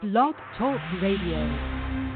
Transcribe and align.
Blog 0.00 0.36
Talk 0.56 0.78
Radio. 1.02 2.07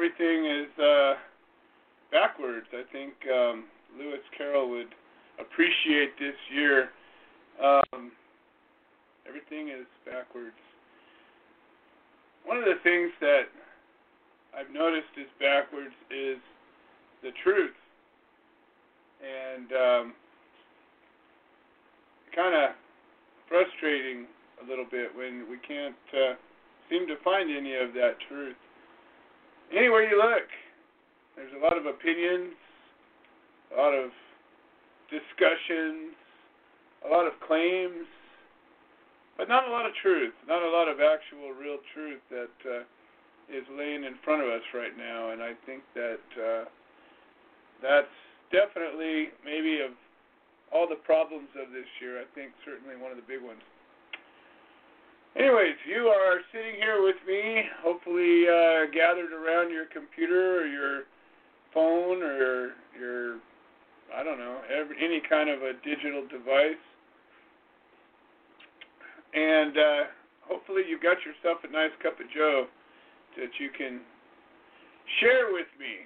Everything 0.00 0.46
is 0.46 0.82
uh, 0.82 1.12
backwards. 2.10 2.66
I 2.72 2.88
think 2.90 3.12
um, 3.28 3.64
Lewis 3.98 4.24
Carroll 4.36 4.70
would 4.70 4.88
appreciate 5.38 6.18
this 6.18 6.36
year. 6.54 6.88
Um, 7.62 8.10
everything 9.28 9.68
is 9.68 9.84
backwards. 10.06 10.56
One 12.46 12.56
of 12.56 12.64
the 12.64 12.80
things 12.82 13.10
that 13.20 13.52
I've 14.56 14.72
noticed 14.72 15.12
is 15.20 15.28
backwards 15.38 15.92
is 16.08 16.40
the 17.22 17.36
truth. 17.44 17.76
And 19.20 19.68
um, 19.72 20.14
kind 22.34 22.56
of 22.56 22.70
frustrating 23.48 24.24
a 24.64 24.66
little 24.66 24.86
bit 24.90 25.14
when 25.14 25.44
we 25.50 25.58
can't 25.58 25.94
uh, 26.14 26.40
seem 26.88 27.06
to 27.06 27.16
find 27.22 27.54
any 27.54 27.74
of 27.74 27.92
that 27.92 28.16
truth. 28.30 28.56
Anywhere 29.70 30.02
you 30.02 30.18
look, 30.18 30.50
there's 31.36 31.52
a 31.54 31.62
lot 31.62 31.78
of 31.78 31.86
opinions, 31.86 32.54
a 33.70 33.76
lot 33.78 33.94
of 33.94 34.10
discussions, 35.10 36.14
a 37.06 37.08
lot 37.08 37.26
of 37.26 37.32
claims, 37.46 38.06
but 39.38 39.48
not 39.48 39.66
a 39.66 39.70
lot 39.70 39.86
of 39.86 39.92
truth, 40.02 40.34
not 40.46 40.62
a 40.62 40.70
lot 40.70 40.90
of 40.90 40.98
actual 40.98 41.54
real 41.54 41.78
truth 41.94 42.20
that 42.30 42.56
uh, 42.66 42.82
is 43.48 43.64
laying 43.78 44.04
in 44.04 44.18
front 44.24 44.42
of 44.42 44.48
us 44.48 44.66
right 44.74 44.96
now. 44.98 45.30
And 45.30 45.40
I 45.40 45.54
think 45.64 45.82
that 45.94 46.26
uh, 46.34 46.64
that's 47.80 48.16
definitely 48.50 49.30
maybe 49.46 49.80
of 49.86 49.94
all 50.74 50.86
the 50.90 50.98
problems 51.06 51.48
of 51.56 51.70
this 51.70 51.86
year, 52.02 52.18
I 52.18 52.26
think 52.34 52.52
certainly 52.66 52.98
one 52.98 53.10
of 53.10 53.18
the 53.18 53.26
big 53.26 53.42
ones. 53.42 53.62
Anyways, 55.40 55.80
you 55.88 56.12
are 56.12 56.44
sitting 56.52 56.76
here 56.76 57.00
with 57.00 57.16
me, 57.26 57.64
hopefully 57.80 58.44
uh, 58.44 58.92
gathered 58.92 59.32
around 59.32 59.72
your 59.72 59.86
computer 59.88 60.60
or 60.60 60.66
your 60.66 61.08
phone 61.72 62.20
or 62.20 62.76
your, 62.92 63.40
I 64.12 64.20
don't 64.20 64.36
know, 64.36 64.60
every, 64.68 65.00
any 65.00 65.22
kind 65.24 65.48
of 65.48 65.62
a 65.62 65.72
digital 65.80 66.28
device. 66.28 66.84
And 69.32 69.72
uh, 69.78 70.02
hopefully 70.44 70.82
you've 70.84 71.00
got 71.00 71.16
yourself 71.24 71.64
a 71.64 71.72
nice 71.72 71.96
cup 72.02 72.20
of 72.20 72.28
Joe 72.36 72.66
that 73.40 73.48
you 73.56 73.70
can 73.72 74.04
share 75.24 75.56
with 75.56 75.72
me. 75.80 76.04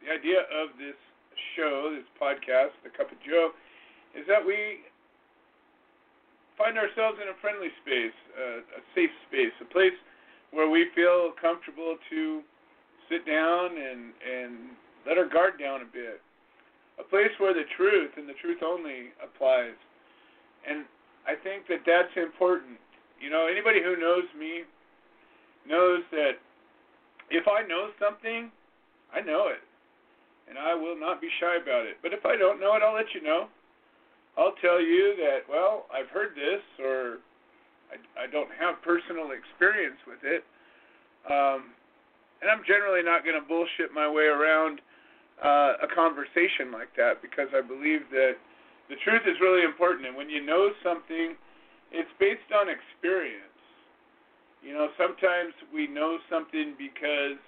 The 0.00 0.16
idea 0.16 0.48
of 0.48 0.72
this 0.80 0.96
show, 1.60 1.92
this 1.92 2.08
podcast, 2.16 2.72
The 2.88 2.90
Cup 2.96 3.12
of 3.12 3.20
Joe, 3.20 3.52
is 4.16 4.24
that 4.32 4.40
we 4.40 4.80
find 6.56 6.78
ourselves 6.78 7.18
in 7.22 7.28
a 7.28 7.36
friendly 7.40 7.70
space, 7.82 8.16
uh, 8.34 8.62
a 8.78 8.82
safe 8.94 9.10
space, 9.28 9.54
a 9.60 9.68
place 9.68 9.96
where 10.50 10.70
we 10.70 10.86
feel 10.94 11.34
comfortable 11.40 11.98
to 12.10 12.42
sit 13.10 13.26
down 13.26 13.74
and 13.76 14.14
and 14.22 14.52
let 15.06 15.18
our 15.18 15.28
guard 15.28 15.58
down 15.58 15.82
a 15.82 15.90
bit. 15.90 16.22
A 16.98 17.04
place 17.04 17.34
where 17.38 17.52
the 17.52 17.66
truth 17.76 18.12
and 18.16 18.28
the 18.28 18.38
truth 18.40 18.62
only 18.62 19.10
applies. 19.18 19.74
And 20.62 20.86
I 21.26 21.34
think 21.34 21.66
that 21.68 21.82
that's 21.84 22.14
important. 22.16 22.78
You 23.20 23.30
know, 23.30 23.46
anybody 23.50 23.82
who 23.82 23.98
knows 23.98 24.24
me 24.38 24.62
knows 25.66 26.02
that 26.12 26.38
if 27.30 27.48
I 27.48 27.66
know 27.66 27.90
something, 27.98 28.50
I 29.12 29.20
know 29.20 29.48
it. 29.48 29.62
And 30.48 30.58
I 30.58 30.74
will 30.74 30.98
not 30.98 31.20
be 31.20 31.28
shy 31.40 31.56
about 31.56 31.86
it. 31.86 31.96
But 32.02 32.12
if 32.12 32.24
I 32.24 32.36
don't 32.36 32.60
know 32.60 32.76
it, 32.76 32.82
I'll 32.84 32.94
let 32.94 33.12
you 33.14 33.22
know. 33.22 33.48
I'll 34.36 34.54
tell 34.60 34.82
you 34.82 35.14
that, 35.22 35.46
well, 35.48 35.86
I've 35.94 36.10
heard 36.10 36.34
this, 36.34 36.62
or 36.82 37.18
I, 37.90 38.24
I 38.24 38.26
don't 38.26 38.50
have 38.58 38.82
personal 38.82 39.30
experience 39.30 39.98
with 40.06 40.22
it. 40.26 40.42
Um, 41.30 41.70
and 42.42 42.50
I'm 42.50 42.66
generally 42.66 43.02
not 43.02 43.24
going 43.24 43.40
to 43.40 43.46
bullshit 43.46 43.94
my 43.94 44.10
way 44.10 44.26
around 44.26 44.80
uh, 45.42 45.86
a 45.86 45.88
conversation 45.88 46.74
like 46.74 46.90
that 46.96 47.22
because 47.22 47.48
I 47.54 47.62
believe 47.62 48.10
that 48.10 48.36
the 48.90 48.96
truth 49.00 49.24
is 49.24 49.40
really 49.40 49.64
important, 49.64 50.04
and 50.04 50.14
when 50.16 50.28
you 50.28 50.44
know 50.44 50.70
something, 50.84 51.38
it's 51.88 52.10
based 52.20 52.52
on 52.52 52.68
experience. 52.68 53.48
You 54.60 54.74
know, 54.74 54.88
sometimes 54.98 55.56
we 55.72 55.86
know 55.86 56.18
something 56.28 56.74
because 56.76 57.40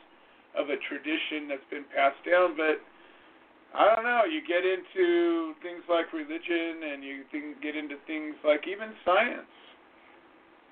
of 0.57 0.73
a 0.73 0.81
tradition 0.89 1.49
that's 1.49 1.67
been 1.69 1.85
passed 1.93 2.25
down, 2.25 2.57
but 2.57 2.81
I 3.77 3.95
don't 3.95 4.05
know. 4.05 4.25
You 4.25 4.41
get 4.41 4.65
into 4.65 5.53
things 5.61 5.85
like 5.85 6.13
religion, 6.17 6.81
and 6.81 7.05
you 7.05 7.29
think, 7.31 7.61
get 7.61 7.77
into 7.77 7.97
things 8.07 8.35
like 8.41 8.65
even 8.67 8.97
science. 9.05 9.53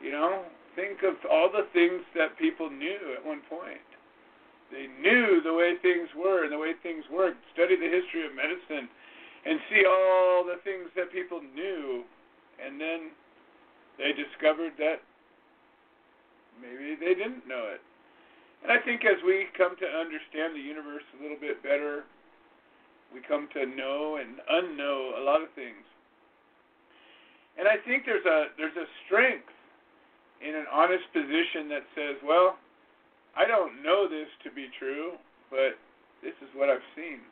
You 0.01 0.11
know, 0.11 0.49
think 0.75 1.05
of 1.05 1.15
all 1.31 1.53
the 1.53 1.69
things 1.77 2.01
that 2.17 2.39
people 2.39 2.71
knew 2.71 3.13
at 3.13 3.25
one 3.25 3.43
point. 3.49 3.85
They 4.73 4.89
knew 5.01 5.45
the 5.45 5.53
way 5.53 5.77
things 5.83 6.09
were 6.17 6.45
and 6.45 6.53
the 6.53 6.59
way 6.59 6.73
things 6.83 7.05
worked. 7.13 7.45
Study 7.53 7.77
the 7.77 7.93
history 7.93 8.25
of 8.25 8.33
medicine 8.35 8.89
and 9.45 9.61
see 9.69 9.85
all 9.85 10.43
the 10.43 10.57
things 10.65 10.89
that 10.97 11.13
people 11.13 11.45
knew, 11.55 12.03
and 12.57 12.81
then 12.81 13.13
they 14.01 14.17
discovered 14.17 14.73
that 14.81 15.05
maybe 16.57 16.97
they 16.97 17.13
didn't 17.13 17.45
know 17.47 17.69
it. 17.69 17.85
And 18.65 18.73
I 18.73 18.81
think 18.81 19.05
as 19.05 19.21
we 19.21 19.53
come 19.53 19.77
to 19.77 19.87
understand 19.87 20.57
the 20.57 20.65
universe 20.65 21.05
a 21.13 21.23
little 21.23 21.37
bit 21.37 21.63
better, 21.63 22.09
we 23.15 23.23
come 23.23 23.49
to 23.55 23.65
know 23.65 24.19
and 24.19 24.43
unknow 24.51 25.19
a 25.19 25.23
lot 25.23 25.41
of 25.41 25.49
things. 25.55 25.87
And 27.57 27.71
I 27.71 27.79
think 27.87 28.03
there's 28.05 28.27
a 28.27 28.51
there's 28.59 28.77
a 28.77 28.91
strength 29.07 29.47
in 30.43 30.55
an 30.59 30.67
honest 30.69 31.07
position 31.15 31.71
that 31.71 31.87
says, 31.95 32.19
well, 32.27 32.59
I 33.39 33.47
don't 33.47 33.83
know 33.83 34.11
this 34.11 34.27
to 34.43 34.51
be 34.51 34.67
true, 34.79 35.15
but 35.49 35.79
this 36.23 36.35
is 36.43 36.51
what 36.55 36.69
I've 36.69 36.85
seen. 36.99 37.23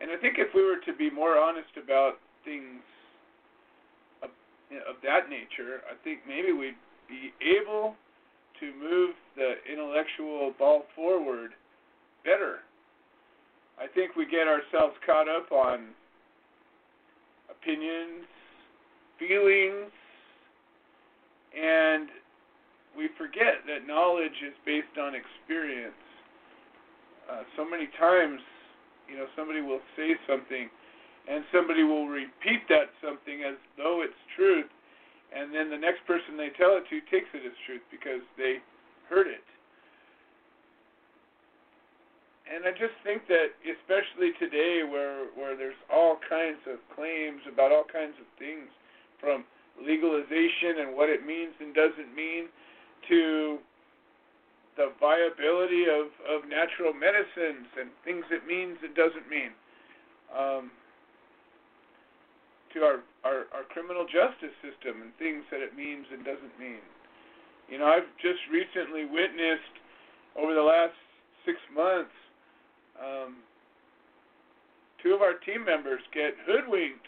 And 0.00 0.10
I 0.10 0.16
think 0.16 0.40
if 0.40 0.48
we 0.56 0.64
were 0.64 0.80
to 0.88 0.94
be 0.96 1.12
more 1.12 1.38
honest 1.38 1.76
about 1.76 2.18
things 2.44 2.82
of, 4.24 4.30
of 4.88 4.96
that 5.04 5.28
nature, 5.28 5.84
I 5.86 5.94
think 6.02 6.26
maybe 6.26 6.50
we'd 6.50 6.80
be 7.06 7.30
able 7.44 7.94
to 8.60 8.66
move 8.80 9.14
the 9.36 9.60
intellectual 9.70 10.52
ball 10.58 10.88
forward 10.96 11.52
better. 12.24 12.63
I 13.78 13.86
think 13.94 14.16
we 14.16 14.26
get 14.26 14.46
ourselves 14.46 14.94
caught 15.04 15.28
up 15.28 15.50
on 15.50 15.88
opinions, 17.50 18.26
feelings, 19.18 19.90
and 21.54 22.08
we 22.96 23.08
forget 23.18 23.66
that 23.66 23.86
knowledge 23.86 24.38
is 24.46 24.54
based 24.64 24.98
on 25.00 25.14
experience. 25.14 25.94
Uh, 27.30 27.42
so 27.56 27.64
many 27.68 27.88
times, 27.98 28.40
you 29.08 29.16
know, 29.16 29.26
somebody 29.36 29.60
will 29.60 29.80
say 29.96 30.14
something 30.28 30.68
and 31.28 31.44
somebody 31.52 31.82
will 31.82 32.06
repeat 32.06 32.68
that 32.68 32.92
something 33.02 33.42
as 33.48 33.56
though 33.78 34.02
it's 34.04 34.18
truth, 34.36 34.68
and 35.34 35.54
then 35.54 35.70
the 35.70 35.78
next 35.78 36.04
person 36.06 36.36
they 36.36 36.50
tell 36.50 36.76
it 36.76 36.84
to 36.90 37.00
takes 37.10 37.28
it 37.32 37.46
as 37.46 37.56
truth 37.66 37.80
because 37.90 38.20
they 38.36 38.60
heard 39.08 39.26
it. 39.26 39.44
And 42.44 42.68
I 42.68 42.72
just 42.76 42.92
think 43.00 43.24
that, 43.32 43.56
especially 43.64 44.36
today, 44.36 44.84
where 44.84 45.32
where 45.32 45.56
there's 45.56 45.78
all 45.88 46.20
kinds 46.28 46.60
of 46.68 46.76
claims 46.94 47.40
about 47.48 47.72
all 47.72 47.88
kinds 47.88 48.14
of 48.20 48.28
things, 48.38 48.68
from 49.16 49.44
legalization 49.80 50.84
and 50.84 50.94
what 50.94 51.08
it 51.08 51.24
means 51.24 51.56
and 51.58 51.74
doesn't 51.74 52.12
mean, 52.14 52.52
to 53.08 53.58
the 54.76 54.92
viability 55.00 55.88
of 55.88 56.12
of 56.28 56.44
natural 56.44 56.92
medicines 56.92 57.68
and 57.80 57.88
things 58.04 58.24
it 58.30 58.44
means 58.46 58.76
and 58.84 58.92
doesn't 58.94 59.28
mean. 59.28 59.52
Um, 60.36 60.70
to 62.74 62.82
our, 62.82 63.06
our, 63.22 63.46
our 63.54 63.62
criminal 63.70 64.02
justice 64.02 64.52
system 64.58 65.00
and 65.00 65.14
things 65.16 65.46
that 65.54 65.62
it 65.62 65.78
means 65.78 66.10
and 66.10 66.26
doesn't 66.26 66.58
mean. 66.58 66.82
You 67.70 67.78
know, 67.78 67.86
I've 67.86 68.10
just 68.18 68.42
recently 68.50 69.06
witnessed 69.06 69.78
over 70.34 70.52
the 70.52 70.66
last 70.66 70.98
six 71.46 71.56
months 71.70 72.12
um, 72.98 73.36
two 75.02 75.14
of 75.14 75.22
our 75.22 75.34
team 75.44 75.64
members 75.64 76.00
get 76.12 76.34
hoodwinked 76.46 77.06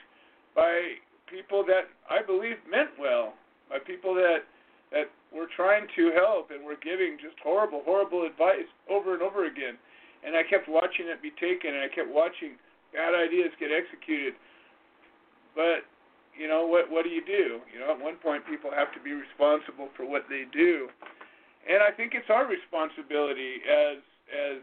by 0.55 0.99
people 1.31 1.65
that 1.67 1.91
I 2.09 2.23
believe 2.25 2.57
meant 2.69 2.91
well, 2.99 3.35
by 3.69 3.79
people 3.79 4.15
that 4.15 4.47
that 4.93 5.11
were 5.35 5.51
trying 5.51 5.91
to 5.99 6.15
help 6.15 6.55
and 6.55 6.65
were 6.65 6.79
giving 6.79 7.19
just 7.19 7.35
horrible, 7.43 7.83
horrible 7.85 8.23
advice 8.23 8.71
over 8.87 9.15
and 9.15 9.23
over 9.23 9.51
again. 9.51 9.75
And 10.23 10.39
I 10.39 10.47
kept 10.47 10.71
watching 10.71 11.11
it 11.11 11.19
be 11.21 11.35
taken, 11.35 11.75
and 11.75 11.83
I 11.83 11.91
kept 11.91 12.07
watching 12.07 12.55
bad 12.95 13.11
ideas 13.11 13.51
get 13.59 13.75
executed 13.75 14.39
but 15.57 15.89
you 16.37 16.47
know 16.47 16.69
what? 16.69 16.93
What 16.93 17.09
do 17.09 17.11
you 17.11 17.25
do? 17.25 17.65
You 17.73 17.81
know, 17.81 17.97
at 17.97 17.99
one 17.99 18.21
point, 18.21 18.45
people 18.45 18.69
have 18.71 18.93
to 18.93 19.01
be 19.01 19.17
responsible 19.17 19.89
for 19.97 20.05
what 20.05 20.29
they 20.29 20.45
do, 20.53 20.93
and 21.65 21.81
I 21.83 21.91
think 21.91 22.13
it's 22.13 22.29
our 22.29 22.45
responsibility 22.45 23.65
as 23.65 24.05
as 24.29 24.61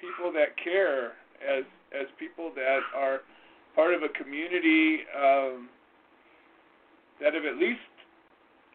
people 0.00 0.32
that 0.32 0.56
care, 0.56 1.12
as 1.44 1.64
as 1.92 2.06
people 2.18 2.52
that 2.54 2.80
are 2.96 3.20
part 3.74 3.94
of 3.94 4.02
a 4.02 4.08
community 4.10 5.04
um, 5.14 5.68
that 7.20 7.34
have 7.34 7.44
at 7.44 7.56
least 7.56 7.82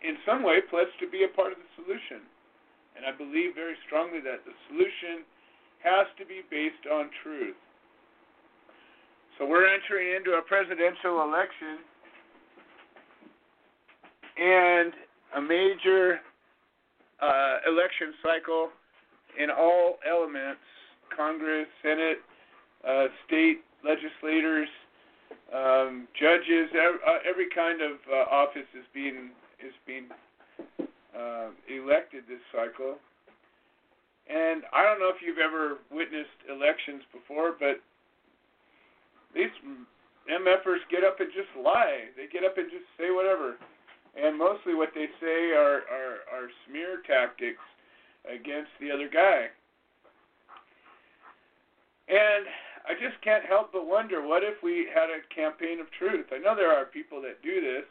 in 0.04 0.16
some 0.26 0.44
way 0.44 0.60
pledged 0.70 0.96
to 1.00 1.10
be 1.10 1.24
a 1.24 1.32
part 1.36 1.52
of 1.52 1.58
the 1.58 1.70
solution. 1.82 2.24
And 2.96 3.04
I 3.04 3.12
believe 3.12 3.56
very 3.56 3.76
strongly 3.88 4.20
that 4.22 4.46
the 4.46 4.56
solution 4.70 5.26
has 5.84 6.08
to 6.18 6.26
be 6.26 6.42
based 6.50 6.88
on 6.92 7.10
truth. 7.24 7.56
So 9.38 9.46
we're 9.46 9.68
entering 9.68 10.16
into 10.16 10.38
a 10.40 10.42
presidential 10.42 11.24
election 11.24 11.84
and 14.38 14.94
a 15.36 15.42
major 15.42 16.20
uh, 17.22 17.58
election 17.68 18.14
cycle 18.24 18.70
in 19.38 19.50
all 19.50 20.00
elements 20.08 20.64
Congress, 21.16 21.68
Senate, 21.82 22.20
uh, 22.88 23.08
state 23.28 23.62
legislators, 23.84 24.70
um, 25.54 26.08
judges, 26.20 26.70
every, 26.74 27.00
uh, 27.06 27.20
every 27.28 27.50
kind 27.54 27.82
of 27.82 27.98
uh, 28.10 28.30
office 28.32 28.68
is 28.74 28.86
being 28.94 29.32
is 29.60 29.74
being 29.86 30.08
uh, 31.16 31.50
elected 31.70 32.24
this 32.28 32.42
cycle. 32.52 32.98
And 34.28 34.64
I 34.74 34.84
don't 34.84 35.00
know 35.00 35.14
if 35.14 35.22
you've 35.22 35.38
ever 35.38 35.78
witnessed 35.94 36.42
elections 36.50 37.04
before, 37.14 37.54
but 37.60 37.78
these 39.34 39.54
MFers 40.26 40.82
get 40.90 41.04
up 41.06 41.20
and 41.20 41.30
just 41.30 41.54
lie. 41.54 42.10
They 42.18 42.26
get 42.26 42.44
up 42.44 42.58
and 42.58 42.70
just 42.72 42.90
say 42.98 43.14
whatever. 43.14 43.56
And 44.18 44.38
mostly 44.38 44.74
what 44.74 44.90
they 44.96 45.06
say 45.22 45.54
are, 45.54 45.86
are, 45.86 46.26
are 46.34 46.50
smear 46.66 47.06
tactics 47.06 47.62
against 48.26 48.72
the 48.82 48.90
other 48.90 49.10
guy. 49.12 49.54
And 52.08 52.46
I 52.88 52.94
just 52.94 53.20
can't 53.24 53.46
help 53.46 53.72
but 53.74 53.88
wonder 53.88 54.26
what 54.26 54.44
if 54.44 54.62
we 54.62 54.88
had 54.94 55.10
a 55.10 55.22
campaign 55.34 55.80
of 55.80 55.88
truth? 55.98 56.28
I 56.32 56.38
know 56.38 56.56
there 56.56 56.72
are 56.72 56.86
people 56.86 57.22
that 57.22 57.42
do 57.42 57.62
this. 57.62 57.86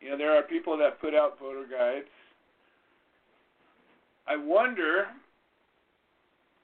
You 0.00 0.10
know, 0.10 0.18
there 0.18 0.36
are 0.36 0.42
people 0.42 0.76
that 0.78 1.00
put 1.00 1.14
out 1.14 1.38
voter 1.38 1.66
guides. 1.70 2.08
I 4.26 4.36
wonder 4.36 5.06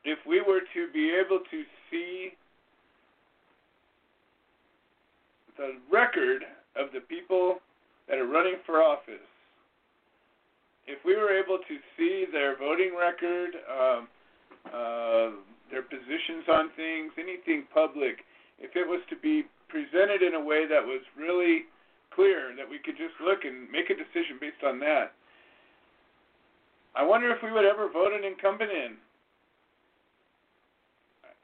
if 0.05 0.19
we 0.27 0.41
were 0.41 0.61
to 0.75 0.93
be 0.93 1.13
able 1.15 1.41
to 1.51 1.63
see 1.91 2.31
the 5.59 5.75
record 5.93 6.45
of 6.77 6.93
the 6.95 7.01
people 7.01 7.59
that 8.09 8.19
are 8.19 8.27
running 8.27 8.57
for 8.65 8.83
office, 8.83 9.27
if 10.87 10.99
we 11.05 11.17
were 11.17 11.31
able 11.31 11.59
to 11.59 11.77
see 11.97 12.25
their 12.33 12.57
voting 12.57 12.93
record, 12.99 13.51
um, 13.69 14.09
uh, 14.73 15.31
their 15.71 15.83
positions 15.83 16.49
on 16.49 16.71
things, 16.77 17.13
anything 17.19 17.65
public, 17.73 18.25
if 18.59 18.75
it 18.75 18.87
was 18.87 19.01
to 19.11 19.17
be 19.17 19.45
presented 19.69 20.23
in 20.23 20.35
a 20.35 20.43
way 20.43 20.67
that 20.67 20.83
was 20.83 21.03
really 21.17 21.69
clear, 22.15 22.57
that 22.57 22.69
we 22.69 22.79
could 22.79 22.97
just 22.97 23.15
look 23.21 23.45
and 23.45 23.71
make 23.71 23.91
a 23.91 23.97
decision 23.97 24.41
based 24.41 24.65
on 24.65 24.81
that, 24.81 25.13
I 26.97 27.05
wonder 27.05 27.31
if 27.31 27.43
we 27.43 27.53
would 27.53 27.65
ever 27.65 27.89
vote 27.89 28.13
an 28.13 28.25
incumbent 28.25 28.73
in. 28.73 28.97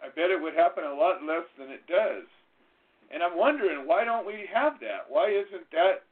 I 0.03 0.09
bet 0.11 0.35
it 0.35 0.41
would 0.41 0.55
happen 0.55 0.85
a 0.85 0.93
lot 0.93 1.23
less 1.23 1.47
than 1.57 1.71
it 1.71 1.87
does. 1.87 2.27
And 3.13 3.23
I'm 3.23 3.39
wondering 3.39 3.87
why 3.87 4.05
don't 4.05 4.27
we 4.27 4.49
have 4.53 4.81
that? 4.81 5.07
Why 5.09 5.29
isn't 5.31 5.71
that 5.73 6.03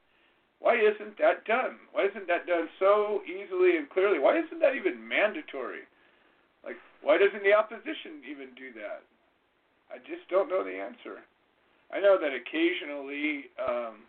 why 0.61 0.79
isn't 0.79 1.19
that 1.19 1.45
done? 1.45 1.77
Why 1.91 2.07
isn't 2.07 2.29
that 2.29 2.47
done 2.47 2.69
so 2.79 3.21
easily 3.27 3.77
and 3.77 3.91
clearly? 3.91 4.21
Why 4.21 4.39
isn't 4.39 4.61
that 4.61 4.77
even 4.77 5.03
mandatory? 5.03 5.91
Why 7.03 7.19
doesn't 7.19 7.43
the 7.43 7.53
opposition 7.53 8.23
even 8.29 8.55
do 8.55 8.73
that? 8.79 9.03
I 9.91 9.99
just 10.07 10.25
don't 10.31 10.49
know 10.49 10.65
the 10.65 10.79
answer. 10.79 11.21
I 11.93 12.01
know 12.01 12.17
that 12.17 12.33
occasionally 12.33 13.51
um, 13.61 14.07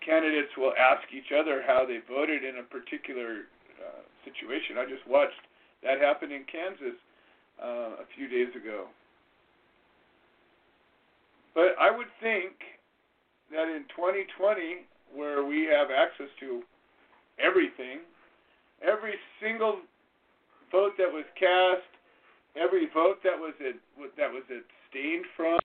candidates 0.00 0.54
will 0.56 0.72
ask 0.78 1.02
each 1.12 1.34
other 1.34 1.62
how 1.66 1.84
they 1.84 1.98
voted 2.08 2.44
in 2.44 2.58
a 2.58 2.66
particular 2.66 3.50
uh, 3.76 4.02
situation. 4.24 4.78
I 4.78 4.86
just 4.86 5.04
watched 5.06 5.42
that 5.82 6.00
happen 6.00 6.32
in 6.32 6.46
Kansas 6.48 6.96
uh, 7.60 8.00
a 8.00 8.06
few 8.16 8.28
days 8.28 8.54
ago 8.56 8.86
But 11.54 11.76
I 11.80 11.90
would 11.90 12.08
think 12.20 12.52
that 13.50 13.68
in 13.68 13.84
2020, 13.94 14.88
where 15.14 15.44
we 15.44 15.68
have 15.68 15.88
access 15.92 16.32
to 16.40 16.62
everything, 17.38 18.00
every 18.80 19.14
single 19.40 19.80
vote 20.72 20.92
that 20.98 21.12
was 21.12 21.24
cast, 21.38 21.86
every 22.56 22.88
vote 22.92 23.18
that 23.22 23.38
was 23.38 23.54
it 23.60 23.76
that 24.16 24.32
was 24.32 24.42
abstained 24.48 25.26
from, 25.36 25.58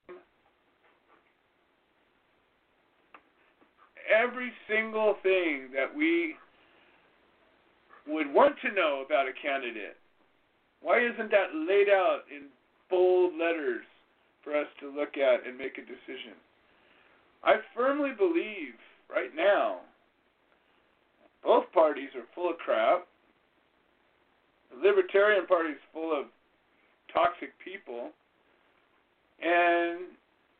every 4.07 4.51
single 4.69 5.15
thing 5.23 5.69
that 5.73 5.95
we 5.95 6.35
would 8.07 8.31
want 8.33 8.55
to 8.61 8.71
know 8.71 9.03
about 9.05 9.27
a 9.27 9.33
candidate. 9.41 9.97
Why 10.81 10.99
isn't 10.99 11.31
that 11.31 11.55
laid 11.55 11.89
out 11.89 12.21
in 12.33 12.47
bold 12.89 13.33
letters 13.33 13.83
for 14.43 14.55
us 14.55 14.67
to 14.79 14.93
look 14.93 15.17
at 15.17 15.45
and 15.45 15.57
make 15.57 15.77
a 15.77 15.81
decision? 15.81 16.37
I 17.43 17.57
firmly 17.75 18.11
believe 18.17 18.75
right 19.09 19.35
now 19.35 19.79
both 21.43 21.71
parties 21.73 22.09
are 22.15 22.25
full 22.35 22.49
of 22.49 22.57
crap. 22.57 23.07
The 24.71 24.87
Libertarian 24.87 25.45
Party 25.45 25.69
is 25.69 25.83
full 25.93 26.11
of 26.11 26.25
toxic 27.13 27.51
people. 27.63 28.11
And 29.41 30.11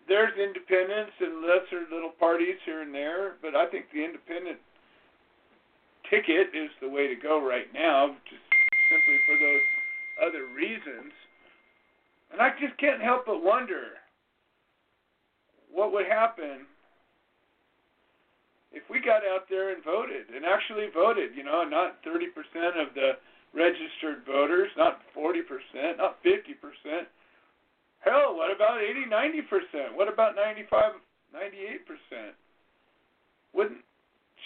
there's 0.08 0.38
independents 0.38 1.14
and 1.20 1.42
lesser 1.42 1.84
little 1.92 2.14
parties 2.20 2.56
here 2.66 2.82
and 2.82 2.94
there, 2.94 3.36
but 3.42 3.56
I 3.56 3.68
think 3.68 3.86
the 3.92 4.04
independent 4.04 4.60
ticket 6.10 6.56
is 6.56 6.70
the 6.82 6.88
way 6.88 7.08
to 7.08 7.16
go 7.16 7.44
right 7.44 7.68
now, 7.74 8.16
just 8.30 8.44
simply 8.90 9.18
for 9.28 9.36
those 9.36 9.66
other 10.24 10.44
reasons. 10.56 11.12
And 12.32 12.42
I 12.42 12.52
just 12.60 12.78
can't 12.78 13.02
help 13.02 13.26
but 13.26 13.44
wonder 13.44 14.00
what 15.72 15.92
would 15.92 16.08
happen 16.08 16.66
if 18.72 18.84
we 18.90 19.00
got 19.00 19.24
out 19.26 19.50
there 19.50 19.74
and 19.74 19.84
voted 19.84 20.28
and 20.34 20.46
actually 20.46 20.88
voted, 20.94 21.32
you 21.36 21.44
know, 21.44 21.64
not 21.64 22.04
30% 22.04 22.28
of 22.80 22.94
the 22.96 23.12
registered 23.58 24.22
voters, 24.26 24.70
not 24.78 25.02
40%, 25.18 25.98
not 25.98 26.22
50%. 26.24 27.10
Hell, 28.00 28.38
what 28.38 28.56
about 28.56 28.80
80, 28.80 29.10
90%? 29.10 29.98
What 29.98 30.08
about 30.08 30.36
95, 30.36 30.94
98%? 31.34 32.38
Wouldn't 33.54 33.82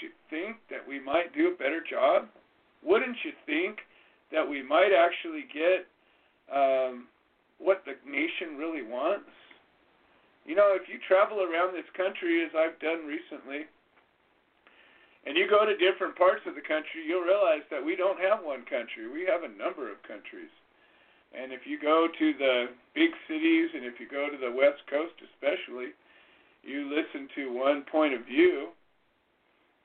you 0.02 0.10
think 0.30 0.58
that 0.72 0.88
we 0.88 1.04
might 1.04 1.36
do 1.36 1.52
a 1.54 1.58
better 1.58 1.84
job? 1.84 2.28
Wouldn't 2.82 3.18
you 3.24 3.32
think 3.46 3.80
that 4.32 4.48
we 4.48 4.64
might 4.64 4.96
actually 4.96 5.44
get 5.52 5.86
um, 6.48 7.08
what 7.60 7.84
the 7.86 8.00
nation 8.10 8.58
really 8.58 8.82
wants? 8.82 9.30
You 10.46 10.56
know, 10.56 10.74
if 10.74 10.90
you 10.90 10.98
travel 11.08 11.44
around 11.44 11.76
this 11.76 11.86
country 11.94 12.42
as 12.42 12.50
I've 12.58 12.80
done 12.80 13.06
recently, 13.06 13.68
and 15.26 15.38
you 15.38 15.48
go 15.48 15.66
to 15.66 15.78
different 15.78 16.18
parts 16.18 16.42
of 16.48 16.56
the 16.56 16.66
country, 16.66 17.06
you'll 17.06 17.22
realize 17.22 17.62
that 17.70 17.84
we 17.84 17.96
don't 17.96 18.20
have 18.20 18.42
one 18.44 18.66
country. 18.66 19.06
We 19.06 19.28
have 19.30 19.46
a 19.46 19.54
number 19.54 19.92
of 19.92 20.02
countries. 20.02 20.50
And 21.32 21.54
if 21.54 21.62
you 21.66 21.80
go 21.80 22.08
to 22.10 22.34
the 22.34 22.74
big 22.96 23.12
cities 23.30 23.70
and 23.74 23.86
if 23.86 24.00
you 24.00 24.10
go 24.10 24.28
to 24.30 24.38
the 24.38 24.52
West 24.52 24.82
Coast 24.90 25.14
especially, 25.22 25.94
you 26.64 26.90
listen 26.90 27.30
to 27.36 27.54
one 27.54 27.86
point 27.90 28.14
of 28.14 28.26
view, 28.26 28.70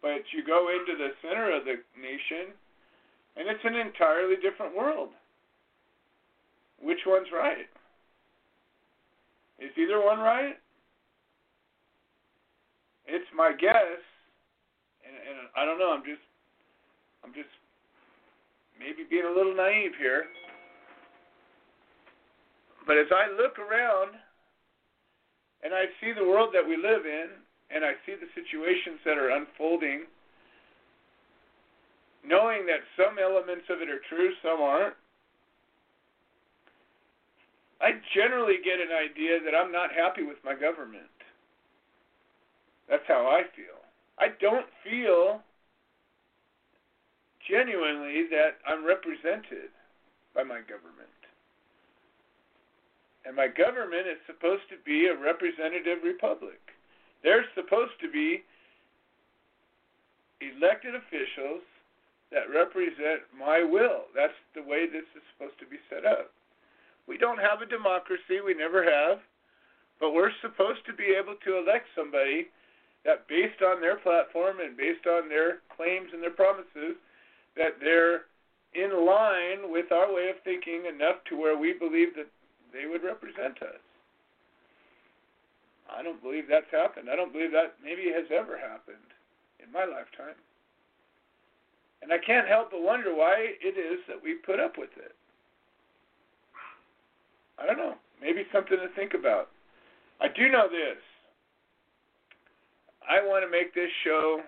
but 0.03 0.25
you 0.33 0.45
go 0.45 0.73
into 0.73 0.97
the 0.97 1.13
center 1.23 1.55
of 1.55 1.65
the 1.65 1.77
nation 2.01 2.57
and 3.37 3.49
it's 3.49 3.65
an 3.65 3.77
entirely 3.77 4.37
different 4.41 4.75
world. 4.75 5.11
Which 6.81 7.01
one's 7.07 7.29
right? 7.33 7.69
Is 9.61 9.71
either 9.77 10.03
one 10.03 10.19
right? 10.19 10.57
It's 13.07 13.29
my 13.37 13.53
guess 13.53 14.01
and, 15.17 15.49
I 15.57 15.65
don't 15.65 15.79
know. 15.79 15.93
I'm 15.93 16.05
just, 16.05 16.23
I'm 17.25 17.33
just 17.33 17.51
maybe 18.79 19.09
being 19.09 19.25
a 19.25 19.33
little 19.33 19.55
naive 19.57 19.93
here. 19.99 20.29
But 22.87 22.99
as 22.99 23.11
I 23.11 23.33
look 23.35 23.59
around 23.59 24.15
and 25.65 25.75
I 25.75 25.91
see 26.01 26.13
the 26.13 26.25
world 26.25 26.51
that 26.55 26.63
we 26.63 26.77
live 26.77 27.05
in, 27.05 27.43
and 27.75 27.85
I 27.85 27.99
see 28.07 28.15
the 28.15 28.31
situations 28.31 29.03
that 29.05 29.19
are 29.19 29.35
unfolding, 29.35 30.07
knowing 32.23 32.67
that 32.67 32.87
some 32.95 33.19
elements 33.19 33.67
of 33.71 33.83
it 33.83 33.91
are 33.91 34.03
true, 34.09 34.31
some 34.43 34.61
aren't, 34.61 34.95
I 37.81 37.99
generally 38.15 38.57
get 38.65 38.81
an 38.81 38.95
idea 38.95 39.39
that 39.45 39.55
I'm 39.55 39.73
not 39.73 39.91
happy 39.93 40.23
with 40.23 40.39
my 40.45 40.55
government. 40.55 41.11
That's 42.89 43.05
how 43.09 43.27
I 43.27 43.43
feel. 43.55 43.76
I 44.19 44.29
don't 44.41 44.67
feel 44.83 45.41
genuinely 47.49 48.27
that 48.31 48.59
I'm 48.67 48.85
represented 48.85 49.71
by 50.35 50.43
my 50.43 50.61
government. 50.61 51.13
And 53.25 53.35
my 53.35 53.49
government 53.49 54.07
is 54.07 54.23
supposed 54.27 54.69
to 54.71 54.79
be 54.85 55.07
a 55.07 55.17
representative 55.19 56.03
republic. 56.05 56.61
They're 57.23 57.45
supposed 57.55 57.99
to 58.01 58.11
be 58.11 58.43
elected 60.41 60.95
officials 60.95 61.65
that 62.31 62.51
represent 62.53 63.27
my 63.37 63.63
will. 63.63 64.11
That's 64.15 64.37
the 64.55 64.63
way 64.63 64.87
this 64.87 65.07
is 65.15 65.23
supposed 65.35 65.59
to 65.59 65.67
be 65.67 65.79
set 65.91 66.05
up. 66.05 66.31
We 67.07 67.19
don't 67.19 67.39
have 67.39 67.63
a 67.63 67.71
democracy, 67.71 68.43
we 68.45 68.55
never 68.55 68.83
have, 68.83 69.19
but 70.01 70.13
we're 70.13 70.35
supposed 70.43 70.85
to 70.87 70.93
be 70.93 71.15
able 71.15 71.37
to 71.47 71.59
elect 71.59 71.87
somebody 71.95 72.51
that 73.07 73.29
based 73.29 73.63
on 73.63 73.81
their 73.81 73.97
platform 73.97 74.59
and 74.59 74.77
based 74.77 75.07
on 75.07 75.31
their 75.31 75.63
claims 75.71 76.11
and 76.13 76.21
their 76.21 76.35
promises, 76.35 76.99
that 77.57 77.79
they're 77.81 78.27
in 78.75 79.07
line 79.07 79.71
with 79.71 79.93
our 79.95 80.13
way 80.13 80.29
of 80.29 80.43
thinking 80.43 80.85
enough 80.91 81.23
to 81.31 81.39
where 81.39 81.57
we 81.57 81.73
believe 81.73 82.13
that 82.19 82.29
they 82.75 82.85
would 82.85 83.07
represent 83.07 83.63
us. 83.63 83.81
I 85.87 86.03
don't 86.03 86.21
believe 86.21 86.45
that's 86.51 86.71
happened. 86.75 87.09
I 87.09 87.15
don't 87.15 87.33
believe 87.33 87.53
that 87.53 87.79
maybe 87.83 88.11
has 88.11 88.27
ever 88.35 88.59
happened 88.59 89.15
in 89.63 89.71
my 89.71 89.87
lifetime. 89.87 90.35
And 92.03 92.13
I 92.13 92.19
can't 92.19 92.49
help 92.51 92.73
but 92.73 92.83
wonder 92.83 93.15
why 93.15 93.55
it 93.63 93.79
is 93.79 94.03
that 94.11 94.19
we 94.23 94.35
put 94.35 94.59
up 94.59 94.75
with 94.77 94.91
it. 94.99 95.15
I 97.57 97.65
don't 97.67 97.79
know. 97.79 97.95
Maybe 98.21 98.43
something 98.53 98.77
to 98.77 98.91
think 98.99 99.15
about. 99.15 99.49
I 100.21 100.27
do 100.27 100.51
know 100.51 100.67
this 100.69 100.99
I 103.07 103.23
want 103.23 103.47
to 103.47 103.51
make 103.51 103.75
this 103.75 103.91
show 104.03 104.43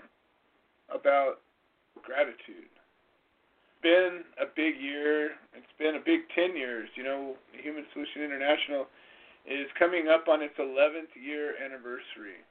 about 0.91 1.41
gratitude. 2.03 2.67
It's 2.67 3.83
been 3.83 4.27
a 4.35 4.47
big 4.51 4.81
year. 4.83 5.39
It's 5.55 5.75
been 5.79 5.95
a 5.95 6.03
big 6.03 6.27
10 6.35 6.57
years. 6.57 6.89
You 6.97 7.05
know, 7.05 7.37
Human 7.55 7.87
Solution 7.93 8.23
International 8.23 8.91
is 9.47 9.71
coming 9.79 10.09
up 10.11 10.27
on 10.27 10.43
its 10.43 10.59
11th 10.59 11.15
year 11.15 11.55
anniversary. 11.63 12.43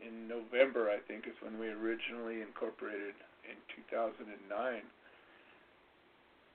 In 0.00 0.26
November, 0.26 0.90
I 0.90 0.98
think, 1.06 1.28
is 1.28 1.36
when 1.44 1.60
we 1.60 1.68
originally 1.68 2.42
incorporated 2.42 3.14
in 3.46 3.54
2009. 3.86 4.32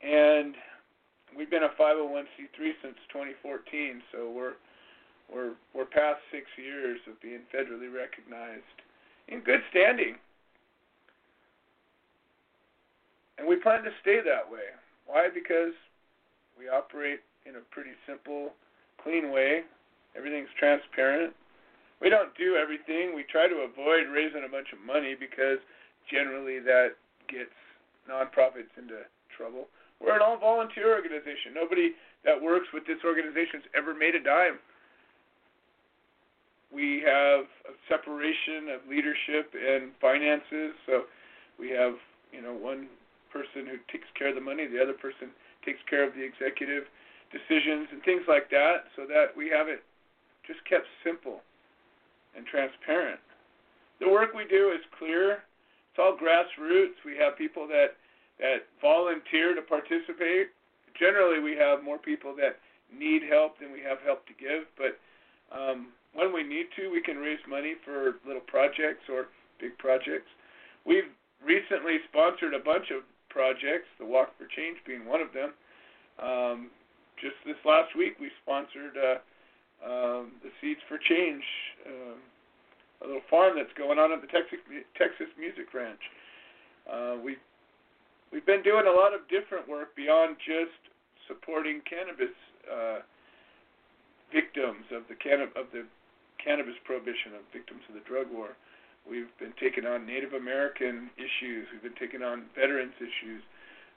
And 0.02 0.56
we've 1.38 1.50
been 1.50 1.64
a 1.64 1.74
501c3 1.80 2.58
since 2.82 2.98
2014, 3.14 4.02
so 4.12 4.30
we're 4.34 4.60
we're 5.32 5.54
we're 5.76 5.86
past 5.86 6.20
six 6.32 6.46
years 6.58 7.00
of 7.08 7.20
being 7.22 7.44
federally 7.54 7.92
recognized 7.92 8.78
in 9.28 9.42
good 9.42 9.62
standing. 9.70 10.16
And 13.38 13.48
we 13.48 13.58
plan 13.58 13.84
to 13.84 13.92
stay 14.02 14.20
that 14.24 14.50
way. 14.50 14.74
Why? 15.06 15.30
Because 15.30 15.76
we 16.58 16.70
operate 16.70 17.22
in 17.46 17.56
a 17.56 17.64
pretty 17.72 17.94
simple, 18.08 18.52
clean 19.04 19.32
way. 19.32 19.62
Everything's 20.18 20.50
transparent. 20.58 21.34
We 22.02 22.10
don't 22.10 22.34
do 22.38 22.58
everything. 22.58 23.14
We 23.14 23.24
try 23.30 23.48
to 23.48 23.66
avoid 23.66 24.10
raising 24.10 24.46
a 24.46 24.52
bunch 24.52 24.74
of 24.74 24.82
money 24.82 25.14
because 25.14 25.62
generally 26.10 26.60
that 26.60 26.98
gets 27.30 27.54
nonprofits 28.10 28.74
into 28.78 29.06
trouble. 29.36 29.68
We're 30.02 30.16
an 30.16 30.22
all 30.22 30.38
volunteer 30.38 30.94
organization. 30.94 31.54
Nobody 31.54 31.94
that 32.26 32.38
works 32.38 32.68
with 32.74 32.86
this 32.86 33.02
organization 33.06 33.62
has 33.66 33.70
ever 33.74 33.94
made 33.94 34.14
a 34.14 34.22
dime. 34.22 34.62
We 36.74 37.02
have 37.06 37.48
a 37.68 37.74
separation 37.88 38.70
of 38.76 38.84
leadership 38.90 39.54
and 39.56 39.92
finances. 40.02 40.76
So 40.86 41.08
we 41.60 41.70
have, 41.72 41.96
you 42.32 42.42
know, 42.42 42.54
one 42.54 42.88
person 43.32 43.68
who 43.68 43.78
takes 43.92 44.08
care 44.18 44.30
of 44.30 44.36
the 44.36 44.44
money, 44.44 44.68
the 44.68 44.82
other 44.82 44.94
person 44.94 45.32
takes 45.64 45.80
care 45.90 46.04
of 46.08 46.14
the 46.16 46.24
executive 46.24 46.84
decisions 47.32 47.88
and 47.92 48.04
things 48.04 48.24
like 48.28 48.50
that, 48.50 48.88
so 48.96 49.04
that 49.04 49.36
we 49.36 49.52
have 49.52 49.68
it 49.68 49.84
just 50.48 50.64
kept 50.64 50.88
simple 51.04 51.44
and 52.36 52.46
transparent. 52.48 53.20
The 54.00 54.08
work 54.08 54.32
we 54.34 54.48
do 54.48 54.72
is 54.72 54.80
clear. 54.98 55.44
It's 55.92 56.00
all 56.00 56.16
grassroots. 56.16 56.96
We 57.04 57.18
have 57.20 57.38
people 57.38 57.68
that 57.68 58.00
that 58.40 58.70
volunteer 58.80 59.56
to 59.56 59.62
participate. 59.62 60.54
Generally, 60.98 61.42
we 61.42 61.58
have 61.58 61.84
more 61.84 61.98
people 61.98 62.36
that 62.38 62.62
need 62.94 63.24
help 63.28 63.60
than 63.60 63.74
we 63.74 63.82
have 63.82 63.98
help 64.06 64.26
to 64.28 64.34
give, 64.38 64.70
but 64.78 64.96
um, 65.52 65.90
when 66.14 66.34
we 66.34 66.44
need 66.44 66.68
to, 66.78 66.90
we 66.90 67.02
can 67.02 67.18
raise 67.18 67.40
money 67.48 67.76
for 67.84 68.16
little 68.26 68.46
projects 68.48 69.06
or 69.10 69.28
big 69.60 69.78
projects. 69.78 70.30
We've 70.86 71.10
recently 71.44 71.98
sponsored 72.10 72.54
a 72.54 72.64
bunch 72.64 72.90
of 72.92 73.04
projects, 73.30 73.90
the 74.00 74.06
Walk 74.06 74.34
for 74.38 74.48
Change 74.56 74.78
being 74.86 75.06
one 75.06 75.22
of 75.22 75.34
them. 75.34 75.54
Um, 76.18 76.70
just 77.22 77.36
this 77.46 77.60
last 77.66 77.96
week, 77.98 78.18
we 78.20 78.30
sponsored 78.42 78.98
uh, 78.98 79.18
um, 79.86 80.38
the 80.42 80.50
Seeds 80.62 80.82
for 80.88 80.98
Change, 80.98 81.44
um, 81.86 82.18
a 83.02 83.06
little 83.06 83.26
farm 83.30 83.54
that's 83.58 83.74
going 83.78 84.00
on 84.00 84.12
at 84.12 84.22
the 84.22 84.28
Texas 84.30 84.58
Texas 84.98 85.30
Music 85.38 85.70
Ranch. 85.74 86.02
Uh, 86.90 87.18
we 87.22 87.38
we've 88.34 88.46
been 88.46 88.64
doing 88.64 88.86
a 88.88 88.96
lot 88.96 89.14
of 89.14 89.22
different 89.30 89.68
work 89.70 89.96
beyond 89.96 90.38
just 90.42 90.78
supporting 91.28 91.82
cannabis 91.86 92.34
uh, 92.66 93.00
victims 94.34 94.86
of 94.92 95.04
the 95.10 95.16
canna- 95.16 95.54
of 95.54 95.70
the 95.74 95.86
cannabis 96.44 96.76
prohibition, 96.86 97.36
of 97.36 97.42
victims 97.54 97.82
of 97.90 97.96
the 97.96 98.06
drug 98.08 98.28
war. 98.32 98.58
We've 99.10 99.32
been 99.40 99.54
taking 99.60 99.86
on 99.86 100.06
Native 100.06 100.34
American 100.34 101.10
issues. 101.16 101.68
We've 101.72 101.84
been 101.84 102.00
taking 102.00 102.24
on 102.24 102.46
veterans 102.56 102.94
issues, 103.00 103.42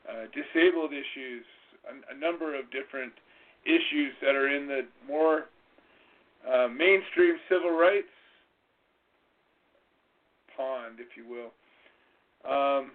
uh, 0.06 0.30
disabled 0.30 0.92
issues, 0.92 1.44
a, 1.88 2.14
a 2.14 2.16
number 2.16 2.54
of 2.54 2.70
different 2.70 3.12
issues 3.66 4.14
that 4.23 4.35
are 4.35 4.49
in 4.49 4.68
the 4.68 4.87
more 5.06 5.50
uh, 6.47 6.68
mainstream 6.68 7.37
civil 7.49 7.70
rights 7.70 8.09
pond, 10.56 11.00
if 11.00 11.16
you 11.16 11.25
will. 11.28 11.52
Um, 12.44 12.92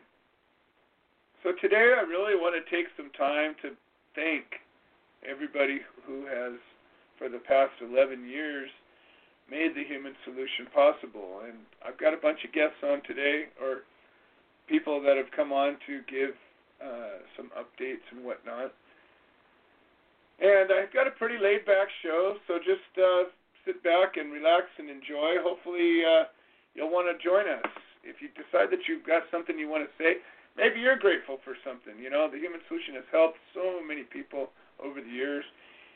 so 1.43 1.51
today 1.61 1.93
I 1.97 2.01
really 2.01 2.35
want 2.35 2.55
to 2.57 2.63
take 2.75 2.87
some 2.97 3.11
time 3.17 3.55
to 3.61 3.69
thank 4.15 4.45
everybody 5.27 5.81
who 6.05 6.25
has, 6.25 6.57
for 7.17 7.29
the 7.29 7.39
past 7.39 7.73
11 7.81 8.27
years, 8.27 8.69
made 9.49 9.75
the 9.75 9.83
human 9.83 10.13
solution 10.23 10.65
possible. 10.73 11.41
And 11.45 11.57
I've 11.85 11.97
got 11.97 12.13
a 12.13 12.21
bunch 12.21 12.43
of 12.45 12.51
guests 12.51 12.81
on 12.81 13.01
today, 13.05 13.49
or 13.61 13.85
people 14.67 15.01
that 15.01 15.17
have 15.17 15.29
come 15.35 15.53
on 15.53 15.77
to 15.85 16.01
give 16.09 16.33
uh, 16.81 17.21
some 17.37 17.51
updates 17.53 18.05
and 18.11 18.25
whatnot. 18.25 18.73
And 20.41 20.67
I've 20.67 20.91
got 20.91 21.07
a 21.07 21.15
pretty 21.15 21.39
laid 21.39 21.63
back 21.63 21.87
show, 22.03 22.35
so 22.47 22.59
just 22.59 22.91
uh, 22.99 23.31
sit 23.63 23.79
back 23.83 24.17
and 24.17 24.33
relax 24.33 24.67
and 24.77 24.89
enjoy. 24.89 25.39
Hopefully, 25.39 26.03
uh, 26.03 26.27
you'll 26.75 26.91
want 26.91 27.07
to 27.07 27.15
join 27.23 27.47
us. 27.47 27.71
If 28.03 28.19
you 28.21 28.27
decide 28.35 28.69
that 28.69 28.85
you've 28.89 29.07
got 29.07 29.23
something 29.31 29.57
you 29.57 29.69
want 29.69 29.87
to 29.87 29.93
say, 29.95 30.19
maybe 30.57 30.83
you're 30.83 30.99
grateful 30.99 31.39
for 31.47 31.55
something. 31.63 31.95
You 31.97 32.11
know, 32.11 32.27
the 32.29 32.37
Human 32.37 32.59
Solution 32.67 32.99
has 32.99 33.07
helped 33.11 33.39
so 33.55 33.79
many 33.79 34.03
people 34.03 34.51
over 34.83 34.99
the 34.99 35.09
years. 35.09 35.45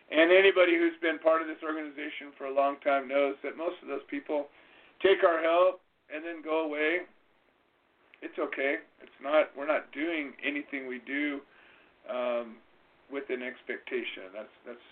And 0.09 0.31
anybody 0.31 0.73
who's 0.73 0.97
been 1.01 1.19
part 1.19 1.41
of 1.41 1.47
this 1.47 1.61
organization 1.61 2.33
for 2.37 2.49
a 2.49 2.53
long 2.53 2.77
time 2.81 3.07
knows 3.07 3.35
that 3.43 3.57
most 3.57 3.77
of 3.81 3.87
those 3.87 4.05
people 4.09 4.49
take 5.01 5.23
our 5.23 5.41
help 5.41 5.81
and 6.09 6.25
then 6.25 6.41
go 6.41 6.65
away. 6.65 7.05
It's 8.21 8.37
okay. 8.39 8.81
It's 9.01 9.19
not. 9.21 9.53
We're 9.55 9.69
not 9.69 9.91
doing 9.93 10.33
anything 10.43 10.87
we 10.87 10.99
do 11.05 11.39
um, 12.09 12.57
with 13.11 13.29
an 13.29 13.45
expectation. 13.45 14.33
That's 14.33 14.55
that's 14.65 14.87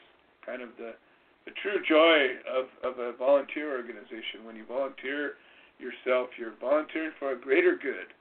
kind 0.46 0.62
of 0.62 0.70
the 0.78 0.94
the 1.50 1.52
true 1.66 1.82
joy 1.82 2.38
of 2.46 2.70
of 2.86 3.00
a 3.00 3.12
volunteer 3.18 3.76
organization. 3.76 4.46
When 4.46 4.56
you 4.56 4.66
volunteer 4.70 5.42
yourself, 5.82 6.30
you're 6.38 6.56
volunteering 6.62 7.12
for 7.20 7.34
a 7.34 7.40
greater 7.40 7.76
good. 7.76 8.14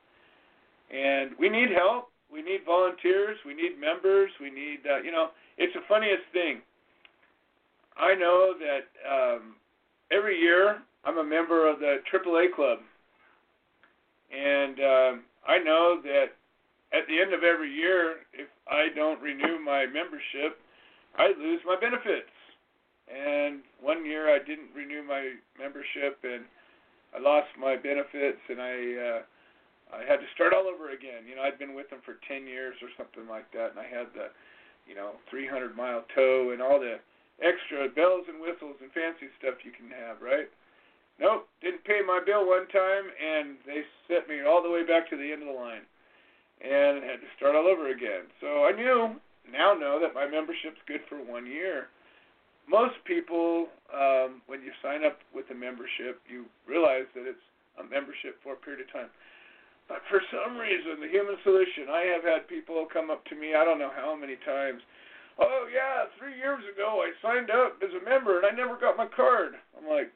And 0.90 1.32
we 1.38 1.48
need 1.48 1.70
help. 1.70 2.08
We 2.32 2.42
need 2.42 2.64
volunteers. 2.64 3.38
We 3.44 3.54
need 3.54 3.78
members. 3.78 4.30
We 4.40 4.50
need 4.50 4.80
uh, 4.88 5.04
you 5.04 5.12
know. 5.12 5.28
It's 5.58 5.72
the 5.74 5.86
funniest 5.86 6.24
thing 6.32 6.62
I 7.98 8.14
know 8.14 8.54
that 8.58 8.86
um, 9.08 9.56
every 10.12 10.38
year 10.38 10.78
I'm 11.04 11.18
a 11.18 11.24
member 11.24 11.68
of 11.68 11.78
the 11.78 11.98
AAA 12.12 12.54
club, 12.54 12.78
and 14.30 14.78
um, 14.80 15.22
I 15.46 15.58
know 15.58 16.00
that 16.02 16.36
at 16.92 17.06
the 17.08 17.20
end 17.20 17.32
of 17.32 17.42
every 17.42 17.72
year, 17.72 18.26
if 18.32 18.48
I 18.68 18.88
don't 18.94 19.20
renew 19.20 19.58
my 19.64 19.86
membership, 19.86 20.58
I 21.16 21.32
lose 21.38 21.60
my 21.64 21.76
benefits. 21.80 22.30
And 23.06 23.60
one 23.80 24.04
year 24.04 24.34
I 24.34 24.38
didn't 24.38 24.74
renew 24.74 25.02
my 25.02 25.34
membership, 25.58 26.18
and 26.24 26.44
I 27.14 27.20
lost 27.20 27.48
my 27.58 27.76
benefits, 27.76 28.42
and 28.48 28.60
I 28.60 28.74
uh, 28.98 29.20
I 29.94 30.02
had 30.02 30.18
to 30.18 30.28
start 30.34 30.52
all 30.52 30.66
over 30.66 30.90
again. 30.90 31.22
You 31.28 31.36
know, 31.36 31.42
I'd 31.42 31.58
been 31.58 31.74
with 31.74 31.88
them 31.90 32.02
for 32.04 32.18
10 32.26 32.46
years 32.46 32.74
or 32.82 32.90
something 32.98 33.30
like 33.30 33.46
that, 33.54 33.70
and 33.70 33.78
I 33.78 33.86
had 33.86 34.10
the, 34.14 34.34
you 34.86 34.98
know, 34.98 35.14
300 35.30 35.76
mile 35.76 36.02
tow 36.14 36.50
and 36.50 36.60
all 36.60 36.80
the 36.80 36.98
extra 37.42 37.88
bells 37.92 38.24
and 38.28 38.40
whistles 38.40 38.76
and 38.80 38.92
fancy 38.92 39.28
stuff 39.38 39.60
you 39.64 39.72
can 39.72 39.92
have, 39.92 40.22
right? 40.24 40.48
Nope, 41.18 41.48
didn't 41.64 41.84
pay 41.84 42.04
my 42.04 42.20
bill 42.20 42.44
one 42.44 42.68
time, 42.68 43.08
and 43.16 43.56
they 43.64 43.84
sent 44.04 44.28
me 44.28 44.44
all 44.44 44.62
the 44.62 44.70
way 44.70 44.84
back 44.84 45.08
to 45.08 45.16
the 45.16 45.32
end 45.32 45.40
of 45.40 45.48
the 45.48 45.56
line, 45.56 45.84
and 46.60 47.00
had 47.04 47.24
to 47.24 47.30
start 47.36 47.56
all 47.56 47.68
over 47.68 47.88
again. 47.88 48.28
So 48.40 48.68
I 48.68 48.72
knew, 48.72 49.16
now 49.48 49.72
know 49.72 49.96
that 50.00 50.12
my 50.12 50.28
membership's 50.28 50.80
good 50.84 51.00
for 51.08 51.16
one 51.16 51.46
year. 51.48 51.88
Most 52.68 53.00
people, 53.06 53.68
um, 53.94 54.42
when 54.44 54.60
you 54.60 54.72
sign 54.82 55.04
up 55.06 55.24
with 55.32 55.48
a 55.48 55.56
membership, 55.56 56.20
you 56.28 56.44
realize 56.68 57.08
that 57.14 57.24
it's 57.24 57.46
a 57.80 57.84
membership 57.84 58.36
for 58.42 58.52
a 58.52 58.60
period 58.60 58.84
of 58.84 58.92
time. 58.92 59.12
But 59.88 60.02
for 60.10 60.20
some 60.34 60.58
reason, 60.58 60.98
the 60.98 61.08
Human 61.08 61.38
Solution, 61.46 61.88
I 61.88 62.10
have 62.12 62.26
had 62.26 62.48
people 62.50 62.84
come 62.90 63.08
up 63.08 63.24
to 63.30 63.38
me, 63.38 63.54
I 63.54 63.64
don't 63.64 63.78
know 63.78 63.94
how 63.94 64.18
many 64.18 64.36
times, 64.44 64.82
oh 65.38 65.66
yeah, 65.72 66.08
three 66.18 66.36
years 66.36 66.62
ago 66.72 67.04
I 67.04 67.12
signed 67.20 67.50
up 67.50 67.78
as 67.82 67.90
a 67.92 68.04
member 68.04 68.38
and 68.38 68.46
I 68.46 68.50
never 68.50 68.76
got 68.78 68.96
my 68.96 69.06
card. 69.06 69.54
I'm 69.76 69.88
like, 69.88 70.12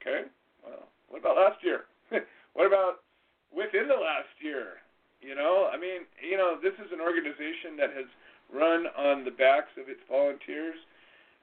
okay, 0.00 0.28
well, 0.64 0.88
what 1.08 1.20
about 1.20 1.36
last 1.36 1.62
year? 1.62 1.84
what 2.54 2.66
about 2.66 3.04
within 3.52 3.88
the 3.88 4.00
last 4.00 4.32
year? 4.40 4.80
You 5.20 5.34
know, 5.34 5.70
I 5.72 5.80
mean, 5.80 6.04
you 6.20 6.36
know, 6.36 6.56
this 6.60 6.76
is 6.76 6.92
an 6.92 7.00
organization 7.00 7.80
that 7.80 7.96
has 7.96 8.04
run 8.52 8.86
on 8.92 9.24
the 9.24 9.32
backs 9.32 9.72
of 9.80 9.88
its 9.88 10.00
volunteers. 10.08 10.76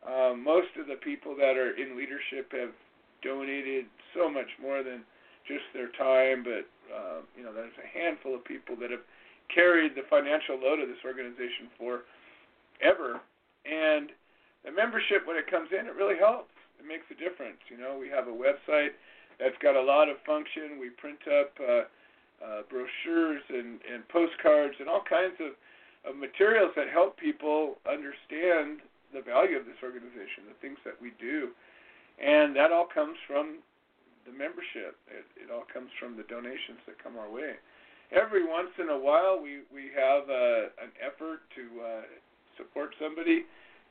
Um, 0.06 0.44
most 0.44 0.74
of 0.78 0.86
the 0.86 0.98
people 1.02 1.36
that 1.38 1.58
are 1.58 1.74
in 1.78 1.98
leadership 1.98 2.54
have 2.54 2.74
donated 3.22 3.86
so 4.14 4.30
much 4.30 4.50
more 4.62 4.84
than 4.84 5.02
just 5.48 5.66
their 5.74 5.90
time, 5.98 6.46
but 6.46 6.66
uh, 6.94 7.22
you 7.38 7.44
know, 7.44 7.54
there's 7.54 7.74
a 7.82 7.90
handful 7.90 8.36
of 8.36 8.46
people 8.46 8.76
that 8.78 8.92
have 8.92 9.06
carried 9.54 9.96
the 9.96 10.06
financial 10.10 10.58
load 10.60 10.80
of 10.80 10.88
this 10.88 11.02
organization 11.06 11.70
for 11.78 12.06
ever. 12.84 13.22
And 13.66 14.10
the 14.66 14.72
membership, 14.72 15.26
when 15.26 15.38
it 15.38 15.50
comes 15.50 15.70
in, 15.72 15.88
it 15.88 15.96
really 15.96 16.18
helps. 16.18 16.54
It 16.82 16.86
makes 16.86 17.06
a 17.14 17.18
difference. 17.18 17.62
You 17.70 17.78
know, 17.78 17.98
we 17.98 18.10
have 18.10 18.28
a 18.28 18.34
website 18.34 18.98
that's 19.38 19.58
got 19.62 19.78
a 19.78 19.82
lot 19.82 20.10
of 20.10 20.18
function. 20.26 20.82
We 20.82 20.90
print 20.90 21.22
up 21.30 21.54
uh, 21.62 21.86
uh, 22.42 22.62
brochures 22.70 23.42
and, 23.50 23.82
and 23.86 24.02
postcards 24.10 24.76
and 24.82 24.90
all 24.90 25.06
kinds 25.06 25.38
of, 25.38 25.54
of 26.10 26.18
materials 26.18 26.74
that 26.76 26.90
help 26.90 27.18
people 27.18 27.78
understand 27.86 28.82
the 29.14 29.22
value 29.22 29.58
of 29.58 29.66
this 29.66 29.78
organization, 29.84 30.50
the 30.50 30.58
things 30.58 30.82
that 30.86 30.98
we 30.98 31.14
do. 31.22 31.54
And 32.18 32.56
that 32.56 32.72
all 32.72 32.88
comes 32.90 33.18
from 33.28 33.62
the 34.26 34.34
membership. 34.34 34.98
It, 35.10 35.26
it 35.38 35.48
all 35.50 35.66
comes 35.70 35.90
from 35.98 36.18
the 36.18 36.26
donations 36.26 36.82
that 36.86 37.02
come 37.02 37.18
our 37.18 37.30
way. 37.30 37.58
Every 38.12 38.44
once 38.44 38.76
in 38.78 38.90
a 38.90 38.98
while, 38.98 39.40
we 39.40 39.64
we 39.72 39.88
have 39.96 40.28
uh, 40.28 40.84
an 40.84 40.92
effort 41.00 41.48
to 41.56 41.64
uh, 41.80 42.04
support 42.58 42.96
somebody. 43.00 43.46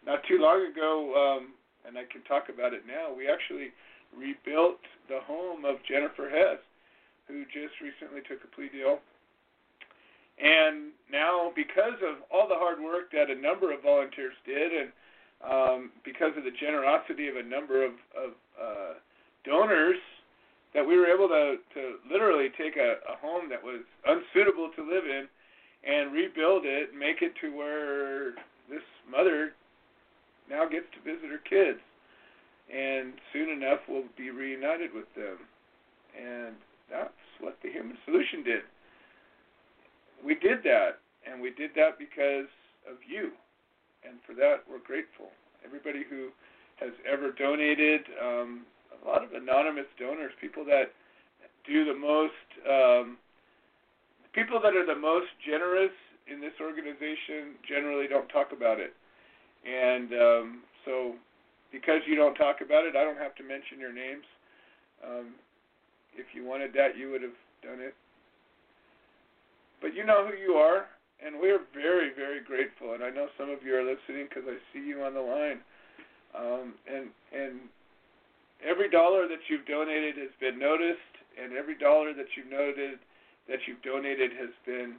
Not 0.06 0.24
too 0.24 0.38
long 0.38 0.66
ago, 0.66 1.12
um, 1.14 1.52
and 1.86 1.98
I 1.98 2.04
can 2.10 2.22
talk 2.22 2.48
about 2.48 2.72
it 2.72 2.82
now, 2.86 3.12
we 3.14 3.28
actually 3.28 3.72
rebuilt 4.16 4.80
the 5.08 5.20
home 5.24 5.64
of 5.64 5.76
Jennifer 5.86 6.28
Hess, 6.28 6.58
who 7.28 7.44
just 7.44 7.78
recently 7.80 8.22
took 8.26 8.42
a 8.42 8.50
plea 8.54 8.68
deal. 8.68 8.98
And 10.42 10.92
now, 11.12 11.52
because 11.54 12.00
of 12.02 12.24
all 12.32 12.48
the 12.48 12.56
hard 12.56 12.80
work 12.80 13.12
that 13.12 13.30
a 13.30 13.34
number 13.34 13.72
of 13.72 13.82
volunteers 13.82 14.34
did, 14.46 14.72
and 14.72 14.90
um, 15.44 15.90
because 16.04 16.32
of 16.36 16.44
the 16.44 16.50
generosity 16.50 17.28
of 17.28 17.36
a 17.36 17.42
number 17.42 17.84
of, 17.84 17.92
of 18.16 18.30
uh, 18.56 18.94
donors, 19.44 20.00
that 20.74 20.86
we 20.86 20.96
were 20.96 21.06
able 21.06 21.28
to, 21.28 21.56
to 21.74 21.96
literally 22.10 22.48
take 22.56 22.76
a, 22.76 22.96
a 23.10 23.16
home 23.20 23.48
that 23.50 23.62
was 23.62 23.82
unsuitable 24.06 24.70
to 24.76 24.82
live 24.82 25.04
in 25.04 25.26
and 25.84 26.12
rebuild 26.12 26.64
it, 26.64 26.94
make 26.94 27.22
it 27.22 27.32
to 27.40 27.56
where 27.56 28.34
this 28.70 28.86
mother 29.10 29.52
now 30.48 30.66
gets 30.66 30.86
to 30.94 31.00
visit 31.02 31.30
her 31.30 31.42
kids, 31.42 31.80
and 32.72 33.14
soon 33.32 33.50
enough 33.50 33.80
will 33.88 34.04
be 34.16 34.30
reunited 34.30 34.94
with 34.94 35.12
them. 35.14 35.38
And 36.16 36.54
that's 36.90 37.10
what 37.40 37.58
the 37.62 37.70
Human 37.70 37.96
Solution 38.04 38.42
did. 38.42 38.62
We 40.24 40.34
did 40.34 40.62
that, 40.64 40.98
and 41.26 41.40
we 41.40 41.50
did 41.50 41.70
that 41.76 41.98
because 41.98 42.50
of 42.88 42.96
you, 43.06 43.30
and 44.04 44.18
for 44.26 44.34
that 44.34 44.62
we're 44.68 44.84
grateful. 44.84 45.30
Everybody 45.64 46.04
who 46.08 46.28
has 46.76 46.92
ever 47.10 47.30
donated, 47.32 48.02
um, 48.22 48.62
a 49.02 49.08
lot 49.08 49.22
of 49.22 49.32
anonymous 49.32 49.86
donors, 49.98 50.32
people 50.40 50.64
that 50.64 50.92
do 51.66 51.84
the 51.84 51.94
most, 51.94 52.32
um, 52.68 53.16
people 54.32 54.60
that 54.60 54.74
are 54.74 54.86
the 54.86 54.98
most 54.98 55.28
generous 55.44 55.92
in 56.30 56.40
this 56.40 56.54
organization 56.60 57.58
generally 57.66 58.06
don't 58.06 58.28
talk 58.28 58.52
about 58.52 58.78
it. 58.78 58.94
And 59.66 60.12
um, 60.14 60.46
so 60.84 61.14
because 61.72 62.00
you 62.06 62.16
don't 62.16 62.34
talk 62.34 62.62
about 62.64 62.86
it, 62.86 62.96
I 62.96 63.04
don't 63.04 63.18
have 63.18 63.34
to 63.36 63.44
mention 63.44 63.78
your 63.78 63.92
names. 63.92 64.24
Um, 65.04 65.34
if 66.14 66.26
you 66.34 66.44
wanted 66.44 66.72
that, 66.74 66.96
you 66.96 67.10
would 67.10 67.22
have 67.22 67.36
done 67.62 67.80
it. 67.80 67.94
But 69.80 69.94
you 69.94 70.04
know 70.04 70.28
who 70.28 70.36
you 70.36 70.54
are, 70.58 70.86
and 71.24 71.40
we're 71.40 71.64
very, 71.72 72.12
very 72.14 72.44
grateful. 72.44 72.92
And 72.94 73.02
I 73.02 73.10
know 73.10 73.28
some 73.38 73.48
of 73.48 73.62
you 73.64 73.74
are 73.76 73.84
listening 73.84 74.28
because 74.28 74.44
I 74.46 74.56
see 74.72 74.84
you 74.84 75.02
on 75.02 75.14
the 75.14 75.24
line. 75.24 75.60
Um, 76.36 76.74
and 76.86 77.08
and 77.34 77.60
every 78.62 78.90
dollar 78.90 79.26
that 79.26 79.42
you've 79.48 79.66
donated 79.66 80.16
has 80.18 80.30
been 80.38 80.58
noticed, 80.58 81.14
and 81.40 81.56
every 81.56 81.76
dollar 81.76 82.12
that 82.14 82.28
you've 82.36 82.50
noted 82.50 83.00
that 83.48 83.66
you've 83.66 83.82
donated 83.82 84.30
has 84.38 84.54
been, 84.62 84.94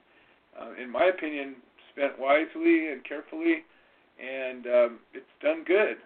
uh, 0.59 0.71
in 0.81 0.89
my 0.91 1.05
opinion, 1.05 1.55
spent 1.93 2.19
wisely 2.19 2.89
and 2.89 3.03
carefully, 3.03 3.63
and 4.19 4.67
um, 4.67 4.99
it's 5.13 5.33
done 5.41 5.63
good. 5.65 5.97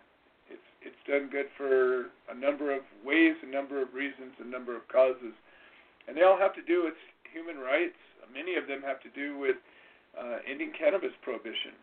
It's 0.49 0.67
it's 0.81 1.03
done 1.07 1.29
good 1.31 1.47
for 1.57 2.13
a 2.29 2.35
number 2.37 2.73
of 2.73 2.81
ways, 3.03 3.35
a 3.43 3.49
number 3.49 3.81
of 3.81 3.93
reasons, 3.93 4.33
a 4.39 4.47
number 4.47 4.75
of 4.75 4.87
causes, 4.87 5.33
and 6.07 6.15
they 6.15 6.23
all 6.23 6.37
have 6.37 6.53
to 6.55 6.63
do 6.63 6.83
with 6.83 6.97
human 7.31 7.57
rights. 7.57 7.97
Many 8.33 8.55
of 8.55 8.67
them 8.67 8.81
have 8.81 8.99
to 9.01 9.09
do 9.13 9.37
with 9.37 9.55
uh, 10.17 10.43
ending 10.49 10.73
cannabis 10.77 11.13
prohibition. 11.21 11.77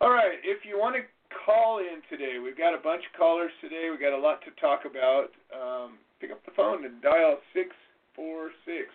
All 0.00 0.10
right, 0.10 0.38
if 0.42 0.64
you 0.64 0.78
want 0.78 0.96
to 0.96 1.02
call 1.46 1.78
in 1.78 2.02
today, 2.10 2.38
we've 2.42 2.58
got 2.58 2.74
a 2.74 2.82
bunch 2.82 3.02
of 3.06 3.12
callers 3.18 3.50
today. 3.60 3.88
We've 3.90 4.00
got 4.00 4.12
a 4.12 4.18
lot 4.18 4.40
to 4.42 4.50
talk 4.60 4.84
about. 4.84 5.30
Um, 5.54 5.98
pick 6.20 6.30
up 6.30 6.44
the 6.44 6.52
phone 6.56 6.84
and 6.84 7.02
dial 7.02 7.38
six 7.54 7.70
four 8.14 8.50
six. 8.64 8.90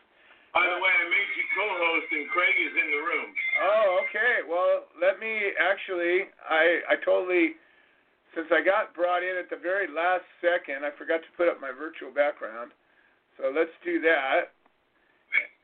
By 0.57 0.65
the 0.65 0.81
way, 0.81 0.89
I 0.89 1.05
made 1.05 1.31
you 1.37 1.45
co-host, 1.53 2.09
and 2.17 2.25
Craig 2.33 2.57
is 2.57 2.73
in 2.73 2.87
the 2.89 3.01
room. 3.05 3.29
Oh, 3.61 4.01
okay. 4.09 4.41
Well, 4.41 4.89
let 4.97 5.21
me 5.21 5.53
actually. 5.53 6.33
I 6.49 6.81
I 6.89 6.95
totally. 7.05 7.61
Since 8.33 8.49
I 8.49 8.65
got 8.65 8.97
brought 8.97 9.21
in 9.21 9.37
at 9.37 9.53
the 9.53 9.61
very 9.61 9.85
last 9.85 10.25
second, 10.41 10.81
I 10.81 10.89
forgot 10.97 11.21
to 11.21 11.31
put 11.37 11.45
up 11.45 11.61
my 11.61 11.69
virtual 11.69 12.09
background. 12.09 12.73
So 13.37 13.53
let's 13.53 13.73
do 13.85 14.01
that. 14.01 14.53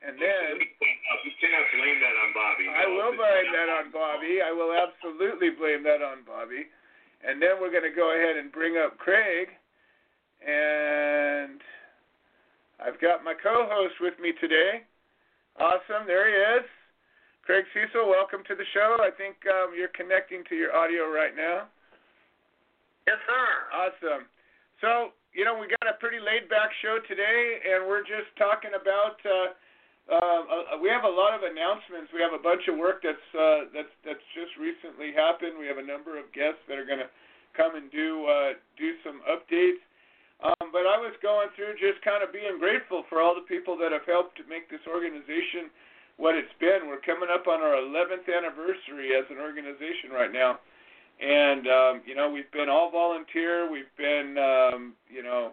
And 0.02 0.14
then 0.18 0.62
uh, 0.62 1.18
You 1.26 1.32
cannot 1.42 1.66
blame 1.74 1.98
that 1.98 2.14
on 2.14 2.30
Bobby. 2.34 2.66
I 2.70 2.84
no. 2.86 2.90
will 2.94 3.14
blame 3.18 3.50
that 3.50 3.70
on 3.70 3.86
Bobby. 3.90 4.42
I 4.42 4.50
will 4.54 4.74
absolutely 4.74 5.50
blame 5.54 5.82
that 5.86 6.02
on 6.02 6.22
Bobby. 6.22 6.70
And 7.22 7.42
then 7.42 7.58
we're 7.58 7.70
going 7.74 7.86
to 7.86 7.94
go 7.94 8.14
ahead 8.14 8.36
and 8.36 8.52
bring 8.52 8.78
up 8.78 8.98
Craig. 8.98 9.54
And 10.42 11.62
I've 12.82 13.00
got 13.00 13.22
my 13.22 13.34
co 13.34 13.66
host 13.70 13.94
with 14.00 14.14
me 14.18 14.32
today. 14.40 14.82
Awesome. 15.58 16.06
There 16.06 16.26
he 16.26 16.34
is. 16.58 16.66
Craig 17.46 17.68
Cesal, 17.76 18.08
welcome 18.08 18.40
to 18.48 18.56
the 18.56 18.64
show. 18.72 18.96
I 19.04 19.12
think 19.12 19.36
um, 19.46 19.76
you're 19.76 19.92
connecting 19.92 20.42
to 20.48 20.56
your 20.56 20.72
audio 20.72 21.06
right 21.12 21.36
now. 21.36 21.68
Yes, 23.04 23.20
sir. 23.28 23.46
Awesome. 23.68 24.24
So, 24.80 25.12
you 25.36 25.44
know, 25.44 25.52
we 25.60 25.68
got 25.68 25.92
a 25.92 26.00
pretty 26.00 26.18
laid 26.18 26.48
back 26.48 26.72
show 26.80 27.04
today, 27.04 27.60
and 27.68 27.84
we're 27.84 28.02
just 28.02 28.32
talking 28.40 28.72
about. 28.72 29.20
Uh, 29.22 29.52
uh, 30.04 30.16
uh, 30.16 30.76
we 30.80 30.88
have 30.88 31.04
a 31.04 31.08
lot 31.08 31.32
of 31.32 31.44
announcements. 31.44 32.12
We 32.12 32.20
have 32.20 32.36
a 32.36 32.42
bunch 32.42 32.68
of 32.68 32.76
work 32.76 33.04
that's 33.04 33.28
uh, 33.32 33.72
that's 33.72 33.92
that's 34.04 34.24
just 34.36 34.56
recently 34.56 35.12
happened. 35.12 35.56
We 35.56 35.68
have 35.68 35.80
a 35.80 35.84
number 35.84 36.16
of 36.16 36.28
guests 36.32 36.60
that 36.68 36.76
are 36.76 36.84
going 36.84 37.00
to 37.00 37.12
come 37.56 37.76
and 37.76 37.88
do 37.88 38.24
uh, 38.24 38.56
do 38.76 38.96
some 39.04 39.20
updates. 39.28 39.80
Um, 40.42 40.74
but 40.74 40.84
I 40.84 40.98
was 40.98 41.14
going 41.22 41.48
through 41.54 41.78
just 41.78 42.02
kind 42.02 42.24
of 42.24 42.34
being 42.34 42.58
grateful 42.58 43.04
for 43.08 43.22
all 43.22 43.34
the 43.34 43.46
people 43.46 43.78
that 43.78 43.92
have 43.92 44.04
helped 44.04 44.36
to 44.42 44.44
make 44.50 44.68
this 44.68 44.82
organization 44.88 45.70
what 46.16 46.34
it's 46.34 46.52
been. 46.60 46.86
We're 46.86 47.02
coming 47.02 47.28
up 47.30 47.46
on 47.46 47.60
our 47.60 47.78
11th 47.78 48.26
anniversary 48.30 49.14
as 49.14 49.24
an 49.30 49.38
organization 49.38 50.10
right 50.12 50.32
now, 50.32 50.58
and 51.18 51.66
um, 51.66 51.94
you 52.06 52.14
know 52.14 52.30
we've 52.30 52.50
been 52.52 52.68
all 52.68 52.90
volunteer. 52.90 53.70
We've 53.70 53.90
been 53.96 54.38
um, 54.38 54.94
you 55.10 55.22
know 55.22 55.52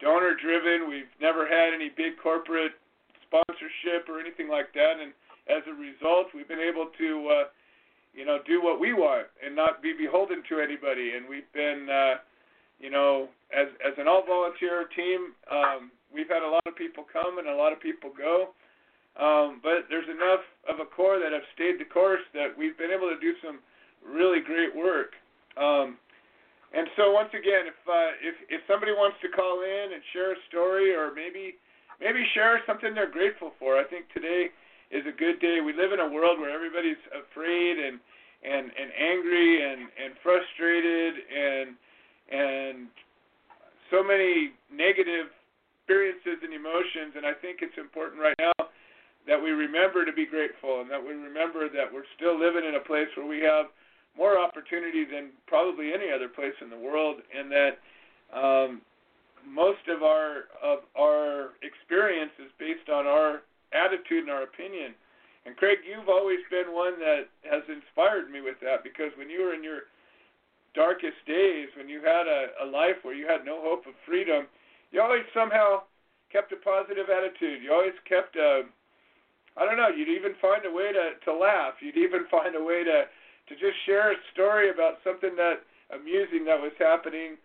donor 0.00 0.36
driven. 0.36 0.88
We've 0.88 1.12
never 1.20 1.46
had 1.46 1.72
any 1.72 1.88
big 1.88 2.20
corporate 2.22 2.72
sponsorship 3.26 4.08
or 4.08 4.20
anything 4.20 4.48
like 4.48 4.72
that, 4.74 5.00
and 5.00 5.12
as 5.48 5.62
a 5.68 5.74
result, 5.76 6.32
we've 6.34 6.48
been 6.48 6.60
able 6.60 6.88
to 6.98 7.08
uh, 7.28 7.44
you 8.12 8.24
know 8.24 8.38
do 8.46 8.62
what 8.62 8.80
we 8.80 8.92
want 8.92 9.26
and 9.44 9.56
not 9.56 9.82
be 9.82 9.92
beholden 9.92 10.42
to 10.48 10.60
anybody. 10.60 11.12
And 11.16 11.28
we've 11.28 11.50
been 11.52 11.88
uh, 11.88 12.14
you 12.78 12.90
know 12.90 13.28
as 13.54 13.68
as 13.86 13.94
an 13.98 14.08
all 14.08 14.26
volunteer 14.26 14.90
team, 14.96 15.32
um, 15.50 15.90
we've 16.12 16.28
had 16.28 16.42
a 16.42 16.50
lot 16.50 16.66
of 16.66 16.74
people 16.74 17.06
come 17.06 17.38
and 17.38 17.48
a 17.48 17.54
lot 17.54 17.72
of 17.72 17.80
people 17.80 18.10
go. 18.10 18.50
Um, 19.14 19.62
but 19.62 19.86
there's 19.88 20.10
enough 20.10 20.42
of 20.66 20.82
a 20.82 20.88
core 20.90 21.22
that 21.22 21.30
have 21.30 21.46
stayed 21.54 21.78
the 21.78 21.86
course 21.86 22.24
that 22.34 22.50
we've 22.58 22.76
been 22.76 22.90
able 22.90 23.06
to 23.06 23.20
do 23.22 23.38
some 23.38 23.62
really 24.02 24.42
great 24.42 24.74
work. 24.74 25.14
Um, 25.54 26.02
and 26.74 26.90
so 26.98 27.14
once 27.14 27.30
again, 27.30 27.70
if 27.70 27.78
uh, 27.86 28.10
if 28.18 28.34
if 28.50 28.60
somebody 28.66 28.90
wants 28.90 29.16
to 29.22 29.30
call 29.30 29.62
in 29.62 29.94
and 29.94 30.02
share 30.10 30.34
a 30.34 30.40
story, 30.50 30.90
or 30.90 31.14
maybe 31.14 31.54
maybe 32.02 32.26
share 32.34 32.58
something 32.66 32.90
they're 32.90 33.10
grateful 33.10 33.54
for, 33.62 33.78
I 33.78 33.86
think 33.86 34.10
today 34.10 34.50
is 34.90 35.06
a 35.06 35.14
good 35.14 35.38
day. 35.38 35.62
We 35.62 35.72
live 35.72 35.94
in 35.94 36.02
a 36.02 36.10
world 36.10 36.42
where 36.42 36.50
everybody's 36.50 36.98
afraid 37.14 37.78
and 37.78 38.02
and 38.42 38.74
and 38.74 38.90
angry 38.98 39.62
and 39.62 39.86
and 39.94 40.10
frustrated 40.18 41.14
and 41.30 41.68
and 42.34 42.90
so 43.94 44.02
many 44.02 44.50
negative 44.74 45.30
experiences 45.78 46.42
and 46.42 46.50
emotions. 46.50 47.14
And 47.14 47.22
I 47.22 47.38
think 47.38 47.62
it's 47.62 47.78
important 47.78 48.18
right 48.18 48.34
now 48.42 48.66
that 49.30 49.38
we 49.38 49.54
remember 49.54 50.04
to 50.04 50.12
be 50.12 50.26
grateful 50.26 50.82
and 50.82 50.90
that 50.90 50.98
we 50.98 51.14
remember 51.14 51.70
that 51.70 51.86
we're 51.86 52.08
still 52.18 52.34
living 52.34 52.66
in 52.66 52.74
a 52.74 52.82
place 52.82 53.06
where 53.14 53.26
we 53.26 53.38
have 53.46 53.70
more 54.18 54.38
opportunity 54.38 55.06
than 55.06 55.30
probably 55.46 55.94
any 55.94 56.10
other 56.10 56.28
place 56.28 56.54
in 56.62 56.70
the 56.70 56.78
world, 56.78 57.18
and 57.34 57.50
that 57.50 57.74
um, 58.30 58.82
most 59.46 59.82
of 59.90 60.02
our 60.02 60.50
of 60.62 60.86
our 60.94 61.58
experience 61.66 62.30
is 62.38 62.50
based 62.58 62.86
on 62.90 63.06
our 63.06 63.42
attitude 63.74 64.26
and 64.26 64.30
our 64.30 64.46
opinion. 64.46 64.94
And 65.46 65.56
Craig, 65.56 65.82
you've 65.84 66.08
always 66.08 66.40
been 66.48 66.72
one 66.72 66.96
that 67.02 67.28
has 67.42 67.66
inspired 67.68 68.30
me 68.30 68.40
with 68.40 68.56
that 68.62 68.86
because 68.86 69.10
when 69.18 69.28
you 69.28 69.42
were 69.42 69.52
in 69.52 69.64
your 69.66 69.90
darkest 70.74 71.18
days, 71.26 71.68
when 71.76 71.88
you 71.88 72.02
had 72.02 72.26
a, 72.26 72.64
a 72.64 72.66
life 72.66 72.98
where 73.02 73.14
you 73.14 73.26
had 73.26 73.46
no 73.46 73.62
hope 73.62 73.86
of 73.86 73.94
freedom, 74.04 74.46
you 74.90 75.00
always 75.00 75.24
somehow 75.32 75.82
kept 76.30 76.52
a 76.52 76.58
positive 76.58 77.06
attitude. 77.08 77.62
You 77.62 77.72
always 77.72 77.94
kept 78.08 78.36
a 78.36 78.62
I 79.54 79.62
don't 79.64 79.78
know, 79.78 79.86
you'd 79.86 80.10
even 80.10 80.34
find 80.42 80.66
a 80.66 80.72
way 80.74 80.90
to 80.90 81.14
to 81.24 81.32
laugh. 81.32 81.78
You'd 81.80 81.96
even 81.96 82.26
find 82.30 82.54
a 82.54 82.62
way 82.62 82.82
to 82.82 83.06
to 83.06 83.52
just 83.54 83.78
share 83.86 84.12
a 84.12 84.18
story 84.32 84.70
about 84.70 84.98
something 85.04 85.36
that 85.36 85.62
amusing 85.94 86.44
that 86.46 86.58
was 86.58 86.72
happening 86.78 87.36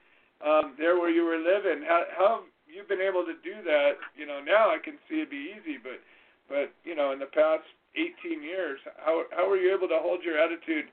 um, 0.42 0.74
there 0.80 0.98
where 0.98 1.12
you 1.12 1.24
were 1.24 1.38
living. 1.38 1.86
How 1.86 2.04
how 2.18 2.32
you've 2.66 2.90
been 2.90 3.04
able 3.04 3.26
to 3.26 3.38
do 3.46 3.62
that? 3.66 4.02
You 4.18 4.26
know, 4.26 4.42
now 4.42 4.74
I 4.74 4.82
can 4.82 4.98
see 5.08 5.22
it'd 5.22 5.30
be 5.30 5.54
easy, 5.54 5.78
but 5.78 6.02
but 6.50 6.74
you 6.84 6.96
know, 6.96 7.14
in 7.14 7.20
the 7.20 7.30
past 7.30 7.66
18 7.94 8.42
years, 8.42 8.80
how 8.98 9.30
how 9.30 9.50
were 9.50 9.58
you 9.58 9.70
able 9.74 9.88
to 9.88 10.02
hold 10.02 10.24
your 10.24 10.38
attitude 10.42 10.90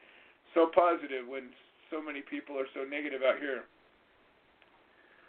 so 0.53 0.69
positive 0.69 1.25
when 1.29 1.49
so 1.91 2.03
many 2.03 2.23
people 2.23 2.59
are 2.59 2.69
so 2.75 2.83
negative 2.83 3.23
out 3.23 3.39
here? 3.39 3.67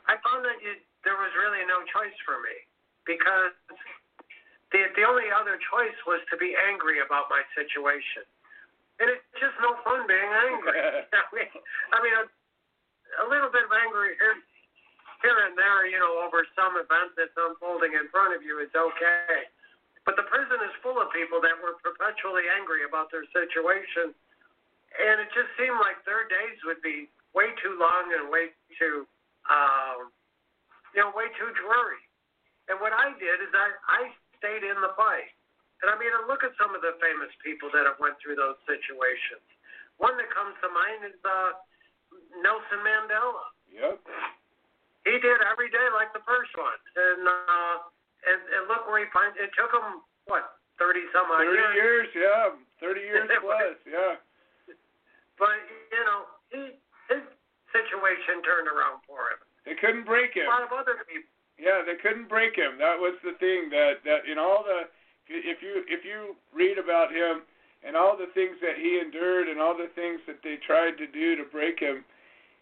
I 0.08 0.16
found 0.24 0.48
that 0.48 0.58
you, 0.64 0.80
there 1.04 1.20
was 1.20 1.32
really 1.36 1.62
no 1.68 1.84
choice 1.92 2.16
for 2.24 2.40
me 2.40 2.56
because 3.04 3.56
the 4.72 4.88
the 4.96 5.04
only 5.04 5.28
other 5.32 5.60
choice 5.72 5.96
was 6.08 6.24
to 6.32 6.36
be 6.40 6.56
angry 6.68 7.04
about 7.04 7.28
my 7.28 7.44
situation, 7.56 8.24
and 9.00 9.12
it's 9.12 9.24
just 9.40 9.56
no 9.60 9.76
fun 9.84 10.08
being 10.08 10.32
angry. 10.48 10.80
I 11.22 11.28
mean, 11.36 11.52
I 11.92 11.98
mean 12.04 12.16
a, 12.20 12.26
a 13.24 13.26
little 13.28 13.52
bit 13.52 13.68
of 13.68 13.72
anger 13.72 14.12
here, 14.16 14.36
here 15.24 15.40
and 15.48 15.56
there, 15.56 15.88
you 15.88 16.00
know, 16.00 16.24
over 16.24 16.44
some 16.56 16.76
event 16.80 17.16
that's 17.16 17.36
unfolding 17.36 17.96
in 17.96 18.08
front 18.12 18.36
of 18.36 18.44
you 18.44 18.60
is 18.64 18.72
okay. 18.76 19.48
But 20.08 20.16
the 20.16 20.24
prison 20.32 20.64
is 20.64 20.72
full 20.80 20.96
of 21.04 21.12
people 21.12 21.44
that 21.44 21.60
were 21.60 21.76
perpetually 21.84 22.48
angry 22.48 22.88
about 22.88 23.12
their 23.12 23.28
situation, 23.36 24.16
and 24.96 25.20
it 25.20 25.30
just 25.36 25.52
seemed 25.60 25.78
like 25.84 26.00
their 26.08 26.26
days 26.32 26.58
would 26.64 26.80
be 26.80 27.12
way 27.36 27.52
too 27.60 27.76
long 27.76 28.10
and 28.16 28.32
way 28.32 28.56
too, 28.80 29.04
um, 29.52 30.10
you 30.96 31.04
know, 31.04 31.12
way 31.12 31.28
too 31.36 31.52
dreary. 31.54 32.04
And 32.72 32.80
what 32.80 32.96
I 32.96 33.12
did 33.16 33.38
is 33.44 33.52
I, 33.52 33.68
I 33.88 34.02
stayed 34.40 34.64
in 34.64 34.80
the 34.80 34.92
fight. 34.96 35.32
And 35.84 35.94
I 35.94 35.96
mean, 36.00 36.10
look 36.26 36.42
at 36.42 36.58
some 36.58 36.74
of 36.74 36.82
the 36.82 36.98
famous 36.98 37.30
people 37.46 37.70
that 37.72 37.86
have 37.86 38.02
went 38.02 38.18
through 38.18 38.36
those 38.40 38.58
situations. 38.66 39.46
One 40.02 40.18
that 40.18 40.30
comes 40.34 40.58
to 40.66 40.70
mind 40.74 41.06
is 41.06 41.18
uh, 41.22 41.54
Nelson 42.42 42.82
Mandela. 42.82 43.46
Yep. 43.70 44.02
He 45.06 45.16
did 45.22 45.40
every 45.46 45.70
day 45.70 45.88
like 45.96 46.12
the 46.12 46.26
first 46.28 46.52
one, 46.60 46.82
and 46.98 47.24
uh, 47.24 47.76
and, 48.28 48.40
and 48.44 48.62
look 48.68 48.84
where 48.92 49.00
he 49.00 49.08
finds. 49.16 49.40
It 49.40 49.56
took 49.56 49.72
him 49.72 50.04
what 50.28 50.60
thirty 50.76 51.08
some 51.16 51.32
odd 51.32 51.48
30 51.48 51.80
years, 51.80 52.10
yeah. 52.12 52.52
30 52.84 53.00
years 53.08 53.24
plus, 53.40 53.80
yeah. 53.88 54.20
But 55.38 55.58
you 55.94 56.04
know, 56.04 56.20
he 56.50 56.62
his 57.10 57.24
situation 57.72 58.42
turned 58.44 58.68
around 58.68 59.06
for 59.06 59.32
him. 59.32 59.40
They 59.66 59.78
couldn't 59.78 60.06
break 60.06 60.34
him. 60.34 60.50
A 60.50 60.54
lot 60.54 60.66
of 60.66 60.74
other 60.74 61.06
people. 61.06 61.30
Yeah, 61.58 61.82
they 61.82 61.98
couldn't 61.98 62.30
break 62.30 62.54
him. 62.54 62.78
That 62.78 62.98
was 63.02 63.18
the 63.26 63.34
thing 63.42 63.70
that 63.74 64.06
that 64.06 64.26
in 64.30 64.38
all 64.38 64.64
the 64.66 64.90
if 65.30 65.62
you 65.62 65.84
if 65.88 66.06
you 66.06 66.36
read 66.54 66.78
about 66.78 67.12
him 67.12 67.44
and 67.86 67.96
all 67.96 68.18
the 68.18 68.32
things 68.34 68.58
that 68.62 68.78
he 68.78 69.00
endured 69.00 69.48
and 69.48 69.60
all 69.60 69.78
the 69.78 69.92
things 69.94 70.22
that 70.26 70.42
they 70.44 70.58
tried 70.66 70.98
to 70.98 71.08
do 71.08 71.36
to 71.36 71.44
break 71.44 71.80
him, 71.80 72.06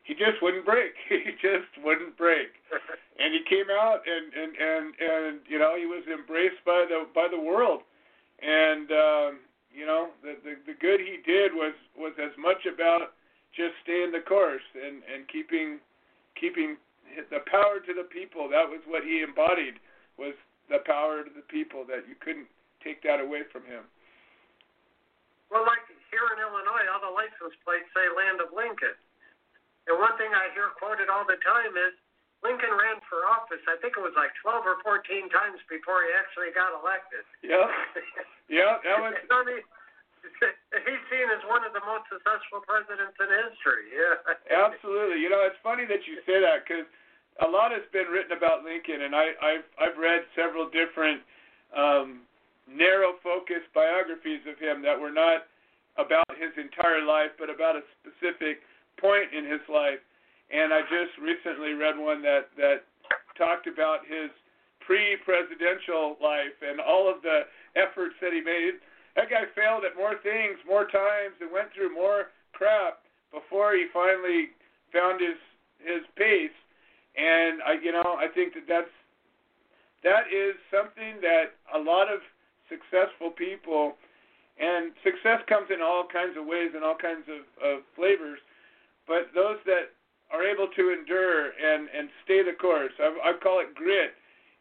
he 0.03 0.13
just 0.13 0.41
wouldn't 0.41 0.65
break. 0.65 0.93
he 1.09 1.31
just 1.41 1.71
wouldn't 1.83 2.17
break. 2.17 2.51
And 3.15 3.31
he 3.31 3.39
came 3.47 3.71
out 3.71 4.03
and 4.03 4.27
and 4.35 4.51
and 4.59 4.85
and 4.99 5.39
you 5.47 5.57
know 5.57 5.79
he 5.79 5.85
was 5.85 6.03
embraced 6.11 6.59
by 6.65 6.83
the 6.83 7.07
by 7.15 7.29
the 7.31 7.39
world. 7.39 7.79
And 8.43 8.91
um, 8.91 9.39
you 9.75 9.85
know 9.85 10.15
the, 10.23 10.39
the 10.47 10.55
the 10.63 10.75
good 10.79 11.03
he 11.03 11.19
did 11.27 11.51
was 11.51 11.75
was 11.99 12.15
as 12.15 12.31
much 12.39 12.63
about 12.63 13.11
just 13.51 13.75
staying 13.83 14.15
the 14.15 14.23
course 14.23 14.63
and 14.73 15.03
and 15.11 15.27
keeping 15.27 15.83
keeping 16.39 16.79
the 17.31 17.43
power 17.51 17.83
to 17.83 17.91
the 17.91 18.07
people. 18.07 18.47
That 18.47 18.67
was 18.67 18.79
what 18.88 19.03
he 19.03 19.19
embodied 19.19 19.83
was 20.15 20.33
the 20.71 20.79
power 20.88 21.27
to 21.27 21.31
the 21.31 21.45
people. 21.51 21.83
That 21.83 22.07
you 22.07 22.15
couldn't 22.15 22.47
take 22.79 23.03
that 23.03 23.19
away 23.19 23.43
from 23.51 23.67
him. 23.67 23.83
Well, 25.51 25.67
like 25.67 25.83
here 26.09 26.25
in 26.33 26.39
Illinois, 26.39 26.88
all 26.89 27.03
the 27.03 27.11
license 27.11 27.55
plates 27.67 27.91
say 27.91 28.07
"Land 28.15 28.39
of 28.39 28.55
Lincoln." 28.55 28.95
And 29.85 29.99
one 30.01 30.17
thing 30.17 30.33
I 30.33 30.49
hear 30.57 30.73
quoted 30.79 31.11
all 31.11 31.27
the 31.27 31.38
time 31.45 31.75
is 31.77 31.93
Lincoln 32.45 32.77
ran 32.77 33.01
for 33.10 33.25
office. 33.25 33.65
I 33.65 33.73
think 33.81 33.97
it 33.97 34.03
was 34.05 34.13
like 34.13 34.29
12 34.45 34.62
or 34.69 34.77
14 34.86 35.34
times 35.34 35.58
before 35.65 36.05
he 36.05 36.13
actually 36.13 36.53
got 36.53 36.77
elected. 36.77 37.25
Yeah, 37.41 37.65
yeah, 38.45 38.77
that 38.86 39.01
was. 39.01 39.17
I 39.34 39.41
mean, 39.41 39.65
he's 40.86 41.03
seen 41.10 41.27
as 41.34 41.41
one 41.49 41.65
of 41.65 41.73
the 41.73 41.81
most 41.81 42.05
successful 42.05 42.62
presidents 42.62 43.17
in 43.17 43.29
history. 43.29 43.89
Yeah. 43.89 44.15
Absolutely. 44.69 45.25
You 45.25 45.34
know, 45.34 45.41
it's 45.41 45.58
funny 45.65 45.89
that 45.89 46.05
you 46.05 46.21
say 46.29 46.38
that 46.38 46.65
because 46.65 46.86
a 47.41 47.49
lot 47.49 47.73
has 47.73 47.86
been 47.89 48.08
written 48.13 48.38
about 48.38 48.62
Lincoln, 48.62 49.10
and 49.10 49.17
I, 49.17 49.34
I've 49.41 49.67
I've 49.81 49.97
read 49.97 50.29
several 50.38 50.69
different 50.69 51.25
um, 51.73 52.29
narrow 52.69 53.17
focused 53.25 53.69
biographies 53.73 54.45
of 54.45 54.62
him 54.62 54.86
that 54.86 54.97
were 54.97 55.13
not 55.13 55.49
about 55.97 56.29
his 56.36 56.51
entire 56.60 57.01
life, 57.01 57.31
but 57.39 57.49
about 57.49 57.75
a 57.75 57.84
specific 58.01 58.62
point 58.99 59.31
in 59.34 59.45
his 59.45 59.63
life. 59.65 59.99
And 60.51 60.73
I 60.73 60.81
just 60.81 61.17
recently 61.17 61.73
read 61.73 61.97
one 61.97 62.21
that 62.21 62.49
that 62.58 62.86
talked 63.38 63.67
about 63.67 64.05
his 64.08 64.29
pre-presidential 64.79 66.15
life 66.21 66.55
and 66.62 66.79
all 66.79 67.10
of 67.10 67.21
the 67.21 67.49
efforts 67.75 68.15
that 68.21 68.31
he 68.31 68.39
made. 68.39 68.77
That 69.15 69.29
guy 69.29 69.49
failed 69.55 69.84
at 69.84 69.97
more 69.97 70.15
things, 70.21 70.62
more 70.67 70.86
times, 70.86 71.36
and 71.41 71.51
went 71.51 71.73
through 71.73 71.93
more 71.93 72.29
crap 72.53 73.01
before 73.34 73.73
he 73.73 73.88
finally 73.91 74.53
found 74.93 75.19
his 75.19 75.39
his 75.81 76.05
pace. 76.15 76.55
And 77.17 77.62
I, 77.63 77.79
you 77.81 77.91
know, 77.91 78.19
I 78.19 78.27
think 78.34 78.53
that 78.53 78.67
that's 78.69 78.95
that 80.03 80.29
is 80.29 80.53
something 80.69 81.19
that 81.21 81.58
a 81.73 81.79
lot 81.79 82.13
of 82.13 82.21
successful 82.69 83.31
people, 83.31 83.97
and 84.60 84.93
success 85.01 85.41
comes 85.49 85.73
in 85.73 85.81
all 85.81 86.05
kinds 86.05 86.38
of 86.38 86.45
ways 86.45 86.71
and 86.75 86.84
all 86.84 86.97
kinds 86.97 87.25
of, 87.25 87.41
of 87.62 87.81
flavors 87.95 88.39
but 89.08 89.29
those 89.34 89.58
that 89.65 89.93
are 90.36 90.43
able 90.43 90.67
to 90.67 90.84
endure 90.91 91.56
and 91.56 91.88
and 91.95 92.12
stay 92.28 92.43
the 92.43 92.54
course. 92.60 92.91
I, 93.00 93.32
I 93.32 93.32
call 93.39 93.63
it 93.63 93.74
grit. 93.74 94.12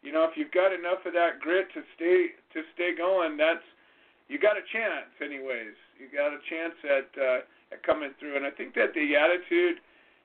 You 0.01 0.13
know, 0.15 0.23
if 0.23 0.37
you've 0.37 0.55
got 0.55 0.71
enough 0.71 1.03
of 1.05 1.11
that 1.13 1.43
grit 1.43 1.67
to 1.75 1.81
stay 1.99 2.39
to 2.55 2.63
stay 2.73 2.95
going, 2.95 3.35
that's 3.35 3.65
you 4.31 4.39
got 4.39 4.57
a 4.57 4.65
chance, 4.71 5.11
anyways. 5.21 5.75
You 5.99 6.07
got 6.09 6.33
a 6.33 6.41
chance 6.49 6.77
at 6.87 7.09
uh, 7.19 7.39
at 7.75 7.83
coming 7.83 8.15
through. 8.19 8.37
And 8.37 8.45
I 8.45 8.51
think 8.51 8.73
that 8.75 8.93
the 8.93 9.15
attitude, 9.15 9.83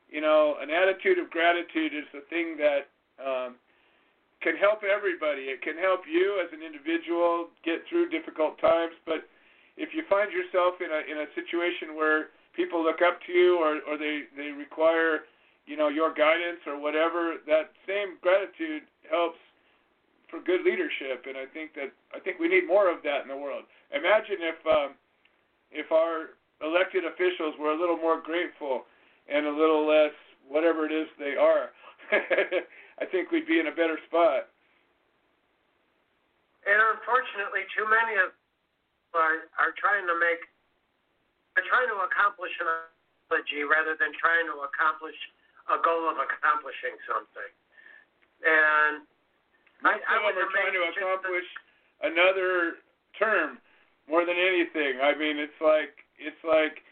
you 0.09 0.21
know, 0.21 0.57
an 0.61 0.71
attitude 0.71 1.19
of 1.19 1.31
gratitude 1.31 1.93
is 1.93 2.07
the 2.13 2.25
thing 2.31 2.57
that 2.57 2.89
um, 3.21 3.57
can 4.41 4.57
help 4.57 4.85
everybody. 4.85 5.53
It 5.53 5.63
can 5.63 5.77
help 5.77 6.05
you 6.09 6.41
as 6.41 6.49
an 6.53 6.65
individual 6.65 7.49
get 7.65 7.85
through 7.89 8.09
difficult 8.09 8.61
times. 8.61 8.97
But 9.05 9.29
if 9.77 9.93
you 9.93 10.05
find 10.09 10.33
yourself 10.33 10.81
in 10.81 10.93
a 10.93 11.01
in 11.09 11.25
a 11.25 11.29
situation 11.37 11.97
where 11.97 12.33
people 12.57 12.83
look 12.83 13.01
up 13.01 13.21
to 13.29 13.33
you 13.33 13.57
or 13.61 13.81
or 13.89 13.97
they 13.97 14.29
they 14.37 14.53
require 14.53 15.29
you 15.71 15.79
know 15.79 15.87
your 15.87 16.11
guidance 16.11 16.59
or 16.67 16.75
whatever 16.75 17.39
that 17.47 17.71
same 17.87 18.19
gratitude 18.19 18.83
helps 19.07 19.39
for 20.27 20.43
good 20.43 20.67
leadership 20.67 21.31
and 21.31 21.39
i 21.39 21.47
think 21.47 21.79
that 21.79 21.95
i 22.11 22.19
think 22.19 22.43
we 22.43 22.51
need 22.51 22.67
more 22.67 22.91
of 22.91 22.99
that 23.07 23.23
in 23.23 23.31
the 23.31 23.39
world. 23.39 23.63
Imagine 23.95 24.43
if 24.43 24.59
um 24.67 24.99
if 25.71 25.95
our 25.95 26.35
elected 26.59 27.07
officials 27.07 27.55
were 27.55 27.71
a 27.71 27.79
little 27.79 27.97
more 27.97 28.19
grateful 28.19 28.91
and 29.31 29.47
a 29.47 29.55
little 29.55 29.87
less 29.87 30.13
whatever 30.51 30.91
it 30.91 30.93
is 30.93 31.07
they 31.23 31.39
are 31.39 31.71
i 32.99 33.07
think 33.07 33.31
we'd 33.31 33.47
be 33.47 33.63
in 33.63 33.71
a 33.71 33.75
better 33.75 33.97
spot. 34.11 34.51
And 36.67 36.83
unfortunately 36.99 37.63
too 37.79 37.87
many 37.87 38.19
of 38.19 38.35
are 39.15 39.47
are 39.55 39.71
trying 39.79 40.03
to 40.11 40.19
make 40.19 40.43
are 41.55 41.67
trying 41.71 41.87
to 41.95 41.99
accomplish 42.11 42.55
an 42.59 42.67
analogy 42.67 43.63
rather 43.63 43.95
than 43.95 44.11
trying 44.19 44.51
to 44.51 44.67
accomplish 44.67 45.15
a 45.71 45.79
goal 45.81 46.11
of 46.11 46.19
accomplishing 46.19 46.99
something. 47.07 47.51
And 48.43 49.07
I, 49.87 49.97
I 49.97 50.17
was 50.25 50.35
was 50.37 50.51
trying 50.53 50.75
to 50.75 50.83
accomplish 50.93 51.49
another 52.03 52.83
term 53.17 53.61
more 54.09 54.27
than 54.27 54.37
anything. 54.37 55.01
I 55.01 55.15
mean, 55.17 55.39
it's 55.39 55.57
like 55.63 55.95
it's 56.19 56.41
like 56.45 56.83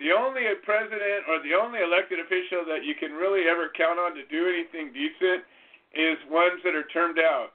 the 0.00 0.16
only 0.16 0.48
president 0.64 1.28
or 1.28 1.44
the 1.44 1.54
only 1.54 1.84
elected 1.84 2.18
official 2.18 2.64
that 2.66 2.82
you 2.82 2.96
can 2.96 3.12
really 3.12 3.46
ever 3.46 3.68
count 3.76 4.00
on 4.00 4.16
to 4.16 4.24
do 4.32 4.48
anything 4.48 4.90
decent 4.96 5.44
is 5.92 6.16
ones 6.32 6.62
that 6.64 6.74
are 6.74 6.88
termed 6.88 7.20
out. 7.20 7.52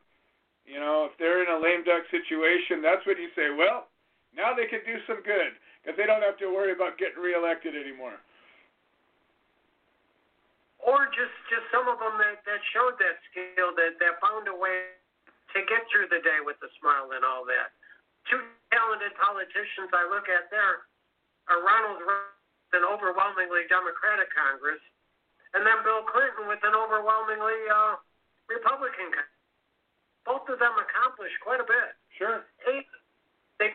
You 0.65 0.81
know, 0.81 1.09
if 1.09 1.13
they're 1.17 1.41
in 1.41 1.49
a 1.49 1.61
lame 1.61 1.85
duck 1.85 2.05
situation, 2.09 2.81
that's 2.81 3.05
when 3.05 3.17
you 3.17 3.29
say, 3.37 3.53
well, 3.53 3.89
now 4.33 4.53
they 4.53 4.65
can 4.69 4.81
do 4.85 4.97
some 5.05 5.21
good 5.25 5.57
because 5.81 5.95
they 5.97 6.09
don't 6.09 6.25
have 6.25 6.37
to 6.41 6.49
worry 6.49 6.73
about 6.73 6.97
getting 6.97 7.21
reelected 7.21 7.77
anymore. 7.77 8.17
Or 10.85 11.09
just 11.11 11.33
just 11.49 11.65
some 11.73 11.89
of 11.89 11.97
them 11.97 12.15
that 12.21 12.45
that 12.45 12.61
showed 12.71 12.95
that 13.01 13.17
skill 13.33 13.73
that 13.73 13.97
that 13.97 14.21
found 14.21 14.45
a 14.45 14.55
way 14.55 14.93
to 15.57 15.59
get 15.65 15.81
through 15.89 16.07
the 16.13 16.21
day 16.21 16.39
with 16.45 16.61
a 16.61 16.69
smile 16.77 17.09
and 17.17 17.25
all 17.25 17.41
that. 17.49 17.73
Two 18.29 18.41
talented 18.69 19.13
politicians 19.17 19.89
I 19.93 20.05
look 20.09 20.29
at 20.29 20.49
there 20.53 20.85
are 21.49 21.59
Ronald 21.61 22.01
Reagan 22.01 22.33
with 22.69 22.81
an 22.81 22.85
overwhelmingly 22.85 23.65
Democratic 23.69 24.29
Congress, 24.33 24.81
and 25.57 25.65
then 25.65 25.81
Bill 25.81 26.05
Clinton 26.05 26.49
with 26.49 26.61
an 26.65 26.73
overwhelmingly 26.77 27.59
uh, 27.69 27.97
Republican. 28.49 29.13
Congress. 29.13 29.33
Both 30.25 30.49
of 30.49 30.57
them 30.57 30.73
accomplished 30.73 31.37
quite 31.45 31.61
a 31.61 31.67
bit. 31.69 31.93
Sure. 32.17 32.41
They, 32.65 32.81
they, 33.61 33.69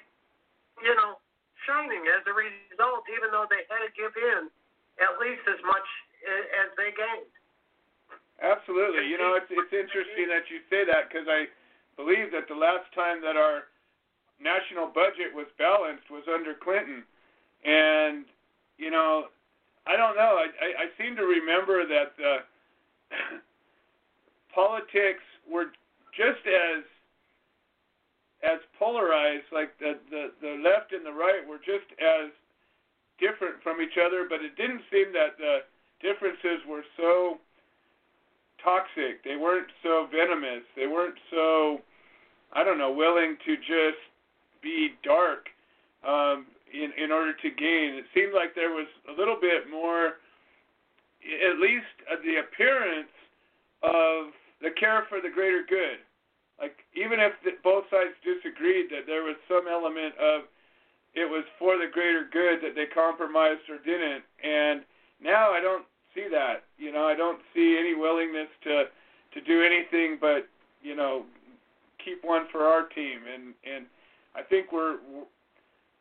you 0.82 0.94
know, 0.98 1.22
shining 1.62 2.02
as 2.10 2.26
a 2.26 2.34
result, 2.34 3.06
even 3.06 3.30
though 3.30 3.46
they 3.46 3.62
had 3.70 3.86
to 3.86 3.90
give 3.94 4.10
in 4.18 4.50
at 4.98 5.14
least 5.22 5.46
as 5.46 5.62
much 5.62 5.86
as 6.26 6.70
they 6.76 6.90
gained. 6.92 7.30
Absolutely. 8.40 9.04
You 9.06 9.18
know, 9.18 9.36
it's 9.36 9.50
it's 9.50 9.72
interesting 9.72 10.28
that 10.32 10.48
you 10.48 10.64
say 10.72 10.84
that 10.88 11.08
because 11.08 11.28
I 11.28 11.44
believe 11.96 12.32
that 12.32 12.48
the 12.48 12.56
last 12.56 12.88
time 12.96 13.20
that 13.20 13.36
our 13.36 13.68
national 14.40 14.88
budget 14.88 15.28
was 15.36 15.46
balanced 15.60 16.08
was 16.08 16.24
under 16.24 16.56
Clinton, 16.56 17.04
and 17.64 18.24
you 18.80 18.90
know, 18.90 19.28
I 19.86 19.96
don't 19.96 20.16
know. 20.16 20.40
I 20.40 20.48
I, 20.56 20.68
I 20.84 20.86
seem 20.96 21.16
to 21.16 21.24
remember 21.28 21.84
that 21.84 22.16
the 22.16 22.34
politics 24.54 25.24
were 25.44 25.68
just 26.16 26.40
as 26.48 26.84
as 28.40 28.58
polarized, 28.78 29.52
like 29.52 29.76
the, 29.78 30.00
the 30.08 30.32
the 30.40 30.56
left 30.64 30.96
and 30.96 31.04
the 31.04 31.12
right 31.12 31.44
were 31.44 31.60
just 31.60 31.92
as 32.00 32.32
different 33.20 33.60
from 33.62 33.84
each 33.84 34.00
other, 34.00 34.24
but 34.24 34.40
it 34.40 34.56
didn't 34.56 34.80
seem 34.88 35.12
that 35.12 35.36
the 35.36 35.68
differences 36.02 36.64
were 36.68 36.84
so 36.96 37.38
toxic. 38.62 39.24
They 39.24 39.36
weren't 39.36 39.70
so 39.82 40.08
venomous. 40.10 40.62
They 40.76 40.86
weren't 40.86 41.18
so 41.30 41.80
I 42.52 42.64
don't 42.64 42.78
know, 42.78 42.90
willing 42.90 43.36
to 43.46 43.56
just 43.56 44.02
be 44.62 44.90
dark 45.04 45.46
um, 46.06 46.46
in 46.72 46.90
in 46.98 47.12
order 47.12 47.32
to 47.32 47.50
gain. 47.50 47.94
It 47.94 48.06
seemed 48.14 48.34
like 48.34 48.54
there 48.54 48.70
was 48.74 48.88
a 49.08 49.14
little 49.18 49.38
bit 49.40 49.70
more, 49.70 50.18
at 51.22 51.58
least 51.60 51.94
uh, 52.10 52.16
the 52.24 52.42
appearance 52.42 53.14
of 53.82 54.34
the 54.60 54.70
care 54.78 55.06
for 55.08 55.20
the 55.22 55.30
greater 55.30 55.62
good. 55.66 56.02
Like 56.58 56.76
even 56.92 57.20
if 57.20 57.32
the, 57.44 57.56
both 57.64 57.84
sides 57.88 58.12
disagreed, 58.20 58.90
that 58.90 59.06
there 59.06 59.22
was 59.22 59.36
some 59.48 59.64
element 59.70 60.14
of 60.18 60.50
it 61.14 61.26
was 61.26 61.44
for 61.58 61.78
the 61.78 61.90
greater 61.90 62.28
good 62.30 62.60
that 62.62 62.74
they 62.74 62.86
compromised 62.86 63.66
or 63.70 63.78
didn't. 63.82 64.22
And 64.42 64.82
now 65.22 65.50
I 65.50 65.60
don't 65.60 65.86
see 66.14 66.26
that. 66.30 66.64
You 66.78 66.92
know, 66.92 67.06
I 67.06 67.14
don't 67.14 67.40
see 67.54 67.76
any 67.78 67.94
willingness 67.94 68.48
to 68.64 68.84
to 69.34 69.40
do 69.40 69.62
anything 69.62 70.18
but 70.20 70.48
you 70.82 70.96
know 70.96 71.24
keep 72.04 72.24
one 72.24 72.46
for 72.50 72.64
our 72.64 72.88
team. 72.88 73.20
And 73.32 73.54
and 73.64 73.86
I 74.34 74.42
think 74.42 74.72
we're 74.72 74.98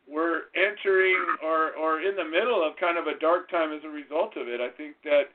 we're 0.08 0.50
entering 0.56 1.16
or 1.44 1.72
or 1.76 2.00
in 2.00 2.16
the 2.16 2.24
middle 2.24 2.66
of 2.66 2.76
kind 2.78 2.98
of 2.98 3.06
a 3.06 3.18
dark 3.18 3.50
time 3.50 3.72
as 3.72 3.84
a 3.84 3.88
result 3.88 4.36
of 4.36 4.48
it. 4.48 4.60
I 4.60 4.70
think 4.70 4.96
that 5.04 5.30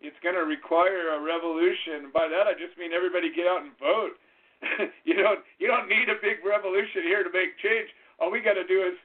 it's 0.00 0.16
going 0.22 0.34
to 0.34 0.44
require 0.44 1.16
a 1.16 1.20
revolution. 1.22 2.12
By 2.12 2.28
that 2.28 2.46
I 2.46 2.52
just 2.52 2.76
mean 2.78 2.92
everybody 2.92 3.32
get 3.32 3.46
out 3.46 3.62
and 3.62 3.72
vote. 3.78 4.16
you 5.04 5.14
don't 5.14 5.40
you 5.58 5.68
don't 5.68 5.88
need 5.88 6.08
a 6.08 6.18
big 6.20 6.44
revolution 6.44 7.04
here 7.04 7.22
to 7.22 7.30
make 7.30 7.58
change. 7.60 7.92
All 8.18 8.32
we 8.32 8.40
got 8.40 8.56
to 8.56 8.64
do 8.64 8.80
is, 8.80 8.96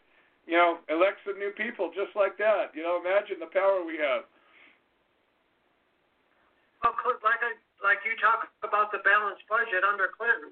you 0.48 0.56
know, 0.56 0.80
elect 0.88 1.20
some 1.28 1.38
new 1.38 1.52
people 1.52 1.92
just 1.92 2.16
like 2.16 2.38
that. 2.40 2.72
You 2.74 2.84
know, 2.84 2.96
imagine 2.96 3.44
the 3.44 3.52
power 3.52 3.84
we 3.84 4.00
have. 4.00 4.24
Well, 6.82 6.98
like 7.22 7.42
I, 7.46 7.54
like 7.86 8.02
you 8.06 8.18
talk 8.18 8.50
about 8.66 8.90
the 8.90 9.02
balanced 9.06 9.46
budget 9.46 9.86
under 9.86 10.10
Clinton. 10.10 10.50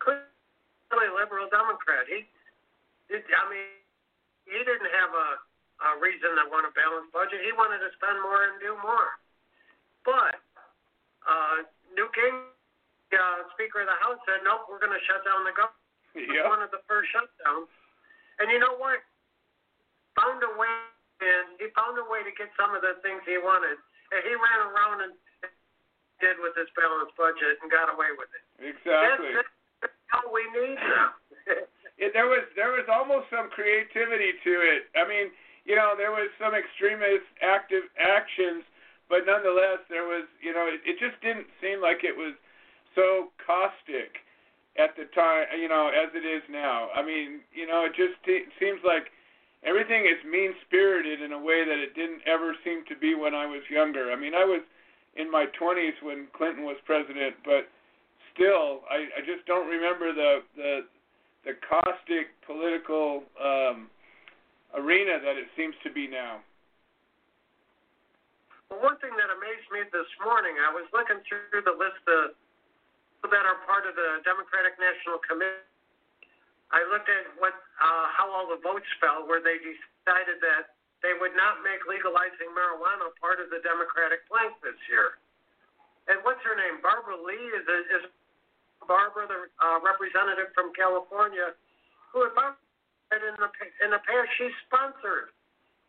Clinton 0.00 0.24
was 0.24 0.88
really 0.92 1.12
liberal 1.12 1.48
Democrat. 1.52 2.08
He, 2.08 2.24
he, 3.12 3.20
I 3.20 3.44
mean, 3.52 3.68
he 4.48 4.56
didn't 4.64 4.92
have 4.92 5.12
a, 5.12 5.28
a 5.84 5.90
reason 6.00 6.32
to 6.32 6.48
want 6.48 6.64
a 6.64 6.72
balanced 6.72 7.12
budget. 7.12 7.44
He 7.44 7.52
wanted 7.52 7.84
to 7.84 7.90
spend 8.00 8.16
more 8.24 8.48
and 8.48 8.56
do 8.60 8.72
more. 8.80 9.20
But 10.08 10.40
uh, 11.28 11.68
Newt 11.92 12.12
Gingrich, 12.16 13.12
uh, 13.12 13.44
Speaker 13.52 13.84
of 13.84 13.90
the 13.92 13.98
House, 14.00 14.20
said, 14.24 14.40
"Nope, 14.46 14.70
we're 14.70 14.80
going 14.80 14.96
to 14.96 15.04
shut 15.04 15.26
down 15.28 15.44
the 15.44 15.52
government." 15.52 15.84
It 16.16 16.32
Yeah. 16.32 16.48
one 16.48 16.64
of 16.64 16.72
the 16.72 16.80
first 16.88 17.12
shutdowns. 17.12 17.68
And 18.40 18.48
you 18.48 18.56
know 18.56 18.72
what? 18.80 19.04
Found 20.16 20.40
a 20.40 20.52
way, 20.56 20.72
and 21.20 21.60
he 21.60 21.68
found 21.76 22.00
a 22.00 22.06
way 22.08 22.24
to 22.24 22.32
get 22.32 22.48
some 22.56 22.72
of 22.72 22.80
the 22.80 22.96
things 23.04 23.20
he 23.28 23.36
wanted. 23.36 23.76
And 24.12 24.24
he 24.24 24.32
ran 24.32 24.60
around 24.72 25.04
and 25.04 25.12
did 26.20 26.40
with 26.40 26.56
this 26.56 26.70
balanced 26.76 27.14
budget 27.16 27.60
and 27.60 27.68
got 27.68 27.92
away 27.92 28.10
with 28.16 28.30
it. 28.32 28.44
Exactly. 28.72 29.36
That's, 29.36 29.52
that's 29.82 30.00
all 30.16 30.32
we 30.32 30.44
need 30.54 30.78
now. 30.80 31.16
it, 32.02 32.10
there 32.16 32.28
was 32.28 32.44
there 32.56 32.72
was 32.72 32.88
almost 32.88 33.28
some 33.32 33.52
creativity 33.52 34.36
to 34.44 34.54
it. 34.60 34.88
I 34.96 35.04
mean, 35.04 35.32
you 35.66 35.74
know, 35.74 35.98
there 35.98 36.14
was 36.14 36.30
some 36.38 36.54
extremist 36.54 37.26
active 37.42 37.90
actions, 37.98 38.62
but 39.10 39.26
nonetheless, 39.26 39.82
there 39.90 40.06
was, 40.06 40.24
you 40.38 40.54
know, 40.54 40.70
it, 40.70 40.80
it 40.86 40.96
just 41.02 41.18
didn't 41.20 41.50
seem 41.58 41.82
like 41.82 42.06
it 42.06 42.14
was 42.14 42.38
so 42.94 43.34
caustic 43.42 44.22
at 44.78 44.94
the 44.94 45.10
time, 45.12 45.48
you 45.58 45.68
know, 45.68 45.88
as 45.88 46.12
it 46.14 46.24
is 46.24 46.44
now. 46.48 46.88
I 46.94 47.02
mean, 47.02 47.42
you 47.50 47.66
know, 47.66 47.84
it 47.84 47.96
just 47.98 48.20
it 48.30 48.48
seems 48.60 48.80
like 48.84 49.10
everything 49.64 50.06
is 50.06 50.20
mean 50.22 50.54
spirited 50.64 51.20
in 51.20 51.32
a 51.32 51.40
way 51.40 51.64
that 51.66 51.78
it 51.80 51.96
didn't 51.98 52.22
ever 52.26 52.54
seem 52.62 52.84
to 52.88 52.96
be 52.96 53.14
when 53.14 53.34
I 53.34 53.46
was 53.46 53.62
younger. 53.68 54.12
I 54.12 54.16
mean, 54.16 54.34
I 54.34 54.44
was 54.44 54.62
in 55.16 55.30
my 55.30 55.46
20s 55.58 55.96
when 56.02 56.28
Clinton 56.36 56.64
was 56.64 56.76
president, 56.84 57.36
but 57.44 57.68
still, 58.36 58.84
I, 58.92 59.08
I 59.16 59.20
just 59.24 59.48
don't 59.48 59.68
remember 59.68 60.12
the 60.12 60.44
the 60.54 60.84
the 61.48 61.54
caustic 61.62 62.34
political 62.44 63.22
um, 63.38 63.88
arena 64.74 65.22
that 65.22 65.38
it 65.38 65.46
seems 65.56 65.74
to 65.86 65.90
be 65.90 66.10
now. 66.10 66.42
Well, 68.68 68.82
one 68.82 68.98
thing 68.98 69.14
that 69.14 69.30
amazed 69.30 69.70
me 69.70 69.86
this 69.94 70.10
morning, 70.26 70.58
I 70.58 70.74
was 70.74 70.90
looking 70.90 71.22
through 71.22 71.62
the 71.62 71.76
list 71.78 72.02
of 72.10 72.34
people 73.22 73.30
that 73.30 73.46
are 73.46 73.62
part 73.64 73.86
of 73.86 73.94
the 73.94 74.20
Democratic 74.26 74.74
National 74.76 75.22
Committee. 75.22 75.64
I 76.74 76.82
looked 76.90 77.06
at 77.06 77.30
what 77.38 77.54
uh, 77.80 78.06
how 78.12 78.28
all 78.28 78.50
the 78.50 78.58
votes 78.60 78.90
fell, 79.00 79.24
where 79.24 79.40
they 79.40 79.56
decided 79.62 80.42
that 80.42 80.75
they 81.04 81.12
would 81.20 81.36
not 81.36 81.60
make 81.60 81.84
legalizing 81.84 82.50
marijuana 82.56 83.12
part 83.20 83.38
of 83.40 83.52
the 83.52 83.60
Democratic 83.60 84.24
plank 84.28 84.56
this 84.64 84.78
year. 84.88 85.20
And 86.08 86.22
what's 86.22 86.40
her 86.46 86.54
name? 86.54 86.80
Barbara 86.80 87.18
Lee 87.18 87.46
is 87.56 87.66
is 87.66 88.04
Barbara, 88.84 89.26
the 89.26 89.40
uh, 89.58 89.78
representative 89.82 90.54
from 90.54 90.70
California, 90.76 91.56
who 92.14 92.22
had 92.22 92.32
in 93.12 93.36
the 93.38 93.50
in 93.82 93.90
the 93.90 94.02
past 94.02 94.28
she 94.38 94.46
sponsored 94.66 95.34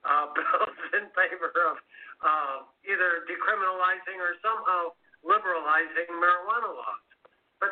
uh, 0.06 0.32
bills 0.36 0.80
in 0.98 1.06
favor 1.14 1.54
of 1.70 1.76
uh, 2.22 2.58
either 2.86 3.26
decriminalizing 3.30 4.18
or 4.18 4.34
somehow 4.42 4.94
liberalizing 5.22 6.10
marijuana 6.18 6.70
laws, 6.74 7.06
but 7.62 7.70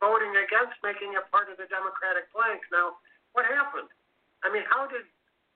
voting 0.00 0.32
against 0.36 0.76
making 0.80 1.12
it 1.12 1.24
part 1.28 1.52
of 1.52 1.60
the 1.60 1.68
Democratic 1.68 2.28
plank. 2.32 2.64
Now, 2.72 2.96
what 3.36 3.44
happened? 3.44 3.88
I 4.44 4.48
mean, 4.48 4.64
how 4.68 4.88
did 4.88 5.04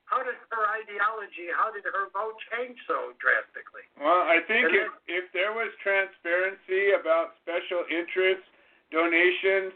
how 0.04 0.20
did 0.20 0.36
her 0.52 0.64
ideology, 0.68 1.48
how 1.56 1.72
did 1.72 1.84
her 1.88 2.12
vote 2.12 2.36
change 2.52 2.76
so 2.84 3.16
drastically? 3.16 3.88
Well, 3.96 4.28
I 4.28 4.44
think 4.44 4.68
And 4.68 4.76
if 4.76 4.90
if 5.08 5.24
there 5.32 5.56
was 5.56 5.72
transparency 5.80 6.92
about 6.92 7.40
special 7.40 7.88
interests, 7.88 8.46
donations, 8.92 9.72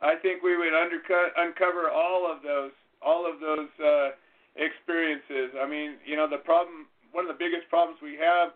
I 0.00 0.14
think 0.22 0.42
we 0.42 0.56
would 0.56 0.74
undercut 0.74 1.34
uncover 1.36 1.90
all 1.90 2.30
of 2.30 2.42
those 2.42 2.72
all 3.02 3.28
of 3.28 3.40
those 3.42 3.70
uh, 3.82 4.16
experiences. 4.56 5.52
I 5.58 5.66
mean, 5.66 5.98
you 6.06 6.16
know, 6.16 6.30
the 6.30 6.40
problem 6.40 6.86
one 7.12 7.26
of 7.26 7.30
the 7.30 7.38
biggest 7.38 7.68
problems 7.68 7.98
we 8.02 8.16
have 8.18 8.54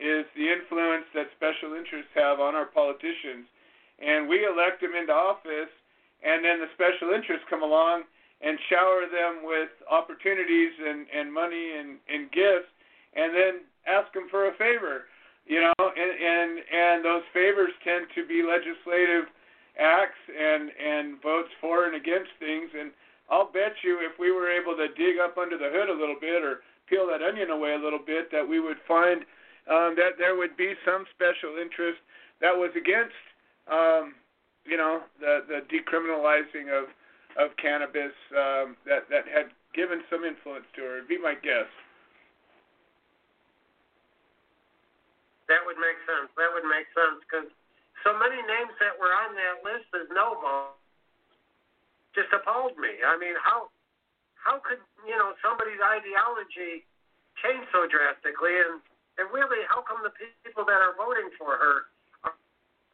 is 0.00 0.24
the 0.32 0.48
influence 0.48 1.04
that 1.12 1.28
special 1.36 1.76
interests 1.76 2.10
have 2.16 2.40
on 2.40 2.56
our 2.56 2.66
politicians. 2.66 3.44
And 4.00 4.26
we 4.26 4.48
elect 4.48 4.80
them 4.80 4.96
into 4.96 5.12
office, 5.12 5.68
and 6.24 6.40
then 6.40 6.58
the 6.64 6.72
special 6.72 7.12
interests 7.12 7.44
come 7.52 7.60
along 7.60 8.08
and 8.40 8.58
shower 8.68 9.04
them 9.10 9.44
with 9.44 9.68
opportunities 9.90 10.72
and, 10.80 11.06
and 11.12 11.32
money 11.32 11.76
and, 11.78 11.98
and 12.08 12.30
gifts, 12.32 12.72
and 13.14 13.34
then 13.34 13.54
ask 13.86 14.12
them 14.12 14.28
for 14.30 14.48
a 14.48 14.54
favor. 14.56 15.04
You 15.46 15.60
know, 15.60 15.74
and, 15.80 16.12
and 16.14 16.50
and 16.70 17.04
those 17.04 17.24
favors 17.32 17.72
tend 17.82 18.06
to 18.14 18.22
be 18.28 18.44
legislative 18.44 19.26
acts 19.80 20.20
and 20.28 20.70
and 20.78 21.20
votes 21.22 21.50
for 21.60 21.86
and 21.86 21.96
against 21.96 22.30
things. 22.38 22.70
And 22.78 22.92
I'll 23.30 23.50
bet 23.50 23.74
you, 23.82 23.98
if 23.98 24.18
we 24.18 24.30
were 24.30 24.50
able 24.50 24.76
to 24.76 24.86
dig 24.94 25.18
up 25.18 25.38
under 25.38 25.56
the 25.56 25.70
hood 25.72 25.88
a 25.88 25.96
little 25.96 26.18
bit 26.20 26.44
or 26.44 26.60
peel 26.86 27.08
that 27.08 27.22
onion 27.22 27.50
away 27.50 27.74
a 27.74 27.82
little 27.82 27.98
bit, 27.98 28.30
that 28.30 28.46
we 28.46 28.60
would 28.60 28.78
find 28.86 29.22
um, 29.66 29.94
that 29.96 30.18
there 30.18 30.36
would 30.36 30.56
be 30.56 30.74
some 30.84 31.04
special 31.14 31.58
interest 31.58 31.98
that 32.40 32.54
was 32.54 32.70
against, 32.76 33.16
um, 33.70 34.14
you 34.64 34.76
know, 34.76 35.02
the 35.18 35.46
the 35.48 35.60
decriminalizing 35.66 36.70
of 36.70 36.90
of 37.38 37.54
cannabis 37.56 38.14
um, 38.34 38.74
that 38.86 39.06
that 39.10 39.28
had 39.28 39.54
given 39.74 40.02
some 40.10 40.24
influence 40.24 40.66
to 40.74 40.82
her. 40.82 41.02
Be 41.06 41.18
my 41.18 41.34
guess. 41.38 41.70
That 45.46 45.62
would 45.66 45.78
make 45.78 45.98
sense. 46.06 46.30
That 46.38 46.50
would 46.54 46.66
make 46.66 46.86
sense 46.94 47.18
because 47.26 47.50
so 48.06 48.14
many 48.16 48.38
names 48.38 48.74
that 48.78 48.94
were 48.96 49.12
on 49.12 49.34
that 49.34 49.62
list 49.66 49.90
as 49.94 50.06
no 50.14 50.38
vote 50.38 50.78
just 52.14 52.30
appalled 52.34 52.74
me. 52.78 53.02
I 53.02 53.14
mean, 53.18 53.34
how 53.38 53.70
how 54.38 54.58
could 54.62 54.82
you 55.06 55.14
know 55.14 55.34
somebody's 55.42 55.82
ideology 55.82 56.86
change 57.42 57.66
so 57.70 57.86
drastically, 57.86 58.56
and 58.58 58.82
and 59.18 59.26
really, 59.30 59.62
how 59.68 59.82
come 59.82 60.02
the 60.02 60.14
people 60.42 60.64
that 60.64 60.80
are 60.80 60.96
voting 60.96 61.30
for 61.36 61.54
her 61.54 61.90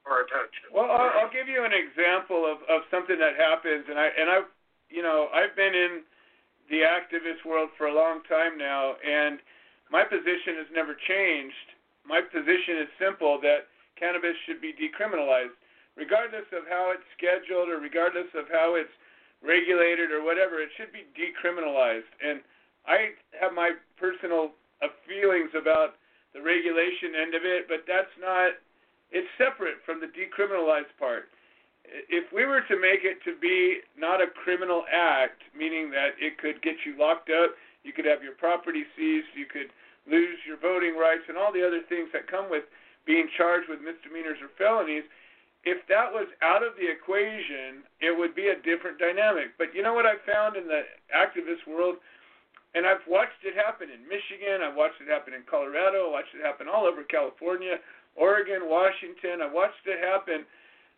for 0.07 0.23
attention? 0.23 0.71
Well, 0.71 0.87
I'll, 0.87 1.27
I'll 1.27 1.35
give 1.35 1.51
you 1.51 1.67
an 1.67 1.75
example 1.75 2.47
of 2.47 2.63
of 2.71 2.87
something 2.95 3.19
that 3.19 3.35
happens, 3.35 3.91
and 3.91 3.99
I 3.99 4.09
and 4.15 4.31
I, 4.31 4.39
you 4.87 5.03
know, 5.03 5.27
I've 5.35 5.59
been 5.59 5.75
in 5.75 6.07
the 6.71 6.87
activist 6.87 7.43
world 7.43 7.75
for 7.75 7.91
a 7.91 7.95
long 7.95 8.23
time 8.31 8.55
now, 8.55 8.95
and 9.03 9.43
my 9.91 10.07
position 10.07 10.63
has 10.63 10.71
never 10.71 10.95
changed. 10.95 11.75
My 12.07 12.23
position 12.23 12.87
is 12.87 12.89
simple: 13.03 13.43
that 13.43 13.67
cannabis 13.99 14.39
should 14.47 14.63
be 14.63 14.71
decriminalized, 14.71 15.59
regardless 15.99 16.47
of 16.55 16.63
how 16.71 16.95
it's 16.95 17.05
scheduled 17.19 17.69
or 17.69 17.83
regardless 17.83 18.31
of 18.39 18.47
how 18.47 18.79
it's 18.79 18.95
regulated 19.43 20.15
or 20.15 20.23
whatever. 20.23 20.63
It 20.63 20.71
should 20.79 20.95
be 20.95 21.03
decriminalized, 21.19 22.09
and 22.23 22.41
I 22.87 23.19
have 23.43 23.53
my 23.53 23.75
personal 23.99 24.55
uh, 24.81 24.89
feelings 25.03 25.51
about 25.59 25.99
the 26.31 26.41
regulation 26.45 27.17
end 27.19 27.35
of 27.35 27.43
it, 27.43 27.67
but 27.67 27.89
that's 27.89 28.13
not 28.21 28.55
it's 29.11 29.29
separate 29.39 29.83
from 29.85 30.01
the 30.01 30.11
decriminalized 30.11 30.93
part. 30.99 31.29
If 31.87 32.33
we 32.35 32.45
were 32.45 32.67
to 32.67 32.77
make 32.81 33.07
it 33.07 33.23
to 33.23 33.39
be 33.39 33.87
not 33.95 34.21
a 34.21 34.27
criminal 34.27 34.83
act, 34.91 35.47
meaning 35.55 35.91
that 35.95 36.19
it 36.19 36.39
could 36.39 36.61
get 36.63 36.83
you 36.83 36.99
locked 36.99 37.31
up, 37.31 37.55
you 37.87 37.95
could 37.95 38.05
have 38.05 38.27
your 38.27 38.35
property 38.35 38.83
seized, 38.99 39.31
you 39.39 39.47
could 39.47 39.71
lose 40.11 40.39
your 40.43 40.59
voting 40.59 40.99
rights, 40.99 41.23
and 41.31 41.39
all 41.39 41.55
the 41.55 41.63
other 41.63 41.83
things 41.87 42.11
that 42.11 42.27
come 42.27 42.51
with 42.51 42.67
being 43.07 43.31
charged 43.39 43.71
with 43.71 43.79
misdemeanors 43.79 44.43
or 44.43 44.51
felonies, 44.59 45.07
if 45.63 45.83
that 45.91 46.11
was 46.11 46.27
out 46.43 46.63
of 46.63 46.75
the 46.79 46.87
equation, 46.87 47.87
it 47.99 48.15
would 48.15 48.35
be 48.35 48.51
a 48.51 48.59
different 48.63 48.99
dynamic. 48.99 49.55
But 49.59 49.75
you 49.75 49.83
know 49.83 49.95
what 49.95 50.07
I've 50.07 50.23
found 50.23 50.55
in 50.55 50.67
the 50.67 50.87
activist 51.11 51.67
world? 51.67 51.99
And 52.75 52.87
I've 52.87 53.03
watched 53.07 53.43
it 53.43 53.55
happen 53.55 53.91
in 53.91 54.07
Michigan, 54.07 54.63
I've 54.63 54.79
watched 54.79 55.03
it 55.03 55.11
happen 55.11 55.35
in 55.35 55.43
Colorado, 55.49 56.11
I 56.11 56.23
watched 56.23 56.35
it 56.39 56.45
happen 56.45 56.67
all 56.71 56.87
over 56.87 57.03
California, 57.03 57.79
Oregon, 58.17 58.69
Washington. 58.69 59.45
I've 59.45 59.53
watched 59.53 59.85
it 59.87 60.03
happen 60.03 60.45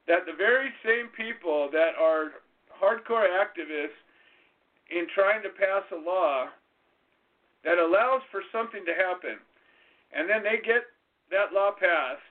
that 0.06 0.24
the 0.24 0.32
very 0.32 0.70
same 0.86 1.08
people 1.12 1.68
that 1.72 1.92
are 2.00 2.40
hardcore 2.72 3.28
activists 3.28 3.98
in 4.90 5.06
trying 5.14 5.42
to 5.42 5.50
pass 5.50 5.84
a 5.92 6.00
law 6.00 6.48
that 7.64 7.76
allows 7.76 8.22
for 8.30 8.40
something 8.50 8.86
to 8.86 8.94
happen, 8.94 9.36
and 10.14 10.30
then 10.30 10.42
they 10.42 10.62
get 10.64 10.88
that 11.30 11.52
law 11.52 11.74
passed, 11.74 12.22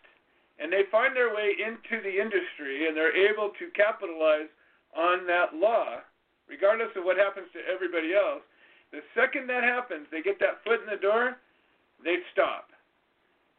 and 0.57 0.71
they 0.73 0.89
find 0.89 1.13
their 1.13 1.35
way 1.35 1.53
into 1.53 2.01
the 2.01 2.15
industry, 2.17 2.87
and 2.87 2.97
they're 2.97 3.13
able 3.13 3.51
to 3.59 3.69
capitalize 3.75 4.49
on 4.95 5.27
that 5.27 5.53
law, 5.53 6.01
regardless 6.49 6.89
of 6.95 7.03
what 7.03 7.17
happens 7.17 7.45
to 7.53 7.61
everybody 7.69 8.15
else. 8.15 8.41
The 8.91 9.03
second 9.13 9.45
that 9.51 9.61
happens, 9.63 10.07
they 10.09 10.23
get 10.23 10.39
that 10.39 10.63
foot 10.63 10.81
in 10.81 10.89
the 10.89 10.97
door, 10.97 11.37
they 12.03 12.17
stop. 12.31 12.71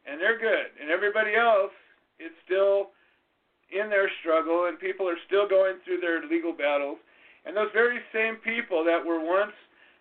And 0.09 0.19
they're 0.19 0.39
good. 0.39 0.73
And 0.81 0.89
everybody 0.89 1.35
else 1.35 1.71
is 2.19 2.31
still 2.45 2.89
in 3.71 3.89
their 3.89 4.09
struggle, 4.21 4.65
and 4.65 4.79
people 4.79 5.07
are 5.07 5.19
still 5.27 5.47
going 5.47 5.75
through 5.85 6.01
their 6.01 6.25
legal 6.25 6.53
battles. 6.53 6.97
And 7.45 7.55
those 7.55 7.69
very 7.73 7.99
same 8.13 8.35
people 8.37 8.83
that 8.83 9.05
were 9.05 9.19
once, 9.19 9.53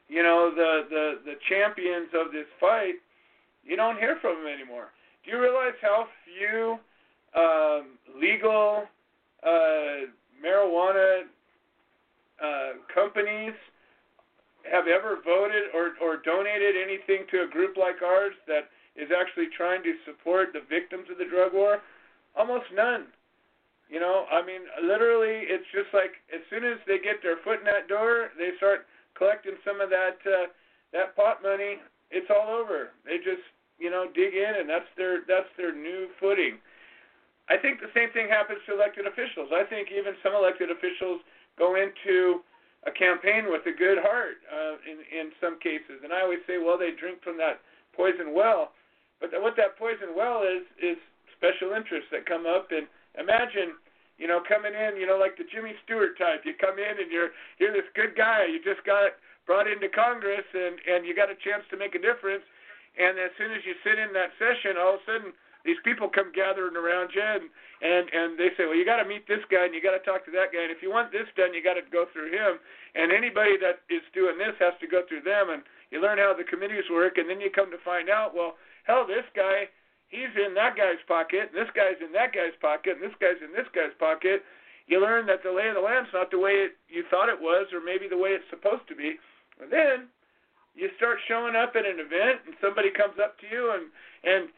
you 0.08 0.22
know, 0.22 0.50
the, 0.54 0.88
the, 0.88 1.04
the 1.24 1.34
champions 1.48 2.08
of 2.14 2.32
this 2.32 2.46
fight, 2.58 2.94
you 3.64 3.76
don't 3.76 3.98
hear 3.98 4.16
from 4.20 4.42
them 4.42 4.52
anymore. 4.52 4.88
Do 5.24 5.30
you 5.30 5.40
realize 5.40 5.76
how 5.82 6.06
few 6.24 6.78
um, 7.36 7.98
legal 8.18 8.84
uh, 9.44 10.08
marijuana 10.42 11.28
uh, 12.42 12.72
companies 12.92 13.52
have 14.70 14.86
ever 14.88 15.18
voted 15.24 15.64
or, 15.74 15.92
or 16.00 16.16
donated 16.24 16.74
anything 16.76 17.26
to 17.30 17.42
a 17.42 17.48
group 17.48 17.76
like 17.76 18.00
ours 18.02 18.34
that 18.46 18.70
is 18.98 19.14
actually 19.14 19.46
trying 19.54 19.82
to 19.86 19.94
support 20.04 20.50
the 20.52 20.66
victims 20.66 21.06
of 21.10 21.16
the 21.16 21.30
drug 21.30 21.54
war? 21.54 21.80
Almost 22.36 22.66
none. 22.74 23.06
You 23.88 24.00
know, 24.00 24.28
I 24.28 24.44
mean, 24.44 24.68
literally, 24.84 25.48
it's 25.48 25.64
just 25.72 25.88
like 25.96 26.20
as 26.28 26.44
soon 26.52 26.60
as 26.66 26.76
they 26.84 27.00
get 27.00 27.24
their 27.24 27.40
foot 27.40 27.64
in 27.64 27.68
that 27.70 27.88
door, 27.88 28.28
they 28.36 28.52
start 28.60 28.84
collecting 29.16 29.56
some 29.64 29.80
of 29.80 29.88
that 29.88 30.20
uh, 30.28 30.52
that 30.92 31.16
pot 31.16 31.40
money. 31.40 31.80
It's 32.12 32.28
all 32.28 32.52
over. 32.52 32.92
They 33.08 33.16
just, 33.16 33.44
you 33.80 33.88
know, 33.88 34.08
dig 34.12 34.36
in, 34.36 34.60
and 34.60 34.68
that's 34.68 34.88
their 35.00 35.24
that's 35.24 35.48
their 35.56 35.72
new 35.72 36.12
footing. 36.20 36.60
I 37.48 37.56
think 37.56 37.80
the 37.80 37.88
same 37.96 38.12
thing 38.12 38.28
happens 38.28 38.60
to 38.68 38.76
elected 38.76 39.08
officials. 39.08 39.48
I 39.56 39.64
think 39.64 39.88
even 39.88 40.12
some 40.20 40.36
elected 40.36 40.68
officials 40.68 41.24
go 41.56 41.80
into 41.80 42.44
a 42.84 42.92
campaign 42.92 43.48
with 43.48 43.64
a 43.64 43.72
good 43.72 43.98
heart 44.04 44.36
uh, 44.52 44.76
in 44.84 45.00
in 45.08 45.32
some 45.40 45.56
cases, 45.64 46.04
and 46.04 46.12
I 46.12 46.20
always 46.20 46.44
say, 46.44 46.60
well, 46.60 46.76
they 46.76 46.92
drink 46.92 47.24
from 47.24 47.40
that 47.40 47.64
poison 47.96 48.36
well. 48.36 48.76
But 49.20 49.34
what 49.42 49.58
that 49.58 49.78
poison 49.78 50.14
well 50.14 50.42
is 50.46 50.62
is 50.78 50.98
special 51.38 51.74
interests 51.74 52.10
that 52.10 52.26
come 52.26 52.46
up. 52.46 52.70
And 52.70 52.86
imagine 53.18 53.78
you 54.18 54.26
know 54.26 54.42
coming 54.42 54.74
in 54.74 54.98
you 54.98 55.06
know 55.06 55.18
like 55.18 55.38
the 55.38 55.46
Jimmy 55.46 55.74
Stewart 55.86 56.18
type. 56.18 56.42
You 56.46 56.54
come 56.58 56.78
in 56.78 56.94
and 56.98 57.10
you're 57.10 57.34
you're 57.58 57.74
this 57.74 57.88
good 57.94 58.14
guy. 58.14 58.46
You 58.46 58.62
just 58.62 58.82
got 58.86 59.18
brought 59.46 59.70
into 59.70 59.88
Congress 59.90 60.46
and 60.54 60.78
and 60.86 61.06
you 61.06 61.14
got 61.14 61.30
a 61.30 61.38
chance 61.42 61.64
to 61.70 61.76
make 61.78 61.94
a 61.94 62.02
difference. 62.02 62.44
And 62.98 63.14
as 63.18 63.30
soon 63.38 63.54
as 63.54 63.62
you 63.62 63.78
sit 63.86 63.98
in 63.98 64.10
that 64.14 64.34
session 64.38 64.78
all 64.78 64.98
of 64.98 65.02
a 65.02 65.06
sudden 65.06 65.30
these 65.66 65.78
people 65.82 66.08
come 66.08 66.30
gathering 66.30 66.78
around 66.78 67.10
you 67.14 67.22
and 67.22 67.50
and 67.82 68.06
and 68.10 68.28
they 68.38 68.54
say 68.54 68.66
well 68.66 68.78
you 68.78 68.86
got 68.86 69.02
to 69.02 69.08
meet 69.08 69.26
this 69.26 69.42
guy 69.50 69.66
and 69.66 69.74
you 69.74 69.82
got 69.82 69.98
to 69.98 70.04
talk 70.06 70.22
to 70.26 70.34
that 70.34 70.54
guy. 70.54 70.62
And 70.62 70.74
if 70.74 70.82
you 70.82 70.90
want 70.90 71.10
this 71.10 71.26
done 71.34 71.54
you 71.54 71.62
got 71.62 71.74
to 71.74 71.86
go 71.90 72.06
through 72.14 72.30
him. 72.30 72.62
And 72.94 73.10
anybody 73.10 73.58
that 73.62 73.82
is 73.90 74.02
doing 74.14 74.38
this 74.38 74.54
has 74.58 74.74
to 74.82 74.86
go 74.90 75.02
through 75.06 75.22
them. 75.22 75.50
And 75.50 75.62
you 75.90 76.02
learn 76.02 76.18
how 76.18 76.34
the 76.34 76.46
committees 76.46 76.86
work 76.90 77.18
and 77.18 77.30
then 77.30 77.42
you 77.42 77.50
come 77.50 77.70
to 77.70 77.80
find 77.82 78.10
out 78.10 78.34
well 78.34 78.58
hell 78.88 79.06
this 79.06 79.28
guy 79.36 79.68
he's 80.08 80.32
in 80.34 80.56
that 80.56 80.76
guy's 80.76 81.00
pocket, 81.06 81.52
and 81.52 81.56
this 81.56 81.70
guy's 81.76 82.00
in 82.00 82.12
that 82.12 82.32
guy's 82.32 82.56
pocket, 82.60 82.96
and 82.96 83.04
this 83.04 83.16
guy's 83.20 83.40
in 83.44 83.52
this 83.52 83.68
guy's 83.76 83.94
pocket. 84.00 84.42
You 84.88 85.00
learn 85.04 85.28
that 85.28 85.44
the 85.44 85.52
lay 85.52 85.68
of 85.68 85.76
the 85.76 85.84
land's 85.84 86.12
not 86.16 86.32
the 86.32 86.40
way 86.40 86.64
it, 86.64 86.80
you 86.88 87.04
thought 87.12 87.28
it 87.28 87.40
was, 87.40 87.68
or 87.76 87.80
maybe 87.84 88.08
the 88.08 88.16
way 88.16 88.32
it's 88.32 88.48
supposed 88.48 88.88
to 88.88 88.96
be. 88.96 89.20
And 89.60 89.68
then 89.68 90.08
you 90.72 90.88
start 90.96 91.20
showing 91.28 91.54
up 91.54 91.76
at 91.76 91.84
an 91.84 92.00
event, 92.00 92.48
and 92.48 92.56
somebody 92.60 92.88
comes 92.88 93.20
up 93.20 93.36
to 93.44 93.46
you 93.46 93.72
and 93.76 93.92
and 94.24 94.48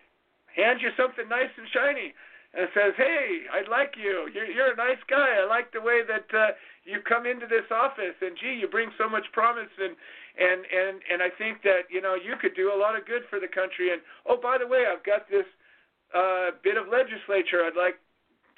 hands 0.55 0.83
you 0.83 0.91
something 0.97 1.28
nice 1.28 1.51
and 1.59 1.66
shiny, 1.74 2.14
and 2.55 2.70
says, 2.74 2.95
"Hey, 2.97 3.51
I 3.51 3.66
like 3.66 3.99
you. 3.99 4.31
You're 4.31 4.47
you're 4.47 4.72
a 4.72 4.78
nice 4.78 5.03
guy. 5.11 5.43
I 5.43 5.47
like 5.51 5.74
the 5.74 5.83
way 5.83 6.07
that 6.07 6.31
uh, 6.31 6.55
you 6.87 7.03
come 7.03 7.26
into 7.26 7.51
this 7.51 7.66
office, 7.70 8.14
and 8.22 8.39
gee, 8.39 8.55
you 8.55 8.68
bring 8.68 8.95
so 8.99 9.09
much 9.09 9.26
promise 9.33 9.72
and 9.83 9.97
and 10.39 10.62
and 10.62 11.03
and 11.11 11.18
I 11.22 11.31
think 11.35 11.62
that 11.66 11.91
you 11.91 12.01
know 12.01 12.14
you 12.14 12.39
could 12.39 12.55
do 12.55 12.70
a 12.70 12.78
lot 12.78 12.95
of 12.95 13.07
good 13.07 13.26
for 13.26 13.41
the 13.41 13.51
country. 13.51 13.91
And 13.91 14.03
oh, 14.28 14.39
by 14.39 14.59
the 14.59 14.66
way, 14.66 14.87
I've 14.87 15.03
got 15.03 15.26
this 15.26 15.47
uh, 16.14 16.55
bit 16.62 16.76
of 16.78 16.87
legislature. 16.87 17.66
I'd 17.66 17.78
like 17.78 17.99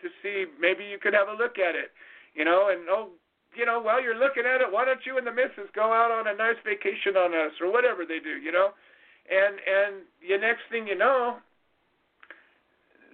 to 0.04 0.08
see. 0.20 0.44
Maybe 0.60 0.84
you 0.84 0.98
could 1.00 1.16
have 1.16 1.28
a 1.28 1.36
look 1.36 1.56
at 1.56 1.72
it. 1.72 1.92
You 2.36 2.44
know, 2.44 2.68
and 2.68 2.84
oh, 2.88 3.16
you 3.56 3.64
know, 3.64 3.80
while 3.80 4.02
you're 4.02 4.18
looking 4.18 4.44
at 4.44 4.60
it, 4.60 4.68
why 4.68 4.84
don't 4.84 5.04
you 5.04 5.16
and 5.16 5.26
the 5.26 5.32
missus 5.32 5.68
go 5.72 5.92
out 5.92 6.12
on 6.12 6.28
a 6.28 6.36
nice 6.36 6.60
vacation 6.64 7.16
on 7.16 7.32
us 7.32 7.52
or 7.60 7.72
whatever 7.72 8.04
they 8.04 8.20
do. 8.20 8.36
You 8.36 8.52
know, 8.52 8.76
and 9.28 9.56
and 9.56 9.92
the 10.20 10.36
next 10.36 10.68
thing 10.68 10.86
you 10.86 10.96
know. 10.96 11.40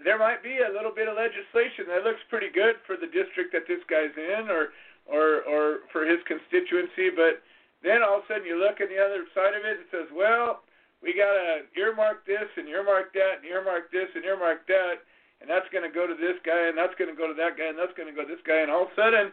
There 0.06 0.14
might 0.14 0.46
be 0.46 0.62
a 0.62 0.70
little 0.70 0.94
bit 0.94 1.10
of 1.10 1.18
legislation 1.18 1.90
that 1.90 2.06
looks 2.06 2.22
pretty 2.30 2.54
good 2.54 2.78
for 2.86 2.94
the 2.94 3.10
district 3.10 3.50
that 3.50 3.66
this 3.66 3.82
guy's 3.90 4.14
in, 4.14 4.46
or 4.46 4.70
or 5.10 5.42
or 5.42 5.82
for 5.90 6.06
his 6.06 6.22
constituency, 6.22 7.10
but 7.10 7.42
then 7.82 8.02
all 8.02 8.20
of 8.20 8.24
a 8.24 8.26
sudden 8.26 8.46
you 8.46 8.58
look 8.58 8.80
at 8.80 8.90
the 8.90 8.98
other 8.98 9.24
side 9.34 9.54
of 9.54 9.62
it 9.62 9.82
and 9.82 9.88
says, 9.90 10.08
well, 10.10 10.66
we 11.02 11.14
got 11.14 11.30
to 11.30 11.62
earmark 11.78 12.26
this 12.26 12.50
and 12.58 12.66
earmark 12.66 13.14
that 13.14 13.42
and 13.42 13.46
earmark 13.46 13.90
this 13.94 14.10
and 14.14 14.24
earmark 14.26 14.66
that, 14.66 14.98
and 15.40 15.46
that's 15.46 15.70
going 15.70 15.86
to 15.86 15.94
go 15.94 16.06
to 16.06 16.18
this 16.18 16.34
guy 16.42 16.66
and 16.66 16.74
that's 16.74 16.94
going 16.98 17.10
to 17.10 17.14
go 17.14 17.30
to 17.30 17.38
that 17.38 17.54
guy 17.54 17.70
and 17.70 17.78
that's 17.78 17.94
going 17.94 18.10
to 18.10 18.16
go 18.16 18.26
to 18.26 18.32
this 18.34 18.42
guy, 18.42 18.66
and 18.66 18.70
all 18.70 18.90
of 18.90 18.92
a 18.92 18.98
sudden, 18.98 19.30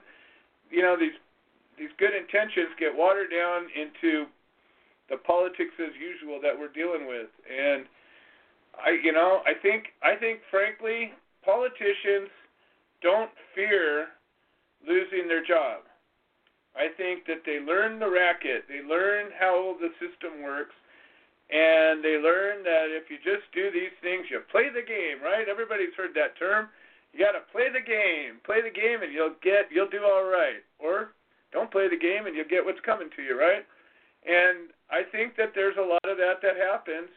you 0.69 0.81
know, 0.85 0.93
these 0.97 1.17
these 1.77 1.91
good 1.99 2.15
intentions 2.15 2.71
get 2.79 2.95
watered 2.95 3.27
down 3.33 3.67
into 3.75 4.29
the 5.09 5.17
politics 5.17 5.75
as 5.75 5.91
usual 5.99 6.39
that 6.39 6.55
we're 6.55 6.71
dealing 6.71 7.05
with, 7.05 7.27
and 7.49 7.85
I, 8.77 8.95
you 9.01 9.11
know, 9.11 9.41
I 9.45 9.53
think 9.57 9.97
I 10.01 10.15
think 10.15 10.39
frankly, 10.49 11.13
politicians 11.43 12.29
don't 13.01 13.29
fear 13.53 14.13
losing 14.87 15.27
their 15.27 15.43
job. 15.43 15.83
I 16.75 16.91
think 16.91 17.23
that 17.31 17.47
they 17.47 17.63
learn 17.63 17.99
the 17.99 18.11
racket, 18.11 18.67
they 18.67 18.83
learn 18.83 19.31
how 19.39 19.79
the 19.79 19.95
system 19.95 20.43
works, 20.43 20.75
and 21.47 22.03
they 22.03 22.19
learn 22.19 22.67
that 22.67 22.91
if 22.91 23.07
you 23.07 23.15
just 23.23 23.47
do 23.55 23.71
these 23.71 23.95
things, 24.03 24.27
you 24.27 24.43
play 24.51 24.67
the 24.67 24.83
game, 24.83 25.23
right? 25.23 25.47
Everybody's 25.47 25.95
heard 25.95 26.11
that 26.19 26.35
term. 26.35 26.67
You 27.13 27.23
got 27.23 27.37
to 27.37 27.47
play 27.53 27.71
the 27.71 27.85
game, 27.85 28.43
play 28.43 28.59
the 28.59 28.73
game, 28.73 29.05
and 29.05 29.13
you'll 29.13 29.39
get, 29.39 29.71
you'll 29.71 29.89
do 29.89 30.03
all 30.03 30.27
right. 30.27 30.59
Or 30.81 31.15
don't 31.55 31.71
play 31.71 31.87
the 31.87 32.01
game, 32.01 32.27
and 32.27 32.35
you'll 32.35 32.51
get 32.51 32.65
what's 32.65 32.83
coming 32.83 33.07
to 33.15 33.21
you, 33.23 33.39
right? 33.39 33.63
And 34.27 34.73
I 34.91 35.07
think 35.07 35.37
that 35.37 35.55
there's 35.55 35.77
a 35.79 35.85
lot 35.85 36.03
of 36.03 36.17
that 36.17 36.43
that 36.43 36.57
happens, 36.57 37.07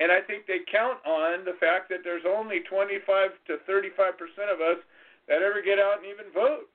and 0.00 0.08
I 0.08 0.24
think 0.24 0.46
they 0.46 0.64
count 0.64 1.02
on 1.04 1.44
the 1.44 1.58
fact 1.60 1.90
that 1.90 2.06
there's 2.06 2.24
only 2.24 2.62
25 2.64 3.04
to 3.50 3.58
35 3.66 4.16
percent 4.16 4.48
of 4.48 4.62
us 4.62 4.80
that 5.28 5.42
ever 5.42 5.60
get 5.60 5.82
out 5.82 5.98
and 5.98 6.06
even 6.06 6.30
vote 6.32 6.70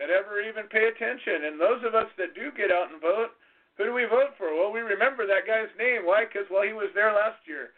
that 0.00 0.08
ever 0.08 0.40
even 0.40 0.64
pay 0.72 0.88
attention. 0.88 1.44
And 1.44 1.60
those 1.60 1.84
of 1.84 1.92
us 1.94 2.08
that 2.16 2.32
do 2.32 2.48
get 2.56 2.72
out 2.72 2.88
and 2.88 2.98
vote, 3.04 3.36
who 3.76 3.84
do 3.84 3.92
we 3.92 4.08
vote 4.08 4.32
for? 4.40 4.48
Well, 4.56 4.72
we 4.72 4.80
remember 4.80 5.28
that 5.28 5.44
guy's 5.44 5.70
name. 5.76 6.08
Why? 6.08 6.24
Because 6.24 6.48
well, 6.48 6.64
he 6.64 6.72
was 6.72 6.88
there 6.96 7.12
last 7.12 7.44
year, 7.44 7.76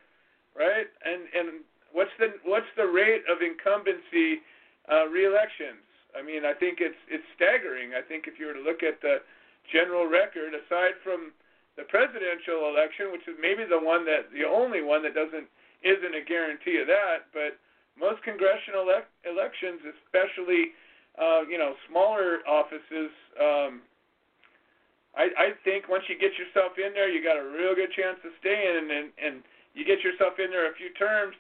right? 0.55 0.87
And 1.03 1.27
and 1.35 1.67
what's 1.91 2.15
the 2.23 2.39
what's 2.47 2.71
the 2.79 2.87
rate 2.87 3.27
of 3.27 3.43
incumbency 3.43 4.41
uh, 4.87 5.11
reelections? 5.11 5.83
I 6.15 6.23
mean, 6.23 6.47
I 6.47 6.55
think 6.55 6.79
it's 6.79 6.99
it's 7.11 7.27
staggering. 7.35 7.99
I 7.99 8.03
think 8.07 8.31
if 8.31 8.39
you 8.39 8.47
were 8.47 8.59
to 8.59 8.65
look 8.65 8.87
at 8.87 9.03
the 9.03 9.23
general 9.71 10.07
record, 10.07 10.55
aside 10.55 10.99
from 11.03 11.35
the 11.77 11.87
presidential 11.87 12.71
election, 12.71 13.11
which 13.11 13.27
is 13.27 13.39
maybe 13.39 13.67
the 13.67 13.79
one 13.79 14.07
that 14.07 14.31
the 14.31 14.47
only 14.47 14.83
one 14.83 15.03
that 15.03 15.15
doesn't 15.15 15.47
isn't 15.83 16.15
a 16.15 16.23
guarantee 16.23 16.79
of 16.79 16.87
that, 16.87 17.31
but 17.35 17.59
most 17.99 18.23
congressional 18.23 18.87
ele- 18.91 19.11
elections, 19.27 19.83
especially 19.87 20.75
uh, 21.21 21.43
you 21.49 21.59
know, 21.59 21.75
smaller 21.89 22.41
offices, 22.49 23.13
um, 23.37 23.83
I, 25.13 25.29
I 25.37 25.47
think 25.61 25.93
once 25.93 26.09
you 26.09 26.17
get 26.17 26.33
yourself 26.41 26.81
in 26.81 26.97
there, 26.97 27.13
you 27.13 27.21
got 27.21 27.37
a 27.37 27.45
real 27.45 27.77
good 27.77 27.93
chance 27.93 28.17
of 28.25 28.33
staying, 28.41 28.89
and, 28.89 29.13
and 29.21 29.45
you 29.77 29.85
get 29.85 30.01
yourself 30.01 30.41
in 30.41 30.49
there 30.49 30.73
a 30.73 30.75
few 30.77 30.89
terms, 30.97 31.37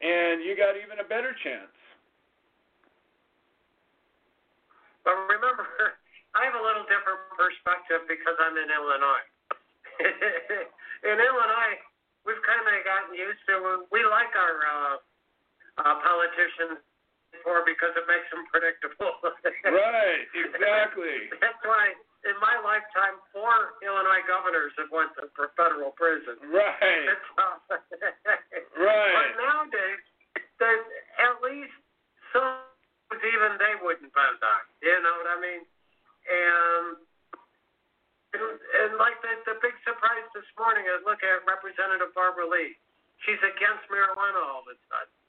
and 0.00 0.40
you 0.40 0.56
got 0.56 0.80
even 0.80 0.96
a 0.96 1.06
better 1.06 1.36
chance. 1.44 1.72
But 5.04 5.12
remember, 5.28 5.68
I 6.38 6.48
have 6.48 6.56
a 6.56 6.64
little 6.64 6.88
different 6.88 7.20
perspective 7.36 8.08
because 8.08 8.36
I'm 8.40 8.56
in 8.56 8.72
Illinois. 8.72 9.26
in 11.12 11.16
Illinois, 11.20 11.76
we've 12.24 12.40
kind 12.48 12.64
of 12.64 12.72
gotten 12.80 13.12
used 13.12 13.44
to 13.52 13.84
we 13.92 14.00
like 14.08 14.32
our 14.32 14.56
uh, 14.64 14.96
uh, 15.84 15.94
politicians 16.00 16.80
for 17.40 17.64
because 17.64 17.96
it 17.96 18.04
makes 18.04 18.28
them 18.28 18.44
predictable. 18.52 19.16
right, 19.64 20.28
exactly. 20.36 21.32
That's 21.40 21.62
why 21.64 21.96
in 22.28 22.36
my 22.38 22.54
lifetime 22.60 23.18
four 23.32 23.80
Illinois 23.80 24.22
governors 24.28 24.76
have 24.76 24.92
went 24.92 25.10
to, 25.18 25.32
for 25.32 25.50
federal 25.56 25.96
prison. 25.96 26.36
Right. 26.52 27.08
right. 28.76 29.14
But 29.16 29.30
nowadays, 29.40 30.02
there's 30.60 30.86
at 31.18 31.40
least 31.42 31.74
some 32.30 32.68
even 33.20 33.60
they 33.60 33.76
wouldn't 33.84 34.08
bend 34.12 34.40
on. 34.40 34.62
You 34.80 34.96
know 35.04 35.14
what 35.20 35.28
I 35.28 35.38
mean? 35.40 35.62
And 36.24 36.96
and, 38.32 38.56
and 38.56 38.90
like 38.96 39.20
the 39.20 39.32
the 39.44 39.56
big 39.60 39.76
surprise 39.84 40.24
this 40.32 40.48
morning, 40.56 40.88
I 40.88 41.02
look 41.04 41.20
at 41.20 41.44
Representative 41.44 42.14
Barbara 42.16 42.48
Lee. 42.48 42.78
She's 43.26 43.40
against 43.44 43.86
marijuana 43.92 44.40
all 44.40 44.64
of 44.64 44.72
a 44.72 44.76
sudden. 44.88 45.21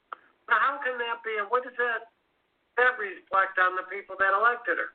Now, 0.48 0.60
how 0.60 0.74
can 0.84 0.96
that 1.00 1.24
be? 1.24 1.36
And 1.40 1.48
what 1.48 1.64
does 1.64 1.76
that 1.78 2.12
that 2.76 2.98
reflect 2.98 3.56
on 3.62 3.78
the 3.78 3.86
people 3.86 4.18
that 4.18 4.34
elected 4.34 4.78
her? 4.82 4.90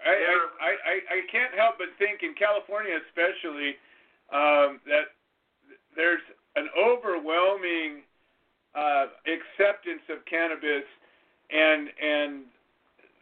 I, 0.00 0.12
yeah. 0.16 0.48
I, 0.58 0.70
I, 0.82 0.94
I 1.12 1.18
can't 1.30 1.54
help 1.54 1.78
but 1.78 1.92
think 2.00 2.24
in 2.24 2.34
California 2.34 2.98
especially 3.06 3.78
um, 4.32 4.80
that 4.88 5.14
there's 5.94 6.24
an 6.56 6.66
overwhelming 6.74 8.02
uh, 8.74 9.12
acceptance 9.28 10.02
of 10.08 10.24
cannabis 10.24 10.88
and 11.52 11.92
and 12.00 12.48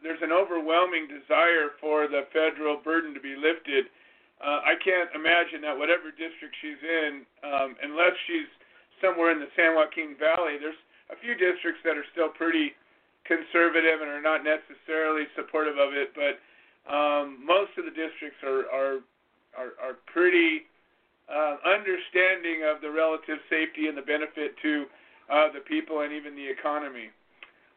there's 0.01 0.23
an 0.23 0.31
overwhelming 0.33 1.05
desire 1.05 1.77
for 1.77 2.07
the 2.07 2.25
federal 2.33 2.81
burden 2.81 3.13
to 3.13 3.21
be 3.21 3.37
lifted. 3.37 3.85
Uh, 4.41 4.65
I 4.65 4.73
can't 4.81 5.13
imagine 5.13 5.61
that 5.61 5.77
whatever 5.77 6.09
district 6.09 6.57
she's 6.57 6.81
in, 6.81 7.21
um, 7.45 7.77
unless 7.85 8.17
she's 8.25 8.49
somewhere 8.97 9.29
in 9.29 9.37
the 9.37 9.51
San 9.53 9.77
Joaquin 9.77 10.17
Valley. 10.17 10.57
There's 10.57 10.79
a 11.11 11.15
few 11.19 11.35
districts 11.35 11.83
that 11.83 11.99
are 11.99 12.07
still 12.11 12.29
pretty 12.29 12.73
conservative 13.27 14.01
and 14.01 14.09
are 14.09 14.23
not 14.23 14.41
necessarily 14.43 15.27
supportive 15.35 15.77
of 15.77 15.93
it, 15.93 16.15
but 16.15 16.39
um, 16.89 17.37
most 17.43 17.75
of 17.77 17.85
the 17.85 17.93
districts 17.93 18.41
are 18.43 18.65
are 18.71 18.97
are, 19.53 19.75
are 19.83 19.95
pretty 20.07 20.65
uh, 21.27 21.59
understanding 21.67 22.63
of 22.65 22.81
the 22.81 22.89
relative 22.89 23.37
safety 23.49 23.87
and 23.87 23.97
the 23.97 24.01
benefit 24.01 24.55
to 24.63 24.85
uh, 25.31 25.47
the 25.53 25.59
people 25.61 26.01
and 26.01 26.11
even 26.11 26.35
the 26.35 26.47
economy. 26.47 27.11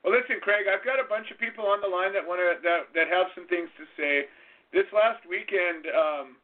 Well, 0.02 0.12
listen, 0.12 0.36
Craig, 0.42 0.66
I've 0.68 0.84
got 0.84 1.00
a 1.00 1.08
bunch 1.08 1.30
of 1.30 1.38
people 1.38 1.64
on 1.66 1.80
the 1.80 1.88
line 1.88 2.12
that 2.12 2.24
want 2.26 2.40
to 2.40 2.60
that 2.62 2.92
that 2.94 3.08
have 3.08 3.28
some 3.34 3.46
things 3.48 3.68
to 3.76 3.84
say. 3.96 4.26
This 4.72 4.86
last 4.92 5.22
weekend, 5.28 5.86
um, 5.92 6.36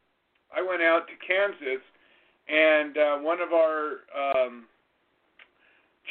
I 0.55 0.61
went 0.63 0.81
out 0.81 1.07
to 1.11 1.15
Kansas, 1.19 1.83
and 2.47 2.97
uh, 2.97 3.17
one 3.19 3.41
of 3.41 3.51
our 3.51 4.07
um, 4.15 4.70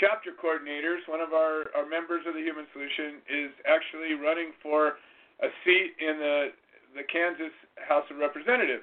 chapter 0.01 0.33
coordinators, 0.33 1.05
one 1.07 1.21
of 1.21 1.37
our, 1.37 1.69
our 1.77 1.85
members 1.85 2.25
of 2.27 2.33
the 2.33 2.41
Human 2.41 2.65
Solution, 2.73 3.21
is 3.29 3.53
actually 3.69 4.17
running 4.17 4.57
for 4.65 4.97
a 5.45 5.53
seat 5.63 5.93
in 6.01 6.17
the 6.19 6.57
the 6.97 7.07
Kansas 7.07 7.55
House 7.87 8.03
of 8.11 8.19
Representatives, 8.19 8.83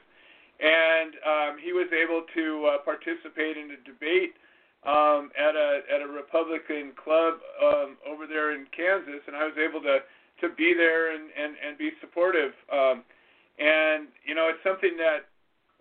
and 0.63 1.19
um, 1.27 1.51
he 1.59 1.73
was 1.75 1.91
able 1.91 2.23
to 2.31 2.71
uh, 2.71 2.77
participate 2.87 3.59
in 3.59 3.75
a 3.75 3.79
debate 3.83 4.31
um, 4.87 5.27
at 5.35 5.59
a 5.59 5.83
at 5.91 5.99
a 5.99 6.07
Republican 6.07 6.95
club 6.95 7.43
um, 7.59 7.97
over 8.07 8.23
there 8.23 8.55
in 8.55 8.63
Kansas, 8.71 9.19
and 9.27 9.35
I 9.35 9.43
was 9.43 9.57
able 9.59 9.81
to 9.81 9.99
to 10.39 10.47
be 10.55 10.71
there 10.71 11.11
and 11.11 11.27
and 11.35 11.57
and 11.59 11.75
be 11.77 11.91
supportive. 11.99 12.53
Um, 12.71 13.03
and 13.59 14.07
you 14.23 14.37
know, 14.37 14.47
it's 14.47 14.63
something 14.63 14.95
that 15.01 15.27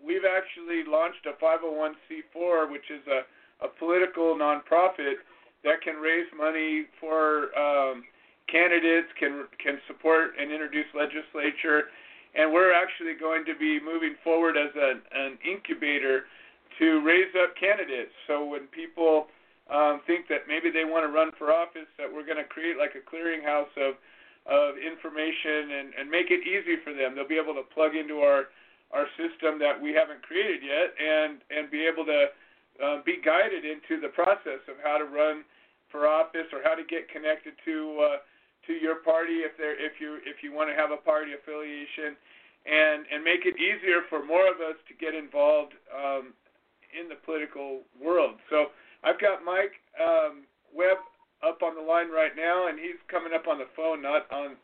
we've 0.03 0.27
actually 0.27 0.83
launched 0.83 1.23
a 1.29 1.33
501c4, 1.39 2.69
which 2.69 2.91
is 2.91 3.05
a 3.07 3.23
a 3.61 3.67
political 3.67 4.35
nonprofit 4.35 5.23
that 5.67 5.83
can 5.83 5.99
raise 5.99 6.31
money 6.31 6.87
for 6.99 7.51
um, 7.59 8.07
candidates, 8.47 9.11
can 9.19 9.51
can 9.59 9.77
support 9.87 10.39
and 10.39 10.47
introduce 10.51 10.87
legislature, 10.95 11.91
and 12.35 12.47
we're 12.47 12.71
actually 12.71 13.19
going 13.19 13.43
to 13.43 13.55
be 13.59 13.79
moving 13.83 14.15
forward 14.23 14.55
as 14.55 14.71
an, 14.75 15.03
an 15.11 15.37
incubator 15.43 16.31
to 16.79 17.03
raise 17.03 17.33
up 17.35 17.51
candidates. 17.59 18.15
So 18.27 18.47
when 18.47 18.71
people 18.71 19.27
um, 19.67 19.99
think 20.07 20.31
that 20.31 20.47
maybe 20.47 20.71
they 20.71 20.87
want 20.87 21.03
to 21.03 21.11
run 21.11 21.35
for 21.35 21.51
office, 21.51 21.89
that 21.99 22.07
we're 22.07 22.23
going 22.23 22.39
to 22.39 22.47
create 22.47 22.79
like 22.79 22.95
a 22.95 23.03
clearinghouse 23.03 23.75
of 23.75 23.99
of 24.47 24.79
information 24.79 25.75
and, 25.75 25.87
and 25.99 26.05
make 26.07 26.31
it 26.31 26.39
easy 26.47 26.79
for 26.79 26.95
them. 26.95 27.11
They'll 27.19 27.27
be 27.27 27.35
able 27.35 27.59
to 27.59 27.67
plug 27.75 27.99
into 27.99 28.23
our 28.23 28.47
our 28.95 29.03
system 29.19 29.59
that 29.59 29.75
we 29.75 29.91
haven't 29.91 30.23
created 30.23 30.63
yet, 30.63 30.95
and 30.95 31.43
and 31.51 31.67
be 31.67 31.83
able 31.83 32.07
to 32.07 32.31
uh, 32.79 33.03
be 33.03 33.19
guided 33.19 33.67
into 33.67 33.99
the 33.99 34.07
process 34.15 34.63
of 34.71 34.79
how 34.79 34.95
to 34.95 35.03
run 35.03 35.43
for 35.91 36.07
office 36.07 36.47
or 36.51 36.59
how 36.63 36.75
to 36.75 36.83
get 36.83 37.09
connected 37.09 37.53
to 37.65 37.75
uh, 38.01 38.17
to 38.67 38.73
your 38.73 38.95
party 39.03 39.47
if 39.47 39.57
there 39.57 39.73
if 39.73 39.99
you 39.99 40.19
if 40.25 40.43
you 40.43 40.53
want 40.53 40.69
to 40.69 40.75
have 40.75 40.91
a 40.91 40.97
party 40.97 41.31
affiliation, 41.33 42.15
and 42.65 43.05
and 43.11 43.23
make 43.23 43.45
it 43.45 43.55
easier 43.57 44.03
for 44.09 44.25
more 44.25 44.47
of 44.47 44.59
us 44.59 44.75
to 44.87 44.93
get 44.95 45.15
involved 45.15 45.73
um, 45.91 46.33
in 46.91 47.07
the 47.09 47.15
political 47.15 47.81
world. 48.01 48.35
So 48.49 48.71
I've 49.03 49.19
got 49.19 49.43
Mike 49.43 49.79
um, 49.99 50.43
Webb 50.75 50.97
up 51.45 51.61
on 51.61 51.75
the 51.75 51.81
line 51.81 52.09
right 52.09 52.35
now, 52.35 52.67
and 52.67 52.79
he's 52.79 52.99
coming 53.07 53.31
up 53.33 53.47
on 53.47 53.57
the 53.57 53.69
phone, 53.75 54.01
not 54.01 54.25
on 54.31 54.57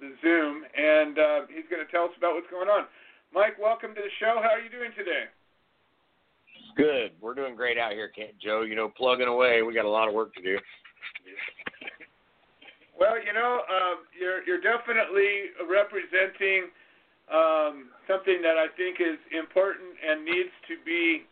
the 0.00 0.12
Zoom, 0.20 0.64
and 0.76 1.18
uh, 1.18 1.40
he's 1.48 1.64
going 1.70 1.84
to 1.84 1.90
tell 1.90 2.04
us 2.04 2.14
about 2.18 2.34
what's 2.34 2.50
going 2.50 2.68
on. 2.68 2.84
Mike, 3.32 3.58
welcome 3.58 3.94
to 3.94 4.00
the 4.00 4.12
show. 4.18 4.40
How 4.42 4.50
are 4.50 4.60
you 4.60 4.70
doing 4.70 4.90
today? 4.96 5.30
Good. 6.76 7.12
We're 7.20 7.34
doing 7.34 7.56
great 7.56 7.78
out 7.78 7.92
here, 7.92 8.10
Joe. 8.42 8.62
You 8.62 8.76
know, 8.76 8.92
plugging 8.96 9.28
away. 9.28 9.62
We 9.62 9.72
got 9.72 9.86
a 9.86 9.90
lot 9.90 10.08
of 10.08 10.14
work 10.14 10.34
to 10.34 10.42
do. 10.42 10.58
Well, 12.98 13.16
you 13.20 13.32
know, 13.32 13.60
um, 13.68 14.04
you're 14.12 14.44
you're 14.44 14.60
definitely 14.60 15.56
representing 15.68 16.68
um, 17.32 17.88
something 18.08 18.40
that 18.40 18.60
I 18.60 18.68
think 18.76 19.00
is 19.00 19.16
important 19.32 19.96
and 20.04 20.24
needs 20.24 20.52
to 20.68 20.76
be. 20.84 21.24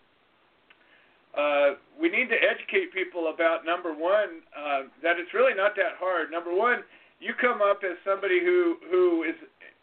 Uh, 1.36 1.76
we 2.01 2.09
need 2.09 2.30
to 2.30 2.38
educate 2.38 2.95
people 2.95 3.32
about 3.32 3.66
number 3.66 3.92
one 3.92 4.45
uh, 4.57 4.88
that 5.03 5.18
it's 5.18 5.34
really 5.34 5.55
not 5.55 5.74
that 5.76 5.99
hard. 5.99 6.30
Number 6.30 6.55
one, 6.55 6.84
you 7.20 7.34
come 7.40 7.61
up 7.61 7.80
as 7.84 7.97
somebody 8.05 8.40
who 8.40 8.76
who 8.90 9.24
is 9.24 9.36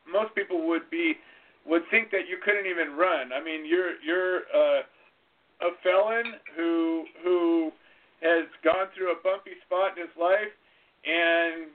most 0.09 0.34
people 0.34 0.68
would 0.70 0.89
be 0.89 1.18
would 1.66 1.84
think 1.91 2.09
that 2.09 2.26
you 2.30 2.38
couldn't 2.43 2.66
even 2.66 2.97
run. 2.97 3.30
I 3.34 3.43
mean, 3.43 3.66
you're 3.66 3.93
you're 4.01 4.49
uh, 4.49 4.82
a 5.62 5.72
felon 5.84 6.34
who 6.55 7.05
who 7.24 7.72
has 8.22 8.45
gone 8.64 8.88
through 8.95 9.12
a 9.12 9.20
bumpy 9.24 9.57
spot 9.66 9.97
in 9.97 10.05
his 10.05 10.16
life 10.20 10.53
and 11.05 11.70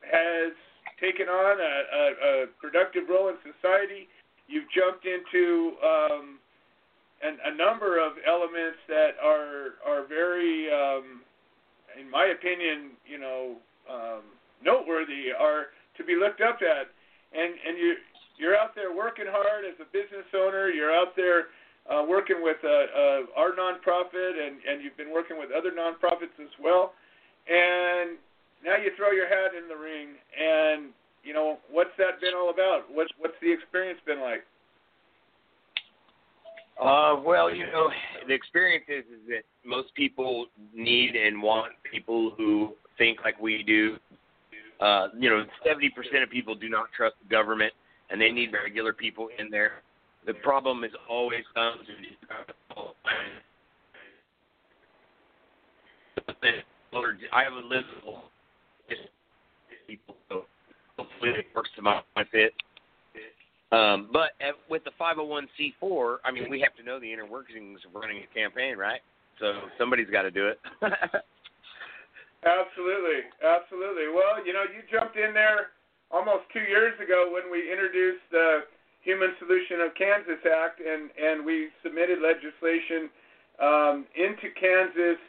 has 0.00 0.52
taken 1.00 1.28
on 1.28 1.56
a, 1.60 1.74
a, 1.92 2.04
a 2.44 2.46
productive 2.60 3.08
role 3.08 3.28
in 3.28 3.36
society. 3.44 4.08
You've 4.48 4.68
jumped 4.72 5.04
into 5.04 5.76
um, 5.84 6.40
an, 7.22 7.36
a 7.44 7.54
number 7.56 8.00
of 8.00 8.16
elements 8.26 8.80
that 8.88 9.20
are 9.22 9.80
are 9.84 10.06
very, 10.08 10.68
um, 10.72 11.20
in 12.00 12.10
my 12.10 12.32
opinion, 12.32 12.96
you 13.06 13.18
know, 13.18 13.56
um, 13.88 14.22
noteworthy, 14.64 15.32
are 15.38 15.72
to 15.96 16.04
be 16.04 16.16
looked 16.16 16.40
up 16.40 16.58
at. 16.64 16.88
And 17.32 17.52
and 17.66 17.78
you 17.78 17.94
you're 18.38 18.56
out 18.56 18.74
there 18.74 18.96
working 18.96 19.28
hard 19.28 19.64
as 19.64 19.76
a 19.80 19.88
business 19.92 20.26
owner. 20.34 20.70
You're 20.70 20.92
out 20.94 21.14
there 21.14 21.52
uh, 21.90 22.04
working 22.06 22.36
with 22.40 22.56
uh, 22.62 22.68
uh, 22.68 23.20
our 23.36 23.50
nonprofit, 23.50 24.32
and, 24.38 24.56
and 24.68 24.82
you've 24.82 24.96
been 24.96 25.12
working 25.12 25.38
with 25.38 25.50
other 25.50 25.70
nonprofits 25.70 26.38
as 26.40 26.52
well. 26.62 26.92
And 27.48 28.16
now 28.64 28.76
you 28.76 28.90
throw 28.96 29.10
your 29.10 29.26
hat 29.26 29.52
in 29.60 29.68
the 29.68 29.76
ring, 29.76 30.14
and 30.38 30.92
you 31.24 31.34
know 31.34 31.58
what's 31.70 31.90
that 31.98 32.20
been 32.20 32.34
all 32.34 32.50
about? 32.50 32.82
What's 32.92 33.10
what's 33.18 33.34
the 33.42 33.52
experience 33.52 33.98
been 34.06 34.20
like? 34.20 34.44
Uh, 36.80 37.20
well, 37.22 37.54
you 37.54 37.66
know, 37.66 37.90
the 38.26 38.32
experience 38.32 38.84
is, 38.88 39.04
is 39.04 39.20
that 39.28 39.42
most 39.68 39.94
people 39.94 40.46
need 40.74 41.14
and 41.14 41.42
want 41.42 41.72
people 41.90 42.32
who 42.38 42.70
think 42.96 43.18
like 43.22 43.38
we 43.38 43.62
do. 43.62 43.96
Uh, 44.80 45.08
you 45.18 45.28
know, 45.28 45.44
70% 45.66 46.22
of 46.22 46.30
people 46.30 46.54
do 46.54 46.70
not 46.70 46.86
trust 46.96 47.16
the 47.22 47.28
government, 47.28 47.70
and 48.08 48.18
they 48.18 48.30
need 48.30 48.50
regular 48.54 48.94
people 48.94 49.28
in 49.38 49.50
there 49.50 49.82
the 50.26 50.34
problem 50.34 50.84
is 50.84 50.90
always 51.08 51.44
comes 51.54 51.86
I 57.32 57.44
have 57.44 57.52
a 57.52 57.66
list 57.66 57.86
of 58.06 58.20
people, 59.86 60.16
so 60.28 60.44
hopefully 60.98 61.30
it 61.30 61.46
works 61.54 61.70
to 61.76 61.82
my 61.82 62.02
fit. 62.32 62.52
Um, 63.72 64.10
but 64.12 64.34
at, 64.42 64.58
with 64.68 64.82
the 64.82 64.90
501c4, 65.00 66.16
I 66.24 66.32
mean, 66.32 66.50
we 66.50 66.60
have 66.60 66.74
to 66.74 66.82
know 66.82 66.98
the 66.98 67.12
inner 67.12 67.26
workings 67.26 67.78
of 67.86 67.94
running 67.94 68.18
a 68.18 68.26
campaign, 68.34 68.76
right? 68.76 69.00
So 69.38 69.70
somebody's 69.78 70.10
got 70.10 70.22
to 70.22 70.30
do 70.30 70.48
it. 70.48 70.58
absolutely, 72.42 73.30
absolutely. 73.38 74.10
Well, 74.10 74.44
you 74.44 74.52
know, 74.52 74.66
you 74.66 74.82
jumped 74.90 75.16
in 75.16 75.32
there 75.32 75.70
almost 76.10 76.50
two 76.52 76.66
years 76.66 76.98
ago 76.98 77.30
when 77.30 77.46
we 77.46 77.70
introduced 77.70 78.26
the 78.32 78.66
Human 79.02 79.32
Solution 79.38 79.80
of 79.80 79.94
Kansas 79.94 80.42
Act, 80.44 80.80
and, 80.80 81.10
and 81.16 81.44
we 81.44 81.68
submitted 81.82 82.18
legislation 82.20 83.08
um, 83.60 84.06
into 84.16 84.52
Kansas 84.58 85.20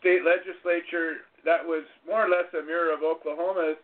state 0.00 0.20
legislature 0.20 1.24
that 1.44 1.64
was 1.64 1.84
more 2.06 2.24
or 2.24 2.28
less 2.28 2.48
a 2.52 2.64
mirror 2.64 2.92
of 2.92 3.02
Oklahoma's, 3.02 3.76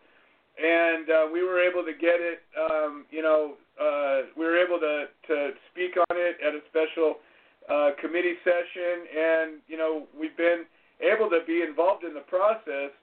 and 0.57 1.09
uh, 1.09 1.25
we 1.31 1.43
were 1.43 1.61
able 1.61 1.85
to 1.85 1.93
get 1.93 2.21
it. 2.21 2.41
Um, 2.53 3.05
you 3.09 3.21
know, 3.21 3.57
uh, 3.81 4.29
we 4.37 4.45
were 4.45 4.57
able 4.57 4.79
to 4.79 5.05
to 5.27 5.51
speak 5.71 5.97
on 5.97 6.17
it 6.17 6.37
at 6.45 6.53
a 6.53 6.61
special 6.69 7.17
uh, 7.69 7.91
committee 8.01 8.37
session, 8.43 9.09
and 9.09 9.61
you 9.67 9.77
know, 9.77 10.05
we've 10.17 10.37
been 10.37 10.65
able 11.01 11.29
to 11.29 11.39
be 11.47 11.61
involved 11.61 12.03
in 12.03 12.13
the 12.13 12.25
process 12.25 12.93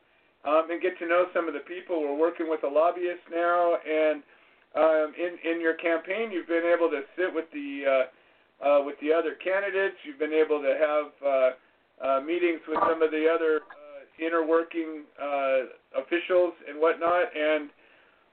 um, 0.46 0.70
and 0.70 0.82
get 0.82 0.98
to 0.98 1.06
know 1.06 1.26
some 1.34 1.48
of 1.48 1.54
the 1.54 1.66
people. 1.66 2.02
We're 2.02 2.18
working 2.18 2.48
with 2.48 2.62
a 2.62 2.70
lobbyist 2.70 3.26
now, 3.30 3.78
and 3.82 4.22
um, 4.76 5.14
in 5.16 5.38
in 5.48 5.60
your 5.60 5.74
campaign, 5.74 6.30
you've 6.30 6.48
been 6.48 6.66
able 6.66 6.90
to 6.90 7.02
sit 7.16 7.32
with 7.32 7.46
the 7.52 7.84
uh, 7.86 8.04
uh, 8.64 8.82
with 8.84 8.96
the 9.00 9.12
other 9.12 9.34
candidates. 9.42 9.96
You've 10.04 10.18
been 10.18 10.34
able 10.34 10.60
to 10.60 10.74
have 10.76 11.08
uh, 11.24 11.50
uh, 12.04 12.20
meetings 12.20 12.60
with 12.68 12.78
some 12.88 13.02
of 13.02 13.10
the 13.10 13.26
other 13.32 13.64
uh, 13.64 14.04
inner 14.20 14.44
working 14.46 15.04
uh, 15.16 15.72
officials 15.96 16.52
and 16.68 16.78
whatnot. 16.80 17.32
And 17.34 17.70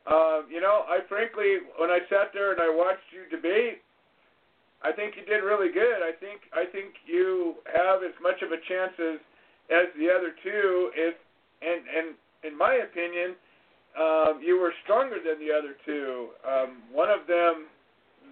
uh, 0.05 0.39
you 0.51 0.59
know, 0.59 0.83
I 0.89 0.99
frankly, 1.07 1.63
when 1.79 1.89
I 1.89 1.99
sat 2.09 2.33
there 2.33 2.51
and 2.51 2.61
I 2.61 2.69
watched 2.69 3.07
you 3.15 3.25
debate, 3.31 3.79
I 4.83 4.91
think 4.91 5.15
you 5.15 5.25
did 5.25 5.39
really 5.41 5.71
good. 5.71 6.03
I 6.03 6.11
think 6.19 6.41
I 6.51 6.65
think 6.67 6.99
you 7.07 7.55
have 7.71 8.03
as 8.03 8.13
much 8.21 8.41
of 8.43 8.51
a 8.51 8.59
chance 8.67 8.93
as 8.99 9.19
as 9.71 9.87
the 9.97 10.11
other 10.11 10.35
two. 10.43 10.91
If 10.93 11.15
and 11.63 11.81
and 11.87 12.07
in 12.43 12.57
my 12.57 12.83
opinion 12.83 13.39
um, 13.95 14.43
you 14.43 14.59
were 14.59 14.73
stronger 14.83 15.17
than 15.23 15.39
the 15.39 15.51
other 15.55 15.79
two. 15.85 16.35
Um, 16.43 16.83
one 16.91 17.09
of 17.09 17.27
them, 17.27 17.71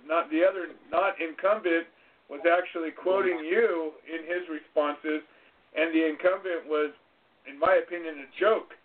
not 0.06 0.30
the 0.30 0.44
other, 0.44 0.68
not 0.92 1.16
incumbent, 1.24 1.88
was 2.30 2.44
actually 2.44 2.92
quoting 2.92 3.40
you 3.44 3.96
in 4.04 4.28
his 4.28 4.44
responses, 4.52 5.24
and 5.76 5.96
the 5.96 6.04
incumbent 6.04 6.68
was, 6.68 6.92
in 7.48 7.60
my 7.60 7.80
opinion, 7.80 8.28
a 8.28 8.30
joke. 8.40 8.76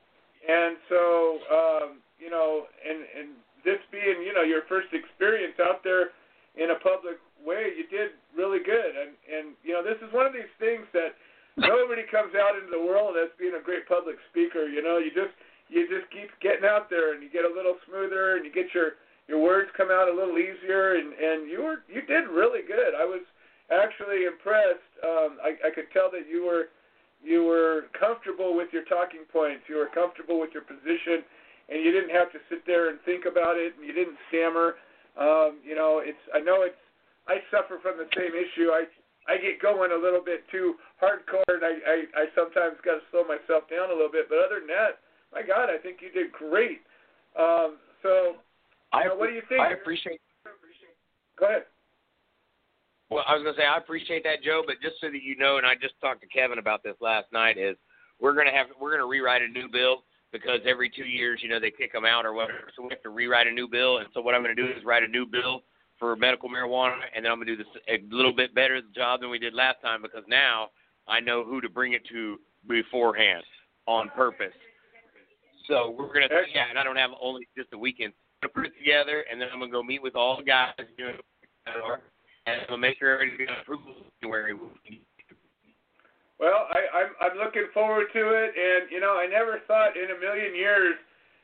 And 0.47 0.79
so, 0.89 1.03
um, 1.51 1.89
you 2.23 2.31
know, 2.31 2.71
and 2.83 2.99
and 3.19 3.29
this 3.67 3.83
being, 3.91 4.23
you 4.23 4.33
know, 4.35 4.47
your 4.47 4.63
first 4.71 4.95
experience 4.95 5.59
out 5.59 5.83
there 5.83 6.15
in 6.55 6.71
a 6.71 6.79
public 6.79 7.19
way, 7.43 7.75
you 7.75 7.87
did 7.91 8.15
really 8.39 8.63
good. 8.63 8.95
And 8.95 9.19
and 9.27 9.59
you 9.67 9.75
know, 9.75 9.83
this 9.83 9.99
is 9.99 10.15
one 10.15 10.27
of 10.27 10.33
these 10.33 10.51
things 10.63 10.87
that 10.95 11.19
nobody 11.59 12.07
comes 12.07 12.39
out 12.39 12.55
into 12.55 12.71
the 12.71 12.79
world 12.79 13.19
as 13.19 13.35
being 13.35 13.59
a 13.59 13.63
great 13.63 13.87
public 13.91 14.15
speaker. 14.31 14.71
You 14.71 14.83
know, 14.83 15.03
you 15.03 15.11
just 15.11 15.35
you 15.69 15.89
just 15.89 16.11
keep 16.11 16.33
getting 16.41 16.65
out 16.65 16.89
there 16.91 17.15
and 17.15 17.23
you 17.23 17.29
get 17.31 17.45
a 17.45 17.53
little 17.53 17.77
smoother 17.87 18.37
and 18.37 18.45
you 18.45 18.53
get 18.53 18.73
your 18.75 19.01
your 19.29 19.39
words 19.39 19.69
come 19.77 19.93
out 19.93 20.09
a 20.09 20.15
little 20.15 20.39
easier 20.39 20.97
and 20.97 21.13
and 21.13 21.51
you 21.51 21.63
were 21.63 21.85
you 21.89 22.03
did 22.03 22.29
really 22.29 22.65
good. 22.67 22.97
I 22.97 23.05
was 23.05 23.23
actually 23.69 24.25
impressed. 24.25 24.89
Um, 25.05 25.37
I, 25.45 25.69
I 25.69 25.71
could 25.73 25.93
tell 25.93 26.11
that 26.13 26.25
you 26.29 26.45
were 26.45 26.73
you 27.23 27.45
were 27.45 27.91
comfortable 27.99 28.57
with 28.57 28.73
your 28.73 28.85
talking 28.85 29.27
points. 29.33 29.69
You 29.69 29.77
were 29.77 29.91
comfortable 29.93 30.39
with 30.41 30.51
your 30.55 30.63
position, 30.63 31.27
and 31.69 31.83
you 31.83 31.91
didn't 31.91 32.15
have 32.15 32.33
to 32.33 32.39
sit 32.49 32.65
there 32.65 32.91
and 32.91 32.99
think 33.05 33.27
about 33.27 33.59
it, 33.59 33.75
and 33.77 33.85
you 33.85 33.93
didn't 33.93 34.17
stammer. 34.29 34.79
Um, 35.19 35.59
you 35.67 35.75
know, 35.75 36.01
it's 36.03 36.21
I 36.33 36.41
know 36.41 36.63
it's 36.63 36.79
I 37.27 37.43
suffer 37.51 37.83
from 37.83 37.99
the 37.99 38.09
same 38.17 38.33
issue. 38.33 38.71
I 38.73 38.87
I 39.29 39.37
get 39.37 39.61
going 39.61 39.93
a 39.93 40.01
little 40.01 40.25
bit 40.25 40.49
too 40.49 40.81
hardcore, 41.03 41.53
and 41.53 41.65
I 41.67 41.75
I, 41.85 41.97
I 42.17 42.25
sometimes 42.33 42.81
got 42.81 43.03
to 43.03 43.05
slow 43.11 43.29
myself 43.29 43.69
down 43.69 43.91
a 43.91 43.97
little 43.97 44.13
bit. 44.13 44.31
But 44.31 44.41
other 44.41 44.63
than 44.63 44.71
that, 44.73 45.05
my 45.33 45.43
God, 45.43 45.69
I 45.71 45.79
think 45.79 45.99
you 46.01 46.11
did 46.11 46.33
great. 46.33 46.81
Um, 47.39 47.77
so, 48.03 48.37
I, 48.93 49.05
know, 49.05 49.17
what 49.17 49.29
do 49.29 49.35
you 49.35 49.43
think? 49.49 49.61
I 49.61 49.73
appreciate. 49.73 50.21
Go 51.39 51.47
ahead. 51.47 51.63
Well, 53.11 53.25
I 53.27 53.35
was 53.35 53.43
gonna 53.43 53.57
say 53.57 53.65
I 53.65 53.79
appreciate 53.79 54.23
that, 54.25 54.43
Joe, 54.43 54.63
but 54.67 54.77
just 54.83 55.01
so 55.01 55.09
that 55.09 55.23
you 55.23 55.37
know, 55.37 55.57
and 55.57 55.67
I 55.67 55.75
just 55.75 55.95
talked 56.01 56.21
to 56.21 56.27
Kevin 56.29 56.59
about 56.59 56.83
this 56.83 56.97
last 57.01 57.33
night, 57.33 57.57
is 57.57 57.77
we're 58.21 58.35
gonna 58.35 58.53
have 58.53 58.67
we're 58.81 58.91
gonna 58.91 59.07
rewrite 59.07 59.41
a 59.41 59.49
new 59.49 59.69
bill 59.69 60.05
because 60.31 60.61
every 60.67 60.91
two 60.91 61.07
years, 61.07 61.41
you 61.43 61.49
know, 61.49 61.59
they 61.59 61.71
kick 61.71 61.93
them 61.93 62.05
out 62.05 62.27
or 62.27 62.35
whatever, 62.35 62.69
so 62.77 62.83
we 62.83 62.91
have 62.91 63.03
to 63.03 63.09
rewrite 63.09 63.47
a 63.47 63.51
new 63.51 63.67
bill. 63.67 63.99
And 63.99 64.09
so 64.13 64.21
what 64.21 64.35
I'm 64.35 64.43
gonna 64.43 64.55
do 64.55 64.67
is 64.67 64.85
write 64.85 65.05
a 65.05 65.09
new 65.09 65.25
bill 65.25 65.63
for 65.99 66.15
medical 66.17 66.51
marijuana, 66.51 67.01
and 67.17 67.25
then 67.25 67.33
I'm 67.33 67.39
gonna 67.39 67.47
do 67.47 67.57
this 67.57 67.67
a 67.89 68.03
little 68.15 68.35
bit 68.35 68.55
better 68.55 68.81
job 68.95 69.21
than 69.21 69.31
we 69.31 69.39
did 69.39 69.55
last 69.55 69.81
time 69.81 70.03
because 70.03 70.25
now 70.29 70.69
I 71.07 71.21
know 71.21 71.45
who 71.45 71.63
to 71.63 71.69
bring 71.71 71.95
it 71.95 72.03
to 72.11 72.39
beforehand 72.67 73.43
on 73.87 74.11
purpose. 74.11 74.53
So 75.69 75.95
we're 75.97 76.09
gonna 76.09 76.33
yeah, 76.53 76.73
and 76.73 76.79
I 76.79 76.83
don't 76.83 76.97
have 76.97 77.11
only 77.21 77.47
just 77.57 77.69
a 77.77 77.79
weekend 77.79 78.17
to 78.41 78.49
put 78.49 78.65
it 78.65 78.73
together, 78.81 79.25
and 79.31 79.39
then 79.39 79.49
I'm 79.53 79.61
gonna 79.61 79.71
go 79.71 79.83
meet 79.83 80.03
with 80.03 80.17
all 80.17 80.41
the 80.41 80.43
guys, 80.43 80.73
you 80.97 81.05
know, 81.05 82.01
and 82.47 82.65
I'm 82.65 82.69
gonna 82.69 82.81
make 82.81 82.99
sure 82.99 83.13
everybody's 83.13 83.47
got 83.47 83.61
approval 83.61 83.93
January. 84.25 84.57
Well, 86.41 86.71
I, 86.73 86.81
I'm 86.97 87.11
I'm 87.21 87.37
looking 87.37 87.69
forward 87.77 88.09
to 88.17 88.23
it, 88.33 88.51
and 88.57 88.91
you 88.91 88.99
know, 89.01 89.21
I 89.21 89.29
never 89.29 89.61
thought 89.69 89.93
in 89.93 90.09
a 90.09 90.19
million 90.19 90.57
years 90.57 90.97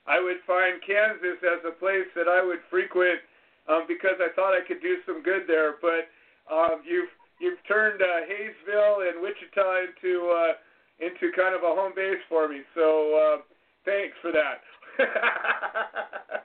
I 0.08 0.20
would 0.24 0.40
find 0.48 0.80
Kansas 0.80 1.36
as 1.44 1.60
a 1.68 1.76
place 1.76 2.08
that 2.16 2.24
I 2.24 2.40
would 2.40 2.64
frequent 2.70 3.20
um, 3.68 3.84
because 3.84 4.16
I 4.24 4.32
thought 4.32 4.56
I 4.56 4.64
could 4.64 4.80
do 4.80 5.04
some 5.04 5.22
good 5.22 5.44
there. 5.46 5.76
But 5.84 6.08
um, 6.48 6.80
you've 6.88 7.12
you've 7.44 7.60
turned 7.68 8.00
uh, 8.00 8.24
Haysville 8.24 9.04
and 9.04 9.20
Wichita 9.20 9.84
into 9.84 10.32
uh, 10.32 10.52
into 10.96 11.28
kind 11.36 11.52
of 11.52 11.60
a 11.60 11.76
home 11.76 11.92
base 11.92 12.24
for 12.32 12.48
me. 12.48 12.64
So 12.72 12.88
uh, 13.12 13.53
thanks 13.84 14.16
for 14.22 14.32
that. 14.32 14.62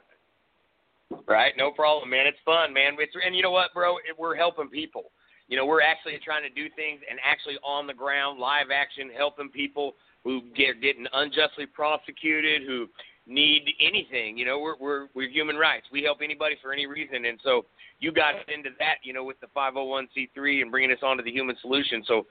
Right, 1.30 1.54
no 1.58 1.70
problem, 1.70 2.10
man. 2.10 2.26
It's 2.26 2.38
fun, 2.44 2.74
man. 2.74 2.96
It's 2.98 3.14
and 3.24 3.36
you 3.36 3.44
know 3.44 3.52
what, 3.52 3.72
bro? 3.74 3.98
It, 3.98 4.18
we're 4.18 4.36
helping 4.36 4.68
people. 4.68 5.12
You 5.48 5.58
know, 5.58 5.66
we're 5.66 5.82
actually 5.82 6.20
trying 6.26 6.42
to 6.42 6.50
do 6.50 6.70
things 6.76 7.02
and 7.10 7.20
actually 7.24 7.58
on 7.64 7.86
the 7.86 7.94
ground, 7.94 8.40
live 8.40 8.68
action, 8.74 9.12
helping 9.16 9.50
people 9.50 9.94
who 10.24 10.42
get 10.56 10.82
getting 10.82 11.06
unjustly 11.14 11.68
prosecuted, 11.68 12.64
who 12.64 12.88
need 13.28 13.62
anything. 13.80 14.40
You 14.40 14.46
know, 14.46 14.60
we're 14.60 14.78
we're 14.80 15.08
we're 15.14 15.30
human 15.30 15.56
rights. 15.56 15.86
We 15.92 16.02
help 16.02 16.20
anybody 16.24 16.56
for 16.64 16.74
any 16.74 16.88
reason, 16.88 17.26
and 17.26 17.40
so 17.44 17.66
you 18.00 18.12
got 18.12 18.34
into 18.48 18.70
that, 18.80 18.96
you 19.04 19.14
know, 19.14 19.24
with 19.24 19.40
the 19.40 19.48
501c3 19.56 20.62
and 20.62 20.72
bringing 20.72 20.92
us 20.92 21.04
onto 21.04 21.24
the 21.24 21.32
Human 21.32 21.56
Solution. 21.62 22.04
So, 22.08 22.26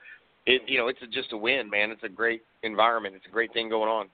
it 0.45 0.61
you 0.67 0.77
know, 0.77 0.87
it's 0.87 0.99
a, 1.01 1.07
just 1.07 1.31
a 1.31 1.37
win, 1.37 1.69
man. 1.69 1.91
It's 1.91 2.03
a 2.03 2.09
great 2.09 2.41
environment. 2.63 3.15
It's 3.15 3.27
a 3.27 3.31
great 3.31 3.53
thing 3.53 3.69
going 3.69 3.89
on. 3.89 4.07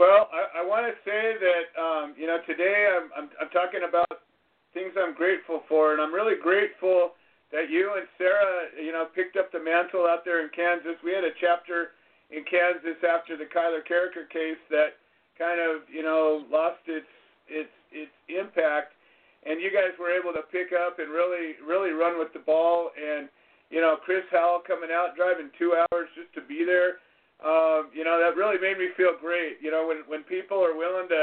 Well, 0.00 0.32
I, 0.32 0.64
I 0.64 0.66
want 0.66 0.88
to 0.88 0.96
say 1.04 1.36
that 1.36 1.66
um, 1.76 2.16
you 2.16 2.24
know 2.24 2.40
today 2.48 2.88
I'm, 2.88 3.12
I'm 3.12 3.28
I'm 3.36 3.52
talking 3.52 3.84
about 3.84 4.24
things 4.72 4.96
I'm 4.96 5.12
grateful 5.12 5.60
for, 5.68 5.92
and 5.92 6.00
I'm 6.00 6.08
really 6.08 6.40
grateful 6.40 7.12
that 7.52 7.68
you 7.68 7.92
and 8.00 8.08
Sarah 8.16 8.72
you 8.80 8.96
know 8.96 9.12
picked 9.12 9.36
up 9.36 9.52
the 9.52 9.60
mantle 9.60 10.08
out 10.08 10.24
there 10.24 10.40
in 10.40 10.48
Kansas. 10.56 10.96
We 11.04 11.12
had 11.12 11.28
a 11.28 11.36
chapter 11.36 12.00
in 12.32 12.48
Kansas 12.48 12.96
after 13.04 13.36
the 13.36 13.44
Kyler 13.44 13.84
Carricker 13.84 14.24
case 14.32 14.56
that 14.72 14.96
kind 15.36 15.60
of 15.60 15.84
you 15.92 16.00
know 16.00 16.48
lost 16.48 16.80
its 16.88 17.12
its 17.52 17.76
its 17.92 18.16
impact, 18.32 18.96
and 19.44 19.60
you 19.60 19.68
guys 19.68 19.92
were 20.00 20.16
able 20.16 20.32
to 20.32 20.48
pick 20.48 20.72
up 20.72 20.96
and 20.96 21.12
really 21.12 21.60
really 21.60 21.92
run 21.92 22.16
with 22.16 22.32
the 22.32 22.40
ball. 22.40 22.88
And 22.96 23.28
you 23.68 23.84
know 23.84 24.00
Chris 24.00 24.24
Howell 24.32 24.64
coming 24.64 24.88
out 24.88 25.12
driving 25.12 25.52
two 25.60 25.76
hours 25.76 26.08
just 26.16 26.32
to 26.32 26.40
be 26.40 26.64
there 26.64 27.04
um, 27.40 27.88
you 27.96 28.04
know, 28.04 28.20
that 28.20 28.36
really 28.36 28.60
made 28.60 28.76
me 28.76 28.92
feel 28.96 29.16
great. 29.16 29.58
You 29.60 29.70
know, 29.70 29.86
when 29.88 30.04
when 30.06 30.22
people 30.24 30.60
are 30.60 30.76
willing 30.76 31.08
to 31.08 31.22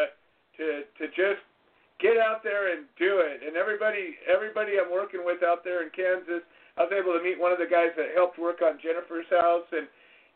to 0.58 0.66
to 0.98 1.06
just 1.14 1.42
get 2.00 2.18
out 2.18 2.46
there 2.46 2.74
and 2.74 2.86
do 2.98 3.22
it. 3.22 3.42
And 3.46 3.58
everybody 3.58 4.18
everybody 4.30 4.78
I'm 4.78 4.90
working 4.90 5.26
with 5.26 5.42
out 5.42 5.64
there 5.66 5.82
in 5.82 5.90
Kansas, 5.94 6.46
I 6.78 6.86
was 6.86 6.94
able 6.94 7.14
to 7.18 7.22
meet 7.22 7.38
one 7.42 7.52
of 7.52 7.58
the 7.62 7.70
guys 7.70 7.94
that 7.98 8.14
helped 8.14 8.38
work 8.38 8.62
on 8.62 8.78
Jennifer's 8.82 9.30
house 9.30 9.66
and 9.74 9.90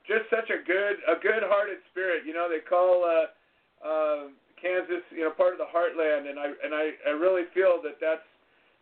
just 0.10 0.26
such 0.34 0.50
a 0.50 0.62
good 0.66 1.02
a 1.06 1.18
good 1.22 1.46
hearted 1.46 1.82
spirit. 1.94 2.26
You 2.26 2.34
know, 2.34 2.50
they 2.50 2.62
call 2.62 3.06
uh 3.06 3.26
uh 3.82 4.22
Kansas, 4.58 5.06
you 5.10 5.26
know, 5.26 5.34
part 5.34 5.54
of 5.54 5.62
the 5.62 5.70
heartland 5.70 6.30
and 6.30 6.38
I 6.38 6.48
and 6.66 6.74
I 6.74 6.98
I 7.06 7.14
really 7.14 7.46
feel 7.54 7.82
that 7.86 8.02
that's 8.02 8.26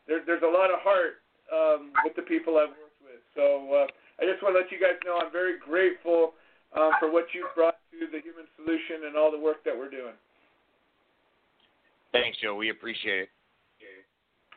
there 0.07 0.23
there's 0.23 0.43
a 0.43 0.51
lot 0.51 0.71
of 0.71 0.79
heart 0.79 1.19
um 1.51 1.91
with 2.03 2.15
the 2.15 2.23
people 2.23 2.55
I've 2.55 2.75
worked 2.75 3.03
with. 3.03 3.23
So 3.35 3.43
uh 3.75 3.87
I 4.19 4.27
just 4.27 4.43
want 4.43 4.55
to 4.55 4.59
let 4.63 4.71
you 4.71 4.79
guys 4.79 4.99
know 5.03 5.19
I'm 5.19 5.31
very 5.31 5.59
grateful 5.59 6.35
um, 6.77 6.91
for 6.99 7.11
what 7.11 7.25
you've 7.33 7.53
brought 7.55 7.77
to 7.91 8.05
the 8.11 8.21
Human 8.21 8.45
Solution 8.55 9.07
and 9.07 9.17
all 9.17 9.31
the 9.31 9.39
work 9.39 9.63
that 9.65 9.75
we're 9.75 9.89
doing. 9.89 10.13
Thanks, 12.11 12.37
Joe. 12.41 12.55
We 12.55 12.69
appreciate 12.69 13.29
it. 13.29 13.29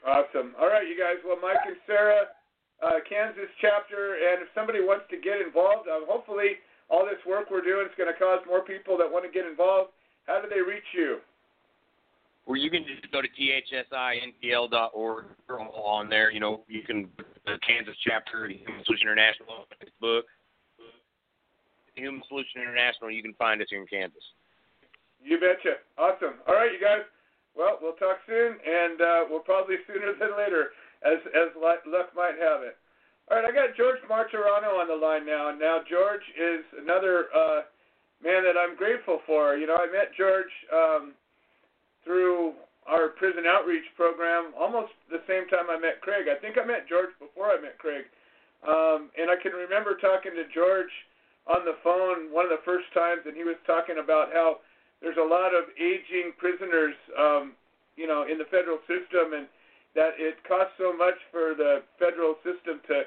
Awesome. 0.02 0.54
All 0.58 0.66
right, 0.66 0.82
you 0.82 0.98
guys. 0.98 1.22
Well, 1.24 1.38
Mike 1.40 1.62
and 1.64 1.76
Sarah, 1.86 2.26
uh, 2.82 2.98
Kansas 3.06 3.46
chapter, 3.60 4.18
and 4.18 4.42
if 4.42 4.48
somebody 4.54 4.82
wants 4.82 5.06
to 5.10 5.16
get 5.16 5.38
involved, 5.38 5.86
uh, 5.86 6.02
hopefully 6.10 6.58
all 6.90 7.06
this 7.06 7.22
work 7.26 7.50
we're 7.50 7.62
doing 7.62 7.86
is 7.86 7.94
going 7.96 8.10
to 8.10 8.18
cause 8.18 8.40
more 8.48 8.66
people 8.66 8.98
that 8.98 9.06
want 9.06 9.24
to 9.24 9.30
get 9.30 9.46
involved. 9.46 9.94
How 10.26 10.42
do 10.42 10.48
they 10.48 10.60
reach 10.60 10.90
you? 10.92 11.18
Well, 12.46 12.56
you 12.56 12.70
can 12.70 12.82
just 12.82 13.06
go 13.12 13.22
to 13.22 13.28
thsintl.org 13.30 15.24
on 15.48 16.08
there. 16.08 16.32
You 16.32 16.40
know, 16.40 16.64
you 16.66 16.82
can 16.82 17.08
the 17.46 17.58
Kansas 17.66 17.94
chapter, 18.06 18.48
the 18.48 18.56
Human 18.58 18.84
Solution 18.84 19.06
International 19.06 19.62
on 19.62 19.64
Facebook. 19.78 20.22
Human 21.94 22.22
Solution 22.28 22.62
International. 22.62 23.10
You 23.10 23.22
can 23.22 23.34
find 23.34 23.60
us 23.60 23.68
here 23.70 23.80
in 23.80 23.86
Kansas. 23.86 24.22
You 25.22 25.38
betcha. 25.38 25.78
Awesome. 25.98 26.42
All 26.48 26.54
right, 26.54 26.72
you 26.72 26.80
guys. 26.80 27.06
Well, 27.54 27.78
we'll 27.80 27.98
talk 28.00 28.18
soon, 28.26 28.56
and 28.64 29.00
uh, 29.00 29.20
we'll 29.28 29.44
probably 29.44 29.76
sooner 29.86 30.16
than 30.20 30.36
later, 30.36 30.72
as 31.04 31.20
as 31.36 31.52
luck 31.56 31.84
might 32.16 32.40
have 32.40 32.62
it. 32.62 32.76
All 33.30 33.38
right, 33.38 33.46
I 33.46 33.52
got 33.54 33.76
George 33.76 34.02
Martorano 34.10 34.80
on 34.80 34.88
the 34.88 34.98
line 34.98 35.24
now, 35.24 35.50
and 35.50 35.60
now 35.60 35.80
George 35.88 36.24
is 36.34 36.64
another 36.80 37.30
uh, 37.30 37.62
man 38.22 38.42
that 38.42 38.58
I'm 38.58 38.76
grateful 38.76 39.20
for. 39.26 39.56
You 39.56 39.66
know, 39.66 39.78
I 39.78 39.86
met 39.86 40.10
George 40.16 40.50
um, 40.74 41.14
through 42.04 42.54
our 42.86 43.14
prison 43.14 43.46
outreach 43.46 43.86
program 43.94 44.50
almost 44.58 44.90
the 45.06 45.22
same 45.30 45.46
time 45.46 45.70
I 45.70 45.78
met 45.78 46.02
Craig. 46.02 46.26
I 46.26 46.40
think 46.40 46.58
I 46.58 46.66
met 46.66 46.88
George 46.88 47.14
before 47.22 47.54
I 47.54 47.60
met 47.62 47.78
Craig, 47.78 48.10
um, 48.66 49.10
and 49.14 49.30
I 49.30 49.38
can 49.38 49.52
remember 49.52 49.94
talking 50.02 50.34
to 50.34 50.44
George 50.50 50.90
on 51.46 51.64
the 51.64 51.74
phone 51.82 52.30
one 52.30 52.44
of 52.46 52.54
the 52.54 52.62
first 52.64 52.86
times, 52.94 53.22
and 53.26 53.34
he 53.34 53.42
was 53.42 53.58
talking 53.66 53.98
about 53.98 54.30
how 54.32 54.62
there's 55.02 55.18
a 55.18 55.26
lot 55.26 55.50
of 55.54 55.66
aging 55.74 56.32
prisoners, 56.38 56.94
um, 57.18 57.58
you 57.98 58.06
know, 58.06 58.22
in 58.22 58.38
the 58.38 58.46
federal 58.46 58.78
system, 58.86 59.34
and 59.34 59.50
that 59.94 60.14
it 60.16 60.38
costs 60.46 60.72
so 60.78 60.94
much 60.94 61.18
for 61.34 61.58
the 61.58 61.82
federal 61.98 62.38
system 62.46 62.78
to 62.86 63.02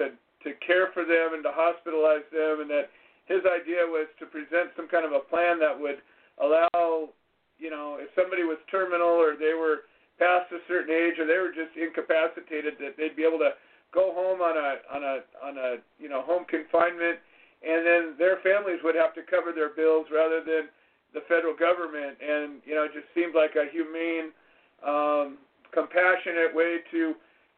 to 0.00 0.04
to 0.42 0.50
care 0.64 0.92
for 0.92 1.04
them 1.04 1.36
and 1.36 1.44
to 1.44 1.52
hospitalize 1.52 2.24
them, 2.32 2.64
and 2.64 2.68
that 2.72 2.88
his 3.28 3.44
idea 3.44 3.84
was 3.84 4.08
to 4.20 4.26
present 4.26 4.72
some 4.76 4.88
kind 4.88 5.04
of 5.04 5.12
a 5.12 5.24
plan 5.32 5.56
that 5.60 5.72
would 5.72 6.00
allow, 6.40 7.08
you 7.56 7.70
know, 7.70 7.96
if 8.00 8.08
somebody 8.12 8.44
was 8.44 8.58
terminal 8.68 9.16
or 9.16 9.36
they 9.36 9.56
were 9.56 9.88
past 10.18 10.52
a 10.52 10.60
certain 10.68 10.92
age 10.92 11.16
or 11.16 11.24
they 11.24 11.40
were 11.40 11.52
just 11.52 11.72
incapacitated, 11.76 12.76
that 12.80 12.96
they'd 12.96 13.16
be 13.16 13.24
able 13.24 13.40
to 13.40 13.56
go 13.92 14.12
home 14.12 14.40
on 14.40 14.56
a 14.56 14.80
on 14.88 15.02
a 15.04 15.14
on 15.44 15.54
a 15.60 15.76
you 16.00 16.08
know 16.08 16.22
home 16.24 16.44
confinement 16.48 17.20
and 17.64 17.86
then 17.86 18.02
their 18.18 18.36
families 18.44 18.78
would 18.84 18.94
have 18.94 19.14
to 19.16 19.22
cover 19.24 19.52
their 19.52 19.72
bills 19.72 20.06
rather 20.12 20.44
than 20.44 20.68
the 21.16 21.24
federal 21.26 21.56
government. 21.56 22.20
And 22.20 22.60
you 22.68 22.74
know, 22.74 22.84
it 22.84 22.92
just 22.92 23.08
seemed 23.14 23.34
like 23.34 23.56
a 23.56 23.70
humane, 23.72 24.30
um, 24.84 25.38
compassionate 25.72 26.52
way 26.52 26.84
to 26.92 27.14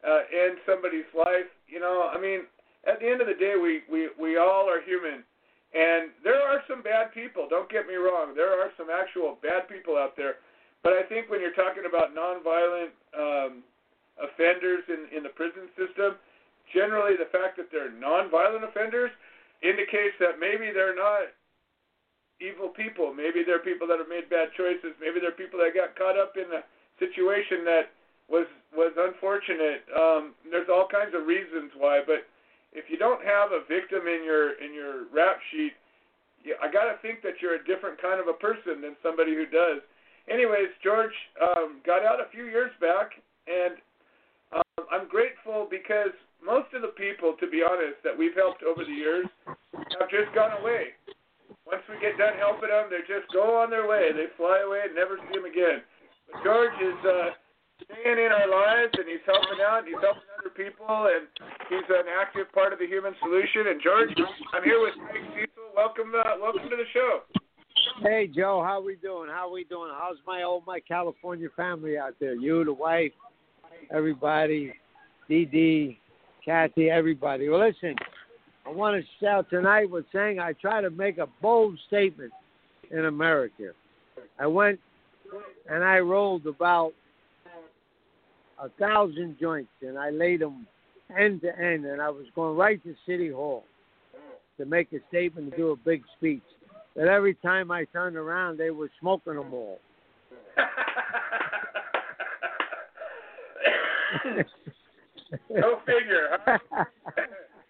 uh, 0.07 0.23
end 0.31 0.63
somebody's 0.63 1.09
life. 1.17 1.51
You 1.67 1.81
know, 1.81 2.07
I 2.07 2.21
mean, 2.21 2.47
at 2.87 3.01
the 3.01 3.09
end 3.11 3.21
of 3.21 3.27
the 3.27 3.35
day, 3.35 3.59
we 3.59 3.83
we 3.91 4.09
we 4.15 4.39
all 4.39 4.71
are 4.71 4.81
human, 4.85 5.27
and 5.75 6.15
there 6.23 6.39
are 6.39 6.63
some 6.71 6.87
bad 6.87 7.11
people. 7.11 7.51
Don't 7.51 7.69
get 7.69 7.89
me 7.91 7.99
wrong. 7.99 8.37
There 8.37 8.55
are 8.55 8.71
some 8.79 8.87
actual 8.93 9.39
bad 9.43 9.67
people 9.67 9.99
out 9.99 10.15
there, 10.15 10.39
but 10.85 10.93
I 10.93 11.03
think 11.03 11.27
when 11.27 11.41
you're 11.41 11.57
talking 11.59 11.89
about 11.89 12.15
nonviolent 12.15 12.95
um, 13.17 13.67
offenders 14.23 14.87
in 14.87 15.11
in 15.11 15.27
the 15.27 15.35
prison 15.35 15.67
system, 15.75 16.15
generally 16.71 17.19
the 17.19 17.33
fact 17.35 17.59
that 17.59 17.73
they're 17.75 17.91
nonviolent 17.91 18.63
offenders 18.63 19.11
indicates 19.63 20.17
that 20.21 20.41
maybe 20.41 20.73
they're 20.73 20.97
not 20.97 21.33
evil 22.41 22.69
people. 22.69 23.15
Maybe 23.15 23.43
they're 23.45 23.65
people 23.65 23.89
that 23.89 23.99
have 23.99 24.11
made 24.11 24.29
bad 24.29 24.53
choices. 24.57 24.93
Maybe 25.01 25.21
they're 25.21 25.37
people 25.37 25.61
that 25.61 25.73
got 25.73 25.97
caught 25.97 26.19
up 26.19 26.37
in 26.37 26.49
a 26.53 26.63
situation 27.01 27.65
that 27.65 27.93
was 28.29 28.47
was 28.75 28.93
unfortunate. 28.99 29.87
Um, 29.95 30.35
there's 30.51 30.69
all 30.69 30.89
kinds 30.91 31.15
of 31.15 31.27
reasons 31.27 31.73
why, 31.79 32.03
but 32.05 32.27
if 32.75 32.91
you 32.91 32.99
don't 32.99 33.23
have 33.25 33.53
a 33.53 33.65
victim 33.65 34.05
in 34.05 34.21
your 34.25 34.59
in 34.61 34.75
your 34.75 35.09
rap 35.15 35.39
sheet, 35.53 35.73
you, 36.43 36.57
I 36.61 36.69
got 36.69 36.91
to 36.91 36.99
think 37.01 37.23
that 37.23 37.41
you're 37.41 37.57
a 37.57 37.65
different 37.65 38.01
kind 38.03 38.21
of 38.21 38.29
a 38.29 38.37
person 38.37 38.83
than 38.83 38.99
somebody 39.03 39.33
who 39.33 39.47
does. 39.47 39.81
Anyways, 40.29 40.75
George 40.83 41.15
um, 41.41 41.81
got 41.87 42.05
out 42.05 42.19
a 42.19 42.29
few 42.35 42.51
years 42.51 42.75
back, 42.81 43.15
and 43.47 43.79
um, 44.51 44.85
I'm 44.91 45.07
grateful 45.09 45.71
because 45.71 46.13
most 46.47 46.70
of 46.72 46.80
the 46.80 46.94
people, 46.94 47.34
to 47.42 47.51
be 47.51 47.66
honest, 47.66 47.99
that 48.07 48.14
we've 48.14 48.38
helped 48.38 48.62
over 48.62 48.86
the 48.86 48.94
years 48.94 49.26
have 49.99 50.09
just 50.09 50.30
gone 50.30 50.55
away. 50.62 50.94
Once 51.66 51.82
we 51.90 51.99
get 51.99 52.14
done 52.14 52.38
helping 52.38 52.70
them, 52.70 52.86
they 52.86 53.03
just 53.11 53.26
go 53.34 53.59
on 53.59 53.68
their 53.68 53.90
way. 53.90 54.14
They 54.14 54.30
fly 54.38 54.62
away 54.62 54.86
and 54.86 54.94
never 54.94 55.18
see 55.26 55.34
them 55.34 55.51
again. 55.51 55.82
But 56.30 56.47
George 56.47 56.78
is 56.78 57.01
uh, 57.03 57.34
staying 57.82 58.22
in 58.22 58.30
our 58.30 58.47
lives, 58.47 58.94
and 58.94 59.11
he's 59.11 59.26
helping 59.26 59.59
out, 59.59 59.82
and 59.82 59.90
he's 59.90 59.99
helping 59.99 60.30
other 60.38 60.55
people, 60.55 61.11
and 61.11 61.26
he's 61.66 61.90
an 61.90 62.07
active 62.07 62.47
part 62.55 62.70
of 62.70 62.78
the 62.78 62.86
human 62.86 63.18
solution. 63.18 63.74
And 63.74 63.82
George, 63.82 64.14
I'm 64.55 64.62
here 64.62 64.78
with 64.78 64.94
Craig 65.11 65.26
Cesal. 65.34 65.74
Welcome, 65.74 66.14
uh, 66.14 66.38
welcome 66.38 66.70
to 66.70 66.78
the 66.78 66.86
show. 66.94 67.26
Hey 68.03 68.26
Joe, 68.26 68.62
how 68.64 68.78
are 68.78 68.82
we 68.82 68.97
doing? 68.97 69.28
How 69.30 69.49
are 69.49 69.53
we 69.53 69.64
doing? 69.64 69.90
How's 69.94 70.16
my 70.26 70.42
old 70.42 70.64
my 70.66 70.80
California 70.80 71.49
family 71.57 71.99
out 71.99 72.14
there? 72.20 72.34
You, 72.34 72.64
the 72.64 72.72
wife, 72.72 73.12
everybody, 73.90 74.72
Dee, 75.28 75.99
Kathy, 76.47 76.90
everybody. 76.90 77.49
Well, 77.49 77.66
listen, 77.66 77.97
I 78.64 78.70
want 78.70 79.03
to 79.03 79.09
shout 79.20 79.51
tonight 79.51 79.90
with 79.90 80.05
saying 80.14 80.38
I 80.38 80.53
try 80.53 80.80
to 80.80 80.90
make 80.90 81.18
a 81.18 81.26
bold 81.42 81.76
statement 81.88 82.32
in 82.92 83.07
America. 83.07 83.72
I 84.38 84.47
went 84.47 84.78
and 85.68 85.82
I 85.82 85.99
rolled 85.99 86.47
about 86.47 86.92
a 88.62 88.68
thousand 88.78 89.40
joints 89.40 89.72
and 89.82 89.99
I 89.99 90.11
laid 90.11 90.40
them 90.40 90.68
end 91.18 91.40
to 91.40 91.49
end, 91.59 91.84
and 91.84 92.01
I 92.01 92.11
was 92.11 92.26
going 92.36 92.57
right 92.57 92.80
to 92.84 92.94
City 93.07 93.30
Hall 93.30 93.64
to 94.59 94.64
make 94.64 94.92
a 94.92 94.99
statement 95.09 95.49
and 95.49 95.57
do 95.57 95.72
a 95.72 95.76
big 95.76 96.05
speech. 96.16 96.42
But 96.94 97.09
every 97.09 97.34
time 97.34 97.72
I 97.72 97.86
turned 97.86 98.16
around, 98.16 98.57
they 98.57 98.70
were 98.70 98.90
smoking 99.01 99.34
them 99.34 99.53
all. 99.53 99.80
Go 105.49 105.81
figure. 105.87 106.39
Huh? 106.45 106.59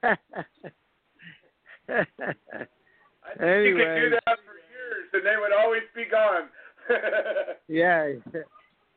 I 1.89 3.39
think 3.39 3.67
you 3.67 3.77
could 3.77 4.01
do 4.01 4.11
that 4.11 4.39
for 4.45 4.57
years, 4.71 5.09
and 5.13 5.25
they 5.25 5.37
would 5.41 5.53
always 5.53 5.83
be 5.95 6.05
gone. 6.11 6.49
yeah. 7.69 8.13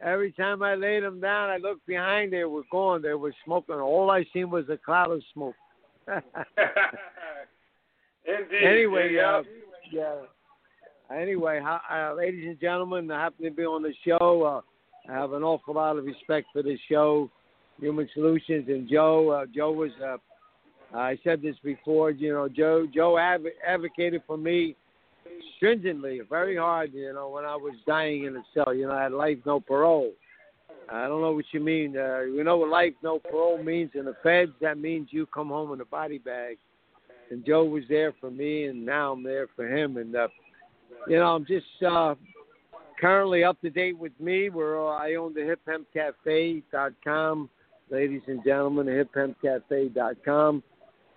Every 0.02 0.32
time 0.32 0.64
I 0.64 0.76
laid 0.76 1.04
them 1.04 1.20
down, 1.20 1.50
I 1.50 1.58
looked 1.58 1.86
behind. 1.86 2.32
They 2.32 2.46
were 2.46 2.64
gone. 2.72 3.02
They 3.02 3.14
were 3.14 3.34
smoking. 3.44 3.76
All 3.76 4.10
I 4.12 4.26
seen 4.34 4.50
was 4.50 4.70
a 4.70 4.78
cloud 4.78 5.12
of 5.12 5.22
smoke. 5.34 5.56
Indeed. 8.26 8.64
anyway, 8.64 9.14
yeah. 9.14 9.38
uh, 9.38 9.44
yeah. 9.92 10.16
Anyway, 11.12 11.60
uh, 11.60 12.14
ladies 12.14 12.48
and 12.48 12.60
gentlemen, 12.60 13.10
I 13.12 13.24
happen 13.24 13.46
to 13.46 13.52
be 13.52 13.64
on 13.64 13.82
the 13.82 13.94
show. 14.06 14.44
Uh, 14.44 14.62
I 15.12 15.14
have 15.16 15.34
an 15.34 15.44
awful 15.44 15.74
lot 15.74 15.98
of 15.98 16.06
respect 16.06 16.48
for 16.54 16.62
this 16.62 16.80
show, 16.88 17.30
Human 17.80 18.10
Solutions, 18.14 18.66
and 18.68 18.90
Joe. 18.90 19.30
Uh, 19.30 19.46
Joe 19.54 19.72
was. 19.72 19.92
Uh, 20.04 20.18
I 20.96 21.20
said 21.24 21.42
this 21.42 21.56
before. 21.64 22.12
You 22.12 22.34
know, 22.34 22.50
Joe. 22.50 22.88
Joe 22.94 23.18
adv- 23.18 23.46
advocated 23.66 24.24
for 24.26 24.38
me 24.38 24.76
stringently, 25.58 26.22
very 26.30 26.58
hard. 26.58 26.94
You 26.94 27.14
know, 27.14 27.30
when 27.30 27.46
I 27.46 27.56
was 27.56 27.76
dying 27.86 28.26
in 28.26 28.36
a 28.36 28.44
cell. 28.54 28.74
You 28.74 28.88
know, 28.88 28.94
I 28.94 29.04
had 29.04 29.12
life, 29.12 29.38
no 29.46 29.60
parole. 29.60 30.12
I 30.92 31.08
don't 31.08 31.22
know 31.22 31.34
what 31.34 31.46
you 31.52 31.60
mean. 31.60 31.96
Uh, 31.96 32.22
you 32.22 32.44
know 32.44 32.58
what 32.58 32.70
life, 32.70 32.94
no 33.04 33.20
parole 33.20 33.62
means 33.62 33.92
in 33.94 34.06
the 34.06 34.16
feds? 34.24 34.52
That 34.60 34.80
means 34.80 35.10
you 35.12 35.28
come 35.28 35.50
home 35.50 35.72
in 35.74 35.82
a 35.82 35.86
body 35.86 36.18
bag. 36.18 36.58
And 37.30 37.46
Joe 37.46 37.64
was 37.64 37.84
there 37.88 38.14
for 38.20 38.32
me, 38.32 38.66
and 38.66 38.84
now 38.84 39.12
I'm 39.12 39.24
there 39.24 39.48
for 39.56 39.68
him. 39.68 39.98
And 39.98 40.16
uh, 40.16 40.30
you 41.08 41.18
know, 41.18 41.36
I'm 41.36 41.46
just 41.46 41.68
uh, 41.88 42.16
currently 43.00 43.44
up 43.44 43.62
to 43.62 43.70
date 43.70 43.98
with 43.98 44.14
me. 44.20 44.50
Where 44.50 44.88
I 44.90 45.14
own 45.16 45.36
the 45.36 45.56
hiphempcafe.com, 45.68 47.50
ladies 47.90 48.22
and 48.28 48.44
gentlemen, 48.44 48.88
hiphempcafe.com. 48.88 50.64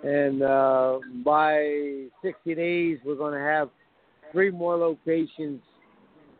And 0.03 0.43
uh, 0.43 0.99
by 1.25 2.07
60 2.23 2.55
days, 2.55 2.99
we're 3.05 3.15
going 3.15 3.35
to 3.35 3.45
have 3.45 3.71
three 4.33 4.51
more 4.51 4.77
locations. 4.77 5.61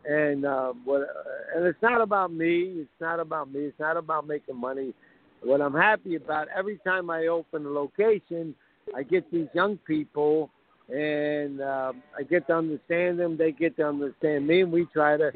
And 0.05 0.45
uh, 0.45 0.73
what? 0.83 1.07
And 1.55 1.65
it's 1.65 1.81
not 1.81 2.01
about 2.01 2.33
me. 2.33 2.73
It's 2.77 2.89
not 2.99 3.19
about 3.19 3.51
me. 3.51 3.61
It's 3.61 3.79
not 3.79 3.95
about 3.95 4.27
making 4.27 4.57
money. 4.57 4.93
What 5.41 5.61
I'm 5.61 5.73
happy 5.73 6.15
about 6.15 6.47
every 6.55 6.77
time 6.85 7.09
I 7.09 7.27
open 7.27 7.65
a 7.65 7.69
location, 7.69 8.53
I 8.95 9.03
get 9.03 9.29
these 9.31 9.47
young 9.53 9.77
people, 9.77 10.49
and 10.89 11.61
uh, 11.61 11.93
I 12.17 12.23
get 12.23 12.47
to 12.47 12.53
understand 12.53 13.19
them. 13.19 13.37
They 13.37 13.51
get 13.53 13.77
to 13.77 13.87
understand 13.87 14.45
me, 14.45 14.61
and 14.61 14.71
we 14.71 14.87
try 14.93 15.15
to 15.15 15.31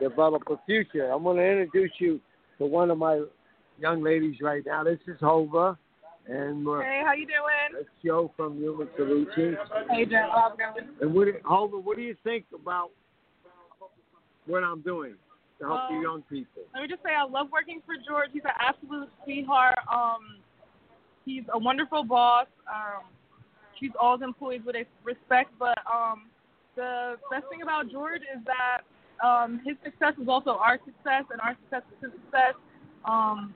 develop 0.00 0.42
a 0.50 0.56
future. 0.64 1.10
I'm 1.10 1.22
going 1.22 1.36
to 1.36 1.46
introduce 1.46 1.92
you 1.98 2.20
to 2.58 2.66
one 2.66 2.90
of 2.90 2.96
my 2.96 3.22
young 3.78 4.02
ladies 4.02 4.36
right 4.40 4.64
now. 4.64 4.84
This 4.84 4.98
is 5.06 5.16
Hova, 5.20 5.78
and 6.26 6.66
uh, 6.66 6.80
Hey, 6.80 7.02
how 7.04 7.12
you 7.12 7.26
doing? 7.26 7.72
that's 7.72 7.84
Joe 8.04 8.32
from 8.36 8.58
Human 8.58 8.88
Solutions. 8.96 9.56
Hey, 9.90 10.06
how's 10.32 10.52
it 10.52 10.58
going? 10.58 10.88
And 11.00 11.14
what, 11.14 11.28
Hova, 11.44 11.78
what 11.78 11.96
do 11.96 12.02
you 12.02 12.16
think 12.24 12.44
about 12.54 12.90
what 14.46 14.62
I'm 14.62 14.80
doing 14.80 15.14
to 15.60 15.66
help 15.66 15.90
you 15.90 15.96
Um, 15.98 16.02
young 16.02 16.22
people? 16.22 16.62
Let 16.74 16.82
me 16.82 16.88
just 16.88 17.02
say, 17.02 17.14
I 17.14 17.24
love 17.24 17.48
working 17.52 17.80
for 17.84 17.94
George. 18.06 18.30
He's 18.32 18.44
an 18.44 18.56
absolute 18.58 19.08
sweetheart. 19.24 19.78
Um, 19.92 20.38
he's 21.24 21.44
a 21.52 21.58
wonderful 21.58 22.04
boss. 22.04 22.46
Um, 22.68 23.04
treats 23.78 23.94
all 24.00 24.16
his 24.16 24.24
employees 24.24 24.62
with 24.64 24.76
respect. 25.04 25.50
But 25.58 25.78
um, 25.90 26.28
the 26.76 27.16
best 27.30 27.44
thing 27.50 27.62
about 27.62 27.90
George 27.90 28.22
is 28.22 28.42
that 28.46 28.80
um, 29.26 29.60
his 29.64 29.76
success 29.84 30.14
is 30.20 30.28
also 30.28 30.50
our 30.50 30.78
success, 30.84 31.24
and 31.30 31.40
our 31.40 31.56
success 31.62 31.82
is 31.92 32.10
his 32.10 32.20
success. 32.22 32.54
Um, 33.06 33.54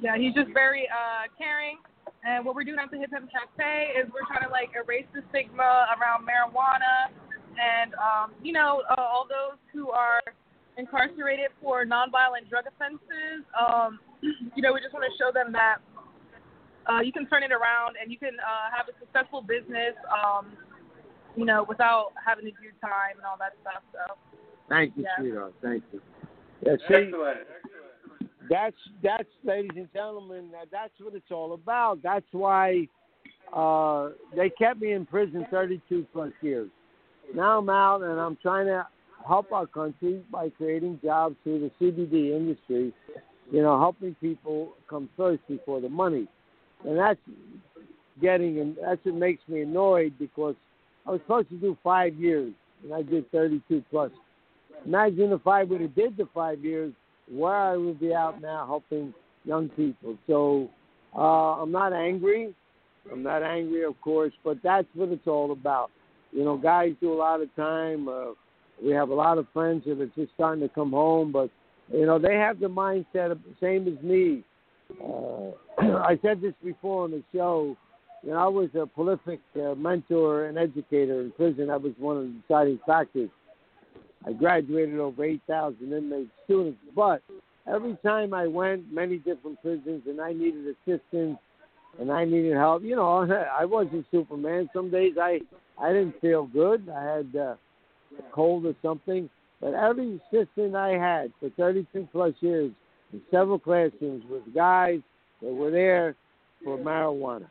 yeah, 0.00 0.16
he's 0.16 0.34
just 0.34 0.50
very 0.52 0.88
uh, 0.88 1.28
caring. 1.36 1.78
And 2.24 2.44
what 2.44 2.54
we're 2.54 2.64
doing 2.64 2.78
at 2.82 2.90
the 2.90 2.98
Hip 2.98 3.10
Hemp 3.12 3.28
Cafe 3.30 4.00
is 4.00 4.08
we're 4.12 4.24
trying 4.26 4.48
to 4.48 4.52
like 4.52 4.70
erase 4.72 5.06
the 5.12 5.20
stigma 5.30 5.92
around 5.92 6.24
marijuana 6.24 7.12
and 7.54 7.92
um, 7.94 8.32
you 8.42 8.52
know 8.52 8.82
uh, 8.90 9.00
all 9.00 9.26
those 9.28 9.58
who 9.72 9.90
are 9.90 10.20
incarcerated 10.76 11.52
for 11.62 11.84
nonviolent 11.84 12.48
drug 12.48 12.64
offenses. 12.66 13.44
Um, 13.52 14.00
you 14.56 14.62
know, 14.62 14.72
we 14.72 14.80
just 14.80 14.92
want 14.94 15.04
to 15.04 15.14
show 15.20 15.30
them 15.30 15.52
that 15.52 15.78
uh, 16.90 17.00
you 17.00 17.12
can 17.12 17.26
turn 17.26 17.42
it 17.42 17.52
around 17.52 17.96
and 18.00 18.10
you 18.10 18.18
can 18.18 18.34
uh, 18.40 18.72
have 18.74 18.88
a 18.88 18.96
successful 18.98 19.42
business. 19.42 19.94
Um, 20.08 20.56
you 21.36 21.44
know, 21.44 21.66
without 21.68 22.12
having 22.24 22.44
to 22.44 22.52
do 22.52 22.70
time 22.80 23.18
and 23.18 23.26
all 23.26 23.36
that 23.38 23.54
stuff. 23.60 23.82
So 23.92 24.14
Thank 24.68 24.96
you, 24.96 25.04
Yeah. 25.04 25.16
sweetheart. 25.18 25.54
Thank 25.60 25.84
you. 25.92 26.00
Yeah, 26.62 26.76
see, 26.88 26.94
Excellent. 26.94 27.40
That's 28.48 28.76
that's 29.02 29.28
ladies 29.44 29.70
and 29.76 29.88
gentlemen 29.92 30.50
that's 30.70 30.92
what 31.00 31.14
it's 31.14 31.30
all 31.30 31.54
about. 31.54 32.02
That's 32.02 32.26
why 32.32 32.88
uh 33.54 34.10
they 34.34 34.50
kept 34.50 34.80
me 34.80 34.92
in 34.92 35.06
prison 35.06 35.46
32 35.50 36.06
plus 36.12 36.32
years. 36.42 36.70
Now 37.34 37.58
i'm 37.58 37.70
out 37.70 38.02
and 38.02 38.20
i'm 38.20 38.36
trying 38.42 38.66
to 38.66 38.86
help 39.26 39.52
our 39.52 39.66
country 39.66 40.22
by 40.30 40.50
creating 40.50 41.00
jobs 41.02 41.36
through 41.42 41.58
the 41.60 41.70
cbd 41.84 42.36
industry 42.36 42.92
you 43.50 43.62
know 43.62 43.78
helping 43.78 44.14
people 44.16 44.74
come 44.88 45.08
first 45.16 45.40
before 45.48 45.80
the 45.80 45.88
money. 45.88 46.26
And 46.86 46.98
that's 46.98 47.20
getting 48.20 48.60
and 48.60 48.76
that's 48.82 49.04
what 49.04 49.14
makes 49.14 49.42
me 49.48 49.62
annoyed 49.62 50.14
because 50.18 50.54
i 51.06 51.10
was 51.10 51.20
supposed 51.22 51.48
to 51.48 51.56
do 51.56 51.76
five 51.82 52.14
years 52.14 52.52
and 52.82 52.92
i 52.92 53.02
did 53.02 53.30
32 53.30 53.84
plus. 53.90 54.10
Imagine 54.84 55.32
if 55.32 55.46
i 55.46 55.64
would 55.64 55.80
have 55.80 55.94
did 55.94 56.16
the 56.16 56.28
five 56.34 56.64
years 56.64 56.92
where 57.30 57.54
I 57.54 57.76
would 57.76 58.00
be 58.00 58.14
out 58.14 58.40
now 58.40 58.66
helping 58.66 59.14
young 59.44 59.68
people. 59.70 60.16
So 60.26 60.68
uh, 61.16 61.62
I'm 61.62 61.72
not 61.72 61.92
angry. 61.92 62.54
I'm 63.10 63.22
not 63.22 63.42
angry, 63.42 63.84
of 63.84 64.00
course, 64.00 64.32
but 64.42 64.58
that's 64.62 64.88
what 64.94 65.10
it's 65.10 65.26
all 65.26 65.52
about. 65.52 65.90
You 66.32 66.44
know, 66.44 66.56
guys 66.56 66.92
do 67.00 67.12
a 67.12 67.14
lot 67.14 67.40
of 67.40 67.54
time. 67.54 68.08
Uh, 68.08 68.32
we 68.82 68.92
have 68.92 69.10
a 69.10 69.14
lot 69.14 69.38
of 69.38 69.46
friends 69.52 69.84
that 69.86 70.00
are 70.00 70.10
just 70.16 70.32
starting 70.34 70.66
to 70.66 70.74
come 70.74 70.90
home, 70.90 71.30
but 71.30 71.50
you 71.92 72.06
know 72.06 72.18
they 72.18 72.34
have 72.34 72.58
the 72.60 72.66
mindset 72.66 73.30
of 73.30 73.38
same 73.60 73.86
as 73.86 74.02
me. 74.02 74.42
Uh, 75.02 75.50
I 75.78 76.18
said 76.22 76.40
this 76.40 76.54
before 76.62 77.04
on 77.04 77.12
the 77.12 77.22
show. 77.32 77.76
you 78.22 78.30
know, 78.30 78.36
I 78.36 78.48
was 78.48 78.68
a 78.74 78.86
prolific 78.86 79.40
uh, 79.56 79.74
mentor 79.74 80.46
and 80.46 80.58
educator 80.58 81.20
in 81.20 81.32
prison. 81.32 81.68
That 81.68 81.82
was 81.82 81.92
one 81.98 82.16
of 82.16 82.22
the 82.24 82.34
deciding 82.48 82.80
factors. 82.86 83.30
I 84.26 84.32
graduated 84.32 84.98
over 84.98 85.24
8,000 85.24 85.92
inmate 85.92 86.28
students, 86.44 86.78
but 86.96 87.22
every 87.66 87.96
time 88.04 88.32
I 88.32 88.46
went, 88.46 88.92
many 88.92 89.18
different 89.18 89.60
prisons, 89.60 90.02
and 90.06 90.20
I 90.20 90.32
needed 90.32 90.74
assistance 90.86 91.38
and 91.98 92.10
I 92.10 92.24
needed 92.24 92.54
help. 92.54 92.82
You 92.82 92.96
know, 92.96 93.44
I 93.58 93.64
wasn't 93.64 94.06
Superman. 94.10 94.68
Some 94.72 94.90
days 94.90 95.14
I 95.20 95.40
I 95.80 95.92
didn't 95.92 96.20
feel 96.20 96.46
good. 96.46 96.88
I 96.88 97.02
had 97.02 97.28
uh, 97.34 97.54
a 98.18 98.32
cold 98.32 98.66
or 98.66 98.74
something. 98.82 99.28
But 99.60 99.74
every 99.74 100.20
assistant 100.32 100.76
I 100.76 100.90
had 100.90 101.32
for 101.40 101.50
32 101.50 102.08
plus 102.12 102.34
years 102.40 102.70
in 103.12 103.20
several 103.30 103.58
classrooms 103.58 104.24
was 104.28 104.42
guys 104.54 105.00
that 105.40 105.52
were 105.52 105.70
there 105.70 106.16
for 106.62 106.78
marijuana. 106.78 107.46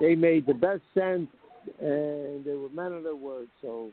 They 0.00 0.14
made 0.14 0.46
the 0.46 0.54
best 0.54 0.82
sense, 0.92 1.28
and 1.80 2.44
they 2.44 2.54
were 2.54 2.68
men 2.72 2.92
of 2.92 3.02
their 3.02 3.16
word. 3.16 3.48
So 3.62 3.90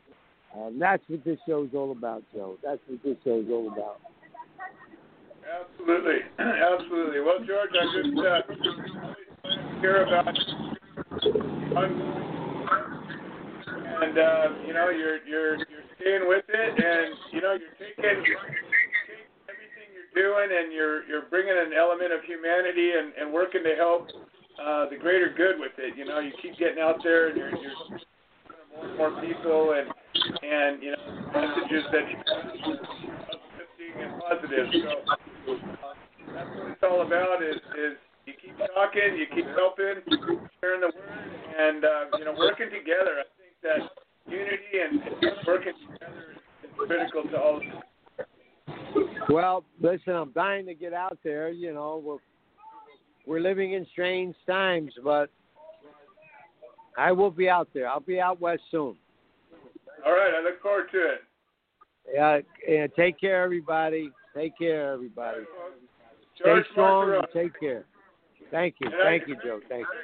um, 0.55 0.77
that's 0.79 1.03
what 1.07 1.23
this 1.23 1.37
show 1.47 1.63
is 1.63 1.69
all 1.73 1.91
about, 1.91 2.23
Joe. 2.33 2.57
That's 2.63 2.81
what 2.87 3.03
this 3.03 3.17
show 3.23 3.39
is 3.39 3.47
all 3.49 3.67
about. 3.71 3.99
Absolutely, 5.47 6.19
absolutely. 6.39 7.19
Well, 7.21 7.39
George, 7.45 7.71
I 7.75 7.85
just 8.01 8.17
uh, 8.17 8.41
hear 9.81 10.03
about 10.03 10.27
and 14.01 14.17
uh, 14.17 14.47
you 14.65 14.73
know 14.73 14.89
you're 14.89 15.23
you're 15.25 15.57
you're 15.57 15.87
staying 15.95 16.27
with 16.27 16.45
it, 16.49 16.73
and 16.73 17.15
you 17.31 17.41
know 17.41 17.53
you're 17.53 17.77
taking, 17.77 18.01
taking 18.01 18.35
everything 19.45 19.87
you're 19.93 20.13
doing, 20.17 20.49
and 20.49 20.73
you're 20.73 21.05
you're 21.05 21.29
bringing 21.29 21.53
an 21.53 21.71
element 21.77 22.11
of 22.11 22.23
humanity 22.25 22.91
and 22.97 23.13
and 23.13 23.31
working 23.31 23.63
to 23.63 23.75
help 23.77 24.09
uh, 24.59 24.89
the 24.89 24.97
greater 24.97 25.31
good 25.35 25.59
with 25.59 25.73
it. 25.77 25.95
You 25.97 26.05
know, 26.05 26.19
you 26.19 26.31
keep 26.41 26.57
getting 26.57 26.81
out 26.81 27.03
there, 27.03 27.29
and 27.29 27.37
you're 27.37 27.55
you're 27.55 27.77
more 28.73 28.85
and 28.85 28.97
more 28.97 29.21
people, 29.21 29.73
and 29.77 29.87
and 30.15 30.83
you 30.83 30.91
know 30.91 31.03
messages 31.33 31.83
that 31.91 32.05
you 32.09 32.17
uplifting 33.31 33.93
and 33.99 34.21
positive. 34.21 34.67
So 34.73 35.55
that's 36.33 36.49
what 36.55 36.71
it's 36.71 36.83
all 36.83 37.01
about 37.05 37.43
is 37.43 37.55
is 37.77 37.97
you 38.25 38.33
keep 38.41 38.57
talking, 38.57 39.17
you 39.17 39.25
keep 39.33 39.45
helping, 39.57 40.03
sharing 40.61 40.81
the 40.81 40.91
word, 40.93 41.31
and 41.59 41.85
uh, 41.85 42.17
you 42.17 42.25
know 42.25 42.35
working 42.37 42.69
together. 42.69 43.21
I 43.21 43.27
think 43.39 43.55
that 43.63 43.89
unity 44.31 44.77
and, 44.79 45.01
and 45.01 45.47
working 45.47 45.73
together 45.91 46.37
is 46.63 46.69
critical 46.77 47.23
to 47.23 47.37
all. 47.37 47.57
Of 47.57 47.63
this. 47.63 48.25
Well, 49.29 49.63
listen, 49.81 50.13
I'm 50.13 50.31
dying 50.31 50.65
to 50.65 50.73
get 50.73 50.93
out 50.93 51.17
there. 51.23 51.49
You 51.49 51.73
know, 51.73 52.01
we're 52.03 52.17
we're 53.25 53.39
living 53.39 53.73
in 53.73 53.85
strange 53.91 54.35
times, 54.47 54.93
but 55.03 55.29
I 56.97 57.11
will 57.11 57.31
be 57.31 57.49
out 57.49 57.69
there. 57.73 57.87
I'll 57.87 57.99
be 57.99 58.19
out 58.19 58.41
west 58.41 58.63
soon. 58.71 58.95
All 60.05 60.13
right, 60.13 60.33
I 60.33 60.41
look 60.43 60.61
forward 60.61 60.87
to 60.91 60.97
it. 60.97 61.21
Yeah, 62.13 62.39
yeah 62.67 62.87
take 62.97 63.19
care, 63.19 63.43
everybody. 63.43 64.11
Take 64.35 64.57
care, 64.57 64.93
everybody. 64.93 65.41
Stay 66.35 66.45
George 66.45 66.65
strong 66.71 67.13
and 67.13 67.27
take 67.33 67.59
care. 67.59 67.85
Thank 68.49 68.75
you. 68.79 68.89
I- 68.89 69.03
Thank 69.03 69.27
you, 69.27 69.35
Joe. 69.43 69.59
Thank 69.69 69.85
you. 69.85 69.99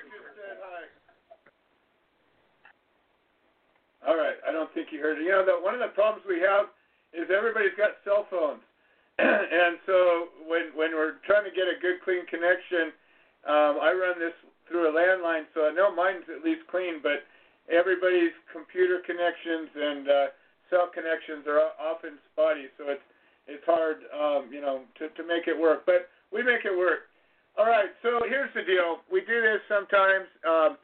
All 4.07 4.15
right, 4.15 4.39
I 4.47 4.53
don't 4.53 4.71
think 4.73 4.87
you 4.91 5.01
heard 5.01 5.19
it. 5.19 5.23
You 5.27 5.31
know, 5.31 5.43
the, 5.43 5.59
one 5.59 5.73
of 5.73 5.81
the 5.83 5.91
problems 5.91 6.23
we 6.23 6.39
have 6.39 6.71
is 7.11 7.27
everybody's 7.27 7.75
got 7.75 7.99
cell 8.07 8.23
phones, 8.31 8.63
and 9.19 9.75
so 9.83 10.31
when 10.47 10.71
when 10.79 10.95
we're 10.95 11.19
trying 11.27 11.43
to 11.43 11.51
get 11.51 11.67
a 11.67 11.75
good 11.81 11.99
clean 12.07 12.23
connection, 12.31 12.95
um, 13.43 13.83
I 13.83 13.91
run 13.91 14.15
this 14.15 14.31
through 14.71 14.87
a 14.87 14.93
landline, 14.95 15.43
so 15.51 15.67
I 15.67 15.75
know 15.75 15.91
mine's 15.91 16.23
at 16.31 16.39
least 16.39 16.63
clean, 16.71 17.03
but 17.03 17.27
everybody's 17.71 18.33
computer 18.51 18.99
connections 19.05 19.69
and 19.75 20.03
uh, 20.09 20.27
cell 20.69 20.87
connections 20.91 21.47
are 21.47 21.71
often 21.79 22.19
spotty, 22.31 22.67
so 22.77 22.89
it's 22.91 23.03
it's 23.47 23.63
hard, 23.63 24.03
um, 24.11 24.51
you 24.51 24.59
know, 24.59 24.83
to 24.99 25.07
to 25.15 25.23
make 25.23 25.47
it 25.47 25.55
work. 25.55 25.85
But 25.85 26.09
we 26.31 26.43
make 26.43 26.65
it 26.65 26.75
work. 26.75 27.07
All 27.57 27.65
right, 27.65 27.89
so 28.03 28.21
here's 28.27 28.53
the 28.53 28.61
deal. 28.61 29.01
We 29.11 29.21
do 29.21 29.41
this 29.41 29.63
sometimes. 29.65 30.27
Um, 30.45 30.77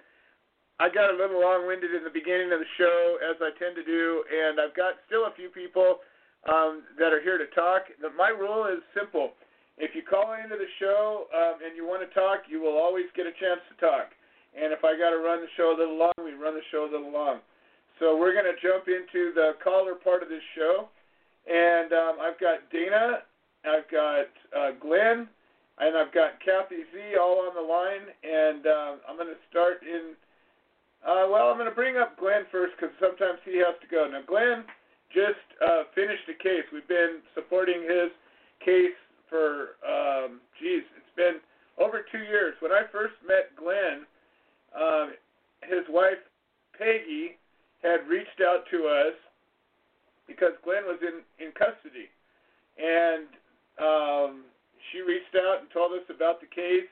I 0.82 0.90
got 0.90 1.14
a 1.14 1.16
little 1.16 1.38
long-winded 1.40 1.94
in 1.94 2.04
the 2.04 2.10
beginning 2.10 2.50
of 2.50 2.58
the 2.58 2.72
show, 2.82 3.22
as 3.22 3.38
I 3.38 3.54
tend 3.62 3.78
to 3.78 3.86
do, 3.86 4.26
and 4.26 4.58
I've 4.58 4.74
got 4.74 4.98
still 5.06 5.30
a 5.30 5.34
few 5.38 5.54
people 5.54 6.02
um, 6.50 6.82
that 6.98 7.14
are 7.14 7.22
here 7.22 7.38
to 7.38 7.46
talk. 7.54 7.94
The- 8.02 8.10
My 8.18 8.30
rule 8.34 8.66
is 8.66 8.82
simple: 8.98 9.38
if 9.78 9.94
you 9.94 10.02
call 10.02 10.34
into 10.34 10.58
the 10.58 10.72
show 10.80 11.28
um, 11.36 11.62
and 11.62 11.76
you 11.78 11.86
want 11.86 12.02
to 12.02 12.10
talk, 12.16 12.50
you 12.50 12.60
will 12.60 12.78
always 12.80 13.06
get 13.16 13.28
a 13.28 13.36
chance 13.38 13.62
to 13.70 13.76
talk. 13.78 14.10
And 14.54 14.72
if 14.72 14.86
I 14.86 14.98
got 14.98 15.10
to 15.12 15.18
run 15.18 15.42
the 15.42 15.50
show 15.58 15.74
a 15.74 15.78
little 15.78 15.98
long, 15.98 16.14
we 16.22 16.34
run 16.34 16.54
the 16.54 16.66
show 16.70 16.86
a 16.86 16.92
little 16.92 17.12
long. 17.12 17.42
So 18.00 18.18
we're 18.18 18.34
going 18.34 18.50
to 18.50 18.58
jump 18.62 18.86
into 18.88 19.34
the 19.34 19.54
caller 19.64 19.96
part 19.96 20.24
of 20.24 20.30
this 20.30 20.44
show, 20.58 20.90
and 21.46 21.94
um, 21.94 22.18
I've 22.22 22.40
got 22.40 22.66
Dana, 22.74 23.22
I've 23.66 23.90
got 23.90 24.30
uh, 24.54 24.72
Glenn, 24.82 25.30
and 25.78 25.98
I've 25.98 26.14
got 26.14 26.38
Kathy 26.42 26.86
Z 26.94 27.18
all 27.22 27.46
on 27.50 27.54
the 27.54 27.62
line, 27.62 28.10
and 28.22 28.66
um, 28.66 28.94
I'm 29.10 29.18
going 29.18 29.30
to 29.30 29.42
start 29.50 29.82
in. 29.82 30.14
Uh, 31.06 31.28
well, 31.30 31.50
I'm 31.52 31.58
going 31.58 31.70
to 31.70 31.76
bring 31.76 31.98
up 31.98 32.18
Glenn 32.18 32.46
first 32.52 32.74
because 32.80 32.94
sometimes 33.02 33.40
he 33.44 33.58
has 33.60 33.76
to 33.82 33.88
go. 33.90 34.08
Now, 34.08 34.22
Glenn 34.26 34.64
just 35.12 35.44
uh, 35.62 35.84
finished 35.94 36.26
a 36.30 36.38
case. 36.42 36.66
We've 36.72 36.88
been 36.88 37.22
supporting 37.36 37.84
his 37.84 38.10
case 38.64 38.98
for, 39.30 39.78
um, 39.86 40.40
geez, 40.58 40.82
it's 40.98 41.16
been 41.16 41.38
over 41.78 42.06
two 42.12 42.24
years. 42.24 42.56
When 42.60 42.72
I 42.72 42.84
first 42.92 43.14
met 43.28 43.54
Glenn, 43.60 44.08
uh, 44.74 45.08
his 45.64 45.86
wife 45.90 46.20
Peggy 46.78 47.38
had 47.82 48.08
reached 48.08 48.42
out 48.42 48.66
to 48.72 48.88
us 48.88 49.16
because 50.28 50.54
Glenn 50.64 50.86
was 50.86 51.00
in 51.02 51.22
in 51.40 51.52
custody, 51.54 52.10
and 52.80 53.28
um, 53.78 54.44
she 54.92 55.02
reached 55.02 55.36
out 55.36 55.62
and 55.62 55.70
told 55.72 55.94
us 55.94 56.06
about 56.10 56.42
the 56.42 56.50
case, 56.50 56.90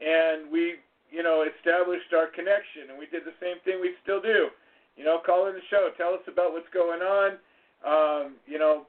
and 0.00 0.50
we, 0.50 0.80
you 1.10 1.22
know, 1.22 1.44
established 1.46 2.10
our 2.16 2.26
connection, 2.32 2.90
and 2.90 2.96
we 2.98 3.06
did 3.06 3.24
the 3.24 3.36
same 3.40 3.60
thing 3.64 3.80
we 3.80 3.94
still 4.02 4.20
do. 4.20 4.48
You 4.96 5.04
know, 5.04 5.20
call 5.24 5.48
in 5.48 5.54
the 5.54 5.66
show, 5.70 5.88
tell 5.96 6.12
us 6.12 6.24
about 6.28 6.52
what's 6.52 6.68
going 6.72 7.00
on. 7.00 7.30
Um, 7.82 8.36
you 8.46 8.58
know, 8.58 8.86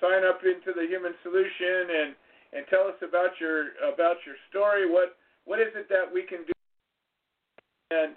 sign 0.00 0.24
up 0.24 0.40
into 0.44 0.72
the 0.72 0.86
Human 0.86 1.12
Solution 1.22 1.92
and 1.92 2.10
and 2.52 2.64
tell 2.70 2.88
us 2.88 2.96
about 3.02 3.36
your 3.40 3.76
about 3.84 4.16
your 4.24 4.36
story. 4.48 4.88
What 4.88 5.16
what 5.44 5.60
is 5.60 5.72
it 5.74 5.88
that 5.88 6.08
we 6.12 6.22
can 6.22 6.44
do? 6.46 6.55
And 7.90 8.14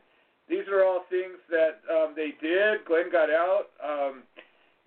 these 0.50 0.66
are 0.72 0.84
all 0.84 1.06
things 1.10 1.38
that 1.50 1.82
um, 1.90 2.14
they 2.16 2.34
did. 2.42 2.86
Glenn 2.86 3.12
got 3.12 3.30
out 3.30 3.70
um, 3.84 4.24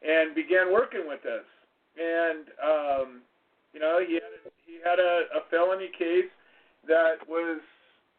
and 0.02 0.34
began 0.34 0.72
working 0.72 1.06
with 1.06 1.22
us, 1.24 1.46
and 1.94 2.50
um, 2.58 3.08
you 3.72 3.78
know 3.78 4.02
he 4.02 4.14
had 4.14 4.32
a, 4.34 4.50
he 4.66 4.78
had 4.82 4.98
a, 4.98 5.38
a 5.38 5.46
felony 5.50 5.90
case 5.96 6.30
that 6.88 7.22
was 7.28 7.60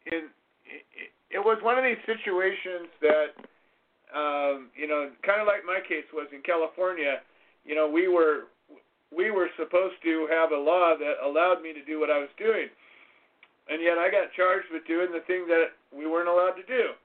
in. 0.07 0.32
It, 0.64 1.11
it 1.30 1.39
was 1.39 1.57
one 1.64 1.78
of 1.78 1.84
these 1.84 1.99
situations 2.05 2.88
that 3.01 3.34
um, 4.14 4.70
you 4.78 4.86
know, 4.86 5.09
kind 5.26 5.41
of 5.41 5.49
like 5.49 5.66
my 5.66 5.82
case 5.82 6.05
was 6.14 6.30
in 6.30 6.45
California. 6.45 7.26
You 7.66 7.74
know, 7.74 7.89
we 7.89 8.07
were 8.07 8.53
we 9.09 9.34
were 9.34 9.49
supposed 9.57 9.97
to 10.05 10.30
have 10.30 10.53
a 10.53 10.57
law 10.57 10.93
that 10.97 11.18
allowed 11.26 11.61
me 11.61 11.74
to 11.74 11.84
do 11.84 11.99
what 11.99 12.09
I 12.09 12.22
was 12.22 12.30
doing, 12.38 12.70
and 13.70 13.82
yet 13.82 13.97
I 13.97 14.14
got 14.14 14.30
charged 14.38 14.70
with 14.72 14.86
doing 14.86 15.09
the 15.09 15.26
thing 15.26 15.49
that 15.49 15.74
we 15.96 16.10
weren't 16.10 16.30
allowed 16.30 16.58
to 16.58 16.66
do. 16.66 16.98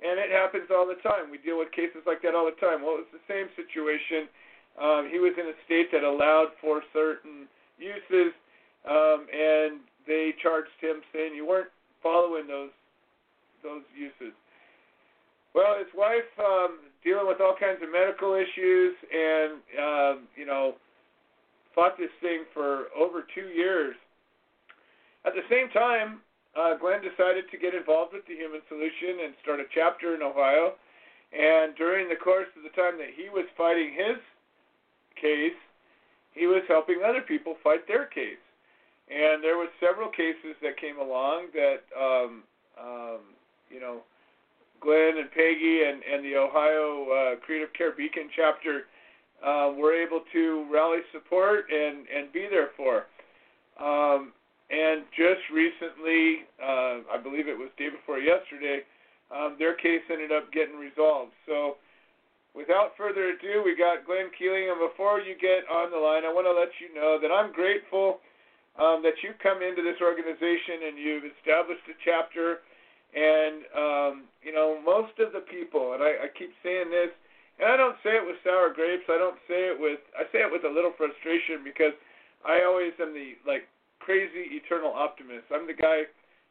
And 0.00 0.20
it 0.20 0.30
happens 0.30 0.68
all 0.70 0.86
the 0.86 1.00
time. 1.00 1.30
We 1.30 1.38
deal 1.38 1.58
with 1.58 1.72
cases 1.72 2.04
like 2.06 2.20
that 2.22 2.34
all 2.34 2.44
the 2.44 2.60
time. 2.60 2.84
Well, 2.84 3.00
it 3.00 3.08
was 3.08 3.16
the 3.16 3.26
same 3.28 3.48
situation. 3.56 4.28
Um, 4.76 5.08
he 5.10 5.18
was 5.18 5.32
in 5.40 5.48
a 5.48 5.56
state 5.64 5.88
that 5.92 6.04
allowed 6.04 6.52
for 6.60 6.82
certain 6.92 7.48
uses, 7.80 8.36
um, 8.84 9.24
and 9.32 9.80
they 10.06 10.34
charged 10.42 10.76
him 10.80 11.00
saying 11.12 11.34
you 11.34 11.48
weren't 11.48 11.72
following 12.02 12.46
those 12.46 12.70
those 13.64 13.82
uses. 13.96 14.36
Well, 15.54 15.78
his 15.78 15.88
wife 15.96 16.28
um, 16.38 16.84
dealing 17.02 17.26
with 17.26 17.40
all 17.40 17.56
kinds 17.58 17.80
of 17.82 17.88
medical 17.90 18.34
issues, 18.34 18.92
and 19.08 19.52
um, 19.80 20.28
you 20.36 20.44
know, 20.44 20.74
fought 21.74 21.96
this 21.96 22.12
thing 22.20 22.44
for 22.52 22.92
over 22.92 23.24
two 23.34 23.48
years. 23.48 23.96
At 25.24 25.32
the 25.32 25.42
same 25.48 25.70
time, 25.70 26.20
uh, 26.56 26.76
Glenn 26.76 27.04
decided 27.04 27.44
to 27.50 27.58
get 27.58 27.74
involved 27.74 28.12
with 28.12 28.26
the 28.26 28.34
Human 28.34 28.60
Solution 28.68 29.24
and 29.24 29.34
start 29.42 29.60
a 29.60 29.68
chapter 29.74 30.14
in 30.14 30.22
Ohio. 30.22 30.74
And 31.32 31.76
during 31.76 32.08
the 32.08 32.16
course 32.16 32.48
of 32.56 32.62
the 32.62 32.72
time 32.72 32.96
that 32.98 33.12
he 33.14 33.28
was 33.28 33.44
fighting 33.56 33.92
his 33.92 34.16
case, 35.20 35.58
he 36.32 36.46
was 36.46 36.62
helping 36.68 37.02
other 37.04 37.20
people 37.20 37.56
fight 37.62 37.86
their 37.86 38.06
case. 38.06 38.40
And 39.08 39.42
there 39.42 39.56
were 39.56 39.68
several 39.80 40.08
cases 40.08 40.56
that 40.62 40.80
came 40.80 40.98
along 40.98 41.48
that, 41.54 41.82
um, 41.94 42.42
um, 42.80 43.20
you 43.70 43.80
know, 43.80 44.00
Glenn 44.80 45.18
and 45.18 45.30
Peggy 45.30 45.82
and, 45.86 46.02
and 46.02 46.24
the 46.24 46.36
Ohio 46.36 47.06
uh, 47.10 47.36
Creative 47.44 47.72
Care 47.72 47.92
Beacon 47.92 48.28
chapter 48.34 48.84
uh, 49.44 49.72
were 49.76 49.94
able 49.94 50.20
to 50.32 50.66
rally 50.72 51.00
support 51.12 51.66
and, 51.70 52.04
and 52.08 52.32
be 52.32 52.46
there 52.50 52.70
for. 52.76 53.06
Um, 53.80 54.32
and 54.70 55.06
just 55.14 55.46
recently, 55.54 56.42
uh, 56.58 57.06
I 57.06 57.18
believe 57.22 57.46
it 57.46 57.56
was 57.56 57.70
day 57.78 57.88
before 57.88 58.18
yesterday, 58.18 58.82
um, 59.30 59.54
their 59.58 59.74
case 59.74 60.02
ended 60.10 60.32
up 60.32 60.50
getting 60.50 60.74
resolved. 60.74 61.34
So, 61.46 61.78
without 62.54 62.98
further 62.98 63.30
ado, 63.34 63.62
we 63.62 63.78
got 63.78 64.06
Glenn 64.06 64.30
Keeling, 64.34 64.70
and 64.70 64.78
before 64.82 65.22
you 65.22 65.38
get 65.38 65.66
on 65.70 65.90
the 65.90 65.98
line, 65.98 66.26
I 66.26 66.32
want 66.34 66.50
to 66.50 66.54
let 66.54 66.74
you 66.82 66.90
know 66.94 67.18
that 67.22 67.30
I'm 67.30 67.54
grateful 67.54 68.18
um, 68.78 69.06
that 69.06 69.16
you've 69.22 69.38
come 69.38 69.62
into 69.62 69.80
this 69.80 70.02
organization 70.02 70.90
and 70.90 70.94
you've 70.98 71.26
established 71.38 71.86
a 71.88 71.96
chapter. 72.02 72.66
And 73.14 73.64
um, 73.72 74.14
you 74.42 74.50
know, 74.50 74.82
most 74.82 75.16
of 75.22 75.32
the 75.32 75.46
people, 75.46 75.94
and 75.94 76.02
I, 76.02 76.26
I 76.26 76.28
keep 76.34 76.50
saying 76.60 76.90
this, 76.90 77.14
and 77.56 77.70
I 77.70 77.78
don't 77.78 77.96
say 78.04 78.18
it 78.18 78.24
with 78.26 78.36
sour 78.44 78.74
grapes. 78.74 79.08
I 79.08 79.16
don't 79.16 79.40
say 79.48 79.72
it 79.72 79.78
with. 79.78 80.02
I 80.12 80.28
say 80.34 80.44
it 80.44 80.50
with 80.52 80.68
a 80.68 80.72
little 80.74 80.92
frustration 80.98 81.64
because 81.64 81.96
I 82.44 82.66
always 82.66 82.92
am 83.00 83.14
the 83.16 83.38
like 83.48 83.64
crazy 84.00 84.56
eternal 84.56 84.92
optimist. 84.92 85.46
I'm 85.52 85.66
the 85.66 85.74
guy 85.76 86.04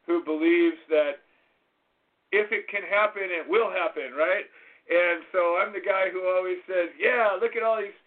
who 0.06 0.24
believes 0.24 0.78
that 0.90 1.24
if 2.32 2.52
it 2.52 2.68
can 2.68 2.84
happen, 2.84 3.24
it 3.32 3.48
will 3.48 3.72
happen, 3.72 4.14
right? 4.18 4.46
And 4.86 5.26
so 5.32 5.58
I'm 5.58 5.74
the 5.74 5.82
guy 5.82 6.14
who 6.14 6.30
always 6.30 6.62
says, 6.68 6.94
"Yeah, 7.00 7.38
look 7.42 7.56
at 7.56 7.64
all 7.64 7.82
these 7.82 7.98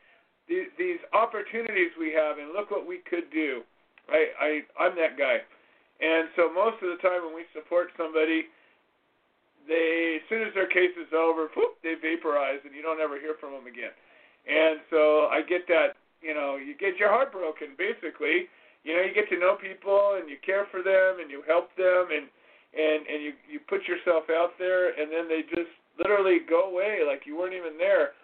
these, 0.79 1.01
opportunities 1.13 1.91
we 1.99 2.13
have, 2.13 2.39
and 2.39 2.53
look 2.53 2.71
what 2.71 2.87
we 2.87 2.99
could 2.99 3.31
do." 3.31 3.63
Right? 4.09 4.31
I 4.39 4.63
I'm 4.79 4.95
that 4.97 5.19
guy. 5.19 5.43
And 6.01 6.31
so 6.37 6.53
most 6.53 6.79
of 6.83 6.95
the 6.95 7.03
time 7.03 7.27
when 7.27 7.35
we 7.35 7.45
support 7.53 7.91
somebody, 7.97 8.47
they 9.67 10.21
as 10.23 10.29
soon 10.29 10.47
as 10.47 10.55
their 10.55 10.69
case 10.71 10.95
is 10.95 11.13
over, 11.13 11.49
whoop, 11.57 11.83
they 11.83 11.95
vaporize, 11.95 12.63
and 12.65 12.75
you 12.75 12.83
don't 12.83 13.01
ever 13.01 13.19
hear 13.19 13.35
from 13.41 13.53
them 13.53 13.67
again. 13.67 13.91
And 14.47 14.81
so 14.89 15.27
I 15.29 15.43
get 15.43 15.67
that, 15.67 15.99
you 16.23 16.33
know, 16.33 16.57
you 16.57 16.75
get 16.79 16.97
your 16.97 17.11
heart 17.11 17.33
broken, 17.33 17.75
basically. 17.77 18.49
You 18.89 18.97
know, 18.97 19.05
you 19.05 19.13
get 19.13 19.29
to 19.29 19.37
know 19.37 19.61
people 19.61 20.17
and 20.17 20.33
you 20.33 20.41
care 20.41 20.65
for 20.73 20.81
them 20.81 21.21
and 21.21 21.29
you 21.29 21.45
help 21.45 21.69
them 21.77 22.09
and 22.09 22.25
and 22.73 23.05
and 23.05 23.21
you 23.21 23.37
you 23.45 23.61
put 23.69 23.85
yourself 23.85 24.33
out 24.33 24.57
there, 24.57 24.97
and 24.97 25.13
then 25.13 25.29
they 25.29 25.45
just 25.45 25.69
literally 26.01 26.41
go 26.49 26.73
away 26.73 27.05
like 27.05 27.29
you 27.29 27.37
weren't 27.37 27.53
even 27.53 27.77
there. 27.77 28.17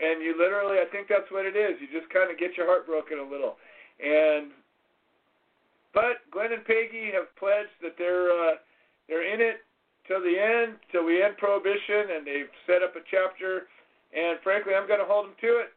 And 0.00 0.24
you 0.24 0.32
literally, 0.38 0.78
I 0.78 0.88
think 0.88 1.12
that's 1.12 1.28
what 1.28 1.44
it 1.44 1.58
is. 1.58 1.76
You 1.82 1.92
just 1.92 2.08
kind 2.08 2.30
of 2.30 2.38
get 2.40 2.56
your 2.56 2.64
heart 2.64 2.86
broken 2.88 3.20
a 3.20 3.26
little. 3.26 3.60
And 4.00 4.48
but 5.92 6.24
Glenn 6.32 6.56
and 6.56 6.64
Peggy 6.64 7.12
have 7.12 7.28
pledged 7.36 7.76
that 7.84 8.00
they're 8.00 8.32
uh, 8.32 8.56
they're 9.12 9.28
in 9.28 9.44
it 9.44 9.60
till 10.08 10.24
the 10.24 10.40
end, 10.40 10.80
till 10.88 11.04
we 11.04 11.20
end 11.20 11.36
prohibition, 11.36 12.16
and 12.16 12.24
they've 12.24 12.52
set 12.64 12.80
up 12.80 12.96
a 12.96 13.04
chapter. 13.12 13.68
And 14.16 14.40
frankly, 14.40 14.72
I'm 14.72 14.88
going 14.88 15.04
to 15.04 15.08
hold 15.08 15.28
them 15.28 15.36
to 15.44 15.68
it. 15.68 15.76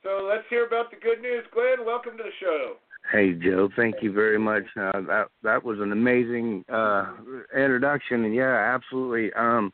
So 0.00 0.24
let's 0.24 0.48
hear 0.48 0.64
about 0.64 0.88
the 0.88 0.96
good 0.96 1.20
news. 1.20 1.44
Glenn, 1.52 1.84
welcome 1.84 2.16
to 2.16 2.24
the 2.24 2.36
show. 2.40 2.80
Hey 3.12 3.34
Joe, 3.34 3.68
thank 3.76 3.96
you 4.02 4.12
very 4.12 4.38
much. 4.38 4.64
Uh, 4.76 5.00
that 5.02 5.26
that 5.42 5.64
was 5.64 5.78
an 5.80 5.92
amazing 5.92 6.64
uh, 6.72 7.12
introduction, 7.54 8.24
and 8.24 8.34
yeah, 8.34 8.74
absolutely. 8.74 9.32
Um, 9.34 9.72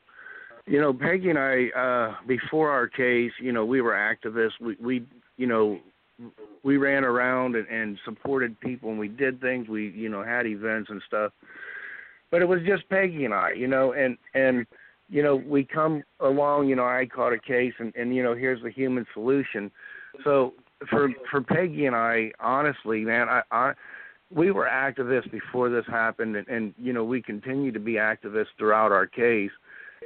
you 0.66 0.80
know, 0.80 0.92
Peggy 0.92 1.30
and 1.30 1.38
I, 1.38 1.68
uh, 1.76 2.14
before 2.26 2.70
our 2.70 2.86
case, 2.86 3.32
you 3.40 3.52
know, 3.52 3.64
we 3.64 3.80
were 3.80 3.92
activists. 3.92 4.60
We, 4.60 4.76
we, 4.80 5.06
you 5.36 5.46
know, 5.46 5.80
we 6.62 6.76
ran 6.76 7.04
around 7.04 7.56
and, 7.56 7.66
and 7.68 7.98
supported 8.04 8.58
people 8.60 8.90
and 8.90 8.98
we 8.98 9.08
did 9.08 9.40
things 9.40 9.68
we 9.68 9.90
you 9.90 10.08
know 10.08 10.22
had 10.22 10.46
events 10.46 10.90
and 10.90 11.02
stuff 11.06 11.32
but 12.30 12.42
it 12.42 12.48
was 12.48 12.60
just 12.66 12.88
peggy 12.88 13.24
and 13.24 13.34
i 13.34 13.50
you 13.52 13.66
know 13.66 13.92
and 13.92 14.16
and 14.34 14.66
you 15.08 15.22
know 15.22 15.36
we 15.36 15.64
come 15.64 16.02
along 16.20 16.68
you 16.68 16.76
know 16.76 16.84
i 16.84 17.06
caught 17.12 17.32
a 17.32 17.38
case 17.38 17.72
and 17.78 17.92
and 17.96 18.14
you 18.14 18.22
know 18.22 18.34
here's 18.34 18.62
the 18.62 18.70
human 18.70 19.06
solution 19.12 19.70
so 20.24 20.52
for 20.88 21.08
for 21.30 21.40
peggy 21.40 21.86
and 21.86 21.96
i 21.96 22.30
honestly 22.40 23.04
man 23.04 23.28
i 23.28 23.42
i 23.50 23.72
we 24.30 24.50
were 24.50 24.68
activists 24.70 25.30
before 25.30 25.68
this 25.68 25.84
happened 25.86 26.36
and 26.36 26.48
and 26.48 26.74
you 26.78 26.92
know 26.92 27.04
we 27.04 27.20
continue 27.20 27.72
to 27.72 27.80
be 27.80 27.94
activists 27.94 28.46
throughout 28.58 28.92
our 28.92 29.06
case 29.06 29.50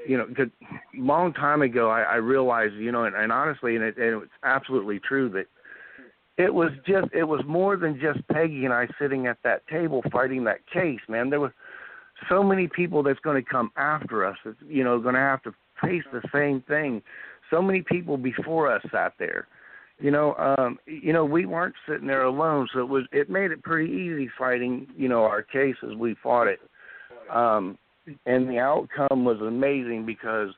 you 0.06 0.16
know, 0.16 0.26
cause 0.36 0.48
long 0.94 1.32
time 1.32 1.62
ago, 1.62 1.90
I, 1.90 2.02
I 2.02 2.14
realized, 2.16 2.74
you 2.74 2.92
know, 2.92 3.04
and, 3.04 3.14
and 3.14 3.32
honestly, 3.32 3.76
and, 3.76 3.84
it, 3.84 3.96
and 3.96 4.22
it's 4.22 4.32
absolutely 4.42 5.00
true 5.00 5.28
that 5.30 5.46
it 6.36 6.52
was 6.52 6.70
just 6.86 7.08
it 7.14 7.24
was 7.24 7.40
more 7.46 7.76
than 7.76 7.98
just 7.98 8.26
Peggy 8.28 8.64
and 8.64 8.74
I 8.74 8.88
sitting 9.00 9.26
at 9.26 9.38
that 9.42 9.66
table 9.68 10.02
fighting 10.12 10.44
that 10.44 10.66
case, 10.70 11.00
man. 11.08 11.30
There 11.30 11.40
were 11.40 11.54
so 12.28 12.42
many 12.42 12.68
people 12.68 13.02
that's 13.02 13.20
going 13.20 13.42
to 13.42 13.48
come 13.48 13.70
after 13.76 14.24
us. 14.24 14.36
That's, 14.44 14.56
you 14.68 14.84
know, 14.84 14.98
going 15.00 15.14
to 15.14 15.20
have 15.20 15.42
to 15.44 15.54
face 15.82 16.04
the 16.12 16.22
same 16.32 16.62
thing. 16.62 17.02
So 17.50 17.62
many 17.62 17.82
people 17.82 18.16
before 18.16 18.70
us 18.70 18.82
sat 18.92 19.14
there. 19.18 19.46
You 19.98 20.10
know, 20.10 20.34
um, 20.34 20.78
you 20.86 21.12
know, 21.12 21.24
we 21.24 21.46
weren't 21.46 21.74
sitting 21.88 22.06
there 22.06 22.24
alone, 22.24 22.68
so 22.72 22.80
it 22.80 22.88
was 22.88 23.04
it 23.12 23.30
made 23.30 23.50
it 23.50 23.62
pretty 23.62 23.90
easy 23.90 24.28
fighting, 24.38 24.86
you 24.96 25.08
know, 25.08 25.22
our 25.22 25.42
case 25.42 25.76
as 25.82 25.96
we 25.96 26.14
fought 26.22 26.48
it. 26.48 26.60
Um 27.30 27.78
and 28.24 28.48
the 28.48 28.58
outcome 28.58 29.24
was 29.24 29.40
amazing 29.40 30.06
because 30.06 30.50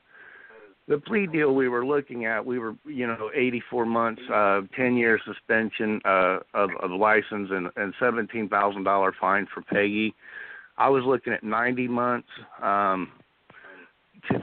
the 0.89 0.97
plea 0.97 1.27
deal 1.27 1.53
we 1.53 1.69
were 1.69 1.85
looking 1.85 2.25
at, 2.25 2.43
we 2.43 2.57
were, 2.57 2.75
you 2.85 3.05
know, 3.05 3.29
84 3.33 3.85
months, 3.85 4.21
uh, 4.33 4.61
10 4.75 4.97
year 4.97 5.19
suspension 5.23 6.01
uh, 6.03 6.39
of, 6.55 6.71
of 6.81 6.91
license 6.91 7.49
and, 7.51 7.69
and 7.75 7.93
$17,000 8.01 9.11
fine 9.21 9.47
for 9.53 9.61
Peggy. 9.61 10.15
I 10.77 10.89
was 10.89 11.03
looking 11.05 11.31
at 11.31 11.43
90 11.43 11.87
months, 11.87 12.27
um, 12.61 13.11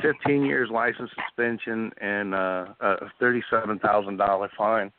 15 0.02 0.44
years 0.44 0.68
license 0.70 1.10
suspension 1.26 1.90
and 2.00 2.34
uh, 2.34 2.66
a 2.80 2.96
$37,000 3.20 4.48
fine. 4.56 4.92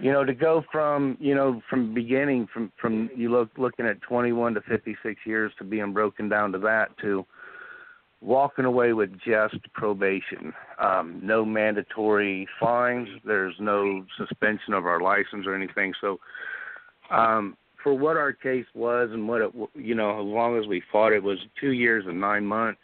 You 0.00 0.12
know, 0.12 0.24
to 0.24 0.32
go 0.32 0.62
from 0.70 1.16
you 1.18 1.34
know 1.34 1.60
from 1.68 1.92
beginning 1.92 2.46
from 2.54 2.70
from 2.80 3.10
you 3.16 3.32
look 3.32 3.50
looking 3.58 3.84
at 3.84 4.00
21 4.02 4.54
to 4.54 4.60
56 4.60 5.20
years 5.26 5.50
to 5.58 5.64
being 5.64 5.92
broken 5.92 6.28
down 6.28 6.52
to 6.52 6.58
that 6.60 6.96
to 7.02 7.26
walking 8.20 8.64
away 8.64 8.92
with 8.92 9.10
just 9.26 9.56
probation. 9.74 10.52
Um, 10.78 11.20
no 11.22 11.44
mandatory 11.44 12.48
fines. 12.60 13.08
There's 13.24 13.54
no 13.60 14.04
suspension 14.16 14.74
of 14.74 14.86
our 14.86 15.00
license 15.00 15.46
or 15.46 15.54
anything. 15.54 15.92
So, 16.00 16.18
um, 17.10 17.56
for 17.82 17.94
what 17.94 18.16
our 18.16 18.32
case 18.32 18.66
was 18.74 19.10
and 19.12 19.28
what 19.28 19.40
it, 19.40 19.52
you 19.74 19.94
know, 19.94 20.20
as 20.20 20.26
long 20.26 20.58
as 20.58 20.66
we 20.66 20.82
fought, 20.90 21.12
it 21.12 21.22
was 21.22 21.38
two 21.60 21.72
years 21.72 22.04
and 22.06 22.20
nine 22.20 22.44
months. 22.44 22.80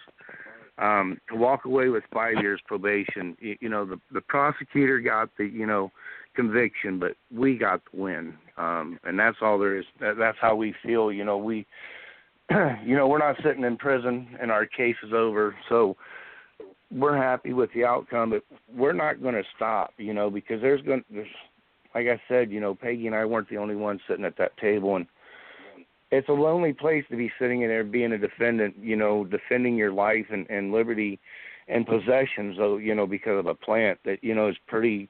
Um, 0.77 1.21
to 1.29 1.37
walk 1.37 1.67
away 1.67 1.89
with 1.89 2.03
five 2.13 2.35
years 2.41 2.61
probation, 2.67 3.37
you, 3.41 3.57
you 3.61 3.69
know, 3.69 3.85
the 3.85 4.01
the 4.13 4.21
prosecutor 4.21 4.99
got 4.99 5.31
the, 5.39 5.45
you 5.45 5.67
know, 5.67 5.93
conviction, 6.35 6.99
but 6.99 7.13
we 7.33 7.57
got 7.57 7.81
the 7.93 8.01
win, 8.01 8.35
um, 8.57 8.99
and 9.05 9.17
that's 9.17 9.37
all 9.41 9.57
there 9.57 9.79
is. 9.79 9.85
That, 10.01 10.17
that's 10.19 10.39
how 10.41 10.57
we 10.57 10.75
feel. 10.83 11.13
You 11.13 11.25
know, 11.25 11.39
we 11.39 11.65
you 12.85 12.97
know, 12.97 13.09
we're 13.09 13.19
not 13.19 13.37
sitting 13.43 13.65
in 13.65 13.77
prison 13.77 14.37
and 14.41 14.51
our 14.51 14.67
case 14.67 14.97
is 15.03 15.13
over. 15.13 15.55
So 15.69 15.97
we're 16.91 17.17
happy 17.17 17.53
with 17.53 17.73
the 17.73 17.85
outcome, 17.85 18.31
but 18.31 18.43
we're 18.75 18.93
not 18.93 19.23
going 19.23 19.35
to 19.35 19.45
stop, 19.57 19.93
you 19.97 20.13
know, 20.13 20.31
because 20.31 20.61
there's 20.61 20.83
going 20.83 21.05
there's 21.11 21.29
like 21.95 22.07
I 22.09 22.21
said, 22.29 22.51
you 22.51 22.61
know, 22.61 22.75
Peggy 22.75 23.07
and 23.07 23.15
I 23.15 23.25
weren't 23.25 23.49
the 23.49 23.57
only 23.57 23.77
ones 23.77 24.01
sitting 24.09 24.25
at 24.25 24.37
that 24.39 24.57
table 24.59 24.97
and 24.97 25.07
it's 26.19 26.29
a 26.29 26.33
lonely 26.33 26.73
place 26.73 27.05
to 27.11 27.17
be 27.17 27.31
sitting 27.39 27.63
in 27.63 27.69
there 27.69 27.85
being 27.85 28.13
a 28.13 28.19
defendant, 28.19 28.77
you 28.81 28.97
know, 28.97 29.25
defending 29.25 29.77
your 29.77 29.93
life 29.93 30.27
and, 30.31 30.49
and 30.51 30.73
liberty 30.73 31.19
and 31.69 31.87
possessions, 31.87 32.57
though, 32.59 32.77
you 32.77 32.95
know, 32.95 33.07
because 33.07 33.39
of 33.39 33.47
a 33.47 33.55
plant 33.55 33.99
that, 34.05 34.23
you 34.23 34.35
know, 34.35 34.49
is 34.49 34.57
pretty 34.67 35.09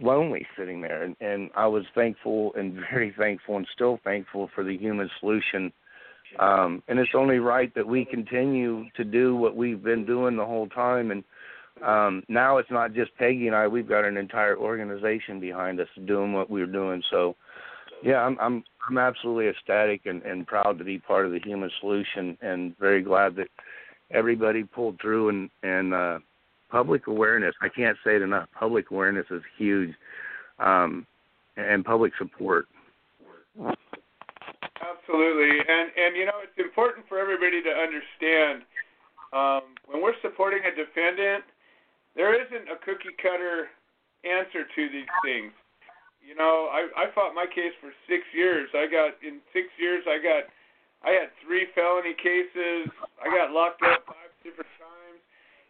lonely 0.00 0.46
sitting 0.56 0.80
there. 0.80 1.02
And, 1.02 1.16
and 1.20 1.50
I 1.54 1.66
was 1.66 1.84
thankful 1.94 2.52
and 2.56 2.74
very 2.90 3.14
thankful 3.16 3.56
and 3.56 3.66
still 3.74 3.98
thankful 4.04 4.50
for 4.54 4.64
the 4.64 4.76
human 4.76 5.10
solution 5.20 5.72
um, 6.38 6.82
and 6.88 6.98
it's 6.98 7.12
only 7.14 7.38
right 7.38 7.74
that 7.74 7.86
we 7.86 8.04
continue 8.04 8.86
to 8.96 9.04
do 9.04 9.36
what 9.36 9.56
we've 9.56 9.82
been 9.82 10.06
doing 10.06 10.36
the 10.36 10.44
whole 10.44 10.68
time. 10.68 11.10
And 11.10 11.24
um, 11.84 12.22
now 12.28 12.58
it's 12.58 12.70
not 12.70 12.94
just 12.94 13.16
Peggy 13.16 13.46
and 13.46 13.56
I; 13.56 13.66
we've 13.68 13.88
got 13.88 14.04
an 14.04 14.16
entire 14.16 14.56
organization 14.56 15.40
behind 15.40 15.80
us 15.80 15.88
doing 16.06 16.32
what 16.32 16.50
we're 16.50 16.66
doing. 16.66 17.02
So, 17.10 17.36
yeah, 18.02 18.18
I'm 18.18 18.36
I'm 18.40 18.64
I'm 18.88 18.98
absolutely 18.98 19.48
ecstatic 19.48 20.06
and, 20.06 20.22
and 20.22 20.46
proud 20.46 20.78
to 20.78 20.84
be 20.84 20.98
part 20.98 21.26
of 21.26 21.32
the 21.32 21.40
Human 21.40 21.70
Solution, 21.80 22.36
and 22.42 22.76
very 22.78 23.02
glad 23.02 23.36
that 23.36 23.48
everybody 24.10 24.64
pulled 24.64 25.00
through 25.00 25.28
and 25.28 25.50
and 25.62 25.94
uh, 25.94 26.18
public 26.70 27.06
awareness. 27.06 27.54
I 27.62 27.68
can't 27.68 27.96
say 28.04 28.16
it 28.16 28.22
enough. 28.22 28.48
Public 28.58 28.90
awareness 28.90 29.26
is 29.30 29.42
huge, 29.56 29.94
um, 30.58 31.06
and 31.56 31.84
public 31.84 32.12
support. 32.18 32.66
Absolutely, 33.58 35.58
and 35.58 35.90
and 35.96 36.16
you 36.16 36.26
know 36.26 36.40
it's 36.42 36.58
important 36.58 37.06
for 37.08 37.18
everybody 37.18 37.62
to 37.62 37.70
understand 37.70 38.62
um, 39.32 39.62
when 39.86 40.02
we're 40.02 40.18
supporting 40.20 40.60
a 40.60 40.74
defendant, 40.74 41.44
there 42.16 42.34
isn't 42.34 42.68
a 42.68 42.76
cookie 42.84 43.14
cutter 43.20 43.68
answer 44.24 44.64
to 44.74 44.88
these 44.88 45.08
things. 45.24 45.52
You 46.22 46.34
know, 46.34 46.70
I 46.70 46.88
I 46.96 47.06
fought 47.14 47.34
my 47.34 47.46
case 47.46 47.74
for 47.80 47.92
six 48.08 48.22
years. 48.32 48.70
I 48.74 48.86
got 48.86 49.18
in 49.22 49.42
six 49.52 49.68
years. 49.78 50.04
I 50.06 50.22
got 50.22 50.48
I 51.02 51.10
had 51.10 51.34
three 51.44 51.66
felony 51.74 52.14
cases. 52.14 52.88
I 53.18 53.28
got 53.28 53.50
locked 53.50 53.82
up 53.82 54.06
five 54.06 54.30
different 54.46 54.70
times, 54.78 55.20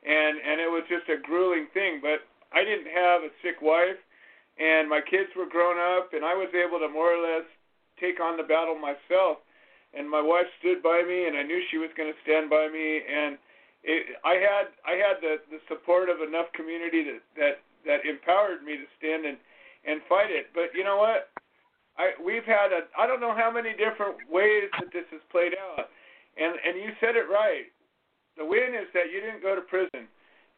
and 0.05 0.38
and 0.38 0.61
it 0.61 0.68
was 0.70 0.84
just 0.88 1.09
a 1.09 1.16
grueling 1.20 1.66
thing. 1.72 2.00
But 2.05 2.28
I 2.53 2.64
didn't 2.64 2.92
have 2.92 3.24
a 3.24 3.32
sick 3.40 3.64
wife, 3.64 3.98
and 4.61 4.88
my 4.88 5.00
kids 5.00 5.32
were 5.34 5.48
grown 5.48 5.80
up, 5.80 6.12
and 6.12 6.24
I 6.24 6.36
was 6.36 6.53
able 6.53 6.78
to 6.80 6.88
more 6.92 7.11
or 7.16 7.20
less 7.20 7.48
take 7.98 8.20
on 8.20 8.36
the 8.36 8.44
battle 8.44 8.76
myself. 8.76 9.40
and 9.94 10.09
my 10.09 10.20
wife 10.20 10.48
stood 10.59 10.82
by 10.82 11.05
me, 11.05 11.26
and 11.28 11.36
I 11.36 11.42
knew 11.42 11.61
she 11.70 11.78
was 11.78 11.90
going 11.96 12.12
to 12.12 12.18
stand 12.24 12.48
by 12.48 12.68
me, 12.68 13.00
and 13.05 13.36
it, 13.84 14.16
I 14.24 14.34
had 14.40 14.72
I 14.86 14.94
had 14.96 15.20
the 15.20 15.42
the 15.50 15.61
support 15.68 16.09
of 16.09 16.20
enough 16.20 16.53
community 16.55 17.05
that 17.05 17.22
that 17.36 17.55
that 17.84 18.00
empowered 18.09 18.62
me 18.62 18.76
to 18.76 18.86
stand 18.98 19.26
and 19.26 19.36
and 19.84 20.00
fight 20.08 20.30
it. 20.30 20.54
But 20.54 20.74
you 20.74 20.84
know 20.84 20.96
what? 20.96 21.30
I 21.98 22.12
we've 22.22 22.44
had 22.44 22.72
a 22.72 22.88
I 22.98 23.06
don't 23.06 23.20
know 23.20 23.34
how 23.34 23.50
many 23.50 23.72
different 23.72 24.16
ways 24.30 24.70
that 24.80 24.92
this 24.92 25.04
has 25.10 25.20
played 25.30 25.52
out, 25.52 25.88
and 26.36 26.56
and 26.64 26.80
you 26.80 26.92
said 27.00 27.16
it 27.16 27.28
right. 27.28 27.68
The 28.36 28.44
win 28.44 28.72
is 28.72 28.88
that 28.94 29.12
you 29.12 29.20
didn't 29.20 29.42
go 29.42 29.54
to 29.54 29.60
prison. 29.60 30.08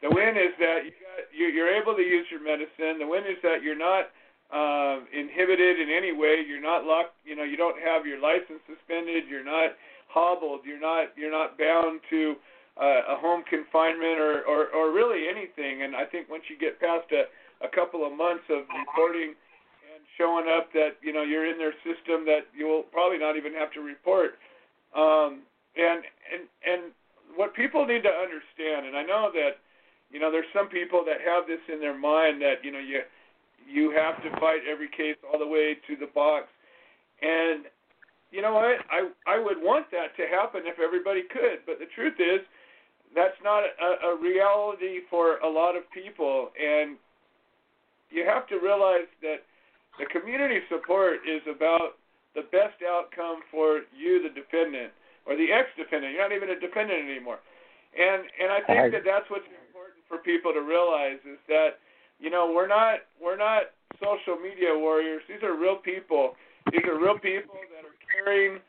The 0.02 0.10
win 0.10 0.36
is 0.38 0.54
that 0.58 0.86
you 0.86 0.92
got 0.94 1.18
you, 1.34 1.46
you're 1.50 1.72
able 1.74 1.96
to 1.96 2.02
use 2.02 2.26
your 2.30 2.42
medicine. 2.42 3.02
The 3.02 3.08
win 3.08 3.24
is 3.24 3.40
that 3.42 3.62
you're 3.62 3.78
not 3.78 4.14
uh, 4.52 5.02
inhibited 5.10 5.80
in 5.80 5.90
any 5.90 6.12
way. 6.12 6.44
You're 6.46 6.62
not 6.62 6.84
locked. 6.84 7.18
You 7.24 7.34
know, 7.34 7.42
you 7.42 7.56
don't 7.56 7.78
have 7.82 8.06
your 8.06 8.20
license 8.20 8.62
suspended. 8.70 9.24
You're 9.28 9.44
not 9.44 9.74
hobbled. 10.08 10.60
You're 10.64 10.80
not 10.80 11.16
you're 11.16 11.32
not 11.32 11.58
bound 11.58 12.00
to 12.10 12.36
uh, 12.78 13.14
a 13.14 13.16
home 13.18 13.42
confinement 13.48 14.22
or, 14.22 14.46
or 14.46 14.70
or 14.70 14.92
really 14.92 15.26
anything. 15.26 15.82
And 15.82 15.96
I 15.96 16.04
think 16.04 16.30
once 16.30 16.44
you 16.46 16.58
get 16.58 16.78
past 16.78 17.10
a 17.10 17.26
a 17.64 17.70
couple 17.72 18.04
of 18.06 18.12
months 18.12 18.44
of 18.52 18.68
reporting 18.68 19.32
and 19.88 20.00
showing 20.20 20.46
up 20.46 20.68
that 20.76 21.00
you 21.00 21.12
know 21.12 21.22
you're 21.22 21.48
in 21.48 21.56
their 21.56 21.74
system, 21.80 22.28
that 22.28 22.52
you'll 22.52 22.84
probably 22.92 23.18
not 23.18 23.36
even 23.36 23.52
have 23.54 23.72
to 23.72 23.80
report. 23.80 24.36
Um, 24.94 25.42
and 25.74 26.04
and 26.30 26.42
and 26.62 26.82
what 27.34 27.54
people 27.56 27.86
need 27.86 28.04
to 28.04 28.14
understand, 28.14 28.86
and 28.86 28.96
I 28.96 29.02
know 29.02 29.30
that 29.32 29.58
you 30.12 30.20
know 30.20 30.30
there's 30.30 30.50
some 30.52 30.68
people 30.68 31.02
that 31.08 31.24
have 31.24 31.48
this 31.48 31.62
in 31.72 31.80
their 31.80 31.96
mind 31.96 32.40
that 32.42 32.62
you 32.62 32.70
know 32.70 32.78
you 32.78 33.00
you 33.66 33.90
have 33.96 34.22
to 34.22 34.30
fight 34.38 34.60
every 34.70 34.88
case 34.88 35.16
all 35.24 35.38
the 35.38 35.48
way 35.48 35.76
to 35.88 35.96
the 35.96 36.10
box, 36.14 36.46
and 37.22 37.64
you 38.30 38.42
know 38.42 38.52
what? 38.52 38.82
I 38.92 39.08
I 39.26 39.38
would 39.38 39.58
want 39.58 39.90
that 39.90 40.14
to 40.20 40.28
happen 40.28 40.62
if 40.64 40.78
everybody 40.78 41.22
could, 41.30 41.64
but 41.66 41.78
the 41.78 41.88
truth 41.94 42.20
is 42.20 42.44
that's 43.14 43.38
not 43.42 43.62
a, 43.62 44.10
a 44.10 44.20
reality 44.20 45.06
for 45.08 45.38
a 45.38 45.48
lot 45.48 45.76
of 45.76 45.82
people, 45.94 46.50
and 46.58 46.98
you 48.14 48.22
have 48.24 48.46
to 48.48 48.62
realize 48.62 49.10
that 49.20 49.42
the 49.98 50.06
community 50.06 50.62
support 50.70 51.26
is 51.26 51.42
about 51.50 51.98
the 52.38 52.46
best 52.54 52.78
outcome 52.86 53.42
for 53.50 53.82
you, 53.90 54.22
the 54.22 54.30
defendant, 54.30 54.94
or 55.26 55.34
the 55.34 55.50
ex-defendant. 55.50 56.14
You're 56.14 56.22
not 56.22 56.34
even 56.34 56.50
a 56.50 56.58
defendant 56.58 57.10
anymore, 57.10 57.42
and 57.98 58.22
and 58.38 58.54
I 58.54 58.62
think 58.62 58.94
that 58.94 59.02
that's 59.02 59.26
what's 59.30 59.46
important 59.66 60.02
for 60.06 60.18
people 60.22 60.54
to 60.54 60.62
realize 60.62 61.18
is 61.26 61.42
that 61.50 61.82
you 62.22 62.30
know 62.30 62.50
we're 62.54 62.70
not 62.70 63.06
we're 63.18 63.38
not 63.38 63.74
social 63.98 64.38
media 64.38 64.70
warriors. 64.70 65.22
These 65.26 65.42
are 65.42 65.58
real 65.58 65.76
people. 65.82 66.38
These 66.70 66.86
are 66.86 66.98
real 66.98 67.18
people 67.18 67.58
that 67.74 67.82
are 67.82 67.98
caring 68.14 68.62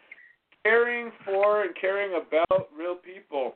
caring 0.66 1.12
for 1.24 1.64
and 1.64 1.76
caring 1.80 2.18
about 2.18 2.74
real 2.76 2.98
people. 2.98 3.54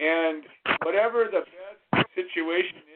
And 0.00 0.44
whatever 0.84 1.28
the 1.28 1.44
best 1.44 2.08
situation 2.16 2.80
is, 2.88 2.95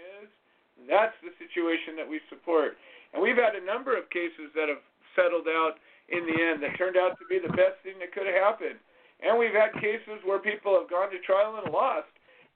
that's 0.88 1.16
the 1.20 1.32
situation 1.40 1.96
that 1.96 2.08
we 2.08 2.20
support. 2.28 2.76
And 3.12 3.18
we've 3.18 3.38
had 3.38 3.58
a 3.58 3.64
number 3.64 3.96
of 3.96 4.08
cases 4.10 4.52
that 4.54 4.70
have 4.70 4.82
settled 5.18 5.50
out 5.50 5.82
in 6.08 6.26
the 6.26 6.36
end 6.38 6.62
that 6.62 6.78
turned 6.78 6.96
out 6.96 7.18
to 7.18 7.24
be 7.26 7.42
the 7.42 7.52
best 7.54 7.82
thing 7.82 7.98
that 7.98 8.14
could 8.14 8.26
have 8.26 8.38
happened. 8.38 8.78
And 9.20 9.36
we've 9.36 9.54
had 9.54 9.74
cases 9.82 10.22
where 10.24 10.40
people 10.40 10.78
have 10.78 10.88
gone 10.88 11.10
to 11.10 11.20
trial 11.26 11.60
and 11.60 11.72
lost. 11.72 12.10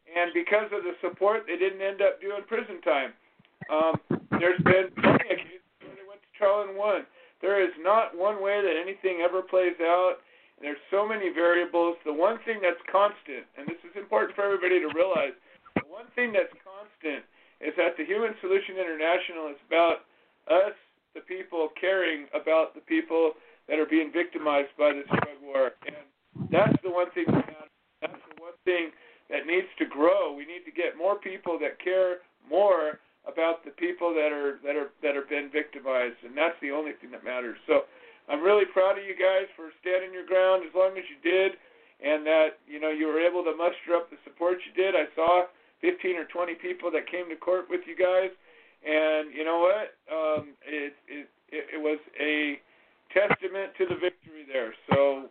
And 0.09 0.33
because 0.33 0.68
of 0.72 0.85
the 0.85 0.95
support, 1.01 1.45
they 1.49 1.57
didn't 1.57 1.83
end 1.83 2.01
up 2.01 2.20
doing 2.20 2.45
prison 2.47 2.81
time. 2.85 3.12
Um, 3.68 3.95
there's 4.41 4.61
been 4.62 4.93
plenty 5.01 5.29
of 5.33 5.39
cases 5.41 5.72
where 5.81 5.97
they 5.97 6.07
went 6.07 6.20
to 6.20 6.31
trial 6.37 6.64
and 6.68 6.77
won. 6.77 7.09
There 7.41 7.61
is 7.61 7.72
not 7.81 8.16
one 8.16 8.41
way 8.41 8.61
that 8.61 8.77
anything 8.77 9.25
ever 9.25 9.43
plays 9.43 9.77
out 9.81 10.25
there's 10.64 10.81
so 10.91 11.07
many 11.07 11.29
variables. 11.29 12.01
The 12.09 12.16
one 12.16 12.39
thing 12.49 12.64
that's 12.64 12.81
constant, 12.91 13.45
and 13.59 13.66
this 13.66 13.81
is 13.85 13.93
important 13.99 14.33
for 14.33 14.49
everybody 14.49 14.81
to 14.81 14.89
realize, 14.95 15.37
the 15.77 15.85
one 15.91 16.07
thing 16.14 16.33
that's 16.33 16.53
constant 16.62 17.27
is 17.65 17.73
that 17.81 17.97
the 17.97 18.05
Human 18.05 18.37
Solution 18.45 18.77
International 18.77 19.49
is 19.49 19.61
about 19.65 20.05
us, 20.53 20.77
the 21.17 21.25
people, 21.25 21.73
caring 21.81 22.29
about 22.37 22.77
the 22.77 22.85
people 22.85 23.33
that 23.69 23.81
are 23.81 23.89
being 23.89 24.12
victimized 24.12 24.77
by 24.77 24.93
this 24.93 25.09
drug 25.09 25.41
war. 25.41 25.73
And 25.89 26.05
that's 26.53 26.77
the 26.85 26.93
one 26.93 27.09
thing 27.17 27.25
that 27.33 27.49
matters. 27.49 27.75
That's 28.05 28.25
the 28.29 28.37
one 28.37 28.59
thing 28.69 28.93
that 29.33 29.49
needs 29.49 29.73
to 29.81 29.89
grow. 29.89 30.37
We 30.37 30.45
need 30.45 30.69
to 30.69 30.75
get 30.75 31.01
more 31.01 31.17
people 31.17 31.57
that 31.65 31.81
care 31.81 32.21
more 32.45 33.01
about 33.25 33.65
the 33.65 33.73
people 33.73 34.12
that 34.12 34.29
are 34.29 34.61
that 34.61 34.77
are 34.77 34.93
that 35.01 35.17
are 35.17 35.25
being 35.25 35.49
victimized, 35.49 36.21
and 36.29 36.37
that's 36.37 36.61
the 36.61 36.69
only 36.69 36.93
thing 37.01 37.09
that 37.17 37.25
matters. 37.25 37.57
So 37.65 37.89
I'm 38.29 38.45
really 38.45 38.69
proud 38.69 39.01
of 39.01 39.05
you 39.09 39.17
guys 39.17 39.49
for 39.57 39.73
standing 39.81 40.12
your 40.12 40.29
ground 40.29 40.69
as 40.69 40.77
long 40.77 40.93
as 41.01 41.09
you 41.09 41.17
did, 41.25 41.57
and 42.05 42.27
that 42.29 42.61
you 42.69 42.77
know 42.77 42.93
you 42.93 43.09
were 43.09 43.21
able 43.21 43.41
to 43.49 43.57
muster 43.57 43.97
up 43.97 44.12
the 44.12 44.21
support 44.29 44.61
you 44.69 44.77
did. 44.77 44.93
I 44.93 45.09
saw 45.17 45.49
15 45.81 46.16
or 46.16 46.25
20 46.25 46.55
people 46.55 46.91
that 46.91 47.11
came 47.11 47.29
to 47.29 47.37
court 47.37 47.66
with 47.68 47.81
you 47.87 47.97
guys, 47.97 48.31
and 48.85 49.33
you 49.33 49.45
know 49.45 49.61
what? 49.61 49.97
Um, 50.12 50.55
it, 50.66 50.95
it 51.09 51.29
it 51.51 51.81
was 51.81 51.99
a 52.20 52.59
testament 53.14 53.72
to 53.79 53.87
the 53.87 53.95
victory 53.95 54.43
there. 54.51 54.75
So 54.91 55.31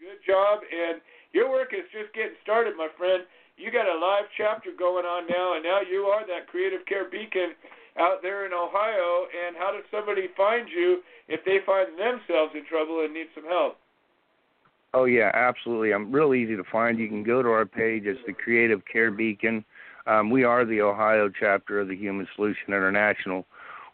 good 0.00 0.20
job, 0.26 0.60
and 0.64 1.00
your 1.32 1.50
work 1.50 1.76
is 1.76 1.84
just 1.92 2.14
getting 2.14 2.38
started, 2.42 2.74
my 2.76 2.88
friend. 2.96 3.24
You 3.56 3.70
got 3.70 3.90
a 3.90 3.98
live 3.98 4.30
chapter 4.36 4.70
going 4.76 5.04
on 5.04 5.26
now, 5.26 5.54
and 5.54 5.62
now 5.64 5.80
you 5.82 6.06
are 6.08 6.24
that 6.26 6.46
creative 6.48 6.86
care 6.86 7.10
beacon 7.10 7.58
out 7.98 8.22
there 8.22 8.46
in 8.46 8.52
Ohio. 8.52 9.26
And 9.34 9.56
how 9.56 9.72
does 9.72 9.84
somebody 9.90 10.30
find 10.36 10.68
you 10.70 11.02
if 11.26 11.44
they 11.44 11.58
find 11.66 11.98
themselves 11.98 12.54
in 12.54 12.64
trouble 12.66 13.04
and 13.04 13.12
need 13.12 13.26
some 13.34 13.44
help? 13.44 13.76
Oh 14.94 15.04
yeah, 15.04 15.30
absolutely. 15.34 15.92
I'm 15.92 16.10
real 16.10 16.34
easy 16.34 16.56
to 16.56 16.64
find. 16.72 16.98
You 16.98 17.08
can 17.08 17.22
go 17.22 17.42
to 17.42 17.48
our 17.50 17.66
page. 17.66 18.04
It's 18.06 18.20
the 18.26 18.32
Creative 18.32 18.80
Care 18.90 19.10
Beacon. 19.10 19.64
Um, 20.08 20.30
we 20.30 20.42
are 20.42 20.64
the 20.64 20.80
Ohio 20.80 21.28
chapter 21.28 21.80
of 21.80 21.88
the 21.88 21.96
Human 21.96 22.26
Solution 22.34 22.68
International. 22.68 23.44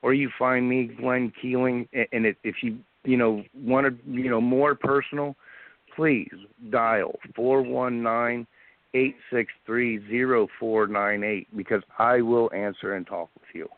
Or 0.00 0.14
you 0.14 0.30
find 0.38 0.68
me, 0.68 0.84
Glenn 0.84 1.32
Keeling, 1.42 1.88
and 1.92 2.26
if 2.44 2.56
you 2.62 2.78
you 3.04 3.16
know 3.16 3.42
want 3.54 3.86
to 3.86 4.10
you 4.10 4.30
know 4.30 4.40
more 4.40 4.74
personal, 4.74 5.34
please 5.96 6.30
dial 6.70 7.18
four 7.34 7.62
one 7.62 8.02
nine 8.02 8.46
eight 8.94 9.16
six 9.32 9.52
three 9.66 10.06
zero 10.08 10.46
four 10.60 10.86
nine 10.86 11.24
eight 11.24 11.48
because 11.56 11.82
I 11.98 12.20
will 12.20 12.50
answer 12.54 12.94
and 12.94 13.06
talk 13.06 13.30
with 13.34 13.48
you. 13.54 13.68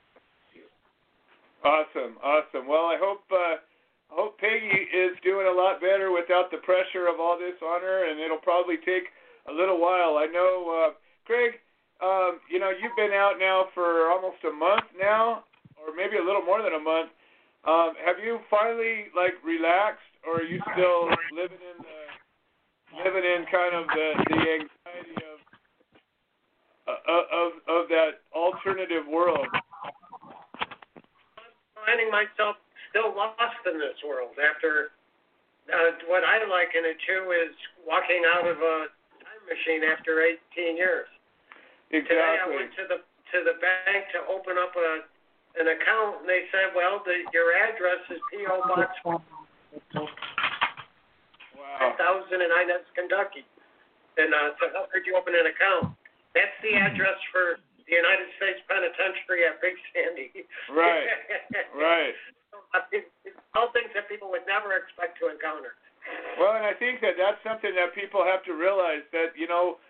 Awesome, 1.64 2.16
awesome. 2.22 2.66
Well, 2.68 2.86
I 2.86 2.98
hope 3.00 3.22
uh, 3.30 3.56
I 4.12 4.14
hope 4.14 4.38
Peggy 4.38 4.66
is 4.66 5.16
doing 5.22 5.46
a 5.46 5.56
lot 5.56 5.80
better 5.80 6.12
without 6.12 6.50
the 6.50 6.58
pressure 6.58 7.06
of 7.06 7.18
all 7.18 7.38
this 7.38 7.56
on 7.62 7.80
her, 7.80 8.10
and 8.10 8.20
it'll 8.20 8.38
probably 8.38 8.76
take 8.76 9.14
a 9.48 9.52
little 9.52 9.80
while. 9.80 10.16
I 10.18 10.26
know, 10.26 10.88
uh, 10.88 10.94
Craig. 11.24 11.52
Um, 12.02 12.40
you 12.50 12.58
know, 12.58 12.70
you've 12.70 12.96
been 12.96 13.12
out 13.12 13.40
now 13.40 13.66
for 13.72 14.10
almost 14.10 14.44
a 14.44 14.52
month 14.52 14.84
now, 14.98 15.44
or 15.80 15.94
maybe 15.96 16.16
a 16.16 16.24
little 16.24 16.42
more 16.42 16.62
than 16.62 16.74
a 16.74 16.82
month. 16.82 17.10
Um, 17.64 17.96
have 18.04 18.22
you 18.22 18.38
finally 18.50 19.08
like 19.16 19.34
relaxed, 19.44 20.06
or 20.26 20.44
are 20.44 20.48
you 20.48 20.60
still 20.72 21.08
living 21.32 21.58
in 21.58 21.76
the 21.82 21.98
living 23.02 23.24
in 23.24 23.44
kind 23.50 23.74
of 23.74 23.86
the 23.88 24.08
the 24.28 24.40
anxiety 24.40 25.16
of 25.24 25.38
uh, 26.86 27.24
of 27.32 27.50
of 27.66 27.88
that 27.88 28.22
alternative 28.34 29.08
world? 29.10 29.48
finding 31.86 32.10
myself 32.10 32.58
still 32.90 33.14
lost 33.14 33.62
in 33.70 33.78
this 33.78 33.94
world 34.02 34.34
after 34.42 34.90
uh, 35.70 35.94
what 36.10 36.26
I 36.26 36.42
liken 36.50 36.82
it 36.82 36.98
to 37.06 37.30
is 37.30 37.54
walking 37.86 38.26
out 38.26 38.42
of 38.42 38.58
a 38.58 38.76
time 39.22 39.42
machine 39.46 39.86
after 39.86 40.26
18 40.58 40.76
years. 40.76 41.06
Exactly. 41.90 42.16
Today 42.16 42.38
I 42.42 42.48
went 42.50 42.74
to 42.76 42.84
the 42.90 42.98
to 43.02 43.38
the 43.42 43.54
bank 43.58 44.06
to 44.14 44.22
open 44.30 44.58
up 44.58 44.74
a 44.74 45.02
an 45.56 45.68
account, 45.72 46.20
and 46.20 46.28
they 46.28 46.44
said, 46.52 46.76
"Well, 46.76 47.00
the, 47.04 47.24
your 47.32 47.56
address 47.56 48.04
is 48.12 48.20
PO 48.28 48.60
Box 48.68 48.92
Wow. 49.04 49.22
1000 51.96 52.32
in 52.32 52.50
Inez, 52.52 52.84
Kentucky." 52.92 53.44
And 54.16 54.32
uh, 54.32 54.56
so, 54.60 54.68
how 54.72 54.86
could 54.92 55.06
you 55.08 55.16
open 55.16 55.34
an 55.36 55.46
account? 55.48 55.96
That's 56.36 56.52
the 56.60 56.76
address 56.76 57.16
for 57.32 57.56
the 57.88 57.94
United 57.96 58.28
States 58.36 58.60
Penitentiary 58.68 59.48
at 59.48 59.60
Big 59.64 59.76
Sandy. 59.92 60.44
Right. 60.68 61.08
right. 61.76 62.14
All 63.56 63.72
things 63.72 63.88
that 63.96 64.08
people 64.08 64.28
would 64.32 64.44
never 64.44 64.76
expect 64.76 65.16
to 65.24 65.32
encounter. 65.32 65.76
Well, 66.36 66.60
and 66.60 66.66
I 66.68 66.76
think 66.76 67.00
that 67.00 67.16
that's 67.16 67.40
something 67.40 67.72
that 67.74 67.94
people 67.96 68.22
have 68.22 68.44
to 68.44 68.52
realize 68.52 69.00
that 69.16 69.32
you 69.32 69.48
know, 69.48 69.80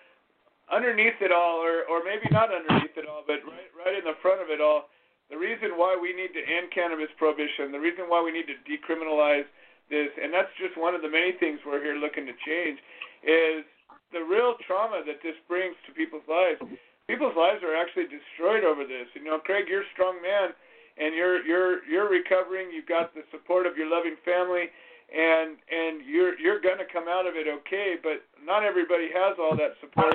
underneath 0.71 1.19
it 1.21 1.33
all, 1.33 1.63
or 1.63 1.85
or 1.87 2.03
maybe 2.03 2.27
not 2.31 2.51
underneath 2.53 2.97
it 2.97 3.07
all, 3.09 3.23
but 3.27 3.43
right 3.47 3.71
right 3.75 3.97
in 3.99 4.05
the 4.05 4.19
front 4.23 4.43
of 4.43 4.51
it 4.51 4.61
all, 4.61 4.89
the 5.31 5.39
reason 5.39 5.75
why 5.77 5.97
we 5.97 6.13
need 6.13 6.35
to 6.35 6.43
end 6.43 6.71
cannabis 6.75 7.11
prohibition, 7.19 7.71
the 7.73 7.83
reason 7.83 8.07
why 8.07 8.23
we 8.23 8.31
need 8.31 8.47
to 8.51 8.57
decriminalize 8.67 9.47
this, 9.91 10.11
and 10.19 10.35
that's 10.35 10.51
just 10.59 10.75
one 10.75 10.95
of 10.95 11.03
the 11.03 11.11
many 11.11 11.33
things 11.39 11.61
we're 11.63 11.83
here 11.83 11.95
looking 11.95 12.27
to 12.27 12.35
change, 12.43 12.79
is 13.23 13.63
the 14.11 14.23
real 14.23 14.55
trauma 14.67 15.03
that 15.07 15.23
this 15.23 15.39
brings 15.47 15.75
to 15.87 15.95
people's 15.95 16.27
lives 16.27 16.59
people's 17.07 17.39
lives 17.39 17.63
are 17.63 17.75
actually 17.75 18.11
destroyed 18.11 18.67
over 18.67 18.83
this. 18.83 19.07
You 19.15 19.25
know, 19.25 19.39
Craig, 19.39 19.67
you're 19.71 19.87
a 19.87 19.93
strong 19.95 20.19
man, 20.23 20.51
and 20.99 21.15
you're 21.15 21.43
you're 21.47 21.83
you're 21.87 22.11
recovering. 22.11 22.71
You've 22.75 22.91
got 22.91 23.15
the 23.15 23.23
support 23.31 23.67
of 23.67 23.79
your 23.79 23.89
loving 23.89 24.19
family, 24.27 24.71
and 25.11 25.57
and 25.71 26.03
you're 26.07 26.39
you're 26.39 26.61
going 26.61 26.79
to 26.79 26.89
come 26.91 27.07
out 27.09 27.27
of 27.27 27.35
it 27.39 27.47
okay. 27.63 27.97
But 28.03 28.27
not 28.43 28.63
everybody 28.67 29.09
has 29.15 29.39
all 29.39 29.57
that 29.57 29.79
support. 29.81 30.15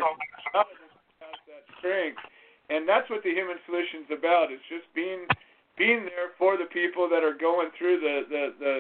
Not 0.54 0.68
everybody 0.68 1.16
has 1.24 1.40
that 1.48 1.64
strength, 1.82 2.22
and 2.70 2.86
that's 2.86 3.10
what 3.10 3.26
the 3.26 3.34
Human 3.34 3.58
Solution's 3.66 4.08
about. 4.14 4.54
It's 4.54 4.64
just 4.70 4.86
being 4.94 5.26
being 5.78 6.06
there 6.06 6.38
for 6.38 6.56
the 6.62 6.70
people 6.70 7.10
that 7.10 7.26
are 7.26 7.34
going 7.34 7.74
through 7.74 8.00
the 8.00 8.16
the 8.30 8.44
the 8.62 8.76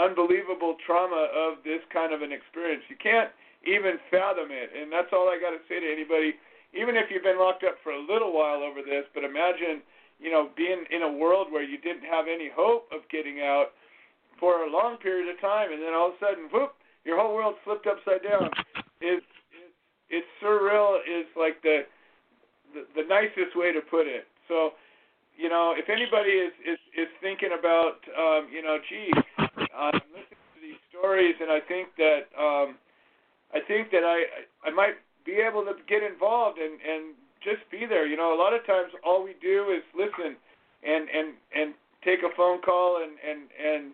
unbelievable 0.00 0.76
trauma 0.84 1.28
of 1.30 1.62
this 1.64 1.80
kind 1.92 2.12
of 2.12 2.20
an 2.22 2.32
experience. 2.32 2.82
You 2.88 2.96
can't 2.98 3.30
even 3.62 4.00
fathom 4.10 4.50
it, 4.50 4.74
and 4.74 4.90
that's 4.90 5.12
all 5.12 5.28
I 5.28 5.38
got 5.38 5.54
to 5.54 5.62
say 5.68 5.80
to 5.80 5.86
anybody. 5.86 6.34
Even 6.72 6.96
if 6.96 7.12
you've 7.12 7.22
been 7.22 7.38
locked 7.38 7.64
up 7.64 7.76
for 7.84 7.92
a 7.92 8.00
little 8.00 8.32
while 8.32 8.64
over 8.64 8.80
this, 8.80 9.04
but 9.12 9.24
imagine, 9.24 9.84
you 10.16 10.32
know, 10.32 10.48
being 10.56 10.88
in 10.88 11.04
a 11.04 11.12
world 11.12 11.52
where 11.52 11.62
you 11.62 11.76
didn't 11.76 12.08
have 12.08 12.24
any 12.32 12.48
hope 12.48 12.88
of 12.88 13.04
getting 13.12 13.44
out 13.44 13.76
for 14.40 14.64
a 14.64 14.70
long 14.72 14.96
period 14.96 15.28
of 15.28 15.38
time, 15.40 15.70
and 15.70 15.82
then 15.82 15.92
all 15.92 16.08
of 16.08 16.14
a 16.16 16.24
sudden, 16.24 16.48
whoop, 16.48 16.72
your 17.04 17.20
whole 17.20 17.34
world 17.34 17.54
flipped 17.62 17.86
upside 17.86 18.24
down. 18.24 18.48
It's 19.00 19.26
it's, 19.52 20.24
it's 20.24 20.30
surreal. 20.42 20.96
Is 21.04 21.28
like 21.36 21.60
the, 21.62 21.84
the 22.94 23.04
nicest 23.08 23.56
way 23.56 23.72
to 23.72 23.80
put 23.80 24.06
it. 24.06 24.26
So, 24.48 24.72
you 25.36 25.48
know, 25.48 25.74
if 25.76 25.88
anybody 25.88 26.30
is 26.30 26.52
is 26.64 26.80
is 26.96 27.08
thinking 27.20 27.56
about, 27.58 28.00
um, 28.16 28.48
you 28.52 28.62
know, 28.62 28.78
gee, 28.88 29.12
I'm 29.74 30.00
listening 30.12 30.42
to 30.54 30.58
these 30.60 30.80
stories, 30.90 31.34
and 31.40 31.50
I 31.50 31.60
think 31.60 31.88
that 31.96 32.28
um, 32.38 32.76
I 33.52 33.60
think 33.66 33.90
that 33.90 34.04
I 34.04 34.68
I 34.68 34.70
might 34.70 34.96
be 35.24 35.38
able 35.40 35.64
to 35.64 35.74
get 35.88 36.02
involved 36.02 36.58
and 36.58 36.80
and 36.80 37.14
just 37.42 37.62
be 37.70 37.86
there. 37.88 38.06
You 38.06 38.16
know, 38.16 38.34
a 38.34 38.38
lot 38.38 38.54
of 38.54 38.66
times 38.66 38.92
all 39.04 39.22
we 39.22 39.34
do 39.40 39.70
is 39.70 39.82
listen 39.94 40.36
and 40.82 41.08
and 41.08 41.34
and 41.54 41.74
take 42.04 42.20
a 42.20 42.34
phone 42.36 42.60
call 42.60 43.02
and 43.02 43.16
and 43.22 43.48
and 43.56 43.92